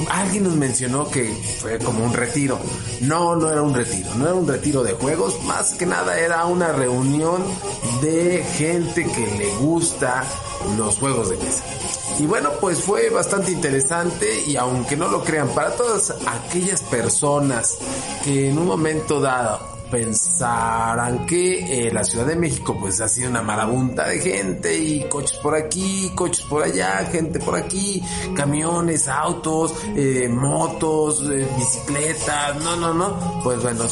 alguien 0.09 0.43
nos 0.43 0.55
mencionó 0.55 1.09
que 1.09 1.33
fue 1.59 1.77
como 1.79 2.05
un 2.05 2.13
retiro. 2.13 2.59
No, 3.01 3.35
no 3.35 3.51
era 3.51 3.61
un 3.61 3.73
retiro, 3.73 4.09
no 4.15 4.25
era 4.25 4.33
un 4.35 4.47
retiro 4.47 4.83
de 4.83 4.93
juegos, 4.93 5.43
más 5.43 5.73
que 5.73 5.85
nada 5.85 6.19
era 6.19 6.45
una 6.45 6.71
reunión 6.71 7.43
de 8.01 8.43
gente 8.57 9.05
que 9.05 9.37
le 9.37 9.55
gusta 9.57 10.23
los 10.77 10.97
juegos 10.97 11.29
de 11.29 11.37
mesa. 11.37 11.63
Y 12.19 12.25
bueno, 12.25 12.49
pues 12.59 12.81
fue 12.81 13.09
bastante 13.09 13.51
interesante 13.51 14.43
y 14.47 14.55
aunque 14.55 14.97
no 14.97 15.07
lo 15.07 15.23
crean, 15.23 15.49
para 15.49 15.71
todas 15.75 16.15
aquellas 16.25 16.81
personas 16.81 17.77
que 18.23 18.49
en 18.49 18.57
un 18.57 18.65
momento 18.65 19.19
dado 19.19 19.76
pensarán 19.89 21.25
que 21.25 21.87
eh, 21.87 21.91
la 21.91 22.03
Ciudad 22.03 22.25
de 22.25 22.35
México 22.35 22.77
pues 22.79 22.99
ha 23.01 23.07
sido 23.07 23.29
una 23.29 23.41
marabunta 23.41 24.07
de 24.07 24.19
gente 24.19 24.77
y 24.77 25.03
coches 25.09 25.37
por 25.37 25.55
aquí, 25.55 26.11
coches 26.15 26.45
por 26.45 26.63
allá, 26.63 27.07
gente 27.11 27.39
por 27.39 27.55
aquí, 27.55 28.03
camiones, 28.35 29.07
autos, 29.07 29.73
eh, 29.95 30.27
motos, 30.29 31.23
eh, 31.29 31.47
bicicletas, 31.57 32.61
no, 32.63 32.75
no, 32.75 32.93
no. 32.93 33.41
Pues 33.43 33.61
bueno, 33.61 33.85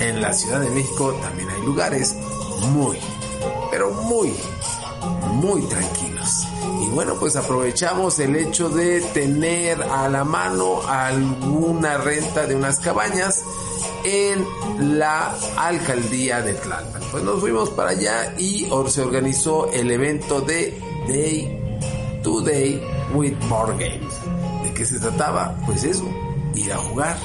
en 0.00 0.20
la 0.20 0.32
Ciudad 0.32 0.60
de 0.60 0.70
México 0.70 1.12
también 1.20 1.48
hay 1.48 1.62
lugares 1.62 2.16
muy, 2.72 2.98
pero 3.70 3.90
muy, 3.90 4.34
muy 5.34 5.62
tranquilos. 5.62 6.44
Y 6.82 6.88
bueno, 6.90 7.14
pues 7.18 7.36
aprovechamos 7.36 8.18
el 8.18 8.36
hecho 8.36 8.68
de 8.68 9.00
tener 9.00 9.82
a 9.82 10.08
la 10.08 10.24
mano 10.24 10.80
alguna 10.86 11.98
renta 11.98 12.46
de 12.46 12.54
unas 12.54 12.78
cabañas 12.80 13.42
en 14.04 14.98
la 14.98 15.34
alcaldía 15.56 16.40
de 16.42 16.54
Tlalpan. 16.54 17.02
Pues 17.10 17.24
nos 17.24 17.40
fuimos 17.40 17.70
para 17.70 17.90
allá 17.90 18.34
y 18.38 18.66
se 18.88 19.02
organizó 19.02 19.70
el 19.72 19.90
evento 19.90 20.40
de 20.40 20.78
Day 21.08 22.20
to 22.22 22.40
Day 22.40 22.82
with 23.14 23.34
More 23.48 23.72
Games. 23.72 24.14
¿De 24.62 24.74
qué 24.74 24.84
se 24.84 24.98
trataba? 24.98 25.56
Pues 25.66 25.84
eso, 25.84 26.08
ir 26.54 26.72
a 26.72 26.76
jugar, 26.78 27.16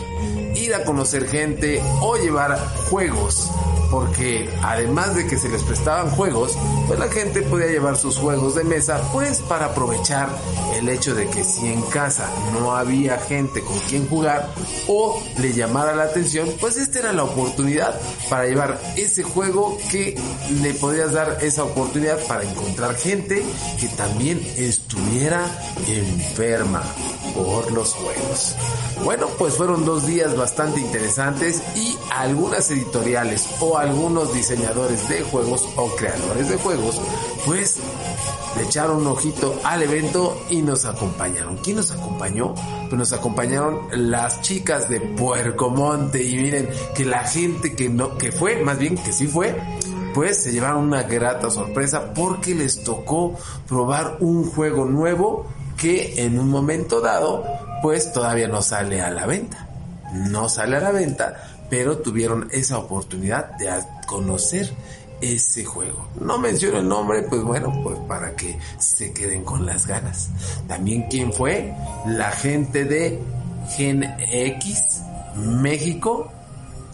ir 0.55 0.73
a 0.75 0.83
conocer 0.83 1.27
gente 1.27 1.81
o 2.01 2.15
llevar 2.17 2.57
juegos 2.89 3.49
porque 3.93 4.49
además 4.63 5.15
de 5.15 5.27
que 5.27 5.37
se 5.37 5.49
les 5.49 5.61
prestaban 5.61 6.09
juegos, 6.09 6.57
pues 6.87 6.97
la 6.97 7.09
gente 7.09 7.43
podía 7.43 7.67
llevar 7.67 7.95
sus 7.95 8.17
juegos 8.17 8.55
de 8.55 8.63
mesa, 8.63 8.99
pues 9.13 9.39
para 9.41 9.67
aprovechar 9.67 10.29
el 10.75 10.89
hecho 10.89 11.13
de 11.13 11.29
que 11.29 11.43
si 11.43 11.67
en 11.67 11.79
casa 11.83 12.27
no 12.53 12.75
había 12.75 13.19
gente 13.19 13.61
con 13.61 13.77
quien 13.81 14.07
jugar 14.09 14.49
o 14.87 15.21
le 15.37 15.53
llamara 15.53 15.95
la 15.95 16.05
atención, 16.05 16.49
pues 16.59 16.77
esta 16.77 16.99
era 16.99 17.13
la 17.13 17.23
oportunidad 17.23 17.93
para 18.31 18.47
llevar 18.47 18.81
ese 18.97 19.21
juego 19.21 19.77
que 19.91 20.19
le 20.63 20.73
podías 20.73 21.13
dar 21.13 21.37
esa 21.41 21.63
oportunidad 21.63 22.17
para 22.25 22.43
encontrar 22.43 22.95
gente 22.95 23.43
que 23.79 23.89
también 23.89 24.41
estuviera 24.57 25.45
enferma 25.87 26.81
por 27.35 27.71
los 27.71 27.93
juegos. 27.93 28.55
Bueno, 29.03 29.27
pues 29.37 29.55
fueron 29.55 29.85
dos 29.85 30.07
días 30.07 30.35
bastante 30.43 30.81
interesantes 30.81 31.63
y 31.73 31.97
algunas 32.11 32.69
editoriales 32.69 33.47
o 33.61 33.77
algunos 33.77 34.33
diseñadores 34.33 35.07
de 35.07 35.21
juegos 35.21 35.65
o 35.77 35.87
creadores 35.95 36.49
de 36.49 36.57
juegos, 36.57 36.99
pues 37.45 37.77
le 38.57 38.63
echaron 38.63 38.97
un 38.97 39.07
ojito 39.07 39.57
al 39.63 39.83
evento 39.83 40.37
y 40.49 40.61
nos 40.61 40.83
acompañaron. 40.83 41.55
¿Quién 41.63 41.77
nos 41.77 41.91
acompañó? 41.91 42.55
Pues 42.89 42.93
nos 42.93 43.13
acompañaron 43.13 43.87
las 43.93 44.41
chicas 44.41 44.89
de 44.89 44.99
Puerco 44.99 45.69
Monte 45.69 46.21
y 46.21 46.35
miren 46.35 46.67
que 46.93 47.05
la 47.05 47.23
gente 47.23 47.73
que 47.73 47.87
no, 47.87 48.17
que 48.17 48.33
fue, 48.33 48.61
más 48.65 48.77
bien 48.77 48.97
que 48.97 49.13
sí 49.13 49.27
fue, 49.27 49.55
pues 50.13 50.43
se 50.43 50.51
llevaron 50.51 50.83
una 50.83 51.03
grata 51.03 51.49
sorpresa 51.51 52.13
porque 52.13 52.53
les 52.53 52.83
tocó 52.83 53.33
probar 53.65 54.17
un 54.19 54.43
juego 54.43 54.83
nuevo 54.83 55.47
que 55.77 56.21
en 56.21 56.37
un 56.37 56.49
momento 56.49 56.99
dado 56.99 57.45
pues 57.81 58.11
todavía 58.11 58.49
no 58.49 58.61
sale 58.61 59.01
a 59.01 59.09
la 59.09 59.25
venta. 59.25 59.62
No 60.14 60.49
sale 60.49 60.78
a 60.78 60.82
la 60.82 60.91
venta, 60.91 61.36
pero 61.70 61.97
tuvieron 61.97 62.47
esa 62.51 62.78
oportunidad 62.78 63.57
de 63.57 63.70
conocer 64.05 64.72
ese 65.22 65.64
juego. 65.64 66.07
No 66.20 66.38
menciono 66.38 66.80
el 66.80 66.88
nombre, 66.88 67.24
pues 67.24 67.43
bueno, 67.43 67.74
pues 67.84 67.97
para 68.07 68.36
que 68.36 68.59
se 68.78 69.14
queden 69.14 69.43
con 69.43 69.66
las 69.66 69.88
ganas. 69.88 70.30
También 70.68 71.07
quién 71.09 71.32
fue 71.32 71.74
la 72.05 72.32
gente 72.32 72.86
de 72.86 73.20
Gen 73.76 74.03
X 74.20 75.01
México 75.36 76.32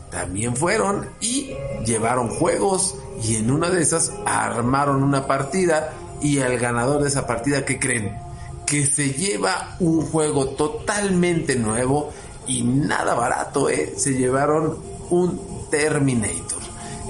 también 0.10 0.56
fueron 0.56 1.08
y 1.22 1.52
llevaron 1.86 2.30
juegos 2.30 2.96
y 3.24 3.36
en 3.36 3.52
una 3.52 3.70
de 3.70 3.82
esas 3.82 4.12
armaron 4.26 5.04
una 5.04 5.28
partida 5.28 5.94
y 6.22 6.40
el 6.40 6.58
ganador 6.58 7.04
de 7.04 7.10
esa 7.10 7.28
partida, 7.28 7.64
¿qué 7.64 7.80
creen? 7.80 8.18
Que 8.66 8.86
se 8.86 9.12
lleva 9.12 9.76
un 9.80 10.02
juego 10.02 10.50
totalmente 10.50 11.56
nuevo 11.56 12.12
y 12.50 12.64
nada 12.64 13.14
barato, 13.14 13.70
¿eh? 13.70 13.93
Se 13.95 14.14
llevaron 14.14 14.80
un 15.11 15.69
Terminator. 15.69 16.57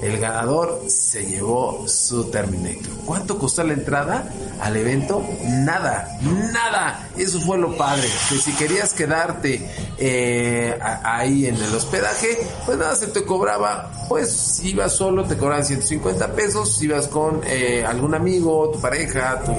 El 0.02 0.18
ganador 0.18 0.82
se 0.88 1.26
llevó 1.26 1.86
su 1.86 2.24
Terminator. 2.30 2.92
¿Cuánto 3.06 3.38
costó 3.38 3.62
la 3.64 3.72
entrada 3.72 4.30
al 4.60 4.76
evento? 4.76 5.22
Nada, 5.44 6.18
nada. 6.52 7.08
Eso 7.16 7.40
fue 7.40 7.58
lo 7.58 7.74
padre. 7.76 8.06
Que 8.28 8.36
si 8.36 8.52
querías 8.52 8.92
quedarte 8.92 9.66
eh, 9.98 10.78
ahí 10.80 11.46
en 11.46 11.56
el 11.56 11.74
hospedaje, 11.74 12.38
pues 12.66 12.78
nada, 12.78 12.94
se 12.96 13.08
te 13.08 13.24
cobraba. 13.24 13.90
Pues 14.08 14.30
si 14.30 14.70
ibas 14.70 14.92
solo 14.92 15.24
te 15.24 15.36
cobraban 15.36 15.64
150 15.64 16.32
pesos. 16.32 16.76
Si 16.76 16.84
ibas 16.84 17.08
con 17.08 17.40
eh, 17.46 17.84
algún 17.86 18.14
amigo, 18.14 18.70
tu 18.70 18.80
pareja, 18.80 19.42
tu 19.42 19.52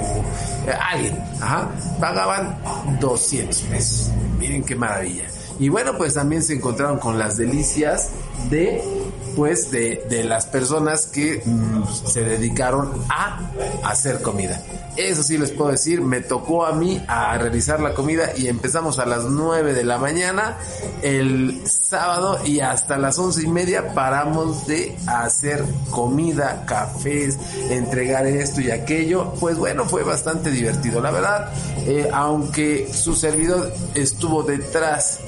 alguien, 0.91 1.23
pagaban 1.99 2.59
200 2.99 3.61
pesos. 3.61 4.11
Miren 4.39 4.63
qué 4.63 4.75
maravilla. 4.75 5.25
Y 5.61 5.69
bueno, 5.69 5.95
pues 5.95 6.15
también 6.15 6.41
se 6.41 6.55
encontraron 6.55 6.97
con 6.97 7.19
las 7.19 7.37
delicias 7.37 8.09
de 8.49 8.81
pues 9.35 9.69
de, 9.69 10.03
de 10.09 10.23
las 10.23 10.47
personas 10.47 11.05
que 11.05 11.43
mm, 11.45 11.83
se 12.07 12.23
dedicaron 12.23 12.91
a 13.09 13.39
hacer 13.83 14.23
comida. 14.23 14.59
Eso 14.97 15.21
sí 15.21 15.37
les 15.37 15.51
puedo 15.51 15.69
decir, 15.69 16.01
me 16.01 16.21
tocó 16.21 16.65
a 16.65 16.73
mí 16.73 16.99
a 17.07 17.37
realizar 17.37 17.79
la 17.79 17.93
comida 17.93 18.31
y 18.35 18.47
empezamos 18.47 18.97
a 18.97 19.05
las 19.05 19.25
9 19.25 19.75
de 19.75 19.83
la 19.83 19.99
mañana 19.99 20.57
el 21.03 21.61
sábado 21.91 22.39
y 22.45 22.61
hasta 22.61 22.97
las 22.97 23.19
once 23.19 23.43
y 23.43 23.47
media 23.47 23.93
paramos 23.93 24.65
de 24.65 24.97
hacer 25.07 25.61
comida, 25.89 26.63
cafés, 26.65 27.37
entregar 27.69 28.25
esto 28.25 28.61
y 28.61 28.71
aquello. 28.71 29.33
Pues 29.41 29.57
bueno, 29.57 29.83
fue 29.83 30.03
bastante 30.03 30.51
divertido. 30.51 31.01
La 31.01 31.11
verdad, 31.11 31.51
eh, 31.85 32.09
aunque 32.13 32.87
su 32.93 33.13
servidor 33.13 33.73
estuvo 33.93 34.41
detrás 34.41 35.19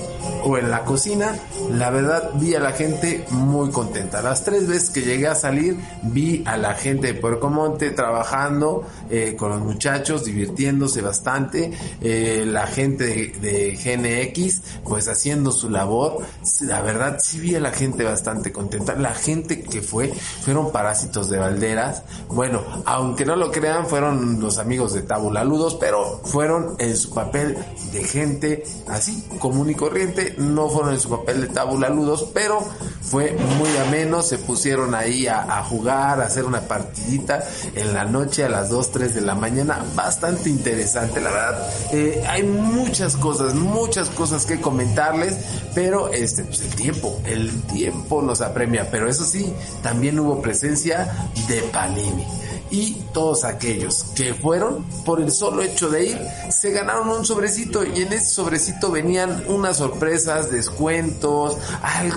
o 0.45 0.57
en 0.57 0.69
la 0.69 0.85
cocina, 0.85 1.38
la 1.69 1.90
verdad 1.90 2.31
vi 2.35 2.56
a 2.56 2.60
la 2.60 2.72
gente 2.72 3.26
muy 3.31 3.69
contenta. 3.69 4.22
Las 4.22 4.44
tres 4.45 4.68
veces 4.68 4.90
que 4.90 5.02
llegué 5.02 5.27
a 5.27 5.35
salir, 5.35 5.77
vi 6.03 6.44
a 6.45 6.57
la 6.57 6.76
gente 6.76 7.07
de 7.07 7.14
Puerco 7.15 7.49
Monte 7.49 7.91
trabajando 7.91 8.85
eh, 9.10 9.35
con 9.38 9.49
los 9.49 9.61
muchachos, 9.61 10.23
divirtiéndose 10.23 11.02
bastante. 11.02 11.72
Eh, 12.02 12.45
la 12.48 12.68
gente 12.68 13.34
de, 13.41 13.73
GNX, 13.73 14.61
pues 14.84 15.07
haciendo 15.07 15.52
su 15.52 15.69
labor. 15.69 16.26
La 16.62 16.82
verdad 16.82 17.18
sí 17.20 17.40
vi 17.40 17.56
a 17.56 17.60
la 17.60 17.72
gente 17.72 18.04
bastante 18.04 18.52
contenta. 18.52 18.96
La 18.96 19.14
gente 19.14 19.64
que 19.64 19.82
fue 19.82 20.14
fueron 20.42 20.72
parásitos 20.72 21.30
de 21.30 21.40
Valderas. 21.40 22.04
Bueno, 22.28 22.64
aunque 22.86 23.26
no 23.26 23.36
lo 23.36 23.52
crean, 23.52 23.88
fueron 23.88 24.40
los 24.40 24.58
amigos 24.58 24.94
de 24.94 25.02
Tabula 25.02 25.44
Ludos, 25.44 25.78
pero 25.80 26.22
fueron 26.24 26.76
en 26.80 26.96
su 26.96 27.14
papel 27.14 27.58
de 27.92 28.04
gente 28.04 28.64
así, 28.88 29.28
común 29.40 29.70
y 29.70 29.76
corriente. 29.76 30.36
No 30.38 30.70
fueron 30.70 30.94
en 30.94 31.00
su 31.00 31.10
papel 31.10 31.42
de 31.42 31.48
Tabula 31.48 31.90
Ludos, 31.90 32.30
pero 32.34 32.62
fue 33.02 33.36
muy 33.58 33.76
ameno. 33.78 34.22
Se 34.22 34.38
pusieron 34.38 34.96
ahí 34.96 35.28
a, 35.28 35.64
jugar, 35.64 36.22
a 36.22 36.26
hacer 36.26 36.46
una 36.46 36.62
partidita 36.62 37.44
en 37.76 37.94
la 37.94 38.06
noche 38.06 38.44
a 38.44 38.50
las 38.50 38.70
2, 38.70 38.92
3 38.92 39.16
de 39.16 39.22
la 39.22 39.36
mañana. 39.36 39.84
Bastante 39.96 40.50
interesante, 40.50 41.20
la 41.20 41.32
verdad. 41.32 41.70
Eh, 41.92 42.24
hay 42.28 42.44
muchas 42.44 43.16
cosas, 43.16 43.56
muchas 43.56 44.10
cosas 44.10 44.46
que 44.46 44.62
comentarles, 44.62 45.36
pero 45.74 46.10
este, 46.12 46.43
pues 46.45 46.61
el 46.61 46.76
tiempo, 46.76 47.22
el 47.26 47.61
tiempo 47.64 48.22
nos 48.22 48.41
apremia. 48.41 48.90
Pero 48.91 49.10
eso 49.10 49.26
sí, 49.26 49.53
también 49.82 50.20
hubo 50.20 50.41
presencia 50.41 51.30
de 51.48 51.61
Panini 51.64 52.26
y 52.74 52.95
todos 53.14 53.44
aquellos 53.44 54.04
que 54.16 54.34
fueron 54.34 54.84
por 55.06 55.22
el 55.22 55.32
solo 55.32 55.62
hecho 55.62 55.91
de 55.91 56.06
ir 56.06 56.20
se 56.50 56.72
ganaron 56.72 57.08
un 57.08 57.24
sobrecito. 57.24 57.84
Y 57.86 58.02
en 58.02 58.12
ese 58.12 58.32
sobrecito 58.32 58.90
venían 58.90 59.44
unas 59.48 59.78
sorpresas, 59.78 60.50
descuentos, 60.50 61.58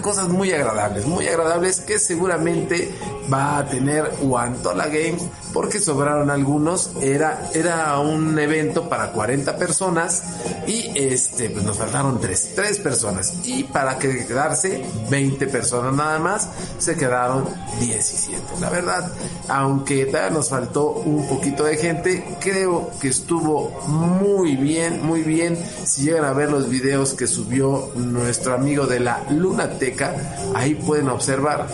cosas 0.00 0.28
muy 0.28 0.52
agradables, 0.52 1.04
muy 1.04 1.28
agradables 1.28 1.80
que 1.80 1.98
seguramente 1.98 2.90
va 3.32 3.58
a 3.58 3.68
tener 3.68 4.10
Guantola 4.22 4.86
Games 4.86 5.24
porque 5.52 5.78
sobraron 5.78 6.30
algunos, 6.30 6.92
era, 7.00 7.50
era 7.54 7.98
un 7.98 8.38
evento 8.38 8.90
para 8.90 9.12
40 9.12 9.56
personas 9.56 10.22
y 10.66 10.92
este, 10.94 11.48
pues 11.50 11.64
nos 11.64 11.78
faltaron 11.78 12.20
3, 12.20 12.52
3 12.54 12.78
personas. 12.80 13.32
Y 13.44 13.64
para 13.64 13.98
quedarse 13.98 14.84
20 15.10 15.46
personas 15.46 15.94
nada 15.94 16.18
más 16.18 16.48
se 16.78 16.94
quedaron 16.94 17.48
17. 17.80 18.42
La 18.60 18.70
verdad, 18.70 19.10
aunque 19.48 20.06
todavía 20.06 20.30
nos 20.30 20.45
faltó 20.48 20.90
un 20.90 21.26
poquito 21.28 21.64
de 21.64 21.76
gente, 21.76 22.36
creo 22.40 22.90
que 23.00 23.08
estuvo 23.08 23.70
muy 23.86 24.56
bien, 24.56 25.04
muy 25.04 25.22
bien. 25.22 25.58
Si 25.84 26.04
llegan 26.04 26.24
a 26.24 26.32
ver 26.32 26.50
los 26.50 26.68
videos 26.68 27.14
que 27.14 27.26
subió 27.26 27.90
nuestro 27.94 28.54
amigo 28.54 28.86
de 28.86 29.00
la 29.00 29.24
Lunateca, 29.30 30.14
ahí 30.54 30.74
pueden 30.74 31.08
observar 31.08 31.68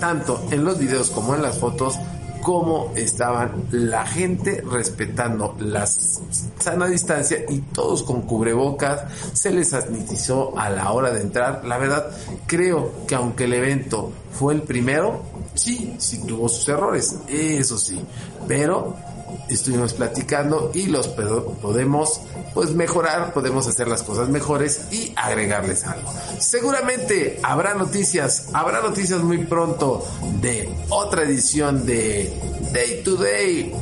tanto 0.00 0.42
en 0.50 0.64
los 0.64 0.78
videos 0.78 1.10
como 1.10 1.34
en 1.34 1.42
las 1.42 1.58
fotos 1.58 1.96
cómo 2.42 2.92
estaban 2.96 3.66
la 3.70 4.04
gente 4.04 4.62
respetando 4.68 5.54
la 5.60 5.86
sana 5.86 6.86
distancia 6.88 7.38
y 7.48 7.60
todos 7.60 8.02
con 8.02 8.22
cubrebocas, 8.22 9.04
se 9.32 9.52
les 9.52 9.70
sanitizó 9.70 10.58
a 10.58 10.68
la 10.68 10.90
hora 10.92 11.12
de 11.12 11.22
entrar. 11.22 11.64
La 11.64 11.78
verdad, 11.78 12.10
creo 12.46 12.92
que 13.06 13.14
aunque 13.14 13.44
el 13.44 13.54
evento 13.54 14.12
fue 14.32 14.54
el 14.54 14.62
primero, 14.62 15.22
sí, 15.54 15.94
sí 15.98 16.22
tuvo 16.26 16.48
sus 16.48 16.68
errores, 16.68 17.16
eso 17.28 17.78
sí, 17.78 18.00
pero 18.48 18.96
estuvimos 19.48 19.92
platicando 19.94 20.70
y 20.74 20.86
los 20.86 21.08
podemos 21.08 22.20
pues 22.54 22.70
mejorar, 22.72 23.32
podemos 23.32 23.66
hacer 23.66 23.88
las 23.88 24.02
cosas 24.02 24.28
mejores 24.28 24.86
y 24.90 25.12
agregarles 25.16 25.84
algo. 25.84 26.12
Seguramente 26.38 27.40
habrá 27.42 27.74
noticias, 27.74 28.48
habrá 28.52 28.80
noticias 28.80 29.22
muy 29.22 29.38
pronto 29.38 30.04
de 30.40 30.72
otra 30.88 31.22
edición 31.22 31.86
de 31.86 32.32
Day 32.72 33.02
to 33.04 33.16
Day 33.16 33.72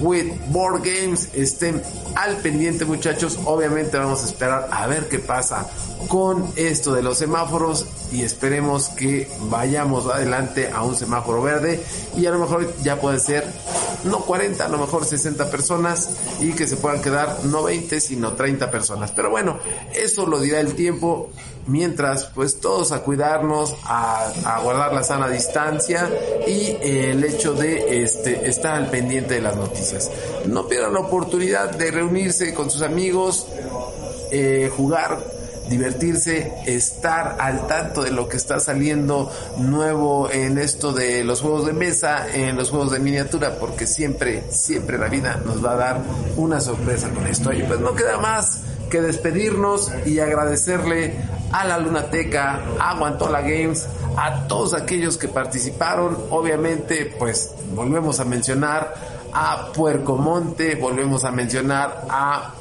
with 0.00 0.32
Board 0.48 0.82
Games. 0.82 1.28
Estén 1.32 1.82
al 2.14 2.36
pendiente 2.38 2.84
muchachos, 2.84 3.38
obviamente 3.44 3.96
vamos 3.96 4.22
a 4.22 4.26
esperar 4.26 4.68
a 4.70 4.86
ver 4.86 5.08
qué 5.08 5.18
pasa 5.18 5.68
con 6.08 6.52
esto 6.56 6.94
de 6.94 7.02
los 7.02 7.18
semáforos 7.18 7.86
y 8.12 8.22
esperemos 8.22 8.88
que 8.90 9.28
vayamos 9.48 10.06
adelante 10.06 10.70
a 10.72 10.82
un 10.82 10.94
semáforo 10.94 11.42
verde 11.42 11.82
y 12.16 12.26
a 12.26 12.30
lo 12.30 12.38
mejor 12.38 12.74
ya 12.82 13.00
puede 13.00 13.18
ser 13.18 13.44
no 14.04 14.20
40, 14.20 14.64
a 14.64 14.68
lo 14.68 14.78
mejor 14.78 15.04
60 15.04 15.50
personas 15.50 16.10
y 16.40 16.52
que 16.52 16.66
se 16.66 16.76
puedan 16.76 17.00
quedar 17.00 17.44
no 17.44 17.62
20 17.62 18.00
sino 18.00 18.32
30 18.32 18.70
personas. 18.70 19.12
Pero 19.12 19.30
bueno, 19.30 19.58
eso 19.94 20.26
lo 20.26 20.40
dirá 20.40 20.60
el 20.60 20.74
tiempo. 20.74 21.30
Mientras, 21.64 22.26
pues 22.26 22.58
todos 22.58 22.90
a 22.90 23.02
cuidarnos, 23.02 23.76
a, 23.84 24.60
guardar 24.64 24.92
la 24.92 25.04
sana 25.04 25.28
distancia 25.28 26.10
y 26.44 26.76
el 26.82 27.22
hecho 27.22 27.54
de 27.54 28.02
este, 28.02 28.48
estar 28.48 28.74
al 28.74 28.90
pendiente 28.90 29.34
de 29.34 29.42
las 29.42 29.54
noticias. 29.54 30.10
No 30.46 30.66
pierdan 30.66 30.94
la 30.94 31.00
oportunidad 31.00 31.70
de 31.70 31.92
reunirse 31.92 32.52
con 32.52 32.68
sus 32.68 32.82
amigos, 32.82 33.46
eh, 34.32 34.72
jugar 34.76 35.22
divertirse, 35.72 36.52
estar 36.66 37.36
al 37.40 37.66
tanto 37.66 38.02
de 38.02 38.10
lo 38.10 38.28
que 38.28 38.36
está 38.36 38.60
saliendo 38.60 39.32
nuevo 39.56 40.30
en 40.30 40.58
esto 40.58 40.92
de 40.92 41.24
los 41.24 41.40
juegos 41.40 41.66
de 41.66 41.72
mesa, 41.72 42.26
en 42.32 42.56
los 42.56 42.70
juegos 42.70 42.92
de 42.92 42.98
miniatura, 42.98 43.56
porque 43.58 43.86
siempre, 43.86 44.44
siempre 44.50 44.98
la 44.98 45.08
vida 45.08 45.40
nos 45.44 45.64
va 45.64 45.72
a 45.72 45.76
dar 45.76 46.00
una 46.36 46.60
sorpresa 46.60 47.08
con 47.10 47.26
esto. 47.26 47.52
Y 47.52 47.62
pues 47.62 47.80
no 47.80 47.94
queda 47.94 48.18
más 48.18 48.60
que 48.90 49.00
despedirnos 49.00 49.90
y 50.04 50.18
agradecerle 50.18 51.16
a 51.50 51.64
la 51.64 51.78
Lunateca, 51.78 52.60
a 52.78 52.94
Guantola 52.98 53.40
Games, 53.40 53.86
a 54.16 54.46
todos 54.46 54.74
aquellos 54.74 55.16
que 55.16 55.28
participaron. 55.28 56.18
Obviamente, 56.28 57.14
pues 57.18 57.54
volvemos 57.74 58.20
a 58.20 58.26
mencionar 58.26 58.92
a 59.32 59.72
Puerco 59.72 60.16
Monte, 60.16 60.74
volvemos 60.74 61.24
a 61.24 61.30
mencionar 61.30 62.04
a 62.10 62.52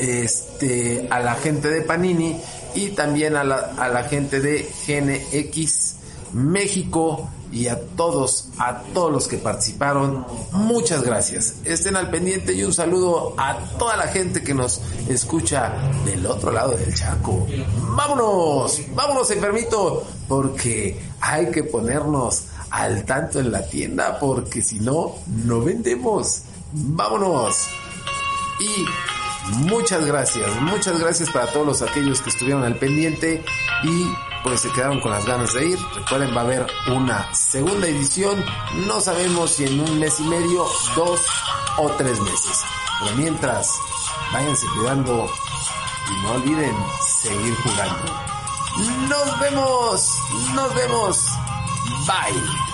este, 0.00 1.06
a 1.10 1.20
la 1.20 1.34
gente 1.34 1.68
de 1.68 1.82
Panini 1.82 2.36
y 2.74 2.90
también 2.90 3.36
a 3.36 3.44
la, 3.44 3.56
a 3.76 3.88
la 3.88 4.04
gente 4.04 4.40
de 4.40 4.68
GNX 4.86 5.96
México 6.32 7.28
y 7.52 7.66
a 7.66 7.80
todos, 7.96 8.48
a 8.58 8.82
todos 8.94 9.12
los 9.12 9.26
que 9.26 9.36
participaron, 9.36 10.24
muchas 10.52 11.02
gracias. 11.02 11.56
Estén 11.64 11.96
al 11.96 12.08
pendiente 12.08 12.52
y 12.52 12.62
un 12.62 12.72
saludo 12.72 13.34
a 13.36 13.58
toda 13.78 13.96
la 13.96 14.06
gente 14.06 14.42
que 14.42 14.54
nos 14.54 14.80
escucha 15.08 15.72
del 16.04 16.24
otro 16.26 16.52
lado 16.52 16.76
del 16.76 16.94
Chaco. 16.94 17.46
Vámonos, 17.96 18.80
vámonos 18.94 19.30
enfermito, 19.32 20.04
porque 20.28 21.00
hay 21.20 21.50
que 21.50 21.64
ponernos 21.64 22.44
al 22.70 23.04
tanto 23.04 23.40
en 23.40 23.50
la 23.50 23.66
tienda, 23.66 24.18
porque 24.20 24.62
si 24.62 24.78
no, 24.78 25.16
no 25.26 25.60
vendemos. 25.60 26.42
Vámonos. 26.72 27.56
Y 28.60 28.84
Muchas 29.48 30.04
gracias, 30.04 30.54
muchas 30.60 30.98
gracias 30.98 31.30
para 31.30 31.46
todos 31.46 31.66
los 31.66 31.82
aquellos 31.82 32.20
que 32.20 32.30
estuvieron 32.30 32.62
al 32.62 32.76
pendiente 32.76 33.42
y 33.82 34.06
pues 34.42 34.60
se 34.60 34.70
quedaron 34.70 35.00
con 35.00 35.10
las 35.12 35.24
ganas 35.24 35.52
de 35.54 35.68
ir. 35.68 35.78
Recuerden, 35.94 36.34
va 36.36 36.40
a 36.40 36.44
haber 36.44 36.66
una 36.88 37.34
segunda 37.34 37.88
edición. 37.88 38.44
No 38.86 39.00
sabemos 39.00 39.52
si 39.52 39.64
en 39.64 39.80
un 39.80 39.98
mes 39.98 40.20
y 40.20 40.24
medio, 40.24 40.66
dos 40.94 41.20
o 41.78 41.88
tres 41.90 42.20
meses. 42.20 42.62
Pero 43.00 43.16
mientras, 43.16 43.78
váyanse 44.32 44.66
cuidando 44.76 45.30
y 46.08 46.22
no 46.22 46.30
olviden 46.32 46.76
seguir 47.22 47.54
jugando. 47.62 48.30
Nos 49.08 49.40
vemos, 49.40 50.18
nos 50.54 50.74
vemos. 50.74 51.26
Bye. 52.06 52.69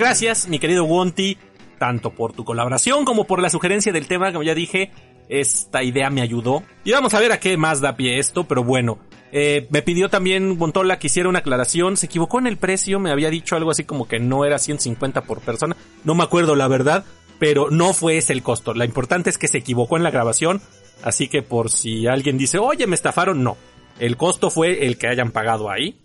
Gracias, 0.00 0.48
mi 0.48 0.58
querido 0.58 0.84
Wonti, 0.84 1.36
tanto 1.78 2.10
por 2.10 2.32
tu 2.32 2.42
colaboración 2.42 3.04
como 3.04 3.26
por 3.26 3.42
la 3.42 3.50
sugerencia 3.50 3.92
del 3.92 4.06
tema, 4.06 4.32
como 4.32 4.42
ya 4.42 4.54
dije, 4.54 4.90
esta 5.28 5.82
idea 5.82 6.08
me 6.08 6.22
ayudó. 6.22 6.62
Y 6.84 6.92
vamos 6.92 7.12
a 7.12 7.20
ver 7.20 7.32
a 7.32 7.38
qué 7.38 7.58
más 7.58 7.82
da 7.82 7.96
pie 7.96 8.18
esto, 8.18 8.44
pero 8.48 8.64
bueno. 8.64 8.98
Eh, 9.30 9.68
me 9.70 9.82
pidió 9.82 10.08
también 10.08 10.56
Wontola 10.58 10.98
que 10.98 11.08
hiciera 11.08 11.28
una 11.28 11.40
aclaración, 11.40 11.98
se 11.98 12.06
equivocó 12.06 12.38
en 12.38 12.46
el 12.46 12.56
precio, 12.56 12.98
me 12.98 13.12
había 13.12 13.28
dicho 13.28 13.56
algo 13.56 13.70
así 13.70 13.84
como 13.84 14.08
que 14.08 14.18
no 14.18 14.44
era 14.44 14.58
150 14.58 15.20
por 15.20 15.40
persona, 15.40 15.76
no 16.02 16.14
me 16.14 16.24
acuerdo 16.24 16.56
la 16.56 16.66
verdad, 16.66 17.04
pero 17.38 17.70
no 17.70 17.92
fue 17.92 18.16
ese 18.16 18.32
el 18.32 18.42
costo. 18.42 18.72
Lo 18.72 18.84
importante 18.84 19.28
es 19.28 19.38
que 19.38 19.48
se 19.48 19.58
equivocó 19.58 19.98
en 19.98 20.02
la 20.02 20.10
grabación, 20.10 20.62
así 21.02 21.28
que 21.28 21.42
por 21.42 21.70
si 21.70 22.06
alguien 22.06 22.38
dice, 22.38 22.58
oye, 22.58 22.86
me 22.86 22.96
estafaron, 22.96 23.44
no. 23.44 23.58
El 23.98 24.16
costo 24.16 24.50
fue 24.50 24.86
el 24.86 24.96
que 24.96 25.08
hayan 25.08 25.30
pagado 25.30 25.70
ahí 25.70 25.99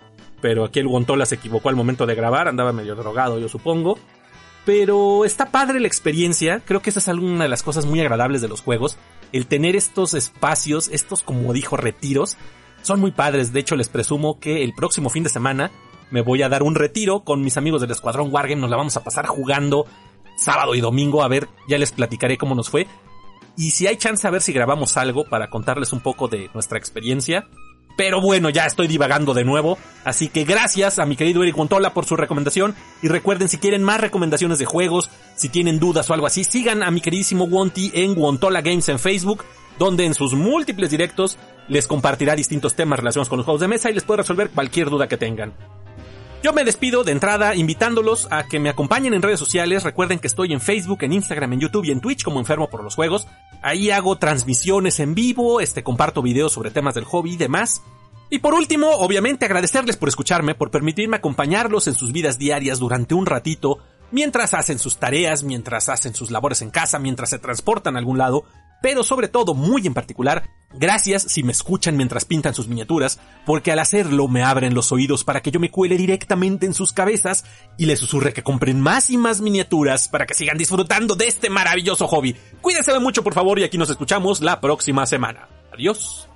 pero 0.46 0.64
aquí 0.64 0.80
el 0.80 0.88
Guantola 0.88 1.26
se 1.26 1.34
equivocó 1.34 1.70
al 1.70 1.76
momento 1.76 2.06
de 2.06 2.14
grabar, 2.14 2.48
andaba 2.48 2.72
medio 2.72 2.94
drogado 2.94 3.40
yo 3.40 3.50
supongo. 3.50 3.98
Pero 4.64 5.26
está 5.26 5.50
padre 5.50 5.80
la 5.80 5.88
experiencia, 5.88 6.62
creo 6.64 6.84
que 6.84 6.92
esa 6.92 7.00
es 7.00 7.08
alguna 7.08 7.46
de 7.46 7.50
las 7.50 7.64
cosas 7.64 7.88
muy 7.88 8.00
agradables 8.00 8.44
de 8.44 8.48
los 8.48 8.62
juegos, 8.62 8.96
el 9.32 9.48
tener 9.48 9.76
estos 9.76 10.14
espacios, 10.14 10.88
estos 10.90 11.24
como 11.24 11.52
dijo 11.52 11.78
retiros, 11.78 12.38
son 12.84 13.00
muy 13.00 13.10
padres, 13.10 13.54
de 13.54 13.60
hecho 13.60 13.76
les 13.76 13.90
presumo 13.90 14.40
que 14.40 14.64
el 14.64 14.74
próximo 14.74 15.10
fin 15.10 15.24
de 15.24 15.30
semana 15.30 15.72
me 16.12 16.22
voy 16.22 16.44
a 16.44 16.50
dar 16.50 16.62
un 16.62 16.76
retiro 16.76 17.22
con 17.22 17.42
mis 17.42 17.58
amigos 17.58 17.82
del 17.82 17.90
Escuadrón 17.90 18.32
Wargame, 18.32 18.62
nos 18.62 18.70
la 18.70 18.78
vamos 18.78 18.96
a 18.98 19.04
pasar 19.04 19.26
jugando 19.26 19.88
sábado 20.38 20.76
y 20.76 20.80
domingo, 20.80 21.24
a 21.24 21.28
ver, 21.28 21.48
ya 21.68 21.80
les 21.80 21.92
platicaré 21.92 22.38
cómo 22.38 22.54
nos 22.54 22.70
fue. 22.70 22.86
y 23.58 23.72
si 23.72 23.88
hay 23.88 23.98
chance 23.98 24.28
a 24.28 24.30
ver 24.30 24.44
si 24.44 24.54
grabamos 24.54 24.96
algo 24.96 25.26
para 25.28 25.50
contarles 25.50 25.92
un 25.92 26.02
poco 26.02 26.28
de 26.28 26.52
nuestra 26.54 26.78
experiencia. 26.78 27.48
Pero 27.96 28.22
bueno, 28.22 28.50
ya 28.50 28.66
estoy 28.66 28.88
divagando 28.88 29.34
de 29.34 29.46
nuevo. 29.46 29.78
Así 30.04 30.28
que 30.28 30.44
gracias 30.44 31.00
a 31.00 31.06
mi 31.06 31.16
querido 31.16 31.44
Eric 31.44 31.56
Guantola 31.56 31.94
por 31.94 32.06
su 32.06 32.16
recomendación. 32.16 32.76
Y 33.02 33.08
recuerden, 33.08 33.50
si 33.50 33.58
quieren 33.58 33.84
más 33.84 34.02
recomendaciones 34.02 34.60
de 34.60 34.66
juegos, 34.66 35.10
si 35.36 35.50
tienen 35.50 35.80
dudas 35.80 36.10
o 36.10 36.14
algo 36.14 36.28
así, 36.28 36.44
sigan 36.44 36.84
a 36.84 36.92
mi 36.92 37.02
queridísimo 37.02 37.46
Wonti 37.46 37.92
en 37.94 38.16
Guantola 38.16 38.62
Games 38.62 38.90
en 38.90 39.00
Facebook, 39.00 39.46
donde 39.80 40.06
en 40.06 40.14
sus 40.14 40.34
múltiples 40.34 40.90
directos 40.90 41.38
les 41.68 41.88
compartirá 41.88 42.36
distintos 42.36 42.76
temas 42.76 43.00
relacionados 43.00 43.30
con 43.30 43.38
los 43.38 43.46
juegos 43.46 43.62
de 43.62 43.68
mesa 43.68 43.90
y 43.90 43.94
les 43.94 44.04
puede 44.04 44.22
resolver 44.22 44.50
cualquier 44.50 44.90
duda 44.90 45.08
que 45.08 45.18
tengan. 45.18 45.54
Yo 46.44 46.53
me 46.53 46.64
despido 46.64 47.03
de 47.03 47.12
entrada 47.12 47.56
invitándolos 47.56 48.28
a 48.30 48.48
que 48.48 48.60
me 48.60 48.70
acompañen 48.70 49.14
en 49.14 49.22
redes 49.22 49.40
sociales. 49.40 49.84
Recuerden 49.84 50.20
que 50.20 50.28
estoy 50.28 50.53
en 50.53 50.62
Facebook, 50.62 51.03
en 51.03 51.14
Instagram, 51.14 51.53
en 51.53 51.60
YouTube 51.60 51.86
y 51.86 51.91
en 51.91 52.02
Twitch 52.02 52.24
como 52.24 52.40
enfermo 52.40 52.70
por 52.70 52.84
los 52.84 52.95
juegos. 52.95 53.28
Ahí 53.64 53.90
hago 53.90 54.18
transmisiones 54.18 54.99
en 54.99 55.16
vivo, 55.16 55.60
este 55.60 55.84
comparto 55.84 56.22
videos 56.22 56.53
sobre 56.53 56.70
temas 56.70 56.94
del 56.94 57.06
hobby 57.06 57.34
y 57.34 57.38
demás. 57.38 57.82
Y 58.30 58.40
por 58.40 58.53
último, 58.53 58.90
obviamente 58.91 59.45
agradecerles 59.45 59.98
por 59.98 60.10
escucharme, 60.10 60.56
por 60.56 60.72
permitirme 60.72 61.18
acompañarlos 61.18 61.88
en 61.88 61.95
sus 61.95 62.12
vidas 62.12 62.38
diarias 62.38 62.80
durante 62.80 63.16
un 63.16 63.26
ratito, 63.26 63.80
mientras 64.12 64.53
hacen 64.53 64.78
sus 64.78 64.98
tareas, 64.98 65.44
mientras 65.44 65.90
hacen 65.90 66.14
sus 66.14 66.32
labores 66.32 66.62
en 66.62 66.70
casa, 66.70 66.99
mientras 66.99 67.30
se 67.30 67.40
transportan 67.40 67.95
a 67.95 67.99
algún 67.99 68.18
lado, 68.18 68.45
pero 68.82 69.04
sobre 69.04 69.28
todo, 69.28 69.54
muy 69.54 69.86
en 69.86 69.94
particular, 69.94 70.50
gracias 70.74 71.24
si 71.24 71.44
me 71.44 71.52
escuchan 71.52 71.96
mientras 71.96 72.26
pintan 72.26 72.56
sus 72.56 72.68
miniaturas, 72.68 73.20
porque 73.46 73.72
al 73.72 73.80
hacerlo 73.80 74.28
me 74.28 74.44
abren 74.44 74.74
los 74.74 74.92
oídos 74.92 75.24
para 75.24 75.42
que 75.42 75.52
yo 75.52 75.60
me 75.60 75.72
cuele 75.72 75.98
directamente 75.98 76.66
en 76.66 76.74
sus 76.74 76.92
cabezas 76.92 77.46
y 77.78 77.86
les 77.86 78.00
susurre 78.00 78.34
que 78.34 78.44
compren 78.44 78.82
más 78.82 79.10
y 79.10 79.18
más 79.18 79.42
miniaturas 79.42 80.08
para 80.08 80.26
que 80.26 80.34
sigan 80.34 80.58
disfrutando 80.58 81.16
de 81.16 81.28
este 81.28 81.50
maravilloso 81.50 82.08
hobby. 82.08 82.36
Cuídense 82.62 82.98
mucho 83.00 83.24
por 83.24 83.34
favor 83.34 83.60
y 83.60 83.64
aquí 83.64 83.78
nos 83.78 83.90
escuchamos 83.90 84.42
la 84.42 84.62
próxima 84.62 85.06
semana. 85.06 85.48
Adiós. 85.74 86.28